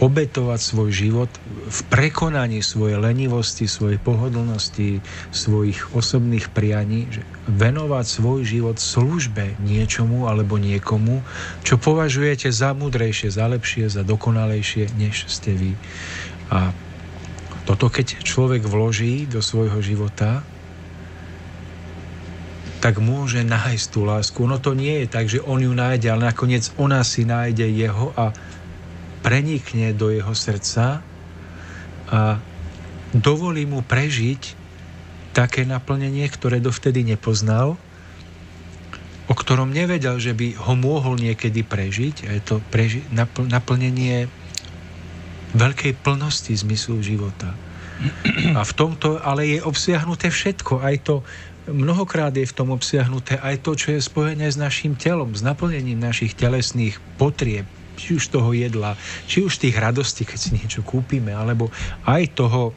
obetovať 0.02 0.58
svoj 0.58 0.90
život 0.90 1.30
v 1.46 1.80
prekonaní 1.86 2.58
svojej 2.58 2.98
lenivosti, 2.98 3.70
svojej 3.70 4.02
pohodlnosti, 4.02 4.98
svojich 5.30 5.94
osobných 5.94 6.50
prianí, 6.50 7.06
že 7.06 7.22
venovať 7.46 8.04
svoj 8.10 8.42
život 8.42 8.82
službe 8.82 9.54
niečomu 9.62 10.26
alebo 10.26 10.58
niekomu, 10.58 11.22
čo 11.62 11.78
považujete 11.78 12.50
za 12.50 12.74
múdrejšie, 12.74 13.30
za 13.30 13.46
lepšie, 13.46 13.86
za 13.86 14.02
dokonalejšie, 14.02 14.90
než 14.98 15.30
ste 15.30 15.54
vy. 15.54 15.72
A 16.50 16.74
toto 17.62 17.86
keď 17.86 18.26
človek 18.26 18.66
vloží 18.66 19.30
do 19.30 19.38
svojho 19.38 19.78
života, 19.78 20.42
tak 22.82 22.98
môže 22.98 23.46
nájsť 23.46 23.86
tú 23.94 24.02
lásku. 24.02 24.42
Ono 24.42 24.58
to 24.58 24.74
nie 24.74 25.06
je 25.06 25.06
tak, 25.06 25.30
že 25.30 25.38
on 25.38 25.62
ju 25.62 25.70
nájde, 25.70 26.10
ale 26.10 26.34
nakoniec 26.34 26.74
ona 26.74 27.06
si 27.06 27.22
nájde 27.22 27.70
jeho 27.70 28.10
a 28.18 28.34
prenikne 29.22 29.94
do 29.94 30.10
jeho 30.10 30.34
srdca 30.34 31.00
a 32.12 32.20
dovolí 33.14 33.64
mu 33.64 33.80
prežiť 33.80 34.60
také 35.32 35.64
naplnenie, 35.64 36.28
ktoré 36.28 36.60
dovtedy 36.60 37.06
nepoznal, 37.06 37.80
o 39.30 39.34
ktorom 39.34 39.72
nevedel, 39.72 40.20
že 40.20 40.36
by 40.36 40.60
ho 40.60 40.74
mohol 40.76 41.16
niekedy 41.16 41.64
prežiť. 41.64 42.28
A 42.28 42.36
je 42.36 42.42
to 42.44 42.56
preži- 42.68 43.06
napl- 43.08 43.48
naplnenie 43.48 44.28
veľkej 45.56 45.96
plnosti 46.04 46.52
zmyslu 46.52 47.00
života. 47.00 47.56
A 48.52 48.60
v 48.66 48.72
tomto 48.76 49.22
ale 49.22 49.56
je 49.56 49.58
obsiahnuté 49.62 50.28
všetko, 50.28 50.82
aj 50.82 50.96
to 51.06 51.14
mnohokrát 51.70 52.34
je 52.34 52.42
v 52.42 52.56
tom 52.56 52.74
obsiahnuté 52.74 53.38
aj 53.38 53.62
to, 53.62 53.78
čo 53.78 53.94
je 53.94 54.02
spojené 54.02 54.50
s 54.50 54.58
našim 54.58 54.98
telom, 54.98 55.32
s 55.38 55.46
naplnením 55.46 56.02
našich 56.02 56.34
telesných 56.34 56.98
potrieb, 57.14 57.68
či 57.96 58.16
už 58.16 58.32
toho 58.32 58.50
jedla, 58.52 58.96
či 59.28 59.44
už 59.44 59.60
tých 59.60 59.76
radostí, 59.76 60.24
keď 60.24 60.38
si 60.38 60.50
niečo 60.56 60.80
kúpime, 60.82 61.32
alebo 61.32 61.68
aj 62.08 62.22
toho 62.34 62.72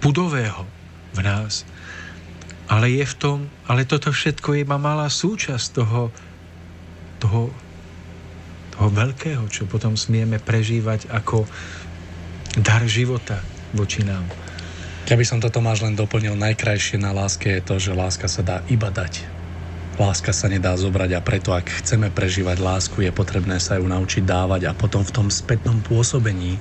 pudového 0.00 0.66
v 1.16 1.20
nás. 1.24 1.64
Ale 2.66 2.90
je 2.90 3.06
v 3.06 3.14
tom, 3.14 3.38
ale 3.70 3.86
toto 3.86 4.10
všetko 4.10 4.58
je 4.58 4.62
iba 4.66 4.76
malá 4.76 5.06
súčasť 5.06 5.66
toho, 5.78 6.10
toho, 7.22 7.50
toho 8.74 8.88
veľkého, 8.90 9.46
čo 9.46 9.70
potom 9.70 9.94
smieme 9.94 10.42
prežívať 10.42 11.06
ako 11.14 11.46
dar 12.58 12.82
života 12.90 13.38
voči 13.70 14.02
nám. 14.02 14.26
Keby 15.06 15.22
som 15.22 15.38
to 15.38 15.46
Tomáš 15.46 15.86
len 15.86 15.94
doplnil, 15.94 16.34
najkrajšie 16.34 16.98
na 16.98 17.14
láske 17.14 17.46
je 17.46 17.62
to, 17.62 17.78
že 17.78 17.94
láska 17.94 18.26
sa 18.26 18.42
dá 18.42 18.56
iba 18.66 18.90
dať. 18.90 19.35
Láska 19.96 20.36
sa 20.36 20.52
nedá 20.52 20.76
zobrať 20.76 21.16
a 21.16 21.24
preto, 21.24 21.56
ak 21.56 21.80
chceme 21.80 22.12
prežívať 22.12 22.60
lásku, 22.60 23.00
je 23.00 23.08
potrebné 23.08 23.56
sa 23.56 23.80
ju 23.80 23.88
naučiť 23.88 24.28
dávať 24.28 24.68
a 24.68 24.76
potom 24.76 25.00
v 25.00 25.14
tom 25.14 25.28
spätnom 25.32 25.80
pôsobení 25.80 26.60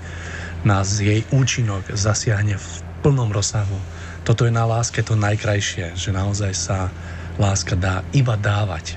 nás 0.64 1.04
jej 1.04 1.28
účinok 1.36 1.84
zasiahne 1.92 2.56
v 2.56 2.68
plnom 3.04 3.28
rozsahu. 3.28 3.76
Toto 4.24 4.48
je 4.48 4.56
na 4.56 4.64
láske 4.64 5.04
to 5.04 5.20
najkrajšie, 5.20 6.00
že 6.00 6.16
naozaj 6.16 6.56
sa 6.56 6.96
láska 7.36 7.76
dá 7.76 8.08
iba 8.16 8.40
dávať. 8.40 8.96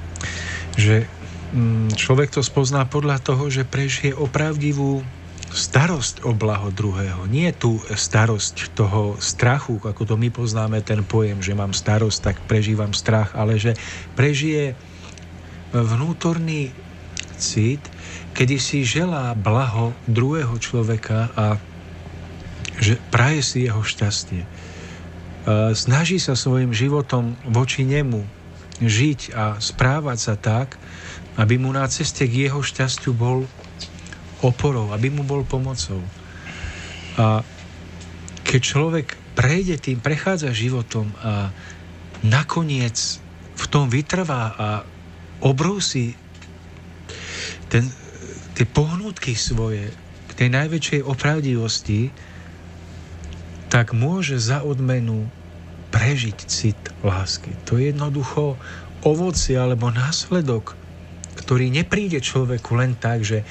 Že 0.79 1.11
mm, 1.51 1.99
človek 1.99 2.31
to 2.31 2.41
spozná 2.41 2.87
podľa 2.87 3.19
toho, 3.19 3.51
že 3.51 3.67
prežije 3.67 4.15
opravdivú 4.15 5.03
starosť 5.49 6.29
o 6.29 6.37
blaho 6.37 6.69
druhého. 6.69 7.25
Nie 7.27 7.57
tu 7.57 7.81
starosť 7.81 8.77
toho 8.77 9.17
strachu, 9.17 9.81
ako 9.81 10.03
to 10.05 10.15
my 10.21 10.29
poznáme 10.29 10.81
ten 10.85 11.01
pojem, 11.03 11.41
že 11.41 11.57
mám 11.57 11.73
starosť, 11.73 12.19
tak 12.21 12.37
prežívam 12.45 12.93
strach, 12.93 13.33
ale 13.33 13.57
že 13.57 13.75
prežije 14.13 14.77
vnútorný 15.73 16.73
cit, 17.39 17.81
kedy 18.35 18.57
si 18.59 18.85
želá 18.85 19.33
blaho 19.37 19.95
druhého 20.09 20.57
človeka 20.59 21.31
a 21.35 21.47
že 22.79 23.01
praje 23.11 23.43
si 23.43 23.59
jeho 23.67 23.83
šťastie. 23.83 24.47
Snaží 25.75 26.21
sa 26.21 26.37
svojim 26.37 26.71
životom 26.77 27.35
voči 27.49 27.83
nemu 27.83 28.23
žiť 28.79 29.21
a 29.35 29.59
správať 29.59 30.19
sa 30.19 30.35
tak, 30.39 30.79
aby 31.39 31.59
mu 31.59 31.75
na 31.75 31.87
ceste 31.91 32.27
k 32.27 32.47
jeho 32.47 32.63
šťastiu 32.63 33.15
bol 33.15 33.47
oporou, 34.43 34.95
aby 34.95 35.11
mu 35.11 35.27
bol 35.27 35.43
pomocou. 35.43 36.03
A 37.19 37.43
keď 38.47 38.61
človek 38.63 39.07
prejde 39.35 39.77
tým, 39.79 39.99
prechádza 39.99 40.55
životom 40.55 41.11
a 41.23 41.51
nakoniec 42.27 43.23
v 43.59 43.65
tom 43.71 43.91
vytrvá 43.91 44.55
a 44.55 44.69
obrúsi 45.43 46.15
ten, 47.71 47.87
tie 48.55 48.67
pohnutky 48.67 49.35
svoje 49.39 49.91
k 50.31 50.33
tej 50.35 50.49
najväčšej 50.55 51.01
opravdivosti, 51.07 52.11
tak 53.69 53.93
môže 53.93 54.41
za 54.41 54.65
odmenu 54.65 55.29
prežiť 55.93 56.39
cit 56.49 56.81
lásky. 57.05 57.53
To 57.69 57.77
je 57.77 57.93
jednoducho 57.93 58.57
ovoci 59.05 59.55
alebo 59.55 59.93
následok, 59.93 60.75
ktorý 61.39 61.71
nepríde 61.71 62.19
človeku 62.19 62.75
len 62.75 62.99
tak, 62.99 63.23
že 63.23 63.47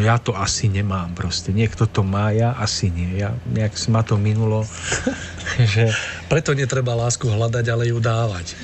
ja 0.00 0.18
to 0.18 0.34
asi 0.34 0.66
nemám 0.66 1.14
proste. 1.14 1.54
Niekto 1.54 1.86
to 1.86 2.02
má, 2.02 2.34
ja 2.34 2.56
asi 2.58 2.90
nie. 2.90 3.20
Ja, 3.20 3.34
nejak 3.46 3.78
ma 3.90 4.02
to 4.02 4.18
minulo. 4.18 4.66
že... 5.72 5.94
Preto 6.26 6.56
netreba 6.56 6.98
lásku 6.98 7.26
hľadať, 7.30 7.64
ale 7.70 7.90
ju 7.90 7.98
dávať. 8.02 8.58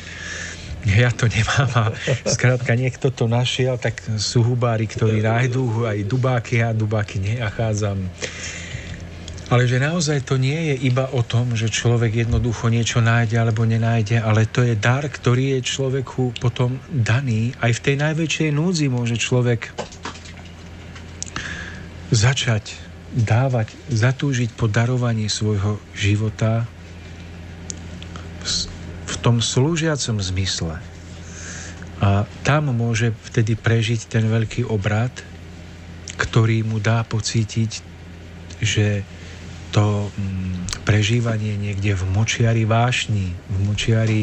Ja 0.80 1.12
to 1.12 1.28
nemám 1.28 1.68
a 1.76 1.84
skrátka 2.24 2.72
niekto 2.72 3.12
to 3.12 3.28
našiel, 3.28 3.76
tak 3.76 4.00
sú 4.16 4.40
hubári, 4.40 4.88
ktorí 4.88 5.20
nájdú 5.20 5.84
aj 5.84 6.08
dubáky, 6.08 6.64
ja 6.64 6.72
dubáky 6.72 7.20
nenachádzam. 7.20 8.08
Ale 9.50 9.66
že 9.66 9.82
naozaj 9.82 10.30
to 10.30 10.38
nie 10.38 10.72
je 10.72 10.88
iba 10.88 11.10
o 11.10 11.26
tom, 11.26 11.58
že 11.58 11.66
človek 11.66 12.24
jednoducho 12.24 12.70
niečo 12.70 13.02
nájde 13.02 13.34
alebo 13.34 13.66
nenájde, 13.66 14.22
ale 14.22 14.46
to 14.46 14.62
je 14.62 14.78
dar, 14.78 15.02
ktorý 15.02 15.58
je 15.58 15.66
človeku 15.66 16.38
potom 16.38 16.78
daný. 16.88 17.50
Aj 17.58 17.74
v 17.74 17.82
tej 17.82 17.96
najväčšej 17.98 18.50
núdzi 18.54 18.86
môže 18.86 19.18
človek 19.18 19.74
začať 22.10 22.74
dávať, 23.10 23.74
zatúžiť 23.90 24.54
po 24.54 24.70
darovaní 24.70 25.26
svojho 25.26 25.82
života 25.94 26.66
v 29.06 29.14
tom 29.18 29.42
slúžiacom 29.42 30.22
zmysle. 30.22 30.78
A 32.00 32.24
tam 32.46 32.72
môže 32.72 33.12
vtedy 33.28 33.58
prežiť 33.58 34.08
ten 34.08 34.24
veľký 34.30 34.64
obrad, 34.66 35.12
ktorý 36.16 36.64
mu 36.64 36.78
dá 36.78 37.02
pocítiť, 37.04 37.70
že 38.62 39.04
to 39.70 40.08
mm, 40.10 40.82
prežívanie 40.82 41.54
niekde 41.54 41.94
v 41.94 42.04
močiari 42.10 42.66
vášni, 42.66 43.34
v 43.46 43.56
močiari 43.68 44.22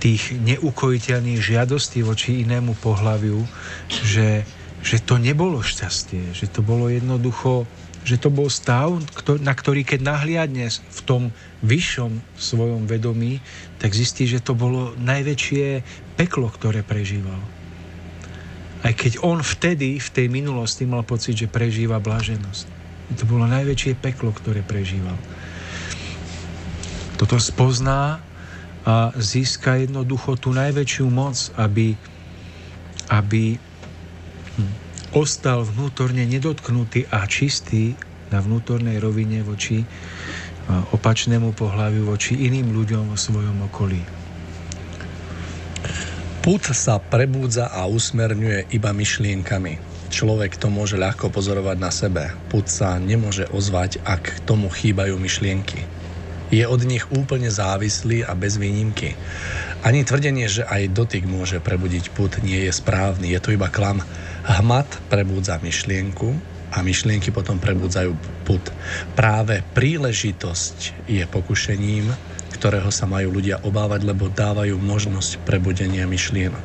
tých 0.00 0.32
neukojiteľných 0.40 1.40
žiadostí 1.40 2.00
voči 2.00 2.40
inému 2.40 2.72
pohľaviu, 2.80 3.44
že 3.90 4.48
že 4.80 4.98
to 5.04 5.20
nebolo 5.20 5.60
šťastie, 5.60 6.32
že 6.32 6.48
to 6.48 6.64
bolo 6.64 6.88
jednoducho, 6.88 7.68
že 8.00 8.16
to 8.16 8.32
bol 8.32 8.48
stav, 8.48 8.96
na 9.44 9.52
ktorý 9.52 9.84
keď 9.84 10.00
nahliadne 10.00 10.72
v 10.72 11.00
tom 11.04 11.22
vyššom 11.60 12.24
svojom 12.40 12.88
vedomí, 12.88 13.44
tak 13.76 13.92
zistí, 13.92 14.24
že 14.24 14.40
to 14.40 14.56
bolo 14.56 14.96
najväčšie 14.96 15.84
peklo, 16.16 16.48
ktoré 16.48 16.80
prežíval. 16.80 17.40
Aj 18.80 18.96
keď 18.96 19.20
on 19.20 19.44
vtedy, 19.44 20.00
v 20.00 20.08
tej 20.08 20.26
minulosti, 20.32 20.88
mal 20.88 21.04
pocit, 21.04 21.36
že 21.36 21.52
prežíva 21.52 22.00
blaženosť. 22.00 22.80
To 23.20 23.24
bolo 23.28 23.44
najväčšie 23.44 24.00
peklo, 24.00 24.32
ktoré 24.32 24.64
prežíval. 24.64 25.18
Toto 27.20 27.36
spozná 27.36 28.24
a 28.80 29.12
získa 29.12 29.76
jednoducho 29.76 30.40
tú 30.40 30.56
najväčšiu 30.56 31.06
moc, 31.12 31.36
aby, 31.60 31.92
aby 33.12 33.60
ostal 35.10 35.66
vnútorne 35.66 36.22
nedotknutý 36.26 37.10
a 37.10 37.26
čistý 37.26 37.98
na 38.30 38.38
vnútornej 38.38 39.02
rovine 39.02 39.42
voči 39.42 39.82
opačnému 40.70 41.50
pohľaviu, 41.54 42.06
voči 42.06 42.38
iným 42.46 42.70
ľuďom 42.70 43.10
vo 43.10 43.18
svojom 43.18 43.66
okolí. 43.66 44.00
Put 46.40 46.72
sa 46.72 46.96
prebúdza 46.96 47.68
a 47.68 47.84
usmerňuje 47.84 48.72
iba 48.72 48.96
myšlienkami. 48.96 49.76
Človek 50.10 50.56
to 50.56 50.72
môže 50.72 50.96
ľahko 50.96 51.28
pozorovať 51.28 51.76
na 51.76 51.90
sebe. 51.92 52.32
Put 52.48 52.66
sa 52.66 52.96
nemôže 52.96 53.44
ozvať, 53.52 54.00
ak 54.02 54.42
tomu 54.48 54.72
chýbajú 54.72 55.20
myšlienky. 55.20 55.84
Je 56.50 56.66
od 56.66 56.82
nich 56.82 57.06
úplne 57.14 57.46
závislý 57.46 58.26
a 58.26 58.34
bez 58.34 58.58
výnimky. 58.58 59.14
Ani 59.86 60.02
tvrdenie, 60.02 60.50
že 60.50 60.66
aj 60.66 60.90
dotyk 60.90 61.28
môže 61.30 61.62
prebudiť 61.62 62.10
put, 62.10 62.42
nie 62.42 62.66
je 62.66 62.72
správny. 62.74 63.30
Je 63.30 63.38
to 63.38 63.54
iba 63.54 63.70
klam. 63.70 64.02
Hmat 64.50 65.06
prebúdza 65.06 65.62
myšlienku 65.62 66.34
a 66.74 66.82
myšlienky 66.82 67.30
potom 67.30 67.62
prebudzajú 67.62 68.14
put. 68.42 68.62
Práve 69.14 69.62
príležitosť 69.74 71.06
je 71.06 71.22
pokušením, 71.30 72.10
ktorého 72.58 72.90
sa 72.90 73.06
majú 73.06 73.38
ľudia 73.38 73.62
obávať, 73.62 74.02
lebo 74.06 74.26
dávajú 74.26 74.74
možnosť 74.78 75.46
prebudenia 75.46 76.06
myšlienok. 76.10 76.64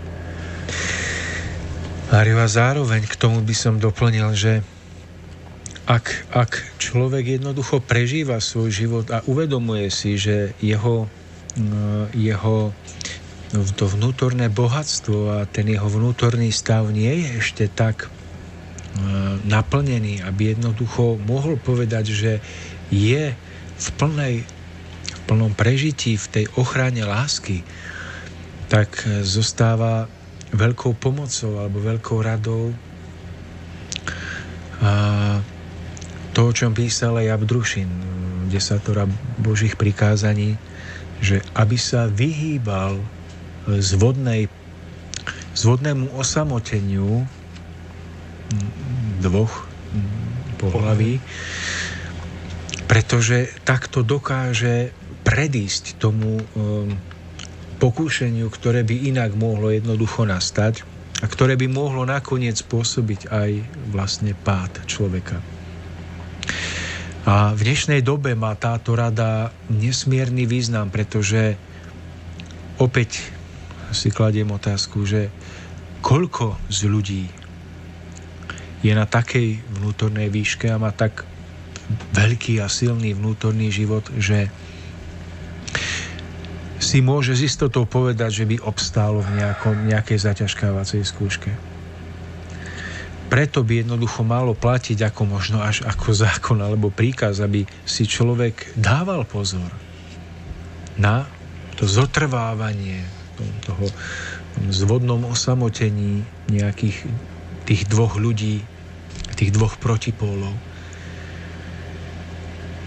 Mário, 2.16 2.40
a 2.40 2.48
zároveň 2.48 3.04
k 3.12 3.16
tomu 3.20 3.44
by 3.44 3.52
som 3.52 3.76
doplnil, 3.76 4.32
že 4.38 4.64
ak, 5.86 6.32
ak 6.34 6.52
človek 6.80 7.38
jednoducho 7.38 7.84
prežíva 7.84 8.40
svoj 8.42 8.72
život 8.72 9.06
a 9.12 9.20
uvedomuje 9.28 9.92
si, 9.92 10.16
že 10.18 10.56
jeho, 10.64 11.12
mm, 11.60 12.16
jeho 12.16 12.72
to 13.64 13.86
vnútorné 13.88 14.52
bohatstvo 14.52 15.40
a 15.40 15.48
ten 15.48 15.72
jeho 15.72 15.88
vnútorný 15.88 16.52
stav 16.52 16.90
nie 16.92 17.24
je 17.24 17.28
ešte 17.40 17.66
tak 17.72 18.12
mm, 19.00 19.48
naplnený, 19.48 20.26
aby 20.26 20.58
jednoducho 20.58 21.16
mohol 21.24 21.56
povedať, 21.56 22.12
že 22.12 22.32
je 22.92 23.32
v 23.76 23.88
plnej 23.96 24.44
plnom 25.26 25.54
prežití, 25.56 26.20
v 26.20 26.28
tej 26.32 26.46
ochrane 26.60 27.02
lásky, 27.02 27.66
tak 28.70 28.94
zostáva 29.22 30.10
veľkou 30.54 30.98
pomocou 30.98 31.60
alebo 31.60 31.82
veľkou 31.82 32.18
radou. 32.22 32.74
A 34.82 34.92
to, 36.36 36.52
o 36.52 36.56
čom 36.56 36.76
písal 36.76 37.18
aj 37.20 37.42
Abdrušin, 37.42 37.90
desatora 38.52 39.10
Božích 39.42 39.80
prikázaní, 39.80 40.60
že 41.24 41.42
aby 41.58 41.80
sa 41.80 42.06
vyhýbal 42.12 43.00
z, 43.70 43.92
vodnej, 43.98 44.48
z 45.58 45.62
vodnému 45.66 46.14
osamoteniu 46.16 47.26
dvoch 49.26 49.66
pohlaví, 50.62 51.18
pretože 52.86 53.50
takto 53.66 54.06
dokáže 54.06 54.94
predísť 55.26 55.98
tomu 55.98 56.38
um, 56.38 56.94
pokúšeniu, 57.82 58.48
ktoré 58.54 58.86
by 58.86 59.10
inak 59.10 59.34
mohlo 59.34 59.74
jednoducho 59.74 60.24
nastať 60.24 60.86
a 61.20 61.26
ktoré 61.26 61.58
by 61.58 61.66
mohlo 61.66 62.06
nakoniec 62.06 62.62
spôsobiť 62.62 63.34
aj 63.34 63.52
vlastne 63.90 64.38
pád 64.38 64.86
človeka. 64.86 65.42
A 67.26 67.58
v 67.58 67.62
dnešnej 67.66 68.06
dobe 68.06 68.38
má 68.38 68.54
táto 68.54 68.94
rada 68.94 69.50
nesmierny 69.74 70.46
význam, 70.46 70.94
pretože 70.94 71.58
opäť 72.78 73.35
si 73.92 74.10
kladiem 74.10 74.50
otázku, 74.50 75.06
že 75.06 75.30
koľko 76.06 76.58
z 76.70 76.80
ľudí 76.86 77.26
je 78.86 78.94
na 78.94 79.10
takej 79.10 79.66
vnútornej 79.82 80.30
výške 80.30 80.70
a 80.70 80.78
má 80.78 80.94
tak 80.94 81.26
veľký 82.14 82.62
a 82.62 82.70
silný 82.70 83.18
vnútorný 83.18 83.74
život, 83.74 84.06
že 84.18 84.50
si 86.78 87.02
môže 87.02 87.34
s 87.34 87.42
istotou 87.42 87.90
povedať, 87.90 88.44
že 88.44 88.46
by 88.46 88.62
obstálo 88.62 89.26
v 89.26 89.42
nejakom, 89.42 89.90
nejakej 89.90 90.22
zaťažkávacej 90.22 91.02
skúške. 91.02 91.52
Preto 93.26 93.66
by 93.66 93.82
jednoducho 93.82 94.22
malo 94.22 94.54
platiť 94.54 95.10
ako 95.10 95.22
možno 95.26 95.58
až 95.66 95.82
ako 95.82 96.14
zákon 96.14 96.62
alebo 96.62 96.94
príkaz, 96.94 97.42
aby 97.42 97.66
si 97.82 98.06
človek 98.06 98.78
dával 98.78 99.26
pozor 99.26 99.74
na 100.94 101.26
to 101.74 101.90
zotrvávanie 101.90 103.02
toho 103.66 103.86
zvodnom 104.72 105.28
osamotení 105.28 106.24
nejakých 106.48 106.98
tých 107.66 107.82
dvoch 107.90 108.16
ľudí, 108.16 108.64
tých 109.36 109.52
dvoch 109.52 109.76
protipólov. 109.82 110.54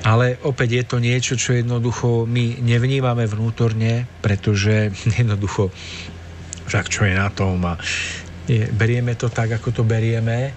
Ale 0.06 0.38
opäť 0.46 0.80
je 0.80 0.84
to 0.86 0.96
niečo, 1.02 1.34
čo 1.34 1.58
jednoducho 1.58 2.24
my 2.24 2.62
nevnímame 2.62 3.26
vnútorne, 3.26 4.06
pretože 4.22 4.94
jednoducho 5.20 5.68
však 6.68 6.86
čo 6.92 7.08
je 7.08 7.16
na 7.16 7.32
tom 7.32 7.64
a 7.64 7.80
je, 8.48 8.68
berieme 8.72 9.16
to 9.16 9.28
tak, 9.28 9.52
ako 9.52 9.72
to 9.72 9.82
berieme, 9.84 10.52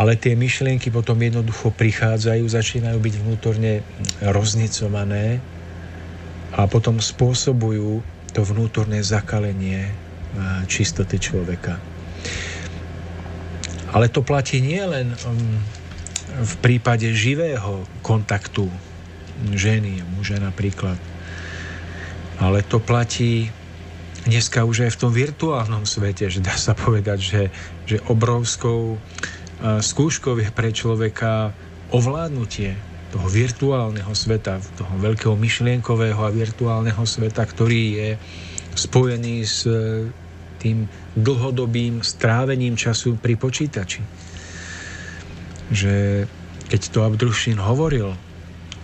ale 0.00 0.16
tie 0.16 0.32
myšlienky 0.32 0.88
potom 0.88 1.20
jednoducho 1.20 1.72
prichádzajú, 1.72 2.44
začínajú 2.44 2.96
byť 2.96 3.14
vnútorne 3.20 3.84
roznicované 4.24 5.40
a 6.56 6.64
potom 6.64 7.00
spôsobujú 7.00 8.00
to 8.30 8.46
vnútorné 8.46 9.02
zakalenie 9.02 9.90
čistoty 10.70 11.18
človeka. 11.18 11.82
Ale 13.90 14.06
to 14.06 14.22
platí 14.22 14.62
nie 14.62 14.78
len 14.86 15.10
um, 15.26 15.58
v 16.30 16.54
prípade 16.62 17.10
živého 17.10 17.82
kontaktu 18.06 18.70
ženy, 19.50 20.06
muže 20.14 20.38
napríklad. 20.38 20.94
Ale 22.38 22.62
to 22.62 22.78
platí 22.78 23.50
dneska 24.30 24.62
už 24.62 24.86
aj 24.86 24.90
v 24.94 25.00
tom 25.00 25.12
virtuálnom 25.12 25.84
svete, 25.88 26.30
že 26.30 26.38
dá 26.38 26.54
sa 26.54 26.78
povedať, 26.78 27.18
že, 27.18 27.42
že 27.88 27.96
obrovskou 28.06 29.00
skúškou 29.60 30.40
je 30.40 30.48
pre 30.54 30.72
človeka 30.72 31.52
ovládnutie 31.92 32.78
toho 33.10 33.26
virtuálneho 33.26 34.14
sveta, 34.14 34.62
toho 34.78 34.94
veľkého 35.02 35.34
myšlienkového 35.34 36.20
a 36.22 36.30
virtuálneho 36.30 37.02
sveta, 37.02 37.42
ktorý 37.42 37.82
je 37.98 38.08
spojený 38.78 39.42
s 39.42 39.66
e, 39.66 40.06
tým 40.62 40.86
dlhodobým 41.18 42.06
strávením 42.06 42.78
času 42.78 43.18
pri 43.18 43.34
počítači. 43.34 44.02
Že 45.74 46.26
keď 46.70 46.80
to 46.94 46.98
Abdrušin 47.02 47.58
hovoril, 47.58 48.14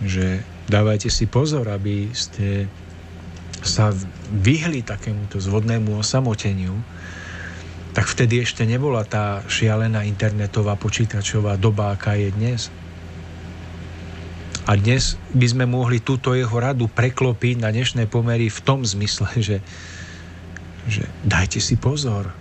že 0.02 0.42
dávajte 0.66 1.06
si 1.06 1.30
pozor, 1.30 1.70
aby 1.70 2.10
ste 2.10 2.66
sa 3.62 3.94
vyhli 4.30 4.82
takémuto 4.82 5.38
zvodnému 5.38 6.02
osamoteniu, 6.02 6.74
tak 7.96 8.12
vtedy 8.12 8.44
ešte 8.44 8.68
nebola 8.68 9.08
tá 9.08 9.40
šialená 9.48 10.04
internetová 10.04 10.76
počítačová 10.76 11.56
doba, 11.56 11.96
aká 11.96 12.18
je 12.18 12.28
dnes. 12.28 12.68
A 14.66 14.74
dnes 14.74 15.14
by 15.30 15.46
sme 15.46 15.64
mohli 15.70 16.02
túto 16.02 16.34
jeho 16.34 16.58
radu 16.58 16.90
preklopiť 16.90 17.62
na 17.62 17.70
dnešné 17.70 18.10
pomery 18.10 18.50
v 18.50 18.60
tom 18.66 18.82
zmysle, 18.82 19.30
že, 19.38 19.62
že 20.90 21.06
dajte 21.22 21.62
si 21.62 21.78
pozor, 21.78 22.34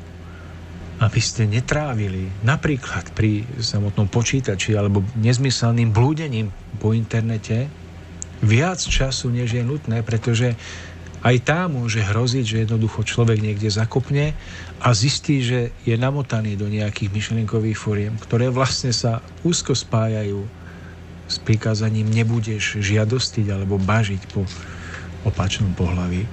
aby 1.05 1.19
ste 1.21 1.45
netrávili 1.45 2.33
napríklad 2.41 3.13
pri 3.13 3.45
samotnom 3.61 4.09
počítači 4.09 4.73
alebo 4.73 5.05
nezmyselným 5.21 5.93
blúdením 5.93 6.49
po 6.81 6.97
internete 6.97 7.69
viac 8.41 8.81
času, 8.81 9.29
než 9.29 9.53
je 9.53 9.61
nutné, 9.61 10.01
pretože 10.01 10.57
aj 11.25 11.35
tá 11.45 11.65
môže 11.69 12.01
hroziť, 12.05 12.45
že 12.45 12.61
jednoducho 12.65 13.05
človek 13.05 13.41
niekde 13.41 13.69
zakopne 13.69 14.33
a 14.81 14.93
zistí, 14.97 15.41
že 15.45 15.73
je 15.85 15.97
namotaný 15.97 16.57
do 16.57 16.69
nejakých 16.69 17.09
myšlienkových 17.13 17.77
fóriem, 17.77 18.13
ktoré 18.17 18.49
vlastne 18.49 18.93
sa 18.93 19.25
úzko 19.45 19.77
spájajú 19.77 20.64
s 21.25 21.41
prikázaním 21.41 22.09
nebudeš 22.09 22.79
žiadostiť 22.79 23.45
alebo 23.49 23.81
bažiť 23.81 24.21
po 24.29 24.45
opačnom 25.25 25.73
pohlaví. 25.73 26.25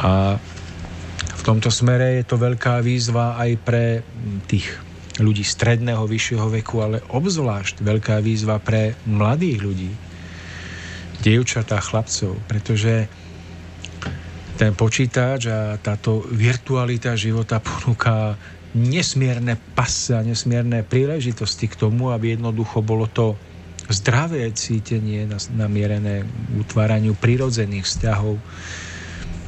A 0.00 0.36
tomto 1.46 1.70
smere 1.70 2.18
je 2.18 2.24
to 2.26 2.42
veľká 2.42 2.82
výzva 2.82 3.38
aj 3.38 3.50
pre 3.62 4.02
tých 4.50 4.66
ľudí 5.22 5.46
stredného, 5.46 6.02
vyššieho 6.02 6.50
veku, 6.58 6.82
ale 6.82 6.98
obzvlášť 7.06 7.86
veľká 7.86 8.18
výzva 8.18 8.58
pre 8.58 8.98
mladých 9.06 9.58
ľudí, 9.62 9.92
dievčatá, 11.22 11.78
chlapcov, 11.78 12.34
pretože 12.50 13.06
ten 14.58 14.74
počítač 14.74 15.46
a 15.46 15.78
táto 15.78 16.26
virtualita 16.34 17.14
života 17.14 17.62
ponúka 17.62 18.34
nesmierne 18.74 19.54
pasy 19.78 20.18
a 20.18 20.26
nesmierne 20.26 20.82
príležitosti 20.82 21.70
k 21.70 21.78
tomu, 21.78 22.10
aby 22.10 22.34
jednoducho 22.34 22.82
bolo 22.82 23.06
to 23.06 23.38
zdravé 23.90 24.50
cítenie 24.54 25.26
namierené 25.54 26.26
utváraniu 26.58 27.14
prirodzených 27.14 27.86
vzťahov, 27.86 28.38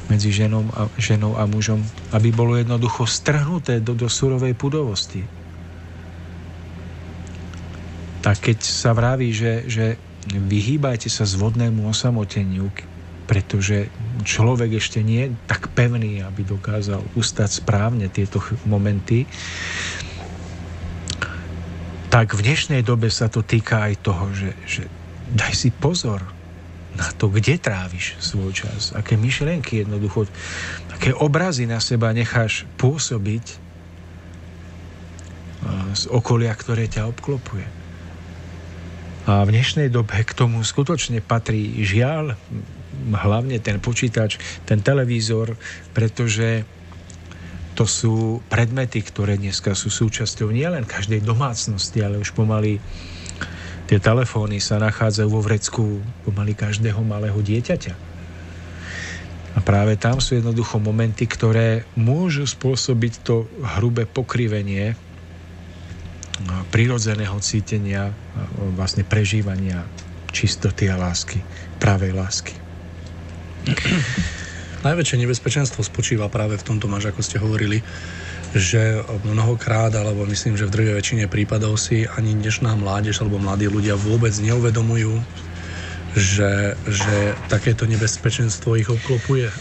medzi 0.09 0.33
ženou 0.33 0.65
a, 0.73 0.89
ženou 0.97 1.37
a 1.37 1.45
mužom, 1.45 1.85
aby 2.17 2.33
bolo 2.33 2.57
jednoducho 2.57 3.05
strhnuté 3.05 3.77
do, 3.77 3.93
do 3.93 4.09
surovej 4.09 4.57
pudovosti. 4.57 5.21
tak 8.19 8.51
keď 8.51 8.57
sa 8.63 8.91
vraví, 8.91 9.31
že, 9.31 9.63
že 9.67 9.85
vyhýbajte 10.27 11.07
sa 11.07 11.23
zvodnému 11.23 11.87
osamoteniu, 11.87 12.67
pretože 13.29 13.87
človek 14.25 14.81
ešte 14.81 15.05
nie 15.05 15.29
je 15.29 15.35
tak 15.45 15.69
pevný, 15.71 16.25
aby 16.25 16.41
dokázal 16.43 16.99
ustať 17.13 17.63
správne 17.63 18.09
tieto 18.09 18.41
momenty, 18.65 19.29
tak 22.09 22.33
v 22.33 22.41
dnešnej 22.41 22.81
dobe 22.81 23.13
sa 23.13 23.29
to 23.29 23.45
týka 23.45 23.85
aj 23.85 23.93
toho, 24.01 24.25
že, 24.33 24.51
že 24.65 24.83
daj 25.29 25.53
si 25.53 25.69
pozor 25.69 26.25
na 26.97 27.05
to, 27.13 27.29
kde 27.29 27.61
tráviš 27.61 28.17
svoj 28.17 28.51
čas, 28.51 28.91
aké 28.97 29.13
myšlienky 29.13 29.85
jednoducho, 29.85 30.25
aké 30.89 31.13
obrazy 31.13 31.69
na 31.69 31.77
seba 31.77 32.09
necháš 32.09 32.65
pôsobiť 32.81 33.45
z 35.93 36.03
okolia, 36.09 36.53
ktoré 36.55 36.89
ťa 36.89 37.07
obklopuje. 37.13 37.67
A 39.29 39.45
v 39.45 39.53
dnešnej 39.53 39.93
dobe 39.93 40.25
k 40.25 40.33
tomu 40.33 40.65
skutočne 40.65 41.21
patrí 41.21 41.85
žiaľ, 41.85 42.33
hlavne 43.13 43.61
ten 43.61 43.77
počítač, 43.77 44.41
ten 44.65 44.81
televízor, 44.81 45.53
pretože 45.93 46.65
to 47.79 47.87
sú 47.87 48.43
predmety, 48.51 48.99
ktoré 48.99 49.39
dneska 49.39 49.71
sú 49.71 49.87
súčasťou 49.87 50.51
nielen 50.51 50.83
každej 50.83 51.23
domácnosti, 51.23 52.03
ale 52.03 52.19
už 52.19 52.35
pomaly 52.35 52.83
tie 53.87 54.03
telefóny 54.03 54.59
sa 54.59 54.83
nachádzajú 54.83 55.29
vo 55.31 55.39
vrecku 55.39 56.03
pomaly 56.27 56.59
každého 56.59 56.99
malého 57.07 57.39
dieťaťa. 57.39 57.95
A 59.55 59.59
práve 59.63 59.95
tam 59.95 60.19
sú 60.19 60.35
jednoducho 60.35 60.83
momenty, 60.83 61.23
ktoré 61.23 61.87
môžu 61.95 62.43
spôsobiť 62.43 63.23
to 63.23 63.47
hrubé 63.79 64.03
pokrivenie 64.03 64.99
prirodzeného 66.75 67.39
cítenia, 67.39 68.11
vlastne 68.75 69.07
prežívania 69.07 69.87
čistoty 70.35 70.91
a 70.91 70.99
lásky, 70.99 71.39
pravej 71.79 72.11
lásky. 72.11 72.55
Najväčšie 74.79 75.19
nebezpečenstvo 75.19 75.83
spočíva 75.83 76.31
práve 76.31 76.55
v 76.55 76.63
tomto, 76.63 76.87
máš, 76.87 77.11
ako 77.11 77.19
ste 77.19 77.35
hovorili, 77.35 77.83
že 78.55 79.03
mnohokrát, 79.27 79.91
alebo 79.91 80.23
myslím, 80.23 80.55
že 80.55 80.71
v 80.71 80.73
druhej 80.73 80.95
väčšine 80.95 81.27
prípadov 81.27 81.75
si 81.75 82.07
ani 82.07 82.31
dnešná 82.39 82.79
mládež 82.79 83.19
alebo 83.19 83.43
mladí 83.43 83.67
ľudia 83.67 83.99
vôbec 83.99 84.31
neuvedomujú, 84.39 85.19
že, 86.15 86.79
že 86.87 87.35
takéto 87.51 87.83
nebezpečenstvo 87.91 88.79
ich 88.79 88.87
obklopuje 88.87 89.51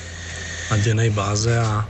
na 0.71 0.77
dennej 0.81 1.11
báze 1.11 1.51
a 1.51 1.83
e, 1.83 1.87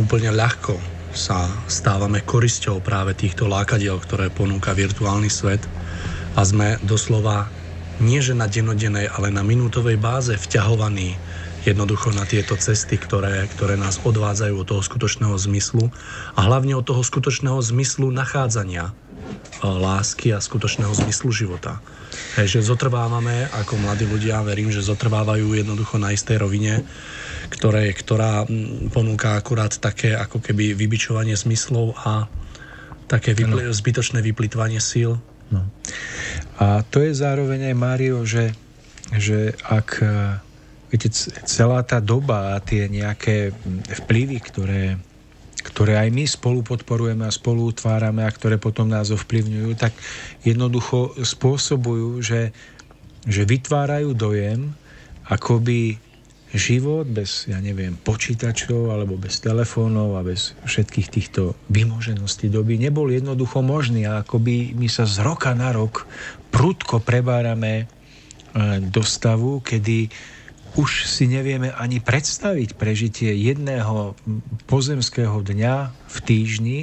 úplne 0.00 0.32
ľahko 0.32 0.80
sa 1.12 1.44
stávame 1.68 2.24
korisťou 2.24 2.80
práve 2.80 3.12
týchto 3.12 3.46
lákadiel, 3.52 4.00
ktoré 4.00 4.32
ponúka 4.32 4.72
virtuálny 4.72 5.28
svet. 5.28 5.60
A 6.38 6.46
sme 6.46 6.78
doslova 6.86 7.50
nie 7.98 8.22
že 8.22 8.34
na 8.34 8.50
denodenej, 8.50 9.10
ale 9.10 9.28
na 9.30 9.46
minútovej 9.46 9.98
báze 9.98 10.34
vťahovaní 10.34 11.18
jednoducho 11.66 12.14
na 12.14 12.24
tieto 12.24 12.54
cesty, 12.54 12.96
ktoré, 12.96 13.44
ktoré 13.50 13.74
nás 13.74 14.00
odvádzajú 14.02 14.54
od 14.56 14.66
toho 14.66 14.82
skutočného 14.82 15.36
zmyslu 15.36 15.90
a 16.38 16.40
hlavne 16.46 16.78
od 16.78 16.86
toho 16.86 17.02
skutočného 17.02 17.58
zmyslu 17.60 18.08
nachádzania 18.14 18.94
lásky 19.58 20.30
a 20.30 20.38
skutočného 20.38 20.94
zmyslu 20.94 21.34
života. 21.34 21.82
Hej, 22.38 22.62
že 22.62 22.70
zotrvávame 22.70 23.50
ako 23.50 23.74
mladí 23.82 24.06
ľudia, 24.06 24.46
verím, 24.46 24.70
že 24.70 24.86
zotrvávajú 24.86 25.58
jednoducho 25.58 25.98
na 25.98 26.14
istej 26.14 26.38
rovine 26.38 26.86
ktoré, 27.48 27.90
ktorá 27.96 28.44
ponúka 28.92 29.40
akurát 29.40 29.72
také 29.72 30.12
ako 30.12 30.44
keby 30.44 30.76
vybičovanie 30.76 31.34
zmyslov 31.34 31.96
a 32.04 32.28
také 33.08 33.32
vypl- 33.32 33.72
zbytočné 33.72 34.20
vyplitvanie 34.20 34.78
síl. 34.78 35.16
No. 35.48 35.64
A 36.58 36.82
to 36.84 37.00
je 37.00 37.14
zároveň 37.14 37.72
aj 37.72 37.76
Mário, 37.76 38.26
že, 38.26 38.52
že 39.14 39.54
ak 39.64 39.88
e, 40.02 40.08
viete, 40.92 41.08
celá 41.46 41.80
tá 41.86 42.02
doba 42.02 42.58
a 42.58 42.62
tie 42.62 42.90
nejaké 42.90 43.54
vplyvy, 44.04 44.38
ktoré, 44.42 44.84
ktoré 45.62 46.00
aj 46.02 46.08
my 46.12 46.24
spolu 46.26 46.60
podporujeme 46.66 47.24
a 47.24 47.32
spolu 47.32 47.70
utvárame 47.70 48.26
a 48.26 48.34
ktoré 48.34 48.58
potom 48.60 48.90
nás 48.90 49.08
ovplyvňujú, 49.14 49.70
tak 49.78 49.94
jednoducho 50.44 51.16
spôsobujú, 51.16 52.20
že, 52.20 52.50
že 53.24 53.42
vytvárajú 53.46 54.12
dojem, 54.12 54.74
akoby 55.28 56.07
život 56.54 57.04
bez, 57.04 57.44
ja 57.44 57.60
neviem, 57.60 57.92
počítačov 58.00 58.88
alebo 58.88 59.20
bez 59.20 59.44
telefónov 59.44 60.16
a 60.16 60.24
bez 60.24 60.56
všetkých 60.64 61.08
týchto 61.12 61.52
vymožeností 61.68 62.48
doby 62.48 62.80
nebol 62.80 63.12
jednoducho 63.12 63.60
možný 63.60 64.08
a 64.08 64.24
akoby 64.24 64.72
my 64.72 64.88
sa 64.88 65.04
z 65.04 65.20
roka 65.20 65.52
na 65.52 65.76
rok 65.76 66.08
prudko 66.48 67.04
prebárame 67.04 67.84
e, 67.84 67.86
do 68.80 69.04
stavu, 69.04 69.60
kedy 69.60 70.08
už 70.80 71.04
si 71.04 71.28
nevieme 71.28 71.68
ani 71.74 72.00
predstaviť 72.00 72.80
prežitie 72.80 73.32
jedného 73.34 74.16
pozemského 74.68 75.40
dňa 75.44 75.92
v 75.92 76.16
týždni 76.24 76.80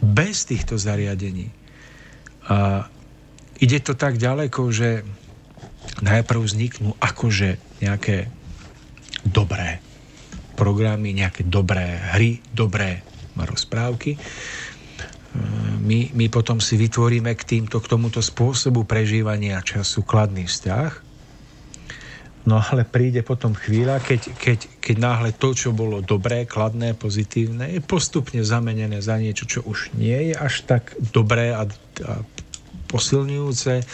bez 0.00 0.48
týchto 0.48 0.80
zariadení. 0.80 1.52
A 2.48 2.88
ide 3.60 3.78
to 3.84 3.92
tak 3.92 4.16
ďaleko, 4.16 4.72
že 4.72 5.04
najprv 6.00 6.40
vzniknú 6.40 6.96
akože 7.00 7.69
nejaké 7.80 8.28
dobré 9.24 9.80
programy, 10.56 11.16
nejaké 11.16 11.48
dobré 11.48 11.96
hry, 12.16 12.44
dobré 12.52 13.00
rozprávky. 13.36 14.20
My, 15.80 16.12
my 16.12 16.26
potom 16.28 16.60
si 16.60 16.76
vytvoríme 16.76 17.32
k, 17.32 17.42
týmto, 17.56 17.80
k 17.80 17.88
tomuto 17.88 18.20
spôsobu 18.20 18.84
prežívania 18.84 19.64
času 19.64 20.04
kladný 20.04 20.44
vzťah. 20.44 21.08
No 22.44 22.56
ale 22.60 22.88
príde 22.88 23.20
potom 23.20 23.52
chvíľa, 23.52 24.00
keď, 24.00 24.32
keď, 24.36 24.58
keď 24.80 24.96
náhle 24.96 25.30
to, 25.36 25.52
čo 25.52 25.76
bolo 25.76 26.00
dobré, 26.00 26.48
kladné, 26.48 26.96
pozitívne, 26.96 27.68
je 27.68 27.80
postupne 27.84 28.40
zamenené 28.40 29.04
za 29.04 29.20
niečo, 29.20 29.44
čo 29.44 29.60
už 29.64 29.92
nie 29.96 30.32
je 30.32 30.34
až 30.36 30.64
tak 30.64 30.96
dobré 31.12 31.52
a, 31.52 31.68
a 31.68 32.12
posilňujúce 32.88 33.84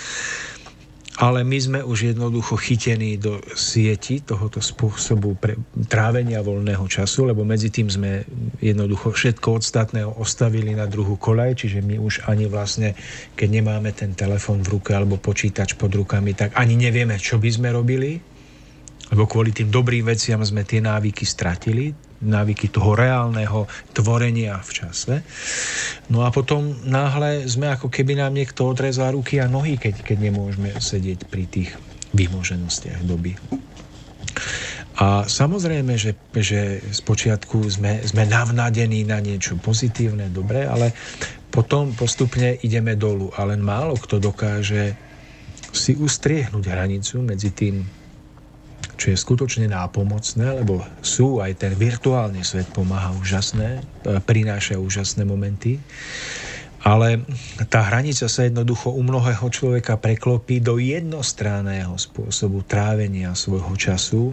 ale 1.17 1.41
my 1.49 1.57
sme 1.57 1.81
už 1.81 2.13
jednoducho 2.13 2.61
chytení 2.61 3.17
do 3.17 3.41
sieti 3.57 4.21
tohoto 4.21 4.61
spôsobu 4.61 5.33
pre 5.41 5.57
trávenia 5.89 6.45
voľného 6.45 6.85
času, 6.85 7.33
lebo 7.33 7.41
medzi 7.41 7.73
tým 7.73 7.89
sme 7.89 8.29
jednoducho 8.61 9.17
všetko 9.17 9.57
ostatné 9.57 10.05
ostavili 10.05 10.77
na 10.77 10.85
druhú 10.85 11.17
kolaj, 11.17 11.65
čiže 11.65 11.81
my 11.81 11.97
už 11.97 12.29
ani 12.29 12.45
vlastne, 12.53 12.93
keď 13.33 13.49
nemáme 13.49 13.97
ten 13.97 14.13
telefon 14.13 14.61
v 14.61 14.77
ruke 14.77 14.93
alebo 14.93 15.17
počítač 15.17 15.81
pod 15.81 15.89
rukami, 15.97 16.37
tak 16.37 16.53
ani 16.53 16.77
nevieme, 16.77 17.17
čo 17.17 17.41
by 17.41 17.49
sme 17.49 17.73
robili, 17.73 18.21
lebo 19.09 19.25
kvôli 19.25 19.57
tým 19.57 19.73
dobrým 19.73 20.05
veciam 20.05 20.45
sme 20.45 20.69
tie 20.69 20.85
návyky 20.85 21.25
stratili, 21.25 22.06
návyky 22.23 22.73
toho 22.73 22.97
reálneho 22.97 23.69
tvorenia 23.93 24.61
v 24.63 24.71
čase. 24.73 25.15
No 26.09 26.25
a 26.25 26.33
potom 26.33 26.73
náhle 26.85 27.45
sme 27.45 27.69
ako 27.73 27.93
keby 27.93 28.17
nám 28.21 28.33
niekto 28.33 28.65
odrezal 28.69 29.13
ruky 29.13 29.41
a 29.41 29.51
nohy, 29.51 29.77
keď, 29.77 30.01
keď 30.01 30.19
nemôžeme 30.33 30.71
sedieť 30.77 31.29
pri 31.29 31.45
tých 31.49 31.71
vymoženostiach 32.17 33.05
doby. 33.05 33.37
A 34.97 35.29
samozrejme, 35.29 35.93
že, 36.01 36.17
že 36.41 36.81
počiatku 37.05 37.61
sme, 37.69 38.01
sme 38.01 38.25
navnadení 38.25 39.05
na 39.05 39.21
niečo 39.21 39.61
pozitívne, 39.61 40.33
dobré, 40.33 40.65
ale 40.65 40.97
potom 41.53 41.93
postupne 41.93 42.57
ideme 42.65 42.97
dolu. 42.97 43.29
A 43.37 43.45
len 43.45 43.61
málo 43.61 44.01
kto 44.01 44.17
dokáže 44.17 44.97
si 45.77 45.93
ustriehnúť 45.93 46.65
hranicu 46.73 47.21
medzi 47.21 47.53
tým 47.53 47.85
čo 48.97 49.13
je 49.13 49.17
skutočne 49.17 49.69
nápomocné, 49.69 50.65
lebo 50.65 50.81
sú 51.05 51.45
aj 51.45 51.61
ten 51.61 51.73
virtuálny 51.77 52.41
svet 52.41 52.69
pomáha 52.73 53.13
úžasné, 53.17 53.81
e, 53.81 54.21
prináša 54.25 54.81
úžasné 54.81 55.29
momenty, 55.29 55.77
ale 56.87 57.27
tá 57.67 57.83
hranica 57.83 58.31
sa 58.31 58.47
jednoducho 58.47 58.95
u 58.95 59.03
mnohého 59.03 59.47
človeka 59.51 59.99
preklopí 59.99 60.63
do 60.63 60.79
jednostranného 60.79 61.99
spôsobu 61.99 62.63
trávenia 62.63 63.35
svojho 63.35 63.75
času 63.75 64.31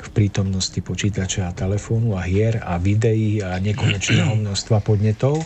v 0.00 0.08
prítomnosti 0.16 0.80
počítača 0.80 1.52
a 1.52 1.56
telefónu 1.56 2.16
a 2.16 2.24
hier 2.24 2.56
a 2.56 2.80
videí 2.80 3.44
a 3.44 3.60
nekonečného 3.60 4.32
množstva 4.42 4.80
podnetov 4.80 5.44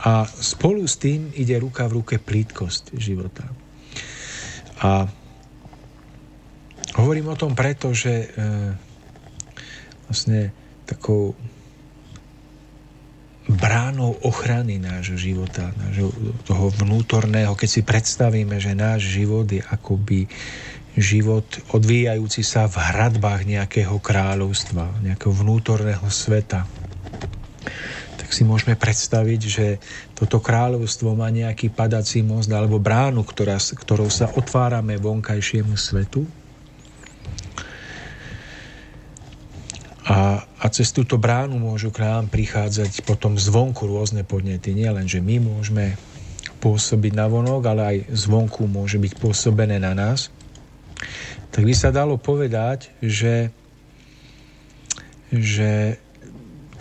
a 0.00 0.24
spolu 0.24 0.88
s 0.88 0.96
tým 0.96 1.28
ide 1.36 1.60
ruka 1.60 1.84
v 1.86 2.00
ruke 2.00 2.16
plítkosť 2.16 2.96
života. 2.96 3.44
A 4.80 5.06
Hovorím 6.92 7.32
o 7.32 7.40
tom 7.40 7.56
preto, 7.56 7.96
že 7.96 8.12
e, 8.12 8.46
vlastne 10.08 10.52
takou 10.84 11.32
bránou 13.48 14.16
ochrany 14.22 14.78
nášho 14.78 15.18
života, 15.18 15.74
nášho, 15.80 16.12
toho 16.46 16.70
vnútorného, 16.84 17.56
keď 17.58 17.68
si 17.68 17.82
predstavíme, 17.82 18.56
že 18.62 18.76
náš 18.76 19.08
život 19.08 19.48
je 19.50 19.64
akoby 19.64 20.30
život 20.94 21.44
odvíjajúci 21.72 22.44
sa 22.44 22.68
v 22.68 22.76
hradbách 22.76 23.48
nejakého 23.48 23.96
kráľovstva, 23.96 25.00
nejakého 25.00 25.32
vnútorného 25.32 26.04
sveta, 26.12 26.68
tak 28.20 28.28
si 28.28 28.44
môžeme 28.44 28.76
predstaviť, 28.76 29.40
že 29.40 29.66
toto 30.12 30.38
kráľovstvo 30.38 31.16
má 31.16 31.32
nejaký 31.32 31.72
padací 31.72 32.20
most 32.20 32.52
alebo 32.52 32.76
bránu, 32.76 33.24
ktorá, 33.24 33.56
ktorou 33.56 34.12
sa 34.12 34.28
otvárame 34.28 35.00
vonkajšiemu 35.00 35.74
svetu. 35.74 36.28
A, 40.02 40.42
a 40.42 40.66
cez 40.74 40.90
túto 40.90 41.14
bránu 41.14 41.62
môžu 41.62 41.94
k 41.94 42.02
nám 42.02 42.26
prichádzať 42.26 43.06
potom 43.06 43.38
zvonku 43.38 43.86
rôzne 43.86 44.26
podnety. 44.26 44.74
Nie 44.74 44.90
len, 44.90 45.06
že 45.06 45.22
my 45.22 45.38
môžeme 45.38 45.94
pôsobiť 46.58 47.12
na 47.14 47.30
vonok, 47.30 47.62
ale 47.70 47.82
aj 47.82 47.96
zvonku 48.10 48.66
môže 48.66 48.98
byť 48.98 49.12
pôsobené 49.18 49.78
na 49.78 49.94
nás. 49.94 50.30
Tak 51.54 51.62
by 51.62 51.74
sa 51.74 51.94
dalo 51.94 52.18
povedať, 52.18 52.90
že, 52.98 53.50
že 55.30 55.98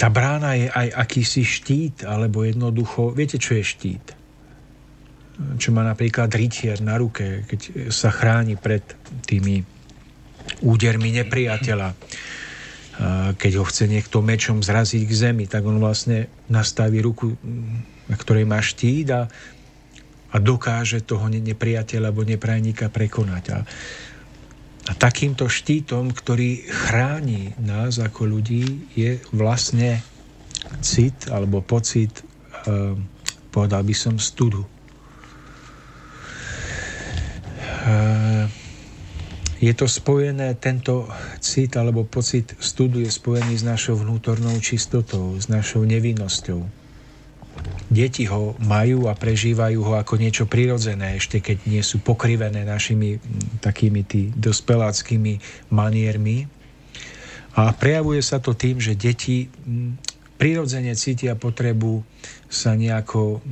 tá 0.01 0.09
brána 0.09 0.57
je 0.57 0.65
aj 0.69 0.87
akýsi 0.97 1.45
štít, 1.45 2.09
alebo 2.09 2.41
jednoducho, 2.41 3.13
viete, 3.13 3.37
čo 3.37 3.53
je 3.53 3.63
štít? 3.65 4.05
Čo 5.61 5.69
má 5.73 5.85
napríklad 5.85 6.29
rytier 6.33 6.81
na 6.81 6.97
ruke, 6.97 7.45
keď 7.45 7.89
sa 7.93 8.09
chráni 8.09 8.57
pred 8.57 8.81
tými 9.29 9.61
údermi 10.65 11.09
nepriateľa. 11.21 11.93
Keď 13.33 13.51
ho 13.57 13.65
chce 13.65 13.89
niekto 13.89 14.21
mečom 14.21 14.61
zraziť 14.61 15.01
k 15.09 15.13
zemi, 15.13 15.49
tak 15.49 15.65
on 15.65 15.81
vlastne 15.81 16.29
nastaví 16.53 17.01
ruku, 17.01 17.33
na 18.05 18.15
ktorej 18.15 18.45
má 18.45 18.61
štít 18.61 19.07
a, 19.09 19.25
a 20.31 20.35
dokáže 20.37 21.01
toho 21.01 21.25
nepriateľa 21.25 22.13
alebo 22.13 22.21
neprajníka 22.21 22.93
prekonať. 22.93 23.43
A 23.57 23.59
a 24.89 24.97
takýmto 24.97 25.45
štítom, 25.45 26.09
ktorý 26.09 26.65
chráni 26.65 27.53
nás 27.61 28.01
ako 28.01 28.25
ľudí, 28.25 28.89
je 28.97 29.21
vlastne 29.29 30.01
cit 30.81 31.29
alebo 31.29 31.61
pocit, 31.61 32.25
eh, 32.65 32.97
povedal 33.53 33.85
by 33.85 33.93
som, 33.93 34.17
studu. 34.17 34.65
Je 39.61 39.73
to 39.77 39.85
spojené, 39.85 40.57
tento 40.57 41.05
cit 41.37 41.77
alebo 41.77 42.01
pocit 42.01 42.57
studu 42.57 42.99
je 43.05 43.13
spojený 43.13 43.61
s 43.61 43.63
našou 43.63 43.95
vnútornou 44.01 44.57
čistotou, 44.57 45.37
s 45.37 45.45
našou 45.47 45.85
nevinnosťou 45.85 46.81
deti 47.91 48.23
ho 48.27 48.55
majú 48.63 49.11
a 49.11 49.13
prežívajú 49.13 49.79
ho 49.83 49.93
ako 49.99 50.15
niečo 50.15 50.47
prirodzené, 50.47 51.19
ešte 51.19 51.43
keď 51.43 51.67
nie 51.67 51.83
sú 51.83 51.99
pokrivené 51.99 52.63
našimi 52.63 53.19
takými 53.59 54.01
tý 54.07 54.31
dospeláckými 54.31 55.67
maniermi. 55.69 56.47
A 57.59 57.75
prejavuje 57.75 58.23
sa 58.23 58.39
to 58.39 58.55
tým, 58.55 58.79
že 58.79 58.95
deti 58.95 59.51
prirodzene 60.39 60.95
cítia 60.95 61.35
potrebu 61.35 61.99
sa 62.47 62.79
nejako 62.79 63.43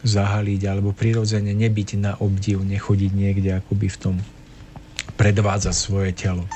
zahaliť 0.00 0.60
alebo 0.64 0.96
prirodzene 0.96 1.52
nebyť 1.52 2.00
na 2.00 2.16
obdiv, 2.16 2.64
nechodiť 2.64 3.12
niekde 3.12 3.52
akoby 3.52 3.92
v 3.92 4.00
tom 4.00 4.16
predvádzať 5.18 5.74
svoje 5.74 6.14
telo. 6.14 6.46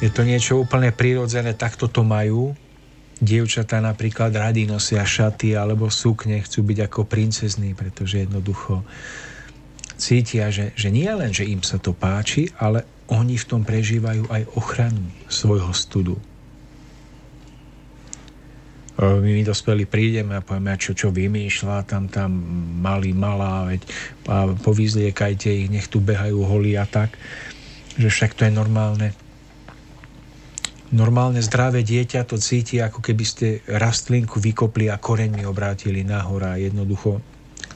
Je 0.00 0.08
to 0.08 0.24
niečo 0.24 0.62
úplne 0.62 0.94
prirodzené, 0.94 1.52
takto 1.52 1.90
to 1.90 2.00
majú 2.06 2.56
dievčatá 3.20 3.84
napríklad 3.84 4.32
rady 4.32 4.64
nosia 4.64 5.04
šaty 5.04 5.52
alebo 5.52 5.92
sukne, 5.92 6.40
chcú 6.40 6.64
byť 6.64 6.78
ako 6.88 7.00
princezní, 7.04 7.76
pretože 7.76 8.24
jednoducho 8.24 8.80
cítia, 10.00 10.48
že, 10.48 10.72
že 10.72 10.88
nie 10.88 11.12
len, 11.12 11.28
že 11.28 11.44
im 11.44 11.60
sa 11.60 11.76
to 11.76 11.92
páči, 11.92 12.48
ale 12.56 13.04
oni 13.12 13.36
v 13.36 13.44
tom 13.44 13.60
prežívajú 13.60 14.24
aj 14.32 14.42
ochranu 14.56 15.04
svojho 15.28 15.68
studu. 15.76 16.16
My, 19.00 19.32
my 19.32 19.42
dospeli 19.42 19.88
prídeme 19.88 20.36
a 20.36 20.44
povieme, 20.44 20.76
čo, 20.76 20.92
čo 20.92 21.08
vymýšľa, 21.08 21.88
tam, 21.88 22.12
tam 22.12 22.30
malý, 22.84 23.16
malá, 23.16 23.64
veď 23.64 23.80
a 24.28 24.52
povyzliekajte 24.52 25.48
ich, 25.48 25.68
nech 25.72 25.88
tu 25.88 26.04
behajú 26.04 26.44
holí 26.44 26.76
a 26.76 26.84
tak, 26.84 27.16
že 27.96 28.12
však 28.12 28.36
to 28.36 28.44
je 28.46 28.52
normálne 28.52 29.16
Normálne 30.90 31.38
zdravé 31.38 31.86
dieťa 31.86 32.26
to 32.26 32.34
cíti, 32.34 32.82
ako 32.82 32.98
keby 32.98 33.22
ste 33.22 33.62
rastlinku 33.70 34.42
vykopli 34.42 34.90
a 34.90 34.98
koreňmi 34.98 35.46
obrátili 35.46 36.02
nahor 36.02 36.42
a 36.42 36.58
jednoducho 36.58 37.22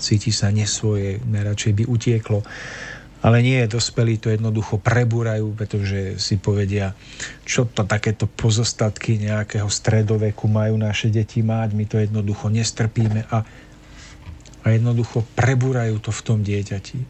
cíti 0.03 0.35
sa 0.35 0.51
nesvoje, 0.51 1.23
najradšej 1.23 1.73
by 1.79 1.85
utieklo. 1.87 2.43
Ale 3.25 3.41
nie, 3.41 3.65
dospelí 3.65 4.21
to 4.21 4.29
jednoducho 4.29 4.77
prebúrajú, 4.77 5.57
pretože 5.57 6.21
si 6.21 6.37
povedia, 6.37 6.93
čo 7.49 7.65
to 7.65 7.89
takéto 7.89 8.29
pozostatky 8.29 9.17
nejakého 9.17 9.65
stredoveku 9.65 10.45
majú 10.45 10.77
naše 10.77 11.09
deti 11.09 11.41
mať, 11.41 11.73
my 11.73 11.85
to 11.89 11.97
jednoducho 12.05 12.53
nestrpíme 12.53 13.25
a, 13.33 13.41
a 14.61 14.67
jednoducho 14.69 15.25
prebúrajú 15.33 16.05
to 16.05 16.13
v 16.13 16.21
tom 16.21 16.45
dieťati. 16.45 17.01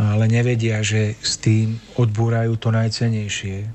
Ale 0.00 0.24
nevedia, 0.24 0.80
že 0.80 1.20
s 1.20 1.36
tým 1.36 1.76
odbúrajú 2.00 2.56
to 2.56 2.72
najcenejšie, 2.72 3.68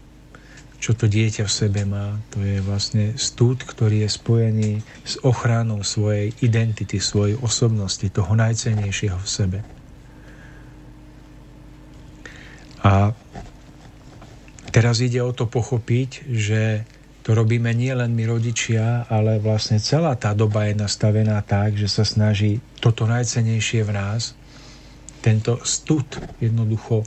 čo 0.82 0.98
to 0.98 1.06
dieťa 1.06 1.46
v 1.46 1.54
sebe 1.62 1.86
má. 1.86 2.18
To 2.34 2.42
je 2.42 2.58
vlastne 2.66 3.14
stúd, 3.22 3.62
ktorý 3.62 4.02
je 4.02 4.10
spojený 4.10 4.72
s 5.06 5.22
ochranou 5.22 5.86
svojej 5.86 6.34
identity, 6.42 6.98
svojej 6.98 7.38
osobnosti, 7.38 8.10
toho 8.10 8.34
najcenejšieho 8.34 9.22
v 9.22 9.30
sebe. 9.30 9.77
A 12.84 13.14
teraz 14.70 15.02
ide 15.02 15.22
o 15.24 15.34
to 15.34 15.50
pochopiť, 15.50 16.30
že 16.30 16.86
to 17.26 17.36
robíme 17.36 17.74
nie 17.76 17.92
len 17.92 18.16
my 18.16 18.24
rodičia, 18.24 19.04
ale 19.12 19.42
vlastne 19.44 19.84
celá 19.84 20.16
tá 20.16 20.32
doba 20.32 20.70
je 20.72 20.80
nastavená 20.80 21.44
tak, 21.44 21.76
že 21.76 21.92
sa 21.92 22.08
snaží 22.08 22.64
toto 22.80 23.04
najcenejšie 23.04 23.84
v 23.84 23.92
nás, 23.92 24.38
tento 25.20 25.60
stud 25.68 26.08
jednoducho 26.40 27.04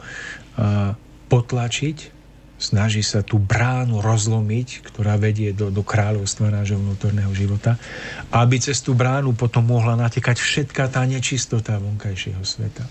potlačiť 1.30 2.20
snaží 2.60 3.00
sa 3.00 3.24
tú 3.24 3.40
bránu 3.40 4.04
rozlomiť, 4.04 4.84
ktorá 4.84 5.16
vedie 5.16 5.56
do, 5.56 5.72
do 5.72 5.80
kráľovstva 5.80 6.52
nášho 6.52 6.76
vnútorného 6.76 7.32
života, 7.32 7.80
aby 8.28 8.60
cez 8.60 8.84
tú 8.84 8.92
bránu 8.92 9.32
potom 9.32 9.64
mohla 9.64 9.96
natekať 9.96 10.36
všetká 10.36 10.92
tá 10.92 11.00
nečistota 11.08 11.80
vonkajšieho 11.80 12.44
sveta. 12.44 12.84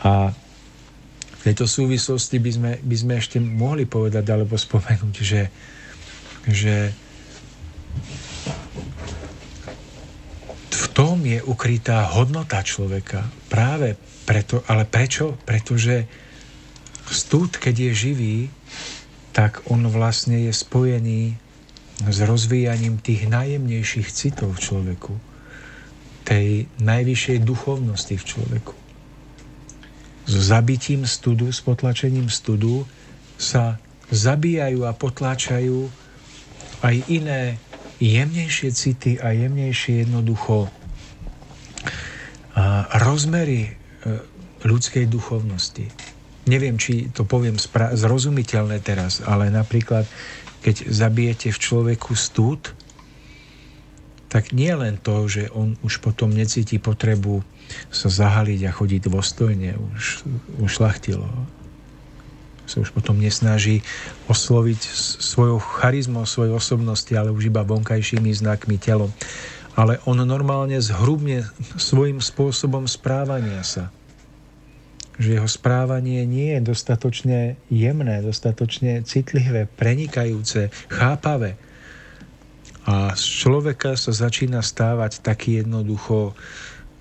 A 0.00 0.32
tejto 1.46 1.70
súvislosti 1.70 2.42
by 2.42 2.50
sme, 2.50 2.72
by 2.82 2.96
sme 2.98 3.14
ešte 3.22 3.38
mohli 3.38 3.86
povedať 3.86 4.26
alebo 4.34 4.58
spomenúť, 4.58 5.14
že, 5.22 5.42
že 6.50 6.90
v 10.74 10.86
tom 10.90 11.22
je 11.22 11.38
ukrytá 11.46 12.10
hodnota 12.18 12.58
človeka. 12.66 13.22
Práve 13.46 13.94
preto, 14.26 14.66
ale 14.66 14.90
prečo? 14.90 15.38
Pretože 15.46 16.26
Stud, 17.06 17.62
keď 17.62 17.74
je 17.86 17.92
živý, 17.94 18.36
tak 19.30 19.62
on 19.70 19.86
vlastne 19.86 20.42
je 20.42 20.50
spojený 20.50 21.38
s 22.02 22.18
rozvíjaním 22.26 22.98
tých 22.98 23.30
najjemnejších 23.30 24.10
citov 24.10 24.58
v 24.58 24.62
človeku, 24.66 25.14
tej 26.26 26.66
najvyššej 26.82 27.38
duchovnosti 27.46 28.18
v 28.18 28.24
človeku. 28.26 28.85
So 30.26 30.42
zabitím 30.42 31.06
studu, 31.06 31.54
s 31.54 31.62
potlačením 31.62 32.26
studu 32.26 32.82
sa 33.38 33.78
zabíjajú 34.10 34.82
a 34.82 34.92
potláčajú 34.94 35.86
aj 36.82 36.96
iné 37.06 37.62
jemnejšie 38.02 38.70
city 38.74 39.12
a 39.22 39.32
jemnejšie 39.32 40.04
jednoducho 40.04 40.68
a 42.56 42.96
rozmery 43.04 43.68
e, 43.68 43.70
ľudskej 44.64 45.04
duchovnosti. 45.12 45.92
Neviem, 46.48 46.80
či 46.80 47.12
to 47.12 47.28
poviem 47.28 47.60
spra- 47.60 47.92
zrozumiteľné 47.92 48.80
teraz, 48.80 49.20
ale 49.20 49.52
napríklad, 49.52 50.08
keď 50.64 50.88
zabijete 50.88 51.52
v 51.52 51.58
človeku 51.60 52.16
stúd, 52.16 52.72
tak 54.32 54.56
nie 54.56 54.72
len 54.72 54.96
to, 54.96 55.28
že 55.28 55.52
on 55.52 55.76
už 55.84 56.00
potom 56.00 56.32
necíti 56.32 56.80
potrebu 56.80 57.44
sa 57.90 58.08
zahaliť 58.08 58.66
a 58.66 58.74
chodiť 58.74 59.10
dôstojne, 59.10 59.78
už, 59.96 60.26
už 60.62 60.70
šlachtilo. 60.70 61.26
Sa 62.66 62.82
už 62.82 62.90
potom 62.90 63.18
nesnaží 63.22 63.86
osloviť 64.26 64.80
svojou 65.22 65.62
charizmou, 65.62 66.26
svojej 66.26 66.54
osobnosti, 66.54 67.12
ale 67.14 67.30
už 67.30 67.50
iba 67.50 67.62
vonkajšími 67.62 68.34
znakmi 68.34 68.76
telom. 68.76 69.14
Ale 69.78 70.02
on 70.08 70.18
normálne 70.24 70.80
zhrubne 70.82 71.46
svojim 71.78 72.18
spôsobom 72.18 72.88
správania 72.90 73.62
sa 73.62 73.94
že 75.16 75.40
jeho 75.40 75.48
správanie 75.48 76.28
nie 76.28 76.52
je 76.56 76.60
dostatočne 76.60 77.56
jemné, 77.72 78.20
dostatočne 78.20 79.00
citlivé, 79.08 79.64
prenikajúce, 79.64 80.68
chápavé. 80.92 81.56
A 82.86 83.16
z 83.18 83.24
človeka 83.24 83.98
sa 83.98 84.12
začína 84.14 84.62
stávať 84.62 85.24
taký 85.24 85.64
jednoducho, 85.64 86.36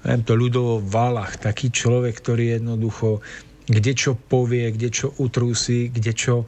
neviem 0.06 0.24
to 0.24 0.38
ľudovo 0.38 0.80
valach, 0.86 1.42
taký 1.42 1.74
človek, 1.74 2.14
ktorý 2.22 2.62
jednoducho 2.62 3.26
kde 3.66 3.92
čo 3.98 4.12
povie, 4.14 4.70
kde 4.70 4.94
čo 4.94 5.08
utrúsi, 5.18 5.90
kde 5.90 6.14
čo 6.14 6.46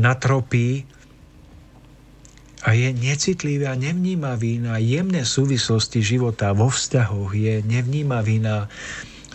natropí 0.00 0.88
a 2.64 2.72
je 2.72 2.88
necitlivý 2.96 3.68
a 3.68 3.76
nevnímavý 3.76 4.64
na 4.64 4.80
jemné 4.80 5.22
súvislosti 5.28 6.00
života 6.00 6.56
vo 6.56 6.72
vzťahoch, 6.72 7.36
je 7.36 7.60
nevnímavý 7.68 8.40
na 8.40 8.72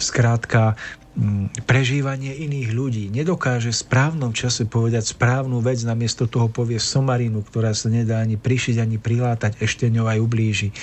skrátka 0.02 0.74
mm, 1.14 1.64
prežívanie 1.70 2.34
iných 2.34 2.70
ľudí. 2.74 3.06
Nedokáže 3.14 3.70
v 3.70 3.82
správnom 3.86 4.34
čase 4.34 4.66
povedať 4.66 5.14
správnu 5.14 5.62
vec, 5.62 5.78
namiesto 5.86 6.26
toho 6.26 6.50
povie 6.50 6.82
somarinu, 6.82 7.46
ktorá 7.46 7.78
sa 7.78 7.94
nedá 7.94 8.18
ani 8.26 8.42
prišiť, 8.42 8.82
ani 8.82 8.98
prilátať, 8.98 9.62
ešte 9.62 9.94
ňou 9.94 10.10
aj 10.10 10.20
ublíži. 10.20 10.74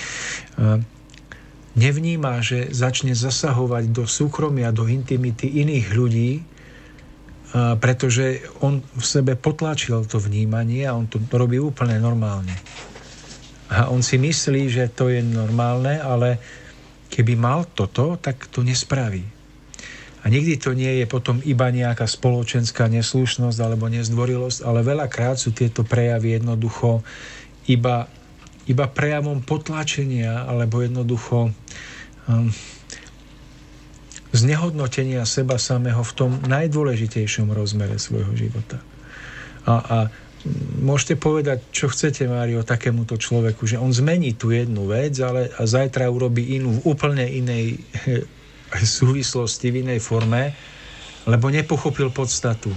Nevníma, 1.77 2.41
že 2.41 2.73
začne 2.73 3.13
zasahovať 3.13 3.93
do 3.93 4.09
súkromia, 4.09 4.73
do 4.73 4.89
intimity 4.89 5.61
iných 5.61 5.87
ľudí, 5.93 6.31
pretože 7.77 8.41
on 8.65 8.81
v 8.81 9.05
sebe 9.05 9.37
potlačil 9.37 10.03
to 10.09 10.17
vnímanie 10.17 10.89
a 10.89 10.97
on 10.97 11.05
to 11.05 11.21
robí 11.29 11.61
úplne 11.61 12.01
normálne. 12.01 12.51
A 13.69 13.93
on 13.93 14.01
si 14.01 14.17
myslí, 14.17 14.73
že 14.73 14.89
to 14.89 15.13
je 15.13 15.21
normálne, 15.21 16.01
ale 16.01 16.41
keby 17.13 17.37
mal 17.37 17.69
toto, 17.71 18.17
tak 18.17 18.49
to 18.49 18.65
nespraví. 18.65 19.23
A 20.25 20.33
nikdy 20.33 20.59
to 20.59 20.75
nie 20.75 20.99
je 20.99 21.05
potom 21.07 21.39
iba 21.45 21.71
nejaká 21.71 22.03
spoločenská 22.03 22.89
neslušnosť 22.91 23.57
alebo 23.63 23.87
nezdvorilosť, 23.87 24.65
ale 24.65 24.83
veľakrát 24.83 25.39
sú 25.39 25.55
tieto 25.55 25.87
prejavy 25.87 26.41
jednoducho 26.41 27.05
iba, 27.71 28.11
iba 28.67 28.85
prejavom 28.87 29.39
potlačenia 29.43 30.43
alebo 30.47 30.83
jednoducho 30.83 31.51
um, 32.27 32.51
znehodnotenia 34.35 35.23
seba 35.23 35.55
samého 35.57 36.03
v 36.03 36.13
tom 36.13 36.31
najdôležitejšom 36.45 37.49
rozmere 37.55 37.95
svojho 37.97 38.35
života. 38.35 38.83
A, 39.67 39.73
a 39.73 39.97
môžete 40.79 41.19
povedať, 41.19 41.63
čo 41.73 41.91
chcete, 41.91 42.27
Mário, 42.27 42.63
takémuto 42.63 43.17
človeku, 43.17 43.67
že 43.67 43.79
on 43.79 43.91
zmení 43.91 44.35
tú 44.35 44.53
jednu 44.53 44.87
vec, 44.87 45.17
ale 45.19 45.51
a 45.55 45.63
zajtra 45.63 46.07
urobí 46.11 46.59
inú 46.59 46.79
v 46.79 46.83
úplne 46.87 47.25
inej 47.25 47.81
súvislosti, 48.99 49.71
v 49.71 49.87
inej 49.87 49.99
forme, 50.03 50.53
lebo 51.27 51.51
nepochopil 51.51 52.11
podstatu. 52.11 52.71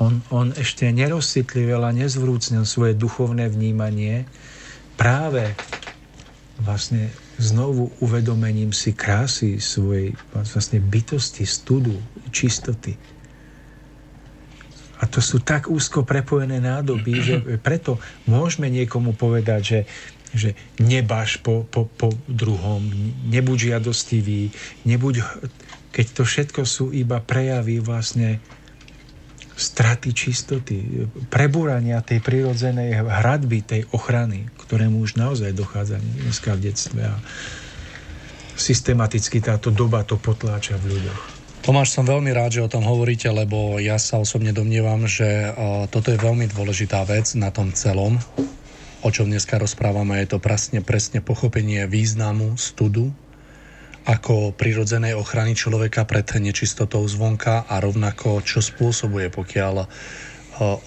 On, 0.00 0.24
on 0.32 0.56
ešte 0.56 0.88
nerozcitlivil 0.88 1.84
a 1.84 1.92
nezvrúcnil 1.92 2.64
svoje 2.64 2.96
duchovné 2.96 3.52
vnímanie 3.52 4.24
práve 4.96 5.52
vlastne 6.60 7.12
znovu 7.40 7.88
uvedomením 8.04 8.72
si 8.72 8.92
krásy 8.92 9.60
svojej 9.60 10.12
vlastne 10.32 10.80
bytosti, 10.80 11.48
studu, 11.48 11.96
čistoty. 12.28 12.96
A 15.00 15.08
to 15.08 15.24
sú 15.24 15.40
tak 15.40 15.72
úzko 15.72 16.04
prepojené 16.04 16.60
nádoby, 16.60 17.12
že 17.24 17.34
preto 17.64 17.96
môžeme 18.28 18.68
niekomu 18.68 19.16
povedať, 19.16 19.60
že, 19.64 19.80
že 20.36 20.50
nebáš 20.76 21.40
po, 21.40 21.64
po, 21.64 21.88
po 21.88 22.12
druhom, 22.28 22.84
nebuď 23.32 23.72
žiadostivý, 23.72 24.52
nebuď, 24.84 25.24
keď 25.88 26.06
to 26.12 26.22
všetko 26.28 26.62
sú 26.68 26.92
iba 26.92 27.16
prejavy 27.24 27.80
vlastne 27.80 28.44
straty 29.60 30.16
čistoty, 30.16 31.04
prebúrania 31.28 32.00
tej 32.00 32.24
prirodzenej 32.24 33.04
hradby, 33.04 33.60
tej 33.60 33.84
ochrany, 33.92 34.48
ktorému 34.56 35.04
už 35.04 35.20
naozaj 35.20 35.52
dochádza 35.52 36.00
dneska 36.00 36.56
v 36.56 36.72
detstve 36.72 37.04
a 37.04 37.20
systematicky 38.56 39.44
táto 39.44 39.68
doba 39.68 40.00
to 40.08 40.16
potláča 40.16 40.80
v 40.80 40.96
ľuďoch. 40.96 41.20
Tomáš, 41.60 41.92
som 41.92 42.08
veľmi 42.08 42.32
rád, 42.32 42.56
že 42.56 42.64
o 42.64 42.72
tom 42.72 42.88
hovoríte, 42.88 43.28
lebo 43.28 43.76
ja 43.76 44.00
sa 44.00 44.16
osobne 44.16 44.56
domnievam, 44.56 45.04
že 45.04 45.52
toto 45.92 46.08
je 46.08 46.16
veľmi 46.16 46.48
dôležitá 46.48 47.04
vec 47.04 47.36
na 47.36 47.52
tom 47.52 47.76
celom, 47.76 48.16
o 49.04 49.08
čom 49.12 49.28
dneska 49.28 49.60
rozprávame. 49.60 50.24
Je 50.24 50.32
to 50.32 50.38
presne, 50.40 50.80
presne 50.80 51.20
pochopenie 51.20 51.84
významu 51.84 52.56
studu, 52.56 53.12
ako 54.10 54.50
prirodzenej 54.58 55.14
ochrany 55.14 55.54
človeka 55.54 56.02
pred 56.02 56.26
nečistotou 56.42 57.06
zvonka 57.06 57.70
a 57.70 57.78
rovnako 57.78 58.42
čo 58.42 58.58
spôsobuje, 58.58 59.30
pokiaľ 59.30 59.74
e, 59.78 59.86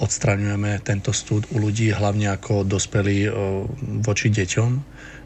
odstraňujeme 0.03 0.83
tento 0.83 1.15
stud 1.15 1.47
u 1.55 1.63
ľudí, 1.63 1.95
hlavne 1.95 2.35
ako 2.35 2.67
dospelí 2.67 3.19
e, 3.23 3.31
voči 4.03 4.27
deťom, 4.27 4.71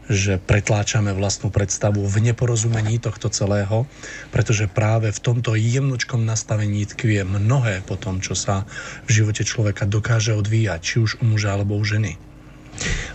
že 0.08 0.40
pretláčame 0.40 1.12
vlastnú 1.12 1.50
predstavu 1.50 2.06
v 2.06 2.32
neporozumení 2.32 3.02
tohto 3.02 3.28
celého, 3.28 3.84
pretože 4.32 4.70
práve 4.70 5.10
v 5.10 5.20
tomto 5.20 5.58
jemnočkom 5.58 6.22
nastavení 6.22 6.86
tkvie 6.88 7.26
mnohé 7.26 7.84
po 7.84 7.98
tom, 7.98 8.22
čo 8.22 8.32
sa 8.32 8.64
v 9.04 9.10
živote 9.10 9.42
človeka 9.42 9.84
dokáže 9.84 10.32
odvíjať, 10.32 10.80
či 10.80 10.96
už 11.02 11.10
u 11.20 11.28
muža 11.28 11.58
alebo 11.58 11.76
u 11.76 11.84
ženy. 11.84 12.27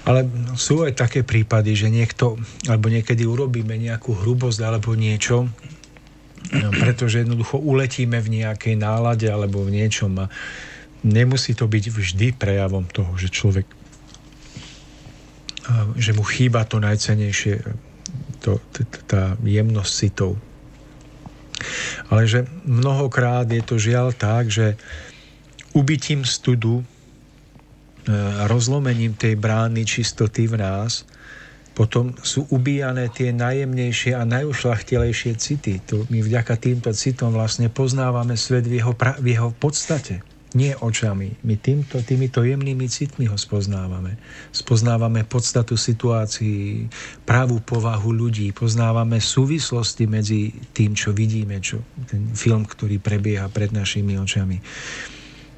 Ale 0.04 0.28
sú 0.60 0.84
aj 0.84 1.00
také 1.00 1.24
prípady, 1.24 1.76
že 1.76 1.88
niekto, 1.88 2.36
alebo 2.68 2.92
niekedy 2.92 3.24
urobíme 3.24 3.76
nejakú 3.80 4.14
hrubosť 4.14 4.60
alebo 4.64 4.94
niečo, 4.94 5.48
no, 6.52 6.70
pretože 6.76 7.24
jednoducho 7.24 7.60
uletíme 7.60 8.20
v 8.20 8.44
nejakej 8.44 8.76
nálade 8.76 9.28
alebo 9.32 9.64
v 9.64 9.80
niečom 9.80 10.12
a 10.24 10.28
nemusí 11.04 11.56
to 11.56 11.68
byť 11.68 11.86
vždy 11.92 12.28
prejavom 12.36 12.84
toho, 12.88 13.16
že 13.16 13.32
človek 13.32 13.84
že 15.96 16.12
mu 16.12 16.24
chýba 16.28 16.68
to 16.68 16.84
najcenejšie, 16.84 17.64
to, 18.44 18.60
tá 19.08 19.40
jemnosť 19.40 19.92
citov. 19.92 20.36
Ale 22.12 22.28
že 22.28 22.44
mnohokrát 22.68 23.48
je 23.48 23.64
to 23.64 23.80
žiaľ 23.80 24.12
tak, 24.12 24.52
že 24.52 24.76
ubytím 25.72 26.28
studu 26.28 26.84
rozlomením 28.48 29.16
tej 29.16 29.40
brány 29.40 29.88
čistoty 29.88 30.48
v 30.52 30.60
nás, 30.60 31.08
potom 31.74 32.14
sú 32.22 32.46
ubíjane 32.54 33.10
tie 33.10 33.34
najjemnejšie 33.34 34.14
a 34.14 34.30
najušlachtilejšie 34.30 35.34
city. 35.42 35.82
To 35.90 36.06
my 36.14 36.22
vďaka 36.22 36.54
týmto 36.62 36.94
citom 36.94 37.34
vlastne 37.34 37.74
poznávame 37.74 38.38
svet 38.38 38.70
v 38.70 38.78
jeho, 38.78 38.94
pra, 38.94 39.18
v 39.18 39.34
jeho 39.34 39.50
podstate. 39.58 40.22
Nie 40.54 40.78
očami. 40.78 41.34
My 41.50 41.58
týmto, 41.58 41.98
týmito 42.06 42.46
jemnými 42.46 42.86
citmi 42.86 43.26
ho 43.26 43.34
spoznávame. 43.34 44.22
Spoznávame 44.54 45.26
podstatu 45.26 45.74
situácií, 45.74 46.94
pravú 47.26 47.58
povahu 47.58 48.14
ľudí, 48.14 48.54
poznávame 48.54 49.18
súvislosti 49.18 50.06
medzi 50.06 50.54
tým, 50.78 50.94
čo 50.94 51.10
vidíme, 51.10 51.58
čo, 51.58 51.82
ten 52.06 52.38
film, 52.38 52.70
ktorý 52.70 53.02
prebieha 53.02 53.50
pred 53.50 53.74
našimi 53.74 54.14
očami 54.14 54.62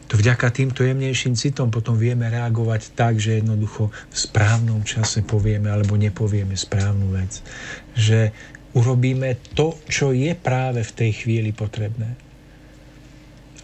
to 0.06 0.22
vďaka 0.22 0.54
týmto 0.54 0.86
jemnejším 0.86 1.34
citom 1.34 1.74
potom 1.74 1.98
vieme 1.98 2.30
reagovať 2.30 2.94
tak, 2.94 3.18
že 3.18 3.42
jednoducho 3.42 3.90
v 3.90 4.18
správnom 4.18 4.86
čase 4.86 5.26
povieme 5.26 5.74
alebo 5.74 5.98
nepovieme 5.98 6.54
správnu 6.54 7.10
vec. 7.10 7.42
Že 7.98 8.30
urobíme 8.78 9.42
to, 9.58 9.74
čo 9.90 10.14
je 10.14 10.38
práve 10.38 10.86
v 10.86 10.92
tej 10.94 11.12
chvíli 11.26 11.50
potrebné. 11.56 12.14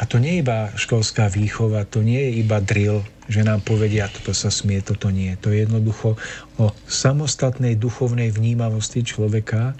A 0.01 0.09
to 0.09 0.17
nie 0.17 0.41
je 0.41 0.41
iba 0.41 0.73
školská 0.73 1.29
výchova, 1.29 1.85
to 1.85 2.01
nie 2.01 2.17
je 2.17 2.31
iba 2.41 2.57
drill, 2.57 3.05
že 3.29 3.45
nám 3.45 3.61
povedia, 3.61 4.09
toto 4.09 4.33
sa 4.33 4.49
smie, 4.49 4.81
toto 4.81 5.13
nie. 5.13 5.37
To 5.45 5.53
je 5.53 5.61
jednoducho 5.61 6.17
o 6.57 6.65
samostatnej 6.89 7.77
duchovnej 7.77 8.33
vnímavosti 8.33 9.05
človeka 9.05 9.77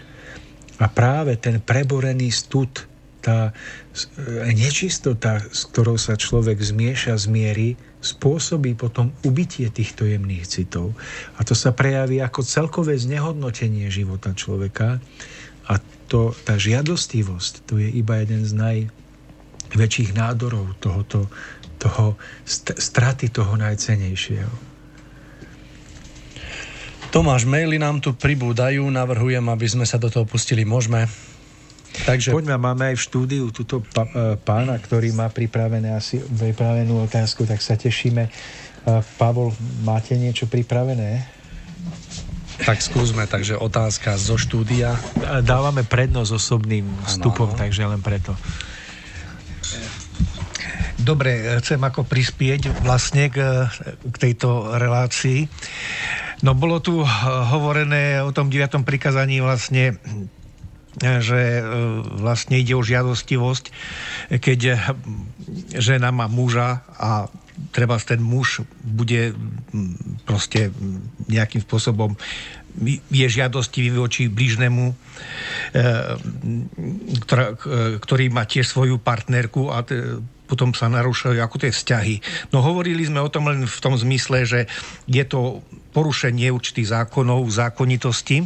a 0.78 0.86
práve 0.94 1.42
ten 1.42 1.58
preborený 1.58 2.30
stud 2.30 2.91
tá 3.22 3.54
e, 3.54 4.52
nečistota, 4.52 5.40
s 5.40 5.70
ktorou 5.70 5.96
sa 5.96 6.18
človek 6.18 6.58
zmieša 6.58 7.16
z 7.22 7.26
miery, 7.30 7.70
spôsobí 8.02 8.74
potom 8.74 9.14
ubytie 9.22 9.70
týchto 9.70 10.10
jemných 10.10 10.50
citov. 10.50 10.98
A 11.38 11.46
to 11.46 11.54
sa 11.54 11.70
prejaví 11.72 12.18
ako 12.20 12.42
celkové 12.42 12.98
znehodnotenie 12.98 13.88
života 13.94 14.34
človeka. 14.34 14.98
A 15.70 15.78
to, 16.10 16.34
tá 16.44 16.58
žiadostivosť, 16.58 17.70
to 17.70 17.78
je 17.78 17.88
iba 17.88 18.20
jeden 18.20 18.44
z 18.44 18.52
najväčších 18.58 20.18
nádorov 20.18 20.76
tohoto, 20.82 21.30
toho, 21.78 22.18
straty 22.50 23.30
toho 23.30 23.54
najcenejšieho. 23.56 24.74
Tomáš, 27.12 27.44
maily 27.44 27.76
nám 27.76 28.00
tu 28.00 28.16
pribúdajú, 28.16 28.88
navrhujem, 28.88 29.44
aby 29.52 29.68
sme 29.68 29.84
sa 29.84 30.00
do 30.00 30.08
toho 30.08 30.24
pustili. 30.24 30.64
Môžeme? 30.64 31.31
Takže... 31.92 32.32
Poďme, 32.32 32.56
máme 32.56 32.94
aj 32.94 32.96
v 32.98 33.04
štúdiu 33.04 33.46
túto 33.52 33.84
e, 33.84 34.40
pána, 34.40 34.80
ktorý 34.80 35.12
má 35.12 35.28
pripravené 35.28 35.92
asi 35.92 36.24
pripravenú 36.24 37.04
otázku, 37.04 37.44
tak 37.44 37.60
sa 37.60 37.76
tešíme. 37.76 38.24
E, 38.28 38.32
Pavol, 39.20 39.52
máte 39.84 40.16
niečo 40.16 40.48
pripravené? 40.48 41.28
Tak 42.62 42.80
skúsme, 42.80 43.26
takže 43.26 43.58
otázka 43.58 44.16
zo 44.22 44.38
štúdia. 44.38 44.94
Dávame 45.42 45.82
prednosť 45.82 46.32
osobným 46.32 46.86
vstupom, 47.10 47.50
ano, 47.50 47.56
ano. 47.58 47.62
takže 47.62 47.82
len 47.90 48.02
preto. 48.06 48.38
Dobre, 51.02 51.58
chcem 51.66 51.82
ako 51.82 52.06
prispieť 52.06 52.86
vlastne 52.86 53.34
k, 53.34 53.66
k 54.06 54.16
tejto 54.22 54.78
relácii. 54.78 55.50
No 56.46 56.54
bolo 56.54 56.78
tu 56.78 57.02
hovorené 57.26 58.22
o 58.22 58.30
tom 58.30 58.54
9. 58.54 58.86
prikazaní 58.86 59.42
vlastne 59.42 59.98
že 61.00 61.40
e, 61.40 61.64
vlastne 62.20 62.60
ide 62.60 62.76
o 62.76 62.84
žiadostivosť, 62.84 63.66
keď 64.44 64.92
žena 65.72 66.12
má 66.12 66.28
muža 66.28 66.84
a 67.00 67.32
treba 67.72 67.96
ten 68.02 68.20
muž 68.20 68.66
bude 68.84 69.32
proste 70.28 70.74
nejakým 71.32 71.64
spôsobom 71.64 72.18
je 73.12 73.28
žiadostivý 73.28 74.00
voči 74.00 74.32
blížnemu, 74.32 74.96
ktorý 78.00 78.26
má 78.32 78.48
tiež 78.48 78.64
svoju 78.64 78.96
partnerku 78.96 79.68
a 79.68 79.84
potom 80.48 80.76
sa 80.76 80.92
narúšajú 80.92 81.40
ako 81.40 81.68
tie 81.68 81.72
vzťahy. 81.72 82.16
No 82.52 82.64
hovorili 82.64 83.08
sme 83.08 83.24
o 83.24 83.32
tom 83.32 83.48
len 83.48 83.68
v 83.68 83.80
tom 83.84 83.96
zmysle, 83.96 84.44
že 84.44 84.60
je 85.08 85.24
to 85.28 85.64
porušenie 85.92 86.52
určitých 86.52 86.92
zákonov, 86.92 87.48
zákonitosti 87.52 88.44
e, 88.44 88.46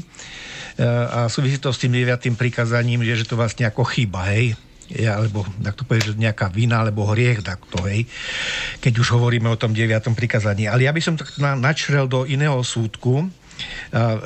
a 0.83 1.31
súvisí 1.31 1.55
to 1.61 1.71
s 1.71 1.79
tým 1.79 1.95
deviatým 1.95 2.35
prikazaním, 2.35 3.03
že, 3.03 3.23
že 3.23 3.29
to 3.29 3.39
vlastne 3.39 3.63
ako 3.63 3.87
chyba, 3.87 4.27
hej 4.35 4.59
ja, 4.85 5.17
alebo 5.17 5.41
tak 5.65 5.81
to 5.81 5.87
povie, 5.87 6.13
že 6.13 6.13
nejaká 6.13 6.53
vina 6.53 6.85
alebo 6.85 7.09
hriech, 7.09 7.41
tak 7.41 7.57
to, 7.73 7.81
hej, 7.89 8.05
keď 8.85 8.93
už 9.01 9.17
hovoríme 9.17 9.49
o 9.49 9.57
tom 9.57 9.73
deviatom 9.73 10.13
prikazaní. 10.13 10.69
Ale 10.69 10.85
ja 10.85 10.93
by 10.93 11.01
som 11.01 11.17
tak 11.17 11.33
načrel 11.41 12.05
do 12.05 12.29
iného 12.29 12.61
súdku, 12.61 13.25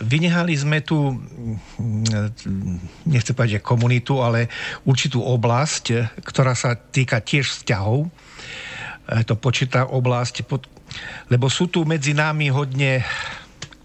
Vynehali 0.02 0.58
sme 0.58 0.82
tu, 0.82 1.14
mm, 1.14 3.06
nechcem 3.06 3.38
povedať, 3.38 3.62
že 3.62 3.66
komunitu, 3.66 4.26
ale 4.26 4.50
určitú 4.90 5.22
oblasť, 5.22 6.18
ktorá 6.26 6.58
sa 6.58 6.74
týka 6.74 7.22
tiež 7.22 7.46
vzťahov. 7.46 8.10
To 9.30 9.34
počíta 9.38 9.86
oblasť, 9.86 10.46
lebo 11.30 11.46
sú 11.50 11.70
tu 11.70 11.86
medzi 11.86 12.18
nami 12.18 12.50
hodne, 12.50 13.06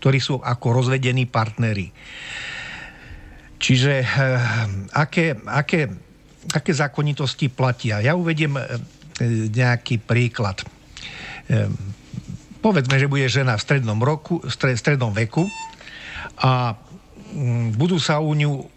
ktorí 0.01 0.21
sú 0.21 0.41
ako 0.41 0.81
rozvedení 0.81 1.29
partnery. 1.29 1.93
Čiže 3.65 4.05
eh, 4.05 4.09
aké, 4.93 5.41
aké, 5.49 5.89
aké 6.53 6.73
zákonitosti 6.77 7.49
platia? 7.49 8.05
Ja 8.05 8.13
uvediem 8.13 8.61
eh, 8.61 8.77
nejaký 9.49 10.05
príklad 10.05 10.61
eh, 11.49 11.73
povedzme, 12.61 13.01
že 13.01 13.09
bude 13.09 13.25
žena 13.25 13.57
v 13.57 13.65
strednom, 13.65 13.97
roku, 14.05 14.45
v 14.45 14.53
strednom 14.53 15.17
veku 15.17 15.49
a 16.45 16.77
mm, 17.33 17.73
budú 17.81 17.97
sa 17.97 18.21
u 18.21 18.37
ňu, 18.37 18.69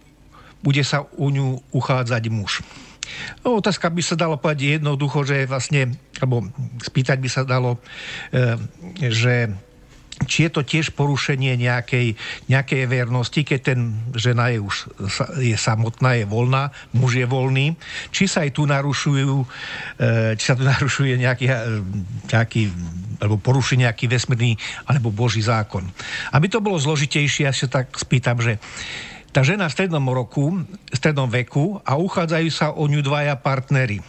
bude 0.63 0.83
sa 0.87 1.03
u 1.19 1.27
ňu 1.35 1.59
uchádzať 1.75 2.23
muž. 2.31 2.63
No, 3.43 3.59
otázka 3.59 3.87
by 3.87 4.03
sa 4.03 4.19
dalo 4.19 4.35
povedať 4.35 4.79
jednoducho, 4.79 5.23
že 5.23 5.47
vlastne, 5.47 5.95
alebo 6.19 6.47
spýtať 6.83 7.17
by 7.23 7.29
sa 7.31 7.47
dalo, 7.47 7.79
že 8.99 9.47
či 10.25 10.49
je 10.49 10.51
to 10.51 10.65
tiež 10.65 10.97
porušenie 10.97 11.53
nejakej, 11.61 12.17
nejakej 12.49 12.83
vernosti, 12.89 13.45
keď 13.45 13.59
ten 13.61 13.79
žena 14.17 14.49
je 14.49 14.57
už 14.57 14.89
je 15.37 15.53
samotná, 15.53 16.17
je 16.17 16.25
voľná, 16.25 16.73
muž 16.97 17.21
je 17.21 17.27
voľný, 17.29 17.77
či 18.09 18.25
sa 18.25 18.41
aj 18.41 18.57
tu 18.57 18.65
narušujú, 18.65 19.35
e, 19.37 19.45
či 20.33 20.43
sa 20.43 20.57
tu 20.57 20.65
narušuje 20.73 21.21
nejaký, 21.21 21.45
e, 21.45 21.57
nejaký 22.33 22.61
alebo 23.17 23.41
poruší 23.41 23.81
nejaký 23.81 24.05
vesmírny 24.09 24.57
alebo 24.85 25.13
boží 25.13 25.41
zákon. 25.41 25.85
Aby 26.33 26.49
to 26.49 26.61
bolo 26.61 26.77
zložitejšie, 26.77 27.49
ja 27.49 27.53
sa 27.53 27.69
tak 27.69 27.93
spýtam, 27.97 28.41
že 28.41 28.61
tá 29.33 29.45
žena 29.45 29.69
v 29.69 29.75
strednom 29.77 30.05
roku, 30.09 30.65
v 30.65 30.95
strednom 30.97 31.29
veku 31.29 31.77
a 31.85 31.97
uchádzajú 31.97 32.49
sa 32.49 32.73
o 32.73 32.89
ňu 32.89 33.05
dvaja 33.05 33.37
partnery. 33.37 34.01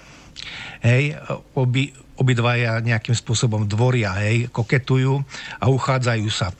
Hej, 0.80 1.18
obi, 1.58 1.90
obidvaja 2.18 2.82
nejakým 2.82 3.14
spôsobom 3.14 3.64
dvoria, 3.64 4.12
hej, 4.20 4.50
koketujú 4.50 5.22
a 5.62 5.64
uchádzajú 5.70 6.28
sa. 6.28 6.50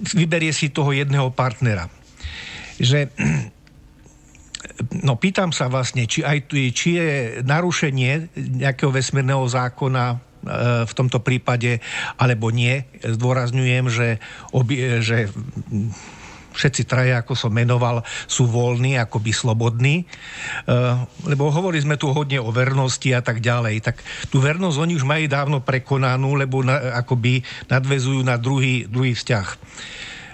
Vyberie 0.00 0.52
si 0.52 0.68
toho 0.68 0.92
jedného 0.92 1.32
partnera. 1.32 1.88
Že 2.76 3.12
No 5.04 5.16
pýtam 5.20 5.52
sa 5.52 5.68
vlastne, 5.68 6.08
či, 6.08 6.24
aj, 6.24 6.48
či 6.72 6.96
je 6.96 7.10
narušenie 7.44 8.32
nejakého 8.64 8.88
vesmírneho 8.88 9.44
zákona 9.44 10.04
e, 10.08 10.16
v 10.88 10.92
tomto 10.96 11.20
prípade, 11.20 11.84
alebo 12.16 12.48
nie. 12.48 12.88
Zdôrazňujem, 13.04 13.84
že, 13.92 14.08
obi, 14.56 15.04
že 15.04 15.28
všetci 16.60 16.84
traja, 16.84 17.24
ako 17.24 17.32
som 17.32 17.48
menoval, 17.48 18.04
sú 18.28 18.44
voľní, 18.44 19.00
akoby 19.00 19.32
slobodní. 19.32 20.04
Uh, 20.68 21.08
lebo 21.24 21.48
hovorili 21.48 21.80
sme 21.80 21.96
tu 21.96 22.12
hodne 22.12 22.36
o 22.36 22.52
vernosti 22.52 23.16
a 23.16 23.24
tak 23.24 23.40
ďalej. 23.40 23.80
Tak 23.80 23.96
tú 24.28 24.44
vernosť 24.44 24.76
oni 24.76 24.92
už 25.00 25.08
majú 25.08 25.24
dávno 25.24 25.64
prekonanú, 25.64 26.36
lebo 26.36 26.60
na, 26.60 27.00
akoby 27.00 27.40
nadvezujú 27.72 28.20
na 28.20 28.36
druhý, 28.36 28.84
druhý 28.84 29.16
vzťah. 29.16 29.46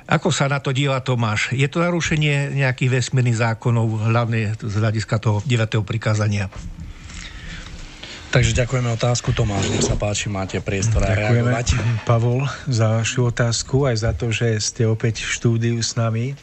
Ako 0.07 0.31
sa 0.31 0.47
na 0.47 0.63
to 0.63 0.71
díva 0.71 1.03
Tomáš? 1.03 1.51
Je 1.51 1.67
to 1.67 1.83
narušenie 1.83 2.55
nejakých 2.55 3.03
vesmírnych 3.03 3.43
zákonov, 3.43 4.07
hlavne 4.07 4.55
z 4.55 4.75
hľadiska 4.79 5.19
toho 5.19 5.43
9. 5.43 5.83
prikázania? 5.83 6.47
Takže 8.37 8.53
ďakujeme 8.53 8.93
otázku 9.01 9.33
Tomáš, 9.33 9.73
nech 9.73 9.81
sa 9.81 9.97
páči, 9.97 10.29
máte 10.29 10.61
priestor 10.61 11.01
a 11.01 11.17
reagovať. 11.17 11.73
Pavol, 12.05 12.45
za 12.69 13.01
vašu 13.01 13.33
otázku, 13.33 13.89
aj 13.89 13.97
za 13.97 14.13
to, 14.13 14.29
že 14.29 14.61
ste 14.61 14.85
opäť 14.85 15.25
v 15.25 15.33
štúdiu 15.41 15.81
s 15.81 15.97
nami. 15.97 16.37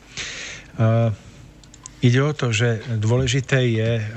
Uh, 0.73 1.13
ide 2.01 2.17
o 2.25 2.33
to, 2.33 2.49
že 2.49 2.81
dôležité 2.97 3.69
je 3.69 3.91
uh, 4.01 4.07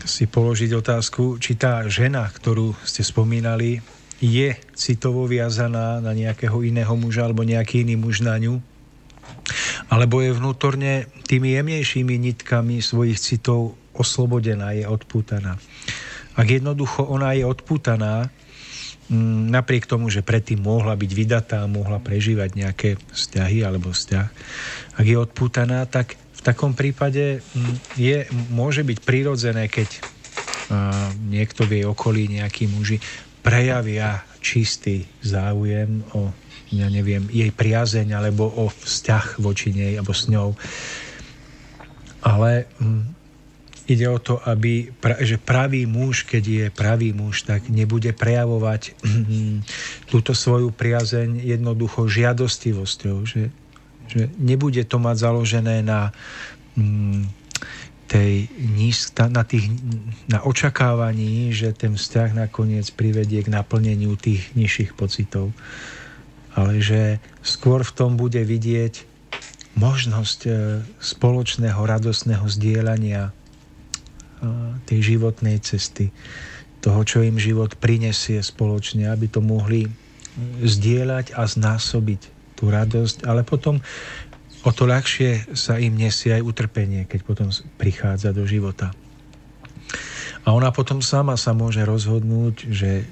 si 0.00 0.24
položiť 0.24 0.72
otázku, 0.72 1.36
či 1.36 1.60
tá 1.60 1.84
žena, 1.92 2.24
ktorú 2.24 2.72
ste 2.88 3.04
spomínali, 3.04 3.84
je 4.24 4.56
citovo 4.72 5.28
viazaná 5.28 6.00
na 6.00 6.16
nejakého 6.16 6.64
iného 6.64 6.96
muža 6.96 7.28
alebo 7.28 7.44
nejaký 7.44 7.84
iný 7.84 8.00
muž 8.00 8.24
na 8.24 8.40
ňu, 8.40 8.64
alebo 9.92 10.24
je 10.24 10.32
vnútorne 10.32 11.04
tými 11.28 11.52
jemnejšími 11.52 12.16
nitkami 12.32 12.80
svojich 12.80 13.20
citov 13.20 13.76
oslobodená, 13.92 14.72
je 14.72 14.88
odpútaná. 14.88 15.60
Ak 16.34 16.46
jednoducho 16.50 17.06
ona 17.06 17.30
je 17.34 17.46
odputaná, 17.46 18.30
mm, 19.10 19.54
napriek 19.54 19.86
tomu, 19.86 20.10
že 20.10 20.26
predtým 20.26 20.58
mohla 20.58 20.98
byť 20.98 21.10
vydatá, 21.14 21.60
mohla 21.70 22.02
prežívať 22.02 22.50
nejaké 22.58 22.90
vzťahy 23.14 23.62
alebo 23.62 23.94
vzťah, 23.94 24.28
ak 24.98 25.06
je 25.06 25.16
odputaná, 25.18 25.86
tak 25.86 26.18
v 26.18 26.40
takom 26.42 26.74
prípade 26.74 27.40
mm, 27.40 27.74
je, 27.94 28.16
môže 28.50 28.82
byť 28.82 28.98
prirodzené, 29.06 29.70
keď 29.70 29.88
a, 30.70 31.12
niekto 31.30 31.62
v 31.68 31.82
jej 31.82 31.86
okolí, 31.86 32.26
nejakí 32.26 32.66
muži, 32.66 32.98
prejavia 33.44 34.24
čistý 34.40 35.04
záujem 35.20 36.00
o, 36.16 36.32
ja 36.72 36.88
neviem, 36.88 37.28
jej 37.28 37.52
priazeň 37.52 38.16
alebo 38.16 38.48
o 38.48 38.72
vzťah 38.72 39.38
voči 39.38 39.70
nej 39.76 40.00
alebo 40.00 40.16
s 40.16 40.26
ňou. 40.32 40.56
Ale 42.24 42.64
mm, 42.80 43.23
ide 43.84 44.08
o 44.08 44.16
to, 44.16 44.40
aby, 44.48 44.88
že 45.20 45.36
pravý 45.36 45.84
muž, 45.84 46.24
keď 46.24 46.44
je 46.44 46.66
pravý 46.72 47.12
muž, 47.12 47.44
tak 47.44 47.68
nebude 47.68 48.16
prejavovať 48.16 48.96
túto 50.10 50.32
svoju 50.32 50.72
priazeň 50.72 51.44
jednoducho 51.44 52.08
žiadostivosťou, 52.08 53.16
že, 53.28 53.52
že 54.08 54.32
nebude 54.40 54.80
to 54.88 54.96
mať 54.96 55.16
založené 55.20 55.84
na 55.84 56.16
mm, 56.76 57.28
tej 58.08 58.46
na, 59.32 59.42
tých, 59.42 59.66
na 60.28 60.44
očakávaní, 60.44 61.50
že 61.50 61.72
ten 61.72 61.96
vzťah 61.96 62.46
nakoniec 62.46 62.88
privedie 62.92 63.42
k 63.42 63.52
naplneniu 63.52 64.14
tých 64.14 64.52
nižších 64.54 64.92
pocitov. 64.94 65.50
Ale 66.54 66.78
že 66.78 67.18
skôr 67.42 67.82
v 67.82 67.94
tom 67.96 68.14
bude 68.14 68.38
vidieť 68.38 69.02
možnosť 69.74 70.40
e, 70.46 70.50
spoločného 71.02 71.82
radosného 71.82 72.46
zdieľania 72.46 73.34
tej 74.84 75.14
životnej 75.14 75.60
cesty, 75.60 76.12
toho, 76.84 77.00
čo 77.04 77.24
im 77.24 77.40
život 77.40 77.80
prinesie 77.80 78.44
spoločne, 78.44 79.08
aby 79.08 79.28
to 79.28 79.40
mohli 79.40 79.88
zdieľať 80.60 81.32
a 81.32 81.48
znásobiť 81.48 82.20
tú 82.58 82.68
radosť, 82.68 83.24
ale 83.24 83.46
potom 83.46 83.80
o 84.64 84.70
to 84.72 84.84
ľahšie 84.84 85.56
sa 85.56 85.80
im 85.80 85.96
nesie 85.96 86.34
aj 86.34 86.42
utrpenie, 86.44 87.08
keď 87.08 87.20
potom 87.24 87.48
prichádza 87.80 88.32
do 88.32 88.44
života. 88.44 88.92
A 90.44 90.52
ona 90.52 90.68
potom 90.72 91.00
sama 91.00 91.40
sa 91.40 91.56
môže 91.56 91.80
rozhodnúť, 91.80 92.68
že 92.68 93.08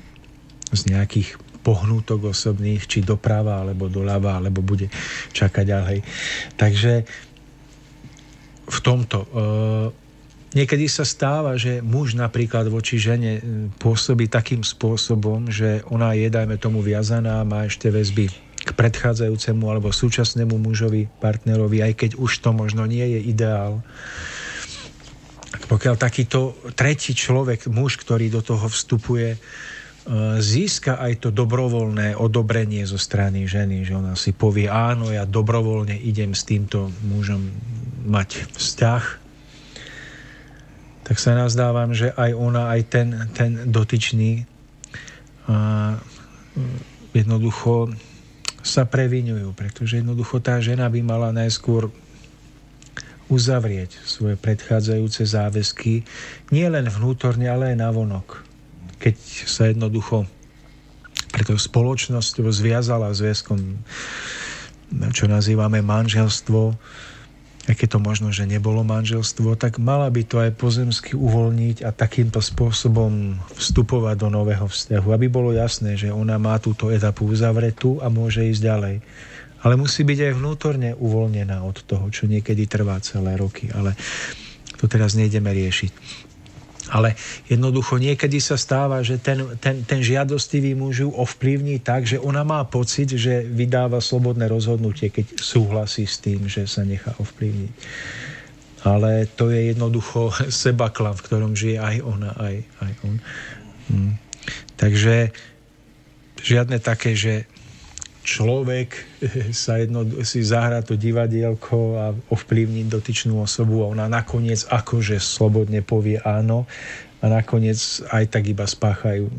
z 0.73 0.81
nejakých 0.93 1.41
pohnútok 1.63 2.35
osobných, 2.35 2.85
či 2.91 3.07
doprava, 3.07 3.63
alebo 3.63 3.87
doľava, 3.87 4.43
alebo 4.43 4.61
bude 4.61 4.91
čakať 5.33 5.65
ďalej. 5.65 5.99
Takže 6.59 6.93
v 8.67 8.79
tomto 8.83 9.19
Niekedy 10.53 10.85
sa 10.85 11.09
stáva, 11.09 11.57
že 11.57 11.81
muž 11.81 12.12
napríklad 12.12 12.69
voči 12.69 13.01
žene 13.01 13.41
e, 13.41 13.43
pôsobí 13.81 14.29
takým 14.29 14.61
spôsobom, 14.61 15.49
že 15.49 15.81
ona 15.89 16.12
je, 16.12 16.29
dajme 16.29 16.61
tomu, 16.61 16.85
viazaná, 16.85 17.41
má 17.41 17.65
ešte 17.65 17.89
väzby 17.89 18.29
k 18.62 18.70
predchádzajúcemu 18.77 19.65
alebo 19.65 19.89
súčasnému 19.89 20.61
mužovi, 20.61 21.09
partnerovi, 21.24 21.81
aj 21.81 21.93
keď 21.97 22.11
už 22.20 22.45
to 22.45 22.53
možno 22.53 22.85
nie 22.85 23.03
je 23.16 23.20
ideál. 23.33 23.81
Pokiaľ 25.73 25.97
takýto 25.97 26.53
tretí 26.77 27.16
človek, 27.16 27.73
muž, 27.73 27.97
ktorý 27.97 28.29
do 28.29 28.45
toho 28.45 28.69
vstupuje, 28.69 29.33
e, 29.33 29.39
získa 30.37 31.01
aj 31.01 31.24
to 31.24 31.29
dobrovoľné 31.33 32.12
odobrenie 32.20 32.85
zo 32.85 33.01
strany 33.01 33.49
ženy, 33.49 33.89
že 33.89 33.97
ona 33.97 34.12
si 34.20 34.37
povie, 34.37 34.69
áno, 34.69 35.09
ja 35.09 35.24
dobrovoľne 35.24 35.97
idem 35.97 36.37
s 36.37 36.45
týmto 36.45 36.93
mužom 37.09 37.41
mať 38.05 38.53
vzťah, 38.53 39.22
tak 41.03 41.16
sa 41.19 41.35
nazdávam, 41.35 41.91
že 41.91 42.15
aj 42.15 42.31
ona, 42.35 42.70
aj 42.70 42.81
ten, 42.87 43.09
ten 43.35 43.51
dotyčný 43.70 44.47
a 45.51 45.99
jednoducho 47.11 47.91
sa 48.62 48.87
previnujú, 48.87 49.51
pretože 49.59 49.99
jednoducho 49.99 50.39
tá 50.39 50.62
žena 50.62 50.87
by 50.87 51.03
mala 51.03 51.35
najskôr 51.35 51.91
uzavrieť 53.27 53.99
svoje 54.07 54.39
predchádzajúce 54.39 55.24
záväzky 55.24 56.07
nie 56.55 56.66
len 56.69 56.87
vnútorne, 56.87 57.49
ale 57.49 57.74
aj 57.74 57.81
navonok. 57.81 58.45
Keď 59.03 59.16
sa 59.49 59.66
jednoducho 59.66 60.29
preto 61.33 61.57
spoločnosťou 61.57 62.47
zviazala 62.53 63.09
zväzkom, 63.11 63.59
čo 65.16 65.24
nazývame 65.27 65.81
manželstvo, 65.81 66.77
aj 67.63 67.79
to 67.87 68.03
možno, 68.03 68.35
že 68.35 68.43
nebolo 68.43 68.83
manželstvo, 68.83 69.55
tak 69.55 69.79
mala 69.79 70.11
by 70.11 70.23
to 70.27 70.43
aj 70.43 70.51
pozemsky 70.59 71.15
uvoľniť 71.15 71.87
a 71.87 71.95
takýmto 71.95 72.43
spôsobom 72.43 73.39
vstupovať 73.55 74.17
do 74.19 74.29
nového 74.35 74.67
vzťahu, 74.67 75.09
aby 75.15 75.27
bolo 75.31 75.55
jasné, 75.55 75.95
že 75.95 76.11
ona 76.11 76.43
má 76.43 76.59
túto 76.59 76.91
etapu 76.91 77.31
uzavretú 77.31 78.03
a 78.03 78.11
môže 78.11 78.43
ísť 78.43 78.63
ďalej. 78.67 78.97
Ale 79.63 79.79
musí 79.79 80.03
byť 80.03 80.19
aj 80.27 80.33
vnútorne 80.43 80.91
uvoľnená 80.99 81.63
od 81.63 81.87
toho, 81.87 82.11
čo 82.11 82.27
niekedy 82.27 82.67
trvá 82.67 82.99
celé 82.99 83.39
roky. 83.39 83.71
Ale 83.71 83.95
to 84.83 84.91
teraz 84.91 85.15
nejdeme 85.15 85.55
riešiť. 85.55 85.93
Ale 86.93 87.16
jednoducho 87.48 87.97
niekedy 87.97 88.36
sa 88.36 88.60
stáva, 88.60 89.01
že 89.01 89.16
ten, 89.16 89.56
ten, 89.56 89.81
ten 89.81 90.05
žiadostivý 90.05 90.77
muž 90.77 91.09
ju 91.09 91.10
ovplyvní 91.10 91.81
tak, 91.81 92.05
že 92.05 92.20
ona 92.20 92.44
má 92.44 92.60
pocit, 92.69 93.16
že 93.16 93.48
vydáva 93.48 94.05
slobodné 94.05 94.44
rozhodnutie, 94.44 95.09
keď 95.09 95.40
súhlasí 95.40 96.05
s 96.05 96.20
tým, 96.20 96.52
že 96.52 96.69
sa 96.69 96.85
nechá 96.85 97.16
ovplyvniť. 97.16 97.73
Ale 98.85 99.24
to 99.24 99.48
je 99.48 99.73
jednoducho 99.73 100.36
sebaklam, 100.52 101.16
v 101.16 101.24
ktorom 101.24 101.52
žije 101.56 101.81
aj 101.81 101.97
ona, 102.05 102.31
aj, 102.36 102.56
aj 102.85 102.93
on. 103.09 103.16
Hm. 103.89 104.12
Takže 104.77 105.32
žiadne 106.44 106.77
také, 106.82 107.16
že 107.16 107.48
človek 108.23 108.89
sa 109.66 109.82
jedno, 109.82 110.07
si 110.23 110.40
zahrá 110.47 110.81
to 110.81 110.94
divadielko 110.94 111.78
a 111.99 112.07
ovplyvní 112.31 112.86
dotyčnú 112.86 113.43
osobu 113.43 113.82
a 113.82 113.90
ona 113.90 114.07
nakoniec 114.07 114.66
akože 114.70 115.19
slobodne 115.19 115.82
povie 115.82 116.23
áno 116.23 116.65
a 117.23 117.24
nakoniec 117.31 117.78
aj 118.11 118.24
tak 118.35 118.51
iba 118.51 118.66
spáchajú 118.66 119.31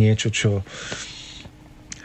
niečo, 0.00 0.32
čo 0.32 0.64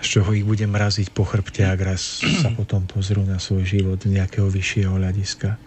z 0.01 0.07
čoho 0.18 0.34
ich 0.34 0.41
bude 0.41 0.65
mraziť 0.65 1.13
po 1.13 1.22
chrbte, 1.22 1.61
ak 1.61 1.80
raz 1.80 2.26
sa 2.41 2.49
potom 2.59 2.89
pozrú 2.89 3.22
na 3.22 3.38
svoj 3.38 3.63
život 3.63 4.01
nejakého 4.01 4.49
vyššieho 4.49 4.97
hľadiska. 4.97 5.61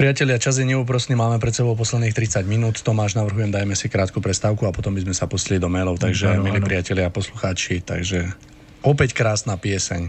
Priatelia, 0.00 0.40
čas 0.40 0.56
je 0.56 0.64
neúprostný, 0.64 1.12
máme 1.12 1.36
pred 1.36 1.52
sebou 1.52 1.76
posledných 1.76 2.16
30 2.16 2.48
minút. 2.48 2.80
Tomáš, 2.80 3.20
navrhujem, 3.20 3.52
dajme 3.52 3.76
si 3.76 3.92
krátku 3.92 4.24
prestávku 4.24 4.64
a 4.64 4.72
potom 4.72 4.96
by 4.96 5.04
sme 5.04 5.12
sa 5.12 5.28
pustili 5.28 5.60
do 5.60 5.68
mailov. 5.68 6.00
Takže, 6.00 6.40
ano, 6.40 6.48
milí 6.48 6.56
ano. 6.56 6.64
priatelia 6.64 7.10
a 7.10 7.12
poslucháči, 7.12 7.84
takže 7.84 8.32
Opäť 8.80 9.12
krásna 9.12 9.60
pieseň. 9.60 10.08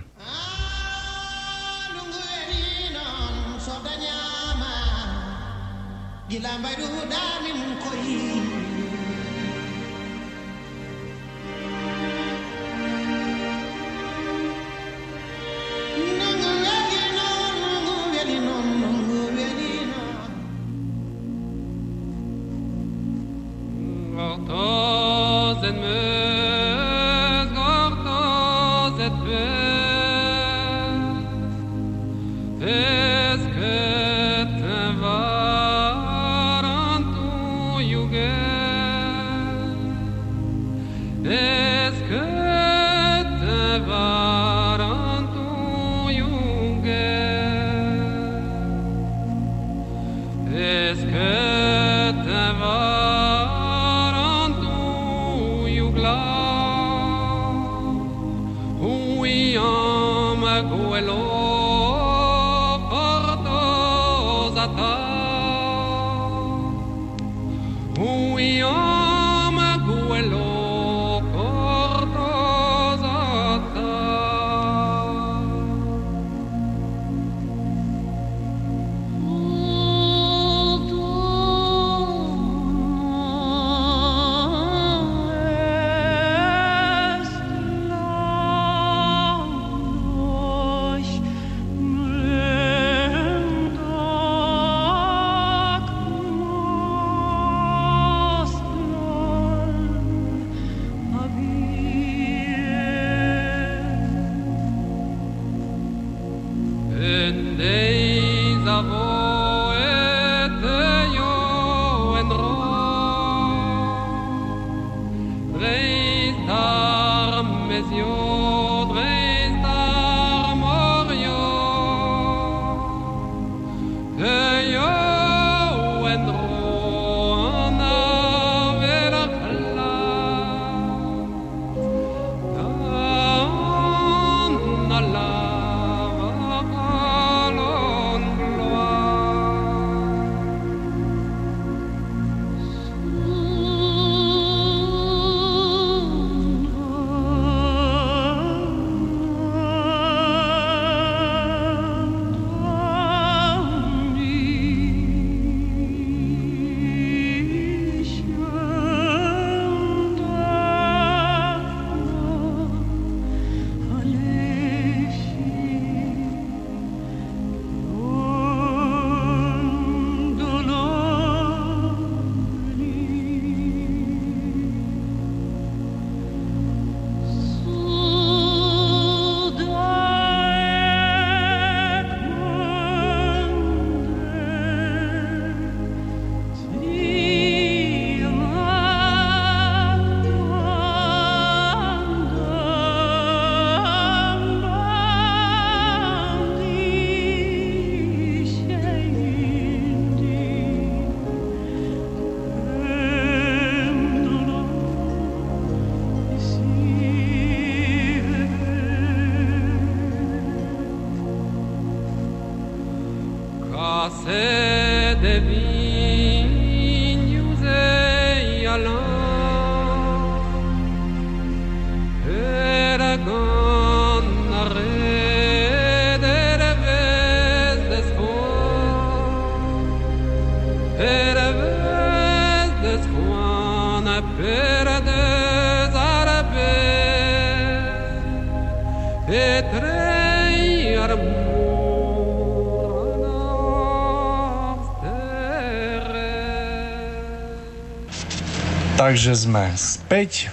Takže 249.11 249.43
sme 249.43 249.67
späť. 249.75 250.47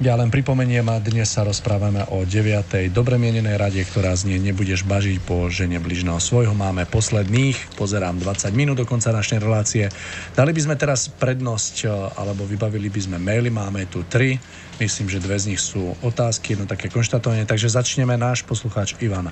Ja 0.00 0.16
len 0.16 0.32
pripomeniem 0.32 0.88
a 0.88 0.96
dnes 0.96 1.28
sa 1.28 1.44
rozprávame 1.44 2.08
o 2.08 2.24
9. 2.24 2.88
dobre 2.88 3.20
mienenej 3.20 3.60
rade, 3.60 3.84
ktorá 3.84 4.16
znie 4.16 4.40
Nebudeš 4.40 4.88
bažiť 4.88 5.20
po 5.28 5.52
žene 5.52 5.76
bližného 5.76 6.16
svojho. 6.16 6.56
Máme 6.56 6.88
posledných, 6.88 7.76
pozerám 7.76 8.16
20 8.16 8.48
minút 8.56 8.80
do 8.80 8.88
konca 8.88 9.12
našej 9.12 9.44
relácie. 9.44 9.92
Dali 10.32 10.56
by 10.56 10.60
sme 10.64 10.80
teraz 10.80 11.12
prednosť, 11.20 11.74
e, 11.84 11.86
alebo 12.16 12.48
vybavili 12.48 12.88
by 12.88 13.00
sme 13.12 13.20
maily, 13.20 13.52
máme 13.52 13.84
tu 13.92 14.00
tri. 14.08 14.40
Myslím, 14.80 15.12
že 15.12 15.20
dve 15.20 15.36
z 15.36 15.52
nich 15.52 15.60
sú 15.60 15.92
otázky, 16.00 16.56
jedno 16.56 16.64
také 16.64 16.88
konštatovanie. 16.88 17.44
Takže 17.44 17.68
začneme 17.68 18.16
náš 18.16 18.40
poslucháč 18.40 18.96
Ivan 19.04 19.28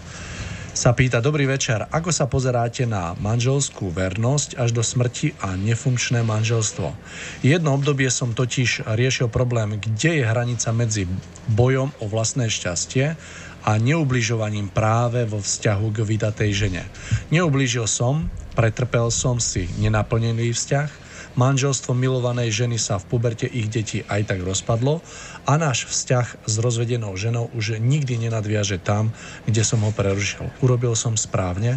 sa 0.77 0.93
pýta, 0.93 1.25
dobrý 1.25 1.49
večer, 1.49 1.89
ako 1.89 2.13
sa 2.13 2.29
pozeráte 2.29 2.85
na 2.85 3.17
manželskú 3.17 3.89
vernosť 3.89 4.61
až 4.61 4.77
do 4.77 4.85
smrti 4.85 5.33
a 5.41 5.57
nefunkčné 5.57 6.21
manželstvo? 6.21 6.93
Jedno 7.41 7.73
obdobie 7.73 8.13
som 8.13 8.37
totiž 8.37 8.85
riešil 8.85 9.33
problém, 9.33 9.81
kde 9.81 10.21
je 10.21 10.25
hranica 10.29 10.69
medzi 10.77 11.09
bojom 11.49 11.97
o 11.97 12.05
vlastné 12.05 12.53
šťastie 12.53 13.17
a 13.65 13.73
neubližovaním 13.81 14.69
práve 14.69 15.25
vo 15.25 15.41
vzťahu 15.41 15.87
k 15.97 15.99
vydatej 16.05 16.51
žene. 16.53 16.85
Neublížil 17.33 17.89
som, 17.89 18.29
pretrpel 18.53 19.09
som 19.09 19.41
si 19.41 19.65
nenaplnený 19.81 20.53
vzťah, 20.53 21.06
Manželstvo 21.37 21.93
milovanej 21.93 22.65
ženy 22.65 22.81
sa 22.81 22.97
v 22.97 23.13
puberte 23.13 23.45
ich 23.45 23.69
detí 23.69 24.01
aj 24.09 24.33
tak 24.33 24.41
rozpadlo 24.41 25.05
a 25.45 25.53
náš 25.61 25.85
vzťah 25.85 26.49
s 26.49 26.55
rozvedenou 26.57 27.13
ženou 27.13 27.53
už 27.53 27.77
nikdy 27.77 28.17
nenadviaže 28.17 28.81
tam, 28.81 29.13
kde 29.45 29.61
som 29.61 29.85
ho 29.85 29.93
prerušil. 29.93 30.49
Urobil 30.65 30.97
som 30.97 31.15
správne? 31.15 31.77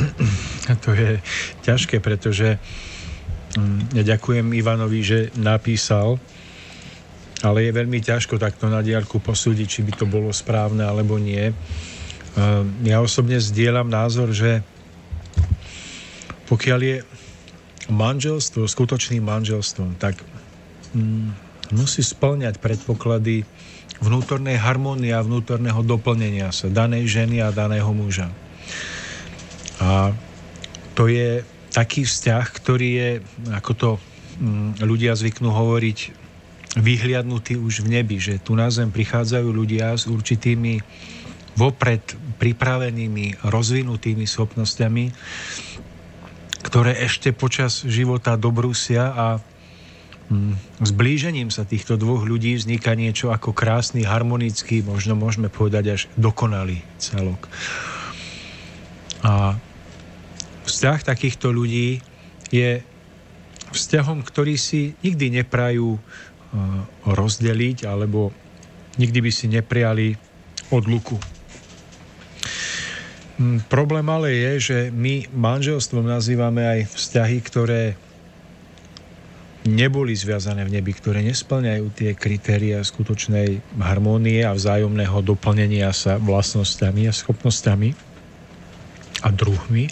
To 0.70 0.94
je 0.94 1.18
ťažké, 1.66 1.98
pretože 1.98 2.54
mm, 3.58 3.98
ja 3.98 4.14
ďakujem 4.14 4.54
Ivanovi, 4.54 5.02
že 5.02 5.18
napísal, 5.34 6.22
ale 7.42 7.66
je 7.66 7.74
veľmi 7.74 7.98
ťažko 7.98 8.38
takto 8.38 8.70
na 8.70 8.78
diálku 8.78 9.18
posúdiť, 9.18 9.66
či 9.66 9.80
by 9.82 9.92
to 9.98 10.06
bolo 10.06 10.30
správne 10.30 10.86
alebo 10.86 11.18
nie. 11.18 11.50
Ja 12.86 13.02
osobne 13.02 13.42
zdieľam 13.42 13.90
názor, 13.90 14.30
že 14.30 14.62
pokiaľ 16.46 16.80
je 16.82 16.96
manželstvo 17.90 18.66
skutočným 18.66 19.22
manželstvom, 19.26 19.98
tak 19.98 20.18
mm, 20.94 21.34
musí 21.74 22.02
splňať 22.02 22.62
predpoklady 22.62 23.44
vnútornej 24.00 24.56
harmónie 24.56 25.12
a 25.12 25.20
vnútorného 25.20 25.84
doplnenia 25.84 26.48
sa 26.54 26.72
danej 26.72 27.10
ženy 27.10 27.44
a 27.44 27.52
daného 27.52 27.90
muža. 27.92 28.32
A 29.80 30.14
to 30.96 31.06
je 31.10 31.44
taký 31.70 32.08
vzťah, 32.08 32.44
ktorý 32.50 32.88
je, 32.88 33.10
ako 33.52 33.72
to 33.76 33.90
mm, 34.40 34.70
ľudia 34.82 35.12
zvyknú 35.14 35.52
hovoriť, 35.52 35.98
vyhliadnutý 36.78 37.58
už 37.58 37.82
v 37.82 37.98
nebi, 37.98 38.22
že 38.22 38.38
tu 38.38 38.54
na 38.54 38.70
zem 38.70 38.94
prichádzajú 38.94 39.48
ľudia 39.50 39.90
s 39.98 40.06
určitými 40.06 40.78
vopred 41.58 42.02
pripravenými, 42.38 43.42
rozvinutými 43.42 44.22
schopnosťami, 44.22 45.04
ktoré 46.60 46.96
ešte 47.00 47.32
počas 47.32 47.84
života 47.84 48.36
dobrúsia 48.36 49.10
a 49.10 49.26
mm, 50.28 50.84
zblížením 50.84 51.48
sa 51.48 51.64
týchto 51.64 51.96
dvoch 51.96 52.24
ľudí 52.24 52.56
vzniká 52.56 52.92
niečo 52.92 53.32
ako 53.32 53.56
krásny, 53.56 54.04
harmonický, 54.04 54.84
možno 54.84 55.16
môžeme 55.16 55.48
povedať 55.48 55.84
až 55.96 56.02
dokonalý 56.20 56.84
celok. 57.00 57.48
A 59.24 59.56
vzťah 60.64 60.98
takýchto 61.04 61.52
ľudí 61.52 62.00
je 62.52 62.80
vzťahom, 63.70 64.24
ktorý 64.26 64.58
si 64.58 64.98
nikdy 65.00 65.42
neprajú 65.42 65.96
uh, 65.96 66.00
rozdeliť 67.06 67.86
alebo 67.86 68.34
nikdy 68.98 69.18
by 69.22 69.30
si 69.30 69.46
nepriali 69.46 70.18
odluku. 70.74 71.16
Mm, 73.40 73.64
problém 73.72 74.04
ale 74.04 74.36
je, 74.36 74.52
že 74.60 74.78
my 74.92 75.24
manželstvom 75.32 76.04
nazývame 76.04 76.60
aj 76.60 76.92
vzťahy, 76.92 77.38
ktoré 77.40 77.82
neboli 79.64 80.12
zviazané 80.12 80.68
v 80.68 80.76
nebi, 80.76 80.92
ktoré 80.92 81.24
nesplňajú 81.24 81.86
tie 81.96 82.12
kritéria 82.12 82.84
skutočnej 82.84 83.80
harmónie 83.80 84.44
a 84.44 84.52
vzájomného 84.52 85.24
doplnenia 85.24 85.88
sa 85.96 86.20
vlastnosťami 86.20 87.08
a 87.08 87.16
schopnosťami 87.16 87.88
a 89.24 89.28
druhmi. 89.32 89.88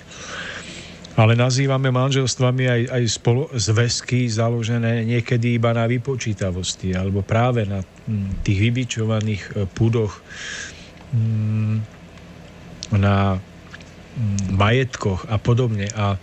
Ale 1.19 1.35
nazývame 1.35 1.89
manželstvami 1.89 2.65
aj, 2.69 2.83
aj 2.95 3.05
spolo, 3.11 3.51
zväzky 3.57 4.29
založené 4.31 5.09
niekedy 5.09 5.59
iba 5.59 5.73
na 5.73 5.89
vypočítavosti 5.89 6.95
alebo 6.95 7.25
práve 7.25 7.65
na 7.65 7.81
mm, 7.83 8.45
tých 8.47 8.59
vybičovaných 8.61 9.43
e, 9.51 9.67
púdoch 9.67 10.23
mm, 11.11 11.98
na 12.95 13.37
mm, 13.37 14.55
majetkoch 14.57 15.29
a 15.29 15.37
podobne. 15.37 15.89
A 15.93 16.17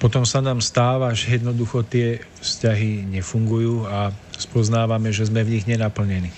potom 0.00 0.24
sa 0.24 0.40
nám 0.40 0.64
stáva, 0.64 1.12
že 1.12 1.36
jednoducho 1.36 1.84
tie 1.84 2.24
vzťahy 2.40 3.04
nefungujú 3.20 3.84
a 3.84 4.14
spoznávame, 4.40 5.12
že 5.12 5.28
sme 5.28 5.44
v 5.44 5.60
nich 5.60 5.68
nenaplnení. 5.68 6.32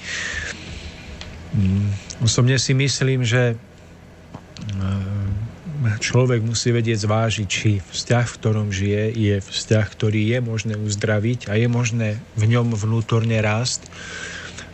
Mm, 1.55 1.89
osobne 2.25 2.59
si 2.59 2.75
myslím, 2.75 3.23
že 3.23 3.55
mm, 4.73 5.23
človek 6.03 6.43
musí 6.43 6.75
vedieť 6.75 7.07
zvážiť, 7.07 7.47
či 7.47 7.71
vzťah, 7.79 8.27
v 8.27 8.37
ktorom 8.39 8.69
žije, 8.75 9.03
je 9.15 9.37
vzťah, 9.39 9.87
ktorý 9.87 10.21
je 10.35 10.39
možné 10.43 10.75
uzdraviť 10.79 11.51
a 11.51 11.59
je 11.59 11.69
možné 11.71 12.19
v 12.39 12.45
ňom 12.51 12.75
vnútorne 12.75 13.39
rásť, 13.39 13.87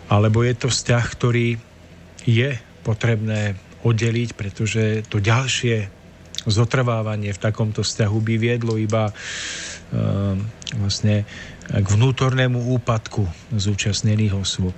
alebo 0.09 0.41
je 0.41 0.55
to 0.57 0.69
vzťah, 0.73 1.05
ktorý 1.13 1.49
je 2.25 2.57
potrebné 2.85 3.57
oddeliť, 3.87 4.35
pretože 4.35 5.07
to 5.07 5.23
ďalšie 5.23 5.91
zotrvávanie 6.47 7.35
v 7.35 7.43
takomto 7.43 7.83
vzťahu 7.83 8.19
by 8.23 8.35
viedlo 8.39 8.79
iba 8.79 9.11
uh, 9.11 10.35
vlastne 10.79 11.29
k 11.69 11.87
vnútornému 11.87 12.73
úpadku 12.79 13.29
zúčastnených 13.53 14.35
osôb. 14.39 14.75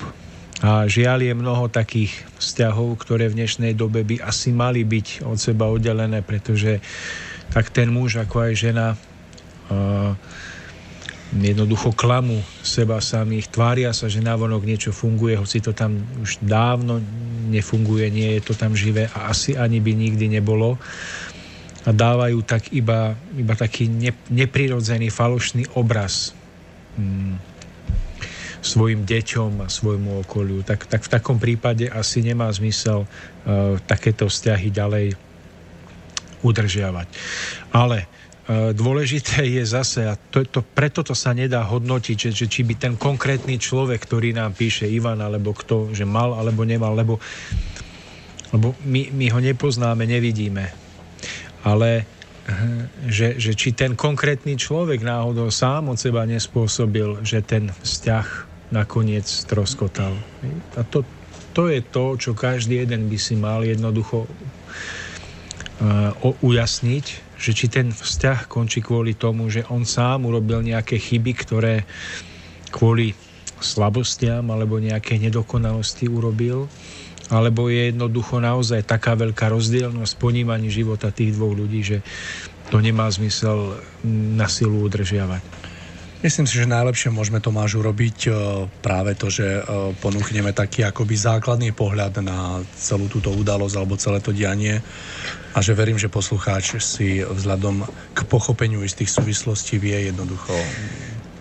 A 0.61 0.85
žiaľ 0.85 1.25
je 1.25 1.33
mnoho 1.33 1.73
takých 1.73 2.13
vzťahov, 2.37 3.01
ktoré 3.01 3.33
v 3.33 3.41
dnešnej 3.41 3.73
dobe 3.73 4.05
by 4.05 4.21
asi 4.21 4.53
mali 4.53 4.85
byť 4.85 5.25
od 5.25 5.41
seba 5.41 5.73
oddelené, 5.73 6.21
pretože 6.21 6.85
tak 7.49 7.73
ten 7.73 7.89
muž 7.89 8.21
ako 8.21 8.51
aj 8.51 8.53
žena 8.59 8.87
uh, 8.93 10.13
jednoducho 11.31 11.95
klamu 11.95 12.43
seba 12.67 12.99
samých, 12.99 13.55
tvária 13.55 13.95
sa, 13.95 14.11
že 14.11 14.19
návonok 14.19 14.67
niečo 14.67 14.91
funguje, 14.91 15.39
hoci 15.39 15.63
to 15.63 15.71
tam 15.71 16.03
už 16.19 16.43
dávno 16.43 16.99
nefunguje, 17.51 18.11
nie 18.11 18.39
je 18.39 18.51
to 18.51 18.55
tam 18.59 18.75
živé 18.75 19.07
a 19.15 19.31
asi 19.31 19.55
ani 19.55 19.79
by 19.79 19.95
nikdy 19.95 20.27
nebolo. 20.27 20.75
A 21.87 21.91
dávajú 21.95 22.45
tak 22.45 22.75
iba, 22.77 23.17
iba 23.39 23.55
taký 23.57 23.89
ne, 23.89 24.13
neprirodzený, 24.29 25.09
falošný 25.09 25.65
obraz 25.79 26.37
mm, 26.99 27.41
svojim 28.61 29.07
deťom 29.09 29.65
a 29.65 29.67
svojmu 29.71 30.21
okoliu. 30.27 30.61
Tak, 30.67 30.91
tak 30.91 31.07
v 31.07 31.13
takom 31.15 31.41
prípade 31.41 31.89
asi 31.89 32.21
nemá 32.21 32.53
zmysel 32.53 33.07
uh, 33.07 33.81
takéto 33.89 34.29
vzťahy 34.29 34.69
ďalej 34.69 35.07
udržiavať. 36.45 37.09
Ale 37.73 38.05
E, 38.05 38.20
dôležité 38.51 39.47
je 39.47 39.63
zase, 39.63 40.03
a 40.11 40.19
to, 40.19 40.43
to, 40.43 40.61
preto 40.65 41.07
to 41.07 41.15
sa 41.15 41.31
nedá 41.31 41.63
hodnotiť, 41.63 42.17
že, 42.17 42.31
že 42.35 42.47
či 42.51 42.67
by 42.67 42.75
ten 42.75 42.95
konkrétny 42.99 43.63
človek, 43.63 44.03
ktorý 44.03 44.35
nám 44.35 44.59
píše 44.59 44.91
Ivan, 44.91 45.23
alebo 45.23 45.55
kto, 45.55 45.95
že 45.95 46.03
mal 46.03 46.35
alebo 46.35 46.67
nemal, 46.67 46.99
lebo, 46.99 47.23
lebo 48.51 48.75
my, 48.83 49.15
my 49.15 49.27
ho 49.31 49.39
nepoznáme, 49.39 50.03
nevidíme. 50.03 50.67
Ale 51.63 51.91
e, 52.01 52.05
že, 53.07 53.39
že 53.39 53.55
či 53.55 53.71
ten 53.71 53.95
konkrétny 53.95 54.59
človek 54.59 55.05
náhodou 55.05 55.53
sám 55.55 55.95
od 55.95 56.01
seba 56.01 56.27
nespôsobil, 56.27 57.23
že 57.23 57.47
ten 57.47 57.71
vzťah 57.71 58.51
nakoniec 58.75 59.27
stroskotal. 59.31 60.19
A 60.75 60.83
to, 60.87 61.07
to 61.55 61.71
je 61.71 61.83
to, 61.87 62.19
čo 62.19 62.35
každý 62.35 62.83
jeden 62.83 63.07
by 63.11 63.19
si 63.19 63.35
mal 63.35 63.67
jednoducho 63.67 64.31
uh, 64.31 66.15
ujasniť, 66.39 67.30
že 67.41 67.57
či 67.57 67.73
ten 67.73 67.89
vzťah 67.89 68.53
končí 68.53 68.85
kvôli 68.85 69.17
tomu, 69.17 69.49
že 69.49 69.65
on 69.73 69.89
sám 69.89 70.29
urobil 70.29 70.61
nejaké 70.61 71.01
chyby, 71.01 71.33
ktoré 71.33 71.75
kvôli 72.69 73.17
slabostiam 73.61 74.45
alebo 74.53 74.77
nejaké 74.77 75.17
nedokonalosti 75.17 76.09
urobil, 76.13 76.69
alebo 77.33 77.73
je 77.73 77.93
jednoducho 77.95 78.45
naozaj 78.45 78.85
taká 78.85 79.17
veľká 79.17 79.49
rozdielnosť 79.49 80.13
ponímaní 80.21 80.69
života 80.69 81.09
tých 81.09 81.33
dvoch 81.33 81.57
ľudí, 81.57 81.81
že 81.81 81.99
to 82.69 82.79
nemá 82.79 83.09
zmysel 83.09 83.81
na 84.37 84.47
silu 84.47 84.85
udržiavať. 84.85 85.60
Myslím 86.21 86.45
si, 86.45 86.61
že 86.61 86.69
najlepšie 86.69 87.09
môžeme 87.09 87.41
Tomáš 87.41 87.81
urobiť 87.81 88.19
e, 88.29 88.31
práve 88.85 89.17
to, 89.17 89.33
že 89.33 89.47
e, 89.57 89.63
ponúkneme 90.05 90.53
taký 90.53 90.85
akoby 90.85 91.17
základný 91.17 91.73
pohľad 91.73 92.21
na 92.21 92.61
celú 92.77 93.09
túto 93.09 93.33
udalosť 93.33 93.75
alebo 93.81 93.97
celé 93.97 94.21
to 94.21 94.37
dianie. 94.37 94.85
A 95.57 95.59
že 95.65 95.73
verím, 95.73 95.97
že 95.97 96.13
poslucháč 96.13 96.77
si 96.77 97.25
vzhľadom 97.25 97.89
k 98.13 98.21
pochopeniu 98.29 98.85
istých 98.85 99.09
súvislostí 99.09 99.81
vie 99.81 100.13
jednoducho 100.13 100.53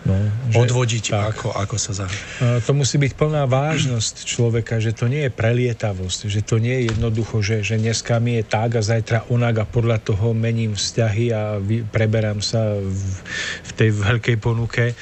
no, 0.10 0.50
že, 0.50 0.58
odvodiť, 0.66 1.06
tak. 1.14 1.38
ako, 1.38 1.54
ako 1.54 1.76
sa 1.78 1.92
zahrá. 1.94 2.20
To 2.66 2.72
musí 2.74 2.98
byť 2.98 3.14
plná 3.14 3.46
vážnosť 3.46 4.26
človeka, 4.26 4.82
že 4.82 4.98
to 4.98 5.06
nie 5.06 5.30
je 5.30 5.32
prelietavosť, 5.32 6.26
že 6.26 6.42
to 6.42 6.58
nie 6.58 6.74
je 6.74 6.84
jednoducho, 6.92 7.46
že, 7.46 7.62
že 7.62 7.78
dneska 7.78 8.18
mi 8.18 8.42
je 8.42 8.44
tak 8.44 8.76
a 8.76 8.82
zajtra 8.82 9.30
onak 9.30 9.62
a 9.62 9.66
podľa 9.70 10.02
toho 10.02 10.34
mením 10.34 10.74
vzťahy 10.74 11.26
a 11.30 11.62
vy, 11.62 11.86
preberám 11.86 12.42
sa 12.42 12.82
v, 12.82 13.02
v 13.64 13.72
tej 13.78 13.90
veľkej 13.94 14.38
ponuke 14.42 14.84
e, 14.92 14.94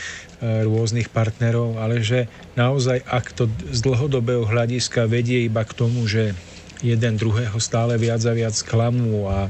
rôznych 0.67 1.07
partnerov, 1.07 1.79
ale 1.79 2.03
že 2.03 2.27
naozaj, 2.59 3.01
ak 3.07 3.31
to 3.31 3.47
z 3.71 3.79
dlhodobého 3.79 4.43
hľadiska 4.43 5.07
vedie 5.07 5.47
iba 5.47 5.63
k 5.63 5.71
tomu, 5.71 6.03
že 6.05 6.35
jeden 6.83 7.17
druhého 7.17 7.57
stále 7.57 7.97
viac 7.97 8.21
a 8.27 8.33
viac 8.35 8.53
klamú 8.61 9.25
a 9.25 9.49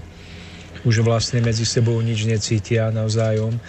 už 0.87 1.03
vlastne 1.03 1.43
medzi 1.43 1.67
sebou 1.67 1.99
nič 1.99 2.23
necítia 2.23 2.93
navzájom, 2.93 3.59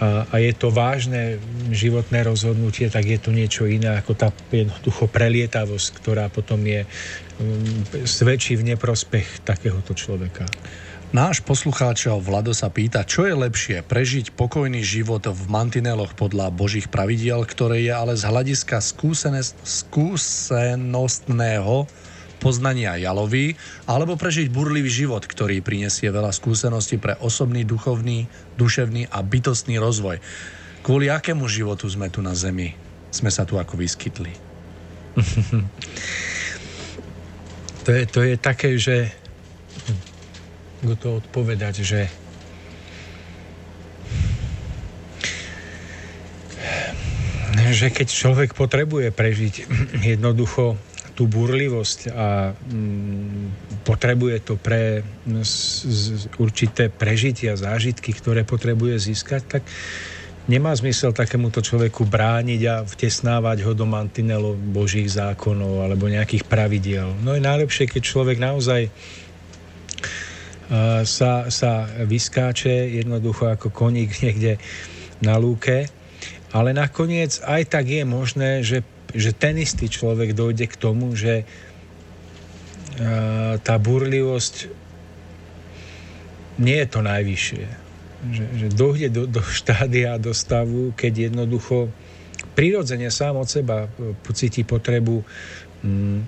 a, 0.00 0.24
a 0.30 0.36
je 0.40 0.52
to 0.56 0.72
vážne 0.72 1.36
životné 1.68 2.24
rozhodnutie, 2.24 2.88
tak 2.88 3.04
je 3.04 3.18
to 3.20 3.30
niečo 3.34 3.68
iné 3.68 4.00
ako 4.00 4.16
tá 4.16 4.28
jednoducho 4.48 5.10
prelietavosť, 5.10 5.88
ktorá 6.00 6.32
potom 6.32 6.64
je 6.64 6.84
um, 6.84 6.88
svedčí 8.08 8.56
v 8.56 8.72
neprospech 8.72 9.44
takéhoto 9.44 9.92
človeka. 9.92 10.48
Náš 11.12 11.44
poslucháč 11.44 12.08
Vlado 12.08 12.56
sa 12.56 12.72
pýta, 12.72 13.04
čo 13.04 13.28
je 13.28 13.36
lepšie, 13.36 13.84
prežiť 13.84 14.32
pokojný 14.32 14.80
život 14.80 15.20
v 15.28 15.44
mantineloch 15.44 16.16
podľa 16.16 16.48
Božích 16.48 16.88
pravidiel, 16.88 17.44
ktoré 17.44 17.84
je 17.84 17.92
ale 17.92 18.16
z 18.16 18.24
hľadiska 18.24 18.80
skúsenostného 19.60 21.84
poznania 22.42 22.98
jaloví, 22.98 23.54
alebo 23.86 24.18
prežiť 24.18 24.50
burlivý 24.50 24.90
život, 24.90 25.22
ktorý 25.22 25.62
prinesie 25.62 26.10
veľa 26.10 26.34
skúseností 26.34 26.98
pre 26.98 27.14
osobný, 27.22 27.62
duchovný, 27.62 28.26
duševný 28.58 29.06
a 29.14 29.22
bytostný 29.22 29.78
rozvoj. 29.78 30.18
Kvôli 30.82 31.06
akému 31.06 31.46
životu 31.46 31.86
sme 31.86 32.10
tu 32.10 32.18
na 32.18 32.34
Zemi? 32.34 32.74
Sme 33.14 33.30
sa 33.30 33.46
tu 33.46 33.54
ako 33.62 33.78
vyskytli. 33.78 34.34
to, 37.86 37.90
je, 37.94 38.02
to 38.10 38.20
je 38.26 38.34
také, 38.34 38.74
že 38.74 39.14
to 40.82 41.22
odpovedať, 41.22 41.86
že 41.86 42.10
že 47.72 47.88
keď 47.88 48.08
človek 48.12 48.50
potrebuje 48.52 49.14
prežiť 49.14 49.54
jednoducho 50.04 50.76
tú 51.12 51.28
burlivosť 51.28 52.00
a 52.08 52.56
mm, 52.56 53.82
potrebuje 53.84 54.36
to 54.48 54.54
pre 54.56 55.04
z, 55.44 55.54
z, 55.84 56.00
určité 56.40 56.88
prežitia, 56.88 57.52
zážitky, 57.56 58.16
ktoré 58.16 58.48
potrebuje 58.48 59.12
získať, 59.12 59.42
tak 59.44 59.62
nemá 60.48 60.72
zmysel 60.72 61.12
takémuto 61.12 61.60
človeku 61.60 62.08
brániť 62.08 62.60
a 62.66 62.74
vtesnávať 62.82 63.62
ho 63.68 63.72
do 63.76 63.84
mantinelov 63.84 64.56
božích 64.56 65.06
zákonov 65.12 65.84
alebo 65.84 66.08
nejakých 66.08 66.48
pravidiel. 66.48 67.12
No 67.20 67.36
je 67.36 67.44
najlepšie, 67.44 67.86
keď 67.86 68.02
človek 68.02 68.38
naozaj 68.40 68.88
sa, 71.04 71.52
sa 71.52 71.72
vyskáče 72.08 72.96
jednoducho 73.04 73.52
ako 73.52 73.68
koník 73.68 74.16
niekde 74.24 74.56
na 75.20 75.36
lúke, 75.36 75.86
ale 76.52 76.76
nakoniec 76.76 77.40
aj 77.44 77.62
tak 77.68 77.88
je 77.88 78.04
možné, 78.04 78.60
že 78.64 78.84
že 79.12 79.30
ten 79.36 79.60
istý 79.60 79.88
človek 79.88 80.32
dojde 80.32 80.66
k 80.68 80.76
tomu, 80.76 81.12
že 81.16 81.44
tá 83.62 83.74
burlivosť 83.80 84.68
nie 86.60 86.76
je 86.76 86.88
to 86.88 87.00
najvyššie. 87.00 87.64
Že, 88.22 88.44
že 88.54 88.66
dojde 88.70 89.08
do, 89.10 89.22
do 89.26 89.42
štádia, 89.42 90.20
do 90.20 90.30
stavu, 90.36 90.94
keď 90.94 91.32
jednoducho 91.32 91.90
prirodzene 92.54 93.08
sám 93.08 93.40
od 93.40 93.48
seba 93.48 93.88
pocíti 94.22 94.62
potrebu 94.62 95.24
mm, 95.82 96.18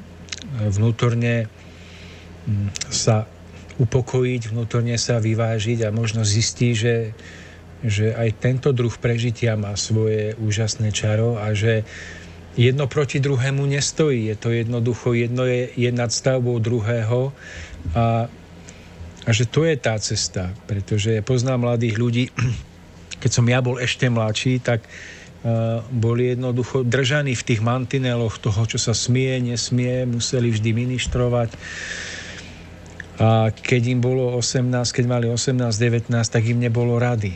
vnútorne 0.74 1.46
mm, 1.46 2.90
sa 2.90 3.28
upokojiť, 3.78 4.54
vnútorne 4.54 4.94
sa 4.98 5.18
vyvážiť 5.18 5.86
a 5.86 5.94
možno 5.94 6.22
zistí, 6.22 6.74
že, 6.74 7.14
že 7.82 8.14
aj 8.14 8.42
tento 8.42 8.70
druh 8.70 8.94
prežitia 8.94 9.58
má 9.58 9.74
svoje 9.74 10.34
úžasné 10.38 10.94
čaro 10.94 11.38
a 11.38 11.54
že 11.54 11.82
jedno 12.54 12.86
proti 12.86 13.18
druhému 13.18 13.66
nestojí. 13.66 14.26
Je 14.30 14.36
to 14.38 14.50
jednoducho, 14.50 15.14
jedno 15.14 15.44
je, 15.44 15.70
je 15.74 15.90
nadstavbou 15.90 16.58
druhého 16.58 17.34
a, 17.94 18.30
a 19.26 19.30
že 19.30 19.50
to 19.50 19.66
je 19.66 19.74
tá 19.76 19.98
cesta. 19.98 20.54
Pretože 20.70 21.22
poznám 21.26 21.70
mladých 21.70 21.96
ľudí, 21.98 22.24
keď 23.22 23.30
som 23.30 23.46
ja 23.50 23.58
bol 23.58 23.82
ešte 23.82 24.06
mladší, 24.06 24.62
tak 24.62 24.86
uh, 24.86 25.82
boli 25.90 26.34
jednoducho 26.34 26.86
držaní 26.86 27.34
v 27.34 27.46
tých 27.46 27.60
mantineloch 27.60 28.38
toho, 28.38 28.62
čo 28.70 28.78
sa 28.78 28.94
smie, 28.94 29.42
nesmie, 29.42 30.06
museli 30.06 30.54
vždy 30.54 30.70
ministrovať. 30.70 31.50
A 33.14 33.54
keď 33.54 33.94
im 33.94 34.02
bolo 34.02 34.34
18, 34.34 34.66
keď 34.90 35.04
mali 35.06 35.26
18, 35.30 35.70
19, 35.70 36.10
tak 36.10 36.42
im 36.42 36.58
nebolo 36.58 36.98
rady. 36.98 37.34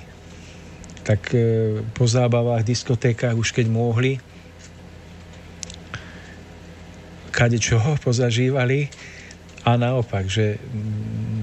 Tak 1.02 1.20
uh, 1.34 1.40
po 1.90 2.06
zábavách, 2.06 2.62
diskotékach 2.62 3.34
už 3.34 3.50
keď 3.50 3.66
mohli, 3.66 4.22
kade 7.38 7.62
čoho 7.62 7.94
pozažívali 8.02 8.90
a 9.62 9.78
naopak, 9.78 10.26
že 10.26 10.58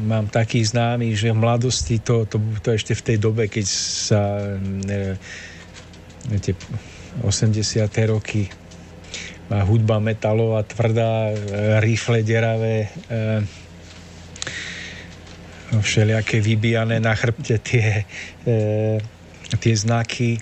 mám 0.04 0.28
taký 0.28 0.60
známy, 0.60 1.16
že 1.16 1.32
v 1.32 1.40
mladosti 1.40 2.04
to, 2.04 2.28
to, 2.28 2.36
to 2.60 2.76
ešte 2.76 2.92
v 3.00 3.06
tej 3.08 3.18
dobe, 3.24 3.48
keď 3.48 3.66
sa 3.72 4.22
ne, 4.60 5.16
tie 6.44 6.52
80. 7.24 7.56
roky 8.12 8.52
má 9.48 9.64
hudba 9.64 10.04
metalová, 10.04 10.66
tvrdá, 10.68 11.32
rifle 11.80 12.26
deravé, 12.26 12.90
e, 12.90 13.46
všelijaké 15.80 16.42
vybijané 16.42 16.98
na 16.98 17.14
chrbte 17.14 17.62
tie, 17.62 18.04
e, 18.42 18.98
tie 19.62 19.74
znaky, 19.78 20.42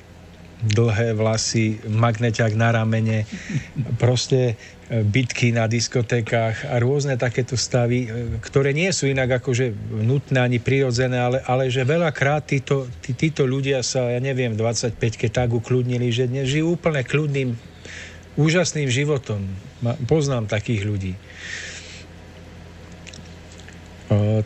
dlhé 0.63 1.11
vlasy, 1.11 1.83
magneťák 1.83 2.55
na 2.55 2.71
ramene, 2.71 3.27
proste 3.99 4.55
bitky 5.01 5.49
na 5.49 5.65
diskotékach 5.65 6.69
a 6.69 6.77
rôzne 6.77 7.17
takéto 7.17 7.57
stavy, 7.57 8.05
e, 8.05 8.07
ktoré 8.45 8.77
nie 8.77 8.93
sú 8.93 9.09
inak 9.09 9.41
akože 9.41 9.73
nutné 9.89 10.37
ani 10.37 10.61
prirodzené, 10.61 11.17
ale, 11.17 11.41
ale 11.49 11.73
že 11.73 11.81
veľakrát 11.81 12.45
títo, 12.45 12.85
tí, 13.01 13.17
títo 13.17 13.49
ľudia 13.49 13.81
sa, 13.81 14.13
ja 14.13 14.21
neviem, 14.21 14.53
25 14.53 14.93
keď 14.93 15.29
tak 15.33 15.49
ukludnili, 15.49 16.13
že 16.13 16.29
dnes 16.29 16.45
žijú 16.45 16.77
úplne 16.77 17.01
kľudným, 17.01 17.57
úžasným 18.37 18.89
životom. 18.89 19.49
Poznám 20.05 20.45
takých 20.45 20.81
ľudí. 20.85 21.13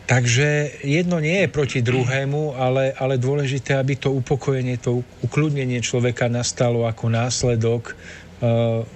Takže 0.08 0.80
jedno 0.86 1.20
nie 1.20 1.44
je 1.44 1.48
proti 1.52 1.80
druhému, 1.84 2.56
ale, 2.56 2.94
ale 2.96 3.20
dôležité, 3.20 3.76
aby 3.76 4.00
to 4.00 4.14
upokojenie, 4.14 4.80
to 4.80 5.04
ukludnenie 5.20 5.82
človeka 5.84 6.30
nastalo 6.32 6.88
ako 6.88 7.12
následok 7.12 7.92
o, 7.92 8.86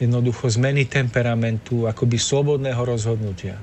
jednoducho 0.00 0.48
zmeny 0.48 0.88
temperamentu, 0.88 1.84
akoby 1.84 2.16
slobodného 2.16 2.82
rozhodnutia. 2.82 3.60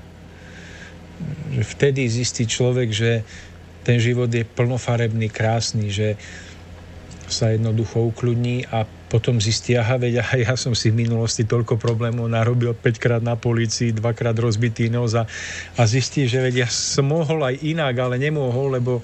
Že 1.50 1.62
vtedy 1.66 2.06
zistí 2.06 2.46
človek, 2.46 2.88
že 2.94 3.26
ten 3.82 3.98
život 3.98 4.30
je 4.30 4.46
plnofarebný, 4.46 5.26
krásny, 5.28 5.90
že 5.90 6.14
sa 7.28 7.52
jednoducho 7.52 8.08
ukludní 8.08 8.64
a 8.72 8.88
potom 9.08 9.40
zistí, 9.40 9.76
aha, 9.76 9.96
veď 9.96 10.20
aha, 10.20 10.36
ja 10.52 10.54
som 10.56 10.76
si 10.76 10.92
v 10.92 11.04
minulosti 11.04 11.44
toľko 11.44 11.80
problémov 11.80 12.28
narobil 12.28 12.76
5 12.76 13.00
krát 13.00 13.22
na 13.24 13.36
policii, 13.36 13.96
dvakrát 13.96 14.36
rozbitý 14.36 14.92
nos 14.92 15.16
a, 15.16 15.24
a 15.76 15.82
zistí, 15.88 16.28
že 16.28 16.44
veď 16.44 16.54
ja 16.64 16.68
som 16.68 17.08
mohol 17.08 17.40
aj 17.44 17.56
inak, 17.64 17.96
ale 17.96 18.20
nemohol, 18.20 18.80
lebo 18.80 19.00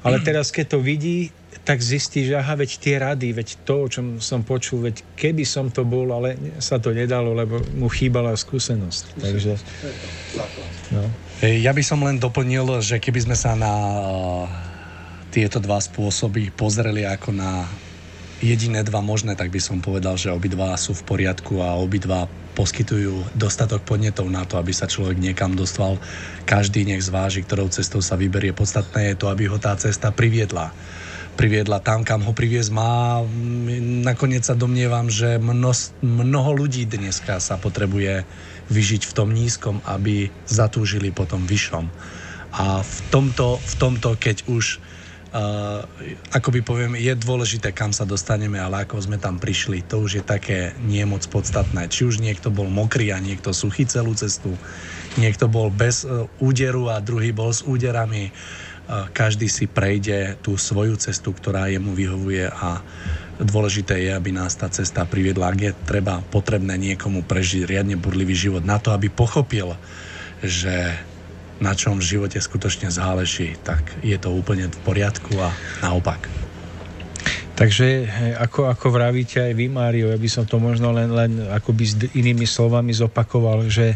ale 0.00 0.20
teraz 0.24 0.48
keď 0.48 0.76
to 0.76 0.78
vidí, 0.80 1.32
tak 1.62 1.78
zistí, 1.78 2.26
že 2.26 2.34
aha, 2.34 2.58
veď 2.58 2.70
tie 2.82 2.94
rady, 2.98 3.30
veď 3.30 3.48
to, 3.62 3.86
o 3.86 3.88
čom 3.88 4.06
som 4.18 4.42
počul, 4.42 4.82
veď 4.90 5.06
keby 5.14 5.46
som 5.46 5.70
to 5.70 5.86
bol, 5.86 6.10
ale 6.10 6.34
sa 6.58 6.82
to 6.82 6.90
nedalo, 6.90 7.30
lebo 7.38 7.62
mu 7.78 7.86
chýbala 7.86 8.34
skúsenosť. 8.34 9.22
Takže, 9.22 9.52
no. 10.90 11.06
Ja 11.42 11.70
by 11.70 11.82
som 11.86 12.02
len 12.02 12.18
doplnil, 12.18 12.82
že 12.82 12.98
keby 12.98 13.30
sme 13.30 13.36
sa 13.38 13.54
na 13.54 13.70
uh, 13.70 14.50
tieto 15.30 15.62
dva 15.62 15.78
spôsoby 15.78 16.50
pozreli 16.50 17.06
ako 17.06 17.30
na 17.30 17.70
jediné 18.42 18.82
dva 18.82 18.98
možné, 18.98 19.38
tak 19.38 19.54
by 19.54 19.62
som 19.62 19.78
povedal, 19.78 20.18
že 20.18 20.34
obidva 20.34 20.74
sú 20.74 20.98
v 20.98 21.06
poriadku 21.06 21.62
a 21.62 21.78
obidva 21.78 22.26
poskytujú 22.58 23.38
dostatok 23.38 23.86
podnetov 23.86 24.26
na 24.26 24.42
to, 24.42 24.58
aby 24.58 24.74
sa 24.74 24.90
človek 24.90 25.14
niekam 25.16 25.54
dostal. 25.54 25.96
Každý 26.42 26.84
nech 26.84 27.06
zváži, 27.06 27.46
ktorou 27.46 27.70
cestou 27.70 28.02
sa 28.02 28.18
vyberie. 28.18 28.50
Podstatné 28.50 29.14
je 29.14 29.18
to, 29.22 29.30
aby 29.30 29.46
ho 29.46 29.62
tá 29.62 29.78
cesta 29.78 30.10
priviedla 30.10 30.74
priviedla 31.34 31.80
tam, 31.80 32.04
kam 32.04 32.20
ho 32.22 32.32
priviesť 32.36 32.70
má. 32.72 33.24
Nakoniec 34.04 34.44
sa 34.44 34.52
domnievam, 34.52 35.08
že 35.08 35.40
mno, 35.40 35.72
mnoho 36.04 36.50
ľudí 36.54 36.84
dneska 36.84 37.40
sa 37.40 37.56
potrebuje 37.56 38.24
vyžiť 38.68 39.02
v 39.08 39.12
tom 39.16 39.32
nízkom, 39.32 39.80
aby 39.88 40.28
zatúžili 40.48 41.10
po 41.10 41.24
tom 41.24 41.44
vyššom. 41.48 41.88
A 42.52 42.84
v 42.84 42.96
tomto, 43.08 43.56
v 43.58 43.74
tomto 43.80 44.12
keď 44.20 44.44
už 44.44 44.76
uh, 45.32 45.88
ako 46.36 46.48
by 46.52 46.60
poviem, 46.60 46.92
je 47.00 47.12
dôležité, 47.16 47.72
kam 47.72 47.96
sa 47.96 48.04
dostaneme, 48.04 48.60
ale 48.60 48.84
ako 48.84 49.00
sme 49.00 49.16
tam 49.16 49.40
prišli, 49.40 49.88
to 49.88 50.04
už 50.04 50.20
je 50.20 50.24
také 50.24 50.76
nie 50.84 51.02
moc 51.08 51.24
podstatné. 51.32 51.88
Či 51.88 52.12
už 52.12 52.20
niekto 52.20 52.52
bol 52.52 52.68
mokrý 52.68 53.08
a 53.16 53.24
niekto 53.24 53.56
suchý 53.56 53.88
celú 53.88 54.12
cestu, 54.12 54.52
niekto 55.16 55.48
bol 55.48 55.72
bez 55.72 56.04
uh, 56.04 56.28
úderu 56.44 56.92
a 56.92 57.00
druhý 57.00 57.32
bol 57.32 57.56
s 57.56 57.64
úderami. 57.64 58.28
Uh, 58.28 58.61
každý 59.16 59.48
si 59.48 59.64
prejde 59.64 60.36
tú 60.44 60.60
svoju 60.60 61.00
cestu, 61.00 61.32
ktorá 61.32 61.68
jemu 61.72 61.96
vyhovuje 61.96 62.44
a 62.48 62.84
dôležité 63.40 63.96
je, 64.04 64.10
aby 64.12 64.30
nás 64.30 64.52
tá 64.54 64.68
cesta 64.68 65.08
priviedla. 65.08 65.50
Ak 65.50 65.60
je 65.60 65.72
treba 65.88 66.20
potrebné 66.28 66.76
niekomu 66.76 67.24
prežiť 67.24 67.64
riadne 67.64 67.96
burlivý 67.96 68.36
život 68.36 68.62
na 68.62 68.76
to, 68.76 68.92
aby 68.92 69.08
pochopil, 69.08 69.74
že 70.44 70.92
na 71.62 71.72
čom 71.78 72.02
v 72.02 72.08
živote 72.18 72.42
skutočne 72.42 72.90
záleží, 72.90 73.54
tak 73.62 73.86
je 74.02 74.18
to 74.18 74.34
úplne 74.34 74.66
v 74.66 74.78
poriadku 74.82 75.30
a 75.38 75.54
naopak. 75.78 76.26
Takže 77.52 78.08
ako, 78.42 78.72
ako 78.72 78.86
vravíte 78.90 79.38
aj 79.38 79.52
vy, 79.54 79.70
Mário, 79.70 80.10
ja 80.10 80.18
by 80.18 80.26
som 80.26 80.42
to 80.42 80.58
možno 80.58 80.90
len, 80.90 81.12
len 81.14 81.38
akoby 81.52 81.84
s 81.86 81.94
inými 82.16 82.48
slovami 82.48 82.90
zopakoval, 82.90 83.70
že 83.70 83.94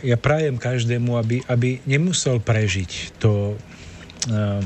ja 0.00 0.16
prajem 0.16 0.56
každému, 0.56 1.20
aby, 1.20 1.44
aby 1.44 1.84
nemusel 1.84 2.40
prežiť 2.40 3.20
to, 3.20 3.52
uh, 4.32 4.64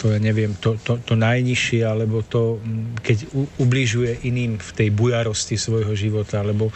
to 0.00 0.04
ja 0.12 0.18
neviem, 0.20 0.56
to, 0.56 0.80
to, 0.80 0.96
to 1.04 1.14
najnižšie, 1.20 1.84
alebo 1.84 2.24
to, 2.24 2.56
keď 3.04 3.28
u, 3.36 3.44
ubližuje 3.60 4.24
iným 4.24 4.56
v 4.56 4.70
tej 4.72 4.88
bujarosti 4.88 5.60
svojho 5.60 5.92
života, 5.92 6.40
alebo 6.40 6.72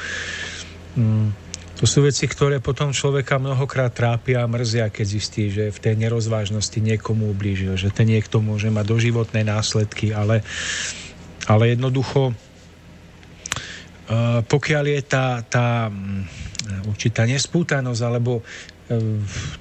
um, 1.01 1.33
to 1.81 1.89
sú 1.89 2.05
veci, 2.05 2.29
ktoré 2.29 2.61
potom 2.61 2.93
človeka 2.93 3.41
mnohokrát 3.41 3.97
trápia 3.97 4.45
a 4.45 4.51
mrzia, 4.51 4.93
keď 4.93 5.07
zistí, 5.09 5.49
že 5.49 5.73
v 5.73 5.81
tej 5.81 5.97
nerozvážnosti 5.97 6.77
niekomu 6.77 7.33
ublížil, 7.33 7.73
že 7.81 7.89
ten 7.89 8.05
niekto 8.05 8.45
môže 8.45 8.69
mať 8.69 8.85
doživotné 8.85 9.49
následky, 9.49 10.13
ale, 10.13 10.45
ale 11.49 11.73
jednoducho 11.73 12.37
uh, 12.37 14.45
pokiaľ 14.45 14.85
je 14.93 15.01
tá, 15.09 15.41
tá 15.49 15.89
mm, 15.89 16.50
určitá 16.87 17.27
nespútanosť 17.27 18.03
alebo 18.03 18.41
uh, 18.41 18.45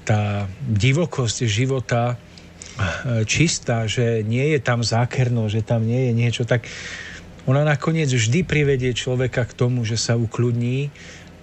tá 0.06 0.46
divokosť 0.66 1.46
života 1.46 2.14
uh, 2.14 3.22
čistá, 3.26 3.84
že 3.84 4.22
nie 4.26 4.54
je 4.56 4.60
tam 4.62 4.80
zákerno, 4.84 5.50
že 5.50 5.66
tam 5.66 5.84
nie 5.84 6.10
je 6.10 6.12
niečo, 6.14 6.42
tak 6.46 6.66
ona 7.48 7.64
nakoniec 7.64 8.12
vždy 8.12 8.44
privedie 8.44 8.92
človeka 8.92 9.48
k 9.48 9.56
tomu, 9.56 9.82
že 9.82 9.96
sa 9.96 10.14
ukludní, 10.14 10.92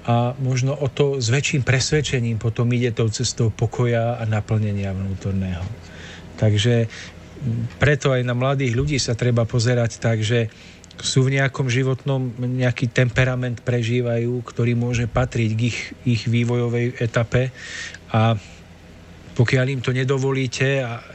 a 0.07 0.31
možno 0.39 0.72
o 0.72 0.88
to 0.88 1.19
s 1.19 1.27
väčším 1.27 1.68
presvedčením 1.68 2.39
potom 2.39 2.72
ide 2.72 2.95
tou 2.95 3.11
cestou 3.11 3.52
pokoja 3.52 4.15
a 4.15 4.23
naplnenia 4.23 4.95
vnútorného. 4.95 5.68
Takže 6.39 6.88
preto 7.76 8.15
aj 8.15 8.23
na 8.23 8.31
mladých 8.31 8.73
ľudí 8.73 8.98
sa 9.03 9.19
treba 9.19 9.44
pozerať 9.44 9.99
tak, 9.99 10.23
že 10.23 10.48
sú 11.02 11.26
v 11.26 11.38
nejakom 11.38 11.69
životnom 11.69 12.34
nejaký 12.38 12.90
temperament 12.90 13.61
prežívajú, 13.61 14.41
ktorý 14.41 14.74
môže 14.74 15.06
patriť 15.06 15.52
k 15.53 15.61
ich, 15.69 15.80
ich 16.06 16.24
vývojovej 16.26 16.98
etape 16.98 17.53
a 18.10 18.38
pokiaľ 19.38 19.65
im 19.69 19.82
to 19.86 19.94
nedovolíte, 19.94 20.82
a, 20.82 21.06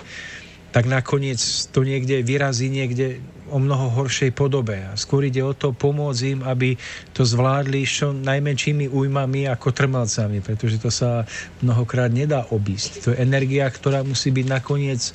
tak 0.71 0.87
nakoniec 0.87 1.43
to 1.75 1.83
niekde 1.83 2.23
vyrazí 2.23 2.71
niekde 2.71 3.21
o 3.53 3.61
mnoho 3.61 3.93
horšej 3.93 4.33
podobe. 4.33 4.81
A 4.81 4.97
skôr 4.97 5.29
ide 5.29 5.45
o 5.45 5.53
to 5.53 5.77
pomôcť 5.77 6.23
im, 6.33 6.41
aby 6.41 6.81
to 7.13 7.29
zvládli 7.29 7.85
s 7.85 8.01
čo 8.01 8.09
najmenšími 8.17 8.89
újmami 8.89 9.45
ako 9.53 9.77
trmelcami, 9.77 10.41
pretože 10.41 10.81
to 10.81 10.89
sa 10.89 11.29
mnohokrát 11.61 12.09
nedá 12.09 12.49
obísť. 12.49 12.91
To 13.05 13.09
je 13.13 13.21
energia, 13.21 13.69
ktorá 13.69 14.01
musí 14.01 14.33
byť 14.33 14.47
nakoniec 14.49 15.13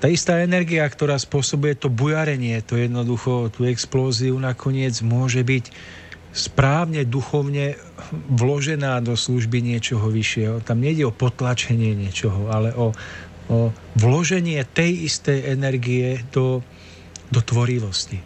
tá 0.00 0.08
istá 0.08 0.40
energia, 0.40 0.88
ktorá 0.88 1.20
spôsobuje 1.20 1.76
to 1.76 1.92
bujarenie, 1.92 2.64
to 2.64 2.80
jednoducho, 2.80 3.52
tú 3.52 3.68
explóziu 3.68 4.34
nakoniec 4.40 4.96
môže 5.04 5.44
byť 5.44 5.68
správne 6.32 7.04
duchovne 7.04 7.76
vložená 8.32 9.02
do 9.04 9.12
služby 9.12 9.60
niečoho 9.60 10.08
vyššieho. 10.08 10.64
Tam 10.64 10.80
nejde 10.80 11.04
o 11.04 11.12
potlačenie 11.12 11.92
niečoho, 11.92 12.48
ale 12.48 12.72
o, 12.72 12.96
o 13.52 13.74
vloženie 13.98 14.62
tej 14.64 15.10
istej 15.10 15.52
energie 15.52 16.24
do, 16.32 16.64
do 17.28 17.40
tvorivosti. 17.44 18.22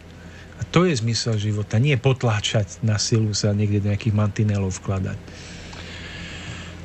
A 0.55 0.63
to 0.63 0.87
je 0.87 0.95
zmysel 0.95 1.35
života. 1.35 1.81
Nie 1.81 1.99
potláčať 1.99 2.79
na 2.79 2.95
silu 2.95 3.35
sa 3.35 3.51
niekde 3.51 3.83
do 3.83 3.89
nejakých 3.91 4.15
mantinelov 4.15 4.79
vkladať. 4.79 5.19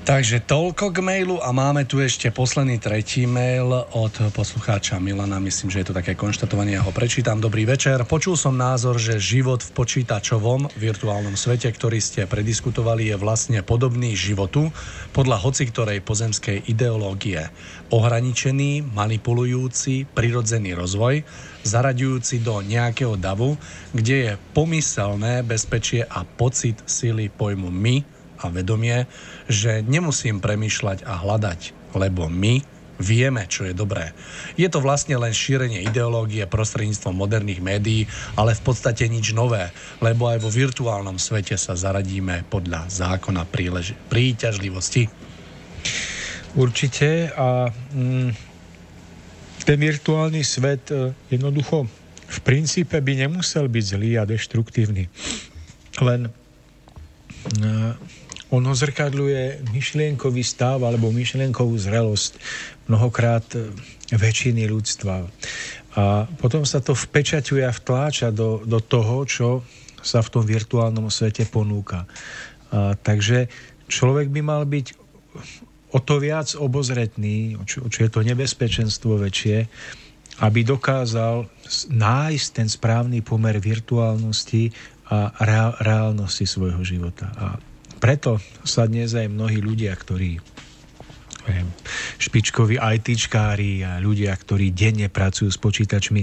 Takže 0.00 0.40
toľko 0.48 0.96
k 0.96 1.04
mailu 1.04 1.36
a 1.44 1.52
máme 1.52 1.84
tu 1.84 2.00
ešte 2.00 2.32
posledný 2.32 2.80
tretí 2.80 3.28
mail 3.28 3.68
od 3.92 4.32
poslucháča 4.32 4.96
Milana. 4.96 5.36
Myslím, 5.36 5.68
že 5.68 5.84
je 5.84 5.92
to 5.92 5.98
také 6.00 6.16
konštatovanie, 6.16 6.80
ja 6.80 6.82
ho 6.82 6.88
prečítam. 6.88 7.36
Dobrý 7.36 7.68
večer. 7.68 8.00
Počul 8.08 8.32
som 8.40 8.56
názor, 8.56 8.96
že 8.96 9.20
život 9.20 9.60
v 9.60 9.70
počítačovom 9.76 10.72
virtuálnom 10.80 11.36
svete, 11.36 11.68
ktorý 11.68 12.00
ste 12.00 12.24
prediskutovali, 12.24 13.12
je 13.12 13.16
vlastne 13.20 13.60
podobný 13.60 14.16
životu 14.16 14.72
podľa 15.12 15.36
hoci 15.36 15.68
ktorej 15.68 16.00
pozemskej 16.00 16.64
ideológie. 16.64 17.52
Ohraničený, 17.92 18.80
manipulujúci, 18.96 20.08
prirodzený 20.08 20.80
rozvoj, 20.80 21.28
zaraďujúci 21.68 22.40
do 22.40 22.64
nejakého 22.64 23.20
davu, 23.20 23.60
kde 23.92 24.16
je 24.16 24.32
pomyselné 24.56 25.44
bezpečie 25.44 26.08
a 26.08 26.24
pocit 26.24 26.80
sily 26.88 27.28
pojmu 27.28 27.68
my, 27.68 28.19
a 28.40 28.48
vedomie, 28.48 29.04
že 29.46 29.84
nemusím 29.84 30.40
premýšľať 30.40 31.04
a 31.04 31.20
hľadať, 31.20 31.60
lebo 31.94 32.26
my 32.26 32.64
vieme, 33.00 33.48
čo 33.48 33.64
je 33.64 33.72
dobré. 33.72 34.12
Je 34.60 34.68
to 34.68 34.84
vlastne 34.84 35.16
len 35.16 35.32
šírenie 35.32 35.80
ideológie 35.88 36.44
prostredníctvom 36.44 37.16
moderných 37.16 37.64
médií, 37.64 38.04
ale 38.36 38.52
v 38.52 38.62
podstate 38.62 39.08
nič 39.08 39.32
nové, 39.32 39.72
lebo 40.04 40.28
aj 40.28 40.44
vo 40.44 40.52
virtuálnom 40.52 41.16
svete 41.16 41.56
sa 41.56 41.72
zaradíme 41.72 42.44
podľa 42.52 42.92
zákona 42.92 43.48
prílež- 43.48 43.96
príťažlivosti. 44.12 45.08
Určite 46.54 47.32
a 47.32 47.72
mm, 47.72 48.30
ten 49.64 49.78
virtuálny 49.80 50.44
svet 50.44 50.92
e, 50.92 51.16
jednoducho 51.32 51.88
v 52.30 52.38
princípe 52.46 52.98
by 53.00 53.26
nemusel 53.26 53.66
byť 53.66 53.84
zlý 53.96 54.10
a 54.20 54.28
deštruktívny. 54.28 55.08
Len 56.02 56.20
e, 56.26 56.30
ono 58.50 58.74
zrkadľuje 58.74 59.70
myšlienkový 59.70 60.42
stav 60.42 60.82
alebo 60.82 61.14
myšlienkovú 61.14 61.74
zrelosť 61.78 62.32
mnohokrát 62.90 63.46
e, 63.54 63.70
väčšiny 64.10 64.66
ľudstva. 64.66 65.30
A 65.94 66.26
potom 66.38 66.66
sa 66.66 66.82
to 66.82 66.94
vpečaťuje 66.94 67.62
a 67.62 67.74
vtláča 67.74 68.34
do, 68.34 68.62
do 68.66 68.82
toho, 68.82 69.22
čo 69.26 69.48
sa 70.02 70.22
v 70.22 70.30
tom 70.34 70.44
virtuálnom 70.46 71.06
svete 71.10 71.46
ponúka. 71.46 72.10
A, 72.74 72.98
takže 72.98 73.46
človek 73.86 74.30
by 74.34 74.40
mal 74.42 74.62
byť 74.66 74.86
o 75.90 75.98
to 76.02 76.22
viac 76.22 76.54
obozretný, 76.58 77.58
čo, 77.66 77.86
čo 77.86 78.06
je 78.06 78.10
to 78.10 78.22
nebezpečenstvo 78.22 79.18
väčšie, 79.18 79.66
aby 80.40 80.60
dokázal 80.62 81.46
nájsť 81.90 82.48
ten 82.54 82.68
správny 82.70 83.20
pomer 83.20 83.58
virtuálnosti 83.60 84.72
a 85.10 85.34
reálnosti 85.82 86.46
svojho 86.46 86.86
života. 86.86 87.34
A 87.34 87.46
preto 88.00 88.40
sa 88.64 88.88
dnes 88.88 89.12
aj 89.12 89.28
mnohí 89.28 89.60
ľudia, 89.60 89.92
ktorí 89.92 90.40
viem, 91.46 91.68
špičkoví 92.16 92.80
ITčkári 92.80 93.84
a 93.84 94.00
ľudia, 94.00 94.32
ktorí 94.32 94.72
denne 94.72 95.12
pracujú 95.12 95.52
s 95.52 95.58
počítačmi, 95.60 96.22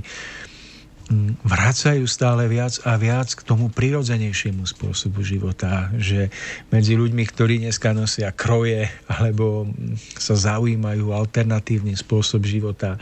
vracajú 1.47 2.03
stále 2.03 2.51
viac 2.51 2.83
a 2.83 2.99
viac 2.99 3.31
k 3.31 3.41
tomu 3.47 3.71
prirodzenejšiemu 3.71 4.67
spôsobu 4.67 5.23
života, 5.23 5.87
že 5.95 6.27
medzi 6.67 6.99
ľuďmi, 6.99 7.23
ktorí 7.23 7.63
dneska 7.63 7.95
nosia 7.95 8.35
kroje 8.35 8.91
alebo 9.07 9.71
sa 10.19 10.35
zaujímajú 10.35 11.15
alternatívny 11.15 11.95
spôsob 11.95 12.43
života 12.43 12.99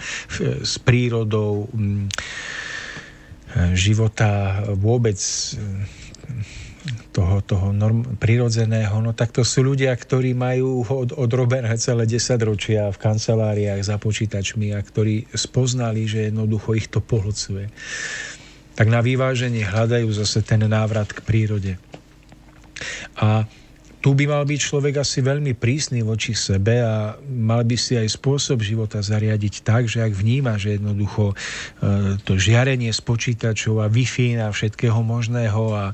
s 0.61 0.77
prírodou, 0.77 1.65
mm, 1.73 2.05
života 3.73 4.61
vôbec 4.77 5.17
toho, 7.09 7.41
toho 7.41 7.73
norm, 7.73 8.05
prirodzeného, 8.21 9.01
no 9.01 9.11
tak 9.17 9.33
to 9.33 9.41
sú 9.41 9.65
ľudia, 9.65 9.93
ktorí 9.95 10.37
majú 10.37 10.85
od, 10.85 11.17
odrobené 11.17 11.73
celé 11.81 12.05
10 12.05 12.37
ročia 12.45 12.91
v 12.93 13.01
kanceláriách 13.01 13.81
za 13.81 13.97
počítačmi 13.97 14.75
a 14.75 14.79
ktorí 14.79 15.29
spoznali, 15.33 16.05
že 16.05 16.29
jednoducho 16.29 16.77
ich 16.77 16.87
to 16.91 17.01
pohlcuje. 17.01 17.73
Tak 18.75 18.87
na 18.91 18.99
vyváženie 18.99 19.65
hľadajú 19.65 20.11
zase 20.13 20.43
ten 20.43 20.61
návrat 20.67 21.09
k 21.09 21.23
prírode. 21.23 21.73
A 23.15 23.47
tu 24.05 24.13
by 24.13 24.29
mal 24.29 24.45
byť 24.45 24.59
človek 24.61 25.01
asi 25.01 25.25
veľmi 25.25 25.57
prísny 25.57 26.05
voči 26.05 26.37
sebe 26.37 26.77
a 26.77 27.17
mal 27.25 27.65
by 27.65 27.73
si 27.73 27.97
aj 27.97 28.13
spôsob 28.13 28.61
života 28.61 29.01
zariadiť 29.01 29.65
tak, 29.65 29.89
že 29.89 30.05
ak 30.05 30.13
vníma, 30.13 30.61
že 30.61 30.77
jednoducho 30.77 31.33
e, 31.33 31.35
to 32.21 32.37
žiarenie 32.37 32.93
z 32.93 33.01
počítačov 33.01 33.81
a 33.81 33.89
Wi-Fi 33.89 34.45
a 34.45 34.53
všetkého 34.53 35.01
možného 35.01 35.73
a 35.73 35.85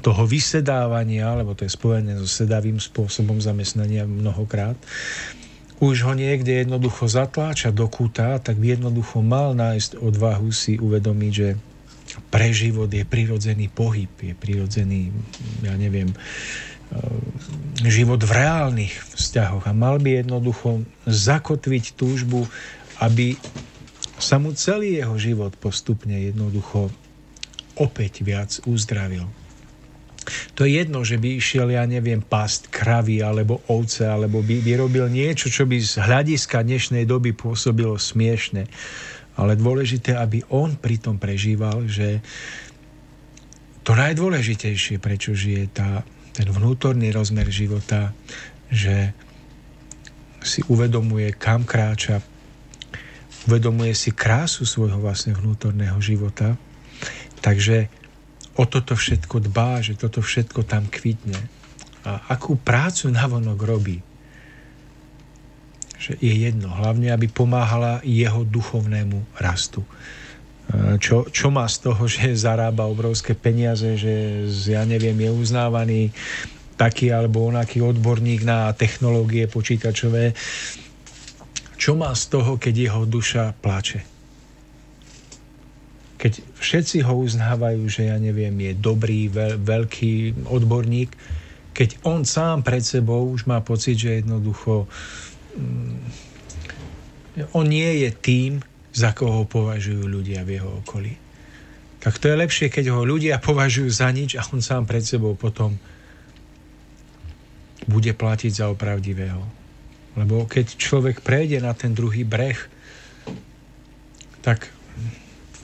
toho 0.00 0.24
vysedávania, 0.24 1.36
lebo 1.36 1.52
to 1.52 1.68
je 1.68 1.76
spojené 1.76 2.16
so 2.16 2.28
sedavým 2.28 2.80
spôsobom 2.80 3.38
zamestnania 3.44 4.08
mnohokrát, 4.08 4.76
už 5.76 6.08
ho 6.08 6.16
niekde 6.16 6.64
jednoducho 6.64 7.04
zatláča 7.04 7.68
do 7.68 7.84
kúta, 7.84 8.40
tak 8.40 8.56
by 8.56 8.80
jednoducho 8.80 9.20
mal 9.20 9.52
nájsť 9.52 10.00
odvahu 10.00 10.48
si 10.48 10.80
uvedomiť, 10.80 11.32
že 11.36 11.48
pre 12.32 12.48
život 12.48 12.88
je 12.88 13.04
prirodzený 13.04 13.68
pohyb, 13.68 14.08
je 14.16 14.32
prirodzený, 14.32 15.12
ja 15.60 15.76
neviem, 15.76 16.08
e, 16.08 16.16
život 17.84 18.24
v 18.24 18.32
reálnych 18.32 18.94
vzťahoch 19.20 19.68
a 19.68 19.76
mal 19.76 20.00
by 20.00 20.24
jednoducho 20.24 20.88
zakotviť 21.04 21.92
túžbu, 21.92 22.48
aby 23.04 23.36
sa 24.16 24.40
mu 24.40 24.56
celý 24.56 24.96
jeho 24.96 25.20
život 25.20 25.52
postupne 25.60 26.16
jednoducho 26.16 26.88
opäť 27.76 28.24
viac 28.24 28.64
uzdravil. 28.64 29.28
To 30.58 30.66
je 30.66 30.82
jedno, 30.82 31.06
že 31.06 31.16
by 31.16 31.38
išiel, 31.38 31.70
ja 31.70 31.86
neviem, 31.86 32.20
past 32.20 32.68
kravy 32.68 33.22
alebo 33.22 33.62
ovce, 33.70 34.06
alebo 34.06 34.42
by, 34.42 34.62
by 34.62 34.72
robil 34.76 35.06
niečo, 35.06 35.48
čo 35.48 35.64
by 35.64 35.78
z 35.78 36.02
hľadiska 36.02 36.66
dnešnej 36.66 37.06
doby 37.06 37.32
pôsobilo 37.32 37.94
smiešne. 37.96 38.66
Ale 39.36 39.54
dôležité, 39.54 40.16
aby 40.16 40.42
on 40.48 40.74
pritom 40.80 41.20
prežíval, 41.20 41.84
že 41.86 42.24
to 43.86 43.94
najdôležitejšie, 43.94 44.98
prečo 44.98 45.36
žije 45.36 45.70
tá, 45.70 46.02
ten 46.34 46.48
vnútorný 46.50 47.14
rozmer 47.14 47.46
života, 47.52 48.10
že 48.66 49.14
si 50.42 50.62
uvedomuje, 50.66 51.30
kam 51.38 51.62
kráča, 51.62 52.18
uvedomuje 53.46 53.94
si 53.94 54.10
krásu 54.10 54.66
svojho 54.66 54.98
vlastne 54.98 55.34
vnútorného 55.38 55.98
života. 56.02 56.58
Takže 57.38 58.05
o 58.56 58.64
toto 58.64 58.96
všetko 58.96 59.44
dbá, 59.52 59.84
že 59.84 59.94
toto 59.94 60.24
všetko 60.24 60.64
tam 60.64 60.88
kvitne. 60.88 61.36
A 62.08 62.32
akú 62.32 62.56
prácu 62.56 63.12
navonok 63.12 63.58
robí. 63.60 63.98
Že 66.00 66.12
je 66.20 66.34
jedno, 66.48 66.72
hlavne, 66.72 67.12
aby 67.12 67.28
pomáhala 67.28 68.00
jeho 68.04 68.46
duchovnému 68.48 69.36
rastu. 69.36 69.84
E, 69.84 69.88
čo, 71.02 71.28
čo 71.28 71.52
má 71.52 71.68
z 71.68 71.76
toho, 71.90 72.02
že 72.08 72.32
zarába 72.32 72.88
obrovské 72.88 73.36
peniaze, 73.36 73.98
že 74.00 74.46
ja 74.48 74.88
neviem, 74.88 75.16
je 75.16 75.30
uznávaný 75.32 76.00
taký 76.76 77.12
alebo 77.12 77.48
onaký 77.48 77.80
odborník 77.80 78.44
na 78.44 78.72
technológie 78.72 79.48
počítačové. 79.48 80.36
Čo 81.76 81.96
má 81.96 82.12
z 82.12 82.24
toho, 82.32 82.56
keď 82.56 82.74
jeho 82.88 83.02
duša 83.04 83.52
plače? 83.60 84.15
Keď 86.16 86.40
všetci 86.56 87.04
ho 87.04 87.14
uznávajú, 87.20 87.84
že 87.88 88.08
ja 88.08 88.16
neviem, 88.16 88.56
je 88.60 88.72
dobrý, 88.72 89.28
veľ, 89.28 89.60
veľký 89.60 90.48
odborník, 90.48 91.12
keď 91.76 92.00
on 92.08 92.24
sám 92.24 92.64
pred 92.64 92.80
sebou 92.80 93.28
už 93.28 93.44
má 93.44 93.60
pocit, 93.60 94.00
že 94.00 94.24
jednoducho 94.24 94.88
um, 94.88 96.00
on 97.52 97.68
nie 97.68 98.08
je 98.08 98.10
tým, 98.16 98.64
za 98.96 99.12
koho 99.12 99.44
považujú 99.44 100.08
ľudia 100.08 100.40
v 100.40 100.56
jeho 100.56 100.80
okolí. 100.80 101.12
Tak 102.00 102.16
to 102.16 102.32
je 102.32 102.40
lepšie, 102.40 102.72
keď 102.72 102.96
ho 102.96 103.04
ľudia 103.04 103.36
považujú 103.36 103.92
za 103.92 104.08
nič 104.08 104.40
a 104.40 104.46
on 104.48 104.64
sám 104.64 104.88
pred 104.88 105.04
sebou 105.04 105.36
potom 105.36 105.76
bude 107.84 108.16
platiť 108.16 108.64
za 108.64 108.72
opravdivého. 108.72 109.44
Lebo 110.16 110.48
keď 110.48 110.80
človek 110.80 111.20
prejde 111.20 111.60
na 111.60 111.76
ten 111.76 111.92
druhý 111.92 112.24
breh, 112.24 112.56
tak 114.40 114.72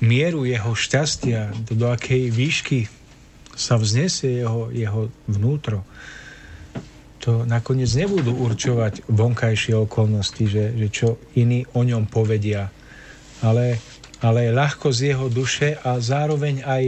mieru 0.03 0.43
jeho 0.43 0.75
šťastia, 0.75 1.55
do, 1.71 1.73
do 1.79 1.87
akej 1.95 2.29
výšky 2.35 2.91
sa 3.55 3.79
vznesie 3.79 4.43
jeho, 4.43 4.69
jeho 4.75 5.09
vnútro, 5.31 5.87
to 7.23 7.47
nakoniec 7.47 7.87
nebudú 7.95 8.35
určovať 8.35 9.07
vonkajšie 9.07 9.79
okolnosti, 9.79 10.43
že, 10.43 10.75
že 10.75 10.87
čo 10.91 11.09
iní 11.39 11.63
o 11.79 11.87
ňom 11.87 12.11
povedia, 12.11 12.67
ale, 13.47 13.79
ale 14.19 14.51
ľahko 14.51 14.91
z 14.91 15.15
jeho 15.15 15.31
duše 15.31 15.79
a 15.79 16.03
zároveň 16.03 16.67
aj 16.67 16.85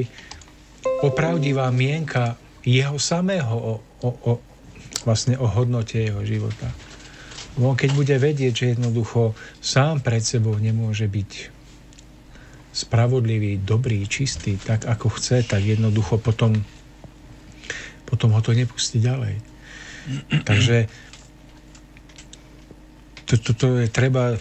opravdivá 1.06 1.70
mienka 1.70 2.34
jeho 2.66 2.98
samého 2.98 3.54
o, 3.54 3.74
o, 4.02 4.10
o, 4.10 4.32
vlastne 5.06 5.38
o 5.38 5.46
hodnote 5.46 6.02
jeho 6.02 6.26
života. 6.26 6.66
On 7.54 7.78
keď 7.78 7.90
bude 7.94 8.16
vedieť, 8.18 8.50
že 8.50 8.70
jednoducho 8.74 9.38
sám 9.62 10.02
pred 10.02 10.26
sebou 10.26 10.58
nemôže 10.58 11.06
byť 11.06 11.53
spravodlivý, 12.74 13.62
dobrý, 13.62 14.02
čistý, 14.10 14.58
tak 14.58 14.82
ako 14.90 15.14
chce, 15.14 15.46
tak 15.46 15.62
jednoducho 15.62 16.18
potom, 16.18 16.58
potom 18.02 18.34
ho 18.34 18.40
to 18.42 18.50
nepustí 18.50 18.98
ďalej. 18.98 19.38
Takže 20.50 20.90
to, 23.30 23.34
to, 23.38 23.50
to 23.54 23.66
je 23.86 23.88
treba 23.88 24.34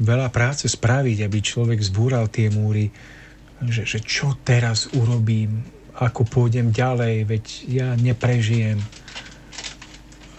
veľa 0.00 0.28
práce 0.32 0.64
spraviť, 0.64 1.28
aby 1.28 1.38
človek 1.44 1.80
zbúral 1.84 2.32
tie 2.32 2.48
múry, 2.48 2.88
že, 3.68 3.84
že 3.84 4.00
čo 4.00 4.40
teraz 4.40 4.88
urobím, 4.96 5.60
ako 5.96 6.28
pôjdem 6.28 6.72
ďalej, 6.72 7.24
veď 7.24 7.44
ja 7.68 7.88
neprežijem. 7.96 8.80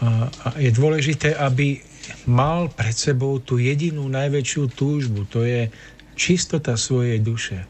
A, 0.02 0.30
a 0.30 0.48
je 0.62 0.70
dôležité, 0.70 1.34
aby 1.34 1.82
mal 2.30 2.70
pred 2.70 2.94
sebou 2.94 3.42
tú 3.42 3.58
jedinú 3.58 4.06
najväčšiu 4.06 4.64
túžbu, 4.70 5.26
to 5.26 5.42
je 5.42 5.74
čistota 6.18 6.73
svojej 6.76 7.22
duše, 7.22 7.69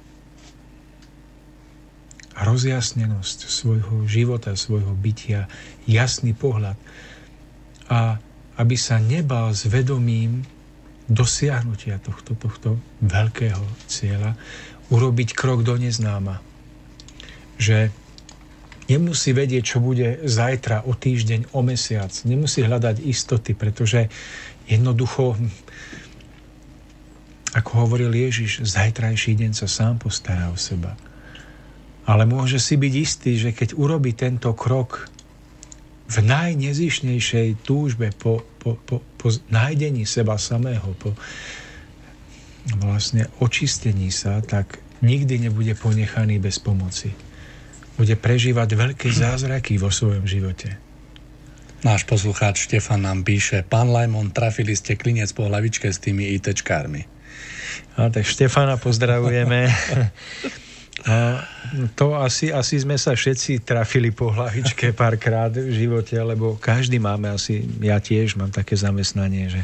rozjasnenosť 2.37 3.37
svojho 3.51 4.07
života, 4.07 4.55
svojho 4.55 4.95
bytia, 4.95 5.51
jasný 5.83 6.31
pohľad 6.31 6.79
a 7.91 8.21
aby 8.57 8.75
sa 8.79 8.97
nebal 8.97 9.53
s 9.53 9.67
vedomím 9.69 10.47
dosiahnutia 11.07 11.99
tohto, 12.01 12.33
tohto 12.35 12.69
veľkého 13.03 13.63
cieľa 13.85 14.35
urobiť 14.87 15.35
krok 15.35 15.63
do 15.63 15.75
neznáma. 15.75 16.39
Že 17.57 17.91
nemusí 18.91 19.31
vedieť, 19.31 19.63
čo 19.75 19.77
bude 19.83 20.23
zajtra, 20.23 20.87
o 20.87 20.95
týždeň, 20.95 21.51
o 21.55 21.61
mesiac. 21.63 22.11
Nemusí 22.27 22.63
hľadať 22.63 23.03
istoty, 23.03 23.55
pretože 23.55 24.11
jednoducho 24.67 25.39
ako 27.57 27.89
hovoril 27.89 28.13
Ježiš, 28.13 28.61
zajtrajší 28.61 29.34
deň 29.34 29.51
sa 29.57 29.65
sám 29.65 29.97
postará 29.97 30.53
o 30.53 30.57
seba. 30.57 30.93
Ale 32.05 32.29
môže 32.29 32.61
si 32.61 32.77
byť 32.77 32.93
istý, 32.93 33.31
že 33.41 33.49
keď 33.49 33.73
urobí 33.73 34.13
tento 34.13 34.53
krok 34.53 35.09
v 36.07 36.17
najnezišnejšej 36.21 37.65
túžbe 37.65 38.13
po, 38.15 38.45
po, 38.61 38.77
po, 38.77 39.01
po 39.17 39.27
nájdení 39.49 40.05
seba 40.05 40.38
samého, 40.38 40.93
po 41.01 41.17
vlastne 42.77 43.25
očistení 43.41 44.13
sa, 44.13 44.39
tak 44.45 44.79
nikdy 45.01 45.49
nebude 45.49 45.73
ponechaný 45.75 46.38
bez 46.38 46.61
pomoci. 46.61 47.11
Bude 47.97 48.13
prežívať 48.13 48.69
veľké 48.77 49.09
zázraky 49.09 49.81
vo 49.81 49.89
svojom 49.89 50.29
živote. 50.29 50.77
Náš 51.81 52.05
poslucháč 52.05 52.69
Štefan 52.69 53.03
nám 53.03 53.25
píše, 53.25 53.65
pán 53.65 53.89
Lajmon, 53.89 54.29
trafili 54.29 54.77
ste 54.77 54.93
klinec 54.93 55.34
po 55.34 55.49
hlavičke 55.49 55.89
s 55.89 56.01
tými 56.01 56.29
ITčkármi. 56.38 57.16
A, 57.97 58.09
tak 58.09 58.23
Štefana 58.23 58.77
pozdravujeme. 58.77 59.69
A 61.07 61.39
to 61.95 62.17
asi, 62.17 62.51
asi 62.51 62.81
sme 62.81 62.97
sa 62.97 63.13
všetci 63.15 63.63
trafili 63.63 64.11
po 64.11 64.33
hlavičke 64.33 64.91
párkrát 64.91 65.53
v 65.53 65.69
živote, 65.71 66.17
lebo 66.19 66.57
každý 66.57 66.97
máme 66.99 67.31
asi, 67.31 67.63
ja 67.79 68.01
tiež 68.01 68.35
mám 68.35 68.51
také 68.51 68.75
zamestnanie, 68.75 69.47
že 69.47 69.61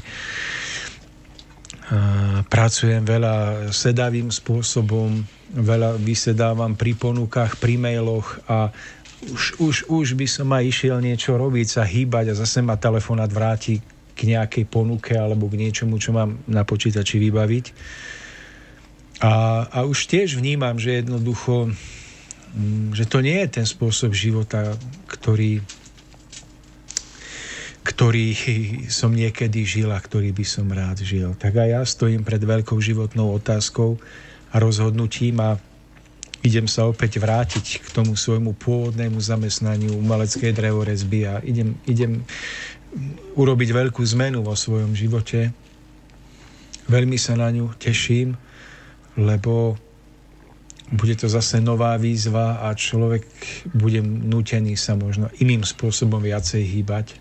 pracujem 2.47 3.03
veľa 3.03 3.69
sedavým 3.75 4.31
spôsobom, 4.31 5.25
veľa 5.53 5.99
vysedávam 5.99 6.73
pri 6.73 6.95
ponukách, 6.95 7.59
pri 7.59 7.75
mailoch 7.77 8.39
a 8.47 8.71
už, 9.23 9.43
už, 9.59 9.75
už 9.87 10.07
by 10.19 10.27
som 10.27 10.47
aj 10.51 10.63
išiel 10.67 10.97
niečo 10.99 11.35
robiť, 11.35 11.67
sa 11.67 11.83
hýbať 11.83 12.33
a 12.33 12.39
zase 12.39 12.59
ma 12.59 12.75
telefonát 12.75 13.31
vráti 13.31 13.79
k 14.13 14.19
nejakej 14.29 14.65
ponuke 14.69 15.17
alebo 15.17 15.49
k 15.49 15.59
niečomu, 15.59 15.97
čo 15.97 16.13
mám 16.13 16.41
na 16.45 16.61
počítači 16.61 17.17
vybaviť. 17.17 17.65
A, 19.23 19.65
a 19.69 19.77
už 19.87 20.09
tiež 20.09 20.35
vnímam, 20.35 20.75
že 20.77 21.01
jednoducho, 21.01 21.71
mm, 22.53 22.97
že 22.97 23.05
to 23.07 23.23
nie 23.23 23.39
je 23.45 23.61
ten 23.61 23.65
spôsob 23.65 24.11
života, 24.11 24.75
ktorý, 25.07 25.63
ktorý 27.87 28.27
som 28.99 29.15
niekedy 29.15 29.63
žil 29.63 29.89
a 29.89 29.99
ktorý 29.99 30.35
by 30.35 30.45
som 30.45 30.67
rád 30.69 31.01
žil. 31.01 31.33
Tak 31.39 31.55
aj 31.55 31.69
ja 31.69 31.81
stojím 31.87 32.21
pred 32.27 32.41
veľkou 32.41 32.77
životnou 32.77 33.33
otázkou 33.37 33.97
a 34.53 34.55
rozhodnutím 34.61 35.41
a 35.41 35.57
idem 36.43 36.67
sa 36.67 36.85
opäť 36.85 37.23
vrátiť 37.23 37.79
k 37.79 37.87
tomu 37.95 38.19
svojmu 38.19 38.59
pôvodnému 38.59 39.15
zamestnaniu 39.17 39.95
umeleckej 39.95 40.51
drevorezby 40.51 41.19
a 41.23 41.39
idem, 41.39 41.79
idem 41.87 42.27
urobiť 43.33 43.69
veľkú 43.73 44.01
zmenu 44.17 44.45
vo 44.45 44.53
svojom 44.53 44.93
živote. 44.93 45.49
Veľmi 46.87 47.17
sa 47.17 47.33
na 47.39 47.49
ňu 47.49 47.73
teším, 47.79 48.37
lebo 49.17 49.77
bude 50.93 51.15
to 51.17 51.25
zase 51.25 51.57
nová 51.57 51.97
výzva 51.97 52.61
a 52.69 52.75
človek 52.77 53.25
bude 53.73 54.03
nútený 54.03 54.77
sa 54.77 54.93
možno 54.93 55.31
iným 55.41 55.65
spôsobom 55.65 56.21
viacej 56.21 56.61
hýbať, 56.61 57.17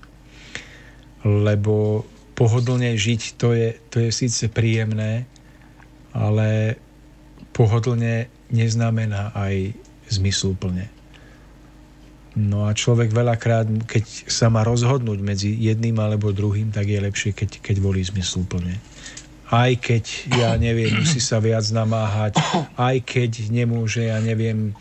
lebo 1.24 2.04
pohodlne 2.36 2.92
žiť 2.92 3.22
to 3.40 3.56
je, 3.56 3.68
to 3.88 3.96
je 4.02 4.10
síce 4.12 4.44
príjemné, 4.52 5.24
ale 6.12 6.76
pohodlne 7.56 8.28
neznamená 8.52 9.32
aj 9.32 9.72
zmysluplne. 10.12 11.01
No 12.32 12.64
a 12.64 12.72
človek 12.72 13.12
veľakrát, 13.12 13.68
keď 13.84 14.04
sa 14.24 14.48
má 14.48 14.64
rozhodnúť 14.64 15.20
medzi 15.20 15.52
jedným 15.52 16.00
alebo 16.00 16.32
druhým, 16.32 16.72
tak 16.72 16.88
je 16.88 17.00
lepšie, 17.00 17.30
keď, 17.36 17.60
keď 17.60 17.76
volí 17.84 18.00
zmysluplne. 18.00 18.80
Aj 19.52 19.68
keď, 19.76 20.32
ja 20.32 20.56
neviem, 20.56 20.96
musí 20.96 21.20
sa 21.20 21.36
viac 21.36 21.68
namáhať, 21.68 22.40
aj 22.80 23.04
keď 23.04 23.52
nemôže, 23.52 24.08
ja 24.08 24.16
neviem, 24.16 24.72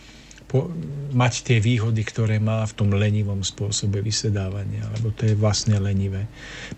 po, 0.52 0.68
mať 1.16 1.48
tie 1.48 1.58
výhody, 1.64 2.04
ktoré 2.04 2.36
má 2.40 2.68
v 2.68 2.76
tom 2.76 2.92
lenivom 2.92 3.40
spôsobe 3.40 4.04
vysedávania, 4.04 4.84
lebo 5.00 5.16
to 5.16 5.28
je 5.28 5.36
vlastne 5.36 5.80
lenivé. 5.80 6.28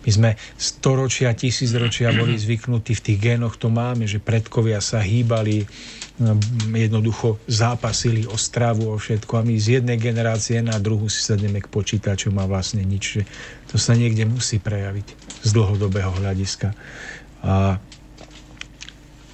My 0.06 0.10
sme 0.10 0.30
storočia, 0.54 1.34
tisícročia 1.34 2.14
boli 2.14 2.38
zvyknutí, 2.38 2.94
v 2.94 3.04
tých 3.10 3.18
génoch 3.18 3.58
to 3.58 3.70
máme, 3.74 4.06
že 4.06 4.22
predkovia 4.22 4.78
sa 4.78 5.02
hýbali, 5.02 5.66
jednoducho 6.70 7.42
zápasili 7.50 8.22
o 8.30 8.38
stravu, 8.38 8.94
o 8.94 8.96
všetko 8.98 9.34
a 9.34 9.42
my 9.42 9.58
z 9.58 9.82
jednej 9.82 9.98
generácie 9.98 10.62
na 10.62 10.78
druhú 10.78 11.10
si 11.10 11.18
sadneme 11.18 11.58
k 11.58 11.66
počítačom 11.66 12.38
a 12.38 12.46
vlastne 12.46 12.86
nič. 12.86 13.26
To 13.74 13.76
sa 13.82 13.98
niekde 13.98 14.22
musí 14.22 14.62
prejaviť 14.62 15.06
z 15.42 15.50
dlhodobého 15.50 16.14
hľadiska. 16.14 16.70
A 17.42 17.82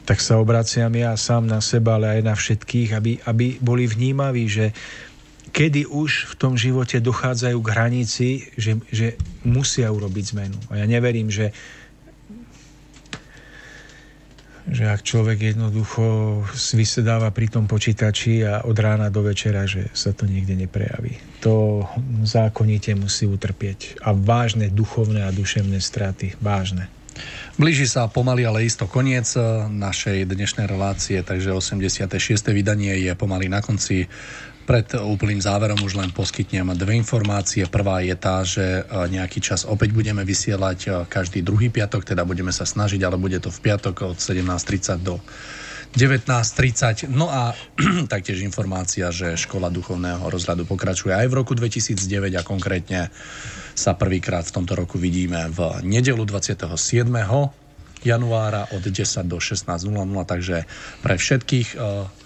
tak 0.09 0.19
sa 0.24 0.40
obraciam 0.40 0.90
ja 0.97 1.12
sám 1.20 1.47
na 1.47 1.61
seba, 1.61 2.01
ale 2.01 2.19
aj 2.19 2.20
na 2.24 2.35
všetkých, 2.35 2.90
aby, 2.97 3.12
aby 3.28 3.47
boli 3.61 3.85
vnímaví, 3.85 4.48
že 4.48 4.73
kedy 5.52 5.85
už 5.85 6.32
v 6.32 6.35
tom 6.40 6.57
živote 6.57 6.97
dochádzajú 7.02 7.59
k 7.61 7.73
hranici, 7.77 8.28
že, 8.57 8.81
že 8.89 9.20
musia 9.44 9.93
urobiť 9.93 10.24
zmenu. 10.32 10.59
A 10.73 10.81
ja 10.81 10.86
neverím, 10.89 11.28
že 11.28 11.52
že 14.70 14.86
ak 14.86 15.02
človek 15.02 15.55
jednoducho 15.55 16.40
vysedáva 16.78 17.34
pri 17.34 17.51
tom 17.51 17.66
počítači 17.66 18.47
a 18.47 18.62
od 18.62 18.78
rána 18.78 19.10
do 19.10 19.26
večera, 19.26 19.66
že 19.66 19.90
sa 19.90 20.14
to 20.14 20.30
niekde 20.30 20.55
neprejaví. 20.55 21.18
To 21.42 21.84
zákonite 22.22 22.94
musí 22.94 23.26
utrpieť. 23.26 23.98
A 24.06 24.14
vážne 24.14 24.70
duchovné 24.70 25.26
a 25.26 25.34
duševné 25.34 25.82
straty. 25.82 26.38
Vážne. 26.38 26.86
Blíži 27.60 27.84
sa 27.84 28.09
pomaly, 28.09 28.48
ale 28.48 28.64
isto 28.64 28.88
koniec 28.88 29.28
eh, 29.36 29.42
našej 29.68 30.24
dnešnej 30.24 30.64
relácie, 30.64 31.20
takže 31.20 31.52
86. 31.52 32.09
vydanie 32.55 32.97
je 33.05 33.12
pomaly 33.12 33.52
na 33.52 33.60
konci. 33.60 34.09
Pred 34.70 35.02
úplným 35.02 35.42
záverom 35.42 35.82
už 35.82 35.98
len 35.98 36.14
poskytnem 36.14 36.78
dve 36.78 36.94
informácie. 36.94 37.66
Prvá 37.66 38.06
je 38.06 38.14
tá, 38.14 38.47
že 38.47 38.62
eh, 38.62 38.84
nejaký 38.86 39.42
čas 39.42 39.66
opäť 39.66 39.90
budeme 39.90 40.22
vysielať 40.22 40.78
eh, 40.86 40.90
každý 41.10 41.42
druhý 41.42 41.74
piatok, 41.74 42.06
teda 42.06 42.22
budeme 42.22 42.55
sa 42.55 42.62
snažiť, 42.62 43.02
ale 43.02 43.18
bude 43.18 43.42
to 43.42 43.51
v 43.51 43.66
piatok 43.66 44.14
od 44.14 44.22
17.30 44.22 45.02
do 45.02 45.18
19.30. 45.98 47.10
No 47.10 47.26
a 47.26 47.51
taktiež 48.14 48.47
informácia, 48.47 49.10
že 49.10 49.34
škola 49.34 49.74
duchovného 49.74 50.22
rozhľadu 50.30 50.62
pokračuje 50.62 51.18
aj 51.18 51.26
v 51.26 51.34
roku 51.34 51.59
2009 51.59 52.38
a 52.38 52.47
konkrétne 52.47 53.10
sa 53.74 53.98
prvýkrát 53.98 54.47
v 54.47 54.55
tomto 54.55 54.78
roku 54.78 55.02
vidíme 55.02 55.51
v 55.51 55.82
nedelu 55.82 56.22
27 56.22 56.78
januára 58.01 58.64
od 58.72 58.80
10 58.80 59.26
do 59.28 59.42
16.00, 59.42 59.82
takže 60.24 60.64
pre 61.02 61.14
všetkých, 61.18 61.68
eh, 61.74 62.19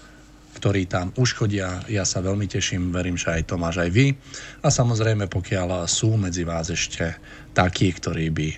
ktorí 0.55 0.87
tam 0.87 1.11
už 1.19 1.35
chodia, 1.35 1.83
ja 1.91 2.07
sa 2.07 2.23
veľmi 2.23 2.47
teším, 2.47 2.95
verím, 2.95 3.19
že 3.19 3.35
aj 3.35 3.51
Tomáš, 3.51 3.83
aj 3.83 3.91
vy. 3.91 4.15
A 4.63 4.71
samozrejme, 4.71 5.27
pokiaľ 5.27 5.83
sú 5.85 6.15
medzi 6.15 6.47
vás 6.47 6.71
ešte 6.71 7.19
takí, 7.51 7.91
ktorí 7.91 8.31
by 8.31 8.49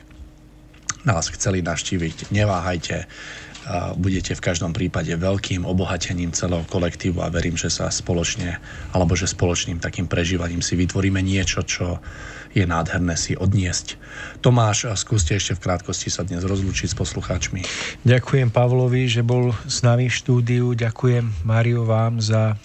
nás 1.07 1.31
chceli 1.31 1.63
naštíviť, 1.63 2.35
neváhajte 2.35 3.07
budete 3.99 4.31
v 4.31 4.41
každom 4.41 4.71
prípade 4.71 5.11
veľkým 5.11 5.67
obohatením 5.67 6.31
celého 6.31 6.63
kolektívu 6.71 7.19
a 7.19 7.27
verím, 7.27 7.59
že 7.59 7.67
sa 7.67 7.91
spoločne, 7.91 8.63
alebo 8.95 9.13
že 9.13 9.27
spoločným 9.27 9.83
takým 9.83 10.07
prežívaním 10.07 10.63
si 10.63 10.79
vytvoríme 10.79 11.19
niečo, 11.19 11.67
čo 11.67 11.99
je 12.55 12.63
nádherné 12.63 13.19
si 13.19 13.35
odniesť. 13.35 13.99
Tomáš, 14.39 14.87
skúste 14.95 15.35
ešte 15.35 15.59
v 15.59 15.67
krátkosti 15.67 16.07
sa 16.07 16.23
dnes 16.23 16.47
rozlúčiť 16.47 16.89
s 16.89 16.95
poslucháčmi. 16.95 17.61
Ďakujem 18.07 18.49
Pavlovi, 18.49 19.05
že 19.11 19.21
bol 19.21 19.51
s 19.67 19.83
nami 19.83 20.07
v 20.07 20.15
štúdiu. 20.15 20.65
Ďakujem 20.73 21.43
Mário 21.43 21.83
vám 21.83 22.23
za 22.23 22.55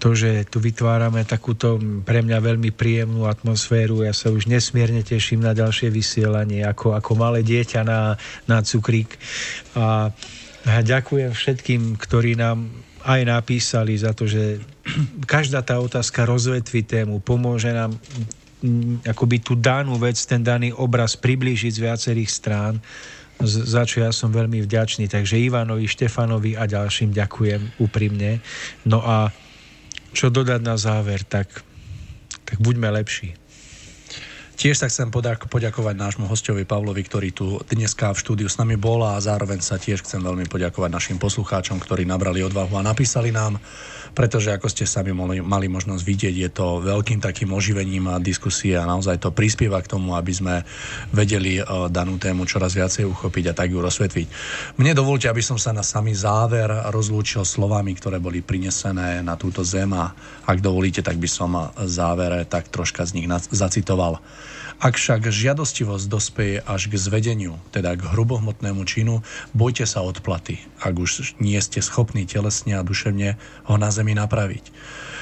to, 0.00 0.16
že 0.16 0.48
tu 0.48 0.64
vytvárame 0.64 1.28
takúto 1.28 1.76
pre 2.08 2.24
mňa 2.24 2.40
veľmi 2.40 2.72
príjemnú 2.72 3.28
atmosféru. 3.28 4.00
Ja 4.00 4.16
sa 4.16 4.32
už 4.32 4.48
nesmierne 4.48 5.04
teším 5.04 5.44
na 5.44 5.52
ďalšie 5.52 5.92
vysielanie, 5.92 6.64
ako, 6.64 6.96
ako 6.96 7.20
malé 7.20 7.44
dieťa 7.44 7.84
na, 7.84 8.16
na 8.48 8.64
cukrík. 8.64 9.20
A, 9.76 10.08
a 10.64 10.72
ďakujem 10.80 11.36
všetkým, 11.36 12.00
ktorí 12.00 12.40
nám 12.40 12.72
aj 13.04 13.20
napísali 13.28 14.00
za 14.00 14.16
to, 14.16 14.24
že 14.24 14.64
každá 15.28 15.60
tá 15.60 15.76
otázka 15.76 16.24
rozvetví 16.24 16.84
tému, 16.88 17.20
pomôže 17.20 17.68
nám 17.68 17.96
akoby 19.04 19.40
tú 19.40 19.56
danú 19.56 19.96
vec, 19.96 20.20
ten 20.24 20.44
daný 20.44 20.72
obraz 20.76 21.16
priblížiť 21.16 21.72
z 21.76 21.80
viacerých 21.80 22.30
strán, 22.30 22.74
za 23.40 23.88
čo 23.88 24.04
ja 24.04 24.12
som 24.12 24.28
veľmi 24.28 24.60
vďačný. 24.60 25.08
Takže 25.08 25.40
Ivanovi, 25.40 25.88
Štefanovi 25.88 26.60
a 26.60 26.68
ďalším 26.68 27.16
ďakujem 27.16 27.80
úprimne. 27.80 28.44
No 28.84 29.00
a 29.00 29.32
čo 30.10 30.28
dodať 30.30 30.60
na 30.62 30.74
záver, 30.74 31.22
tak, 31.26 31.50
tak 32.46 32.56
buďme 32.58 32.90
lepší. 32.90 33.36
Tiež 34.60 34.76
sa 34.76 34.92
chcem 34.92 35.08
poďakovať 35.48 35.94
nášmu 35.96 36.28
hostovi 36.28 36.68
Pavlovi, 36.68 37.00
ktorý 37.00 37.32
tu 37.32 37.56
dneska 37.64 38.12
v 38.12 38.20
štúdiu 38.20 38.44
s 38.44 38.60
nami 38.60 38.76
bol 38.76 39.00
a 39.00 39.16
zároveň 39.16 39.64
sa 39.64 39.80
tiež 39.80 40.04
chcem 40.04 40.20
veľmi 40.20 40.52
poďakovať 40.52 40.90
našim 40.92 41.16
poslucháčom, 41.16 41.80
ktorí 41.80 42.04
nabrali 42.04 42.44
odvahu 42.44 42.76
a 42.76 42.84
napísali 42.84 43.32
nám 43.32 43.56
pretože 44.12 44.50
ako 44.50 44.66
ste 44.66 44.84
sami 44.88 45.14
mali, 45.14 45.38
mali 45.42 45.66
možnosť 45.70 46.02
vidieť, 46.02 46.34
je 46.36 46.50
to 46.50 46.82
veľkým 46.82 47.22
takým 47.22 47.50
oživením 47.54 48.10
a 48.10 48.22
diskusie 48.22 48.74
a 48.74 48.88
naozaj 48.88 49.22
to 49.22 49.30
prispieva 49.30 49.80
k 49.80 49.90
tomu, 49.90 50.14
aby 50.18 50.32
sme 50.34 50.54
vedeli 51.14 51.58
uh, 51.60 51.86
danú 51.88 52.18
tému 52.18 52.46
čoraz 52.46 52.74
viacej 52.74 53.06
uchopiť 53.06 53.50
a 53.50 53.56
tak 53.56 53.70
ju 53.70 53.78
rozsvetliť. 53.78 54.26
Mne 54.78 54.92
dovolte, 54.92 55.30
aby 55.30 55.42
som 55.42 55.56
sa 55.56 55.70
na 55.70 55.82
samý 55.82 56.14
záver 56.14 56.68
rozlúčil 56.90 57.42
slovami, 57.46 57.94
ktoré 57.96 58.18
boli 58.18 58.42
prinesené 58.42 59.22
na 59.22 59.34
túto 59.34 59.62
zem 59.62 59.90
a 59.94 60.12
ak 60.46 60.58
dovolíte, 60.58 61.00
tak 61.00 61.16
by 61.16 61.28
som 61.30 61.70
závere 61.86 62.44
tak 62.46 62.68
troška 62.68 63.06
z 63.06 63.22
nich 63.22 63.26
zacitoval. 63.50 64.18
Ak 64.80 64.96
však 64.96 65.28
žiadostivosť 65.28 66.08
dospeje 66.08 66.56
až 66.64 66.88
k 66.88 66.96
zvedeniu, 66.96 67.60
teda 67.68 68.00
k 68.00 68.02
hrubohmotnému 68.16 68.80
činu, 68.88 69.20
bojte 69.52 69.84
sa 69.84 70.00
odplaty, 70.00 70.56
ak 70.80 70.96
už 70.96 71.36
nie 71.36 71.60
ste 71.60 71.84
schopní 71.84 72.24
telesne 72.24 72.80
a 72.80 72.86
duševne 72.86 73.36
ho 73.68 73.74
na 73.76 73.92
zemi 73.92 74.16
napraviť. 74.16 74.72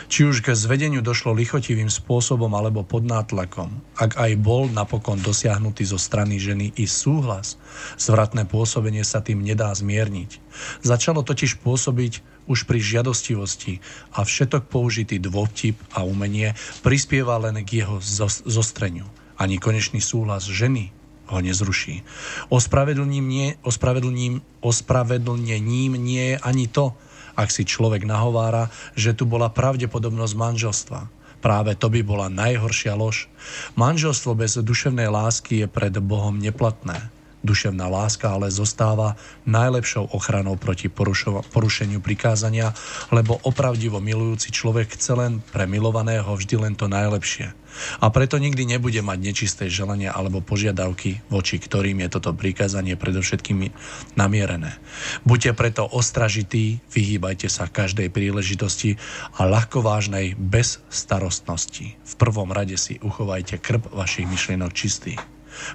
Či 0.06 0.30
už 0.30 0.46
k 0.46 0.54
zvedeniu 0.54 1.02
došlo 1.02 1.34
lichotivým 1.34 1.90
spôsobom 1.90 2.54
alebo 2.54 2.86
pod 2.86 3.02
nátlakom, 3.02 3.82
ak 3.98 4.14
aj 4.14 4.38
bol 4.38 4.70
napokon 4.70 5.18
dosiahnutý 5.18 5.82
zo 5.90 5.98
strany 5.98 6.38
ženy 6.38 6.70
i 6.78 6.86
súhlas, 6.86 7.58
zvratné 7.98 8.46
pôsobenie 8.46 9.02
sa 9.02 9.26
tým 9.26 9.42
nedá 9.42 9.74
zmierniť. 9.74 10.38
Začalo 10.86 11.26
totiž 11.26 11.58
pôsobiť 11.66 12.46
už 12.46 12.62
pri 12.62 12.78
žiadostivosti 12.78 13.82
a 14.14 14.22
všetok 14.22 14.70
použitý 14.70 15.18
dôvtip 15.18 15.74
a 15.98 16.06
umenie 16.06 16.54
prispieva 16.86 17.42
len 17.42 17.58
k 17.66 17.82
jeho 17.82 17.98
zostreniu 18.46 19.10
ani 19.38 19.62
konečný 19.62 20.02
súhlas 20.02 20.44
ženy 20.50 20.90
ho 21.28 21.38
nezruší. 21.40 22.02
Ospravedlním 22.48 23.26
nie, 23.28 23.48
ospravedlním, 23.62 24.40
ospravedlnením 24.64 25.92
nie 25.94 26.34
je 26.34 26.36
ani 26.40 26.66
to, 26.66 26.96
ak 27.38 27.54
si 27.54 27.62
človek 27.62 28.02
nahovára, 28.02 28.72
že 28.98 29.14
tu 29.14 29.28
bola 29.28 29.46
pravdepodobnosť 29.52 30.34
manželstva. 30.34 31.00
Práve 31.38 31.78
to 31.78 31.86
by 31.86 32.02
bola 32.02 32.26
najhoršia 32.26 32.98
lož. 32.98 33.30
Manželstvo 33.78 34.34
bez 34.34 34.58
duševnej 34.58 35.06
lásky 35.06 35.62
je 35.62 35.66
pred 35.70 35.94
Bohom 36.02 36.34
neplatné. 36.34 36.98
Duševná 37.46 37.86
láska 37.86 38.34
ale 38.34 38.50
zostáva 38.50 39.14
najlepšou 39.46 40.10
ochranou 40.10 40.58
proti 40.58 40.90
porušo- 40.90 41.46
porušeniu 41.54 42.02
prikázania, 42.02 42.74
lebo 43.14 43.38
opravdivo 43.46 44.02
milujúci 44.02 44.50
človek 44.50 44.98
chce 44.98 45.12
len 45.14 45.32
pre 45.54 45.70
milovaného 45.70 46.26
vždy 46.26 46.54
len 46.58 46.74
to 46.74 46.90
najlepšie. 46.90 47.54
A 48.02 48.10
preto 48.10 48.42
nikdy 48.42 48.66
nebude 48.66 48.98
mať 49.04 49.18
nečisté 49.22 49.64
želania 49.70 50.10
alebo 50.10 50.42
požiadavky, 50.42 51.22
voči 51.30 51.62
ktorým 51.62 52.02
je 52.02 52.08
toto 52.10 52.34
prikázanie 52.34 52.98
predovšetkým 52.98 53.70
namierené. 54.18 54.74
Buďte 55.22 55.54
preto 55.54 55.86
ostražití, 55.86 56.82
vyhýbajte 56.90 57.46
sa 57.46 57.70
každej 57.70 58.10
príležitosti 58.10 58.98
a 59.38 59.46
ľahko 59.46 59.84
vážnej 59.84 60.34
bez 60.34 60.82
starostnosti. 60.90 61.94
V 61.94 62.14
prvom 62.18 62.50
rade 62.50 62.74
si 62.74 62.98
uchovajte 62.98 63.62
krb 63.62 63.86
vašich 63.94 64.26
myšlienok 64.26 64.72
čistý 64.74 65.14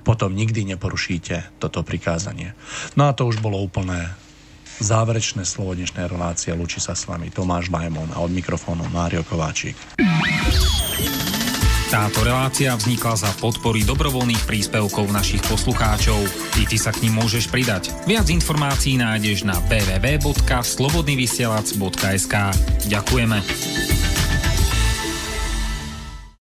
potom 0.06 0.34
nikdy 0.34 0.66
neporušíte 0.76 1.62
toto 1.62 1.86
prikázanie. 1.86 2.58
No 3.00 3.08
a 3.08 3.16
to 3.16 3.30
už 3.30 3.40
bolo 3.40 3.62
úplné 3.62 4.12
záverečné 4.82 5.46
slovo 5.46 5.78
dnešnej 5.78 6.10
relácie. 6.10 6.50
Lučí 6.56 6.82
sa 6.82 6.98
s 6.98 7.06
vami 7.06 7.30
Tomáš 7.30 7.70
Majmon 7.70 8.10
a 8.16 8.24
od 8.24 8.32
mikrofónu 8.34 8.90
Mário 8.90 9.22
Kováčik. 9.22 9.78
Táto 11.94 12.26
relácia 12.26 12.74
vznikla 12.74 13.14
za 13.14 13.30
podpory 13.38 13.86
dobrovoľných 13.86 14.50
príspevkov 14.50 15.14
našich 15.14 15.46
poslucháčov. 15.46 16.26
I 16.58 16.66
ty 16.66 16.82
sa 16.82 16.90
k 16.90 17.06
ním 17.06 17.22
môžeš 17.22 17.54
pridať. 17.54 17.94
Viac 18.10 18.34
informácií 18.34 18.98
nájdeš 18.98 19.46
na 19.46 19.62
www.slobodnyvysielac.sk 19.70 22.34
Ďakujeme. 22.90 24.13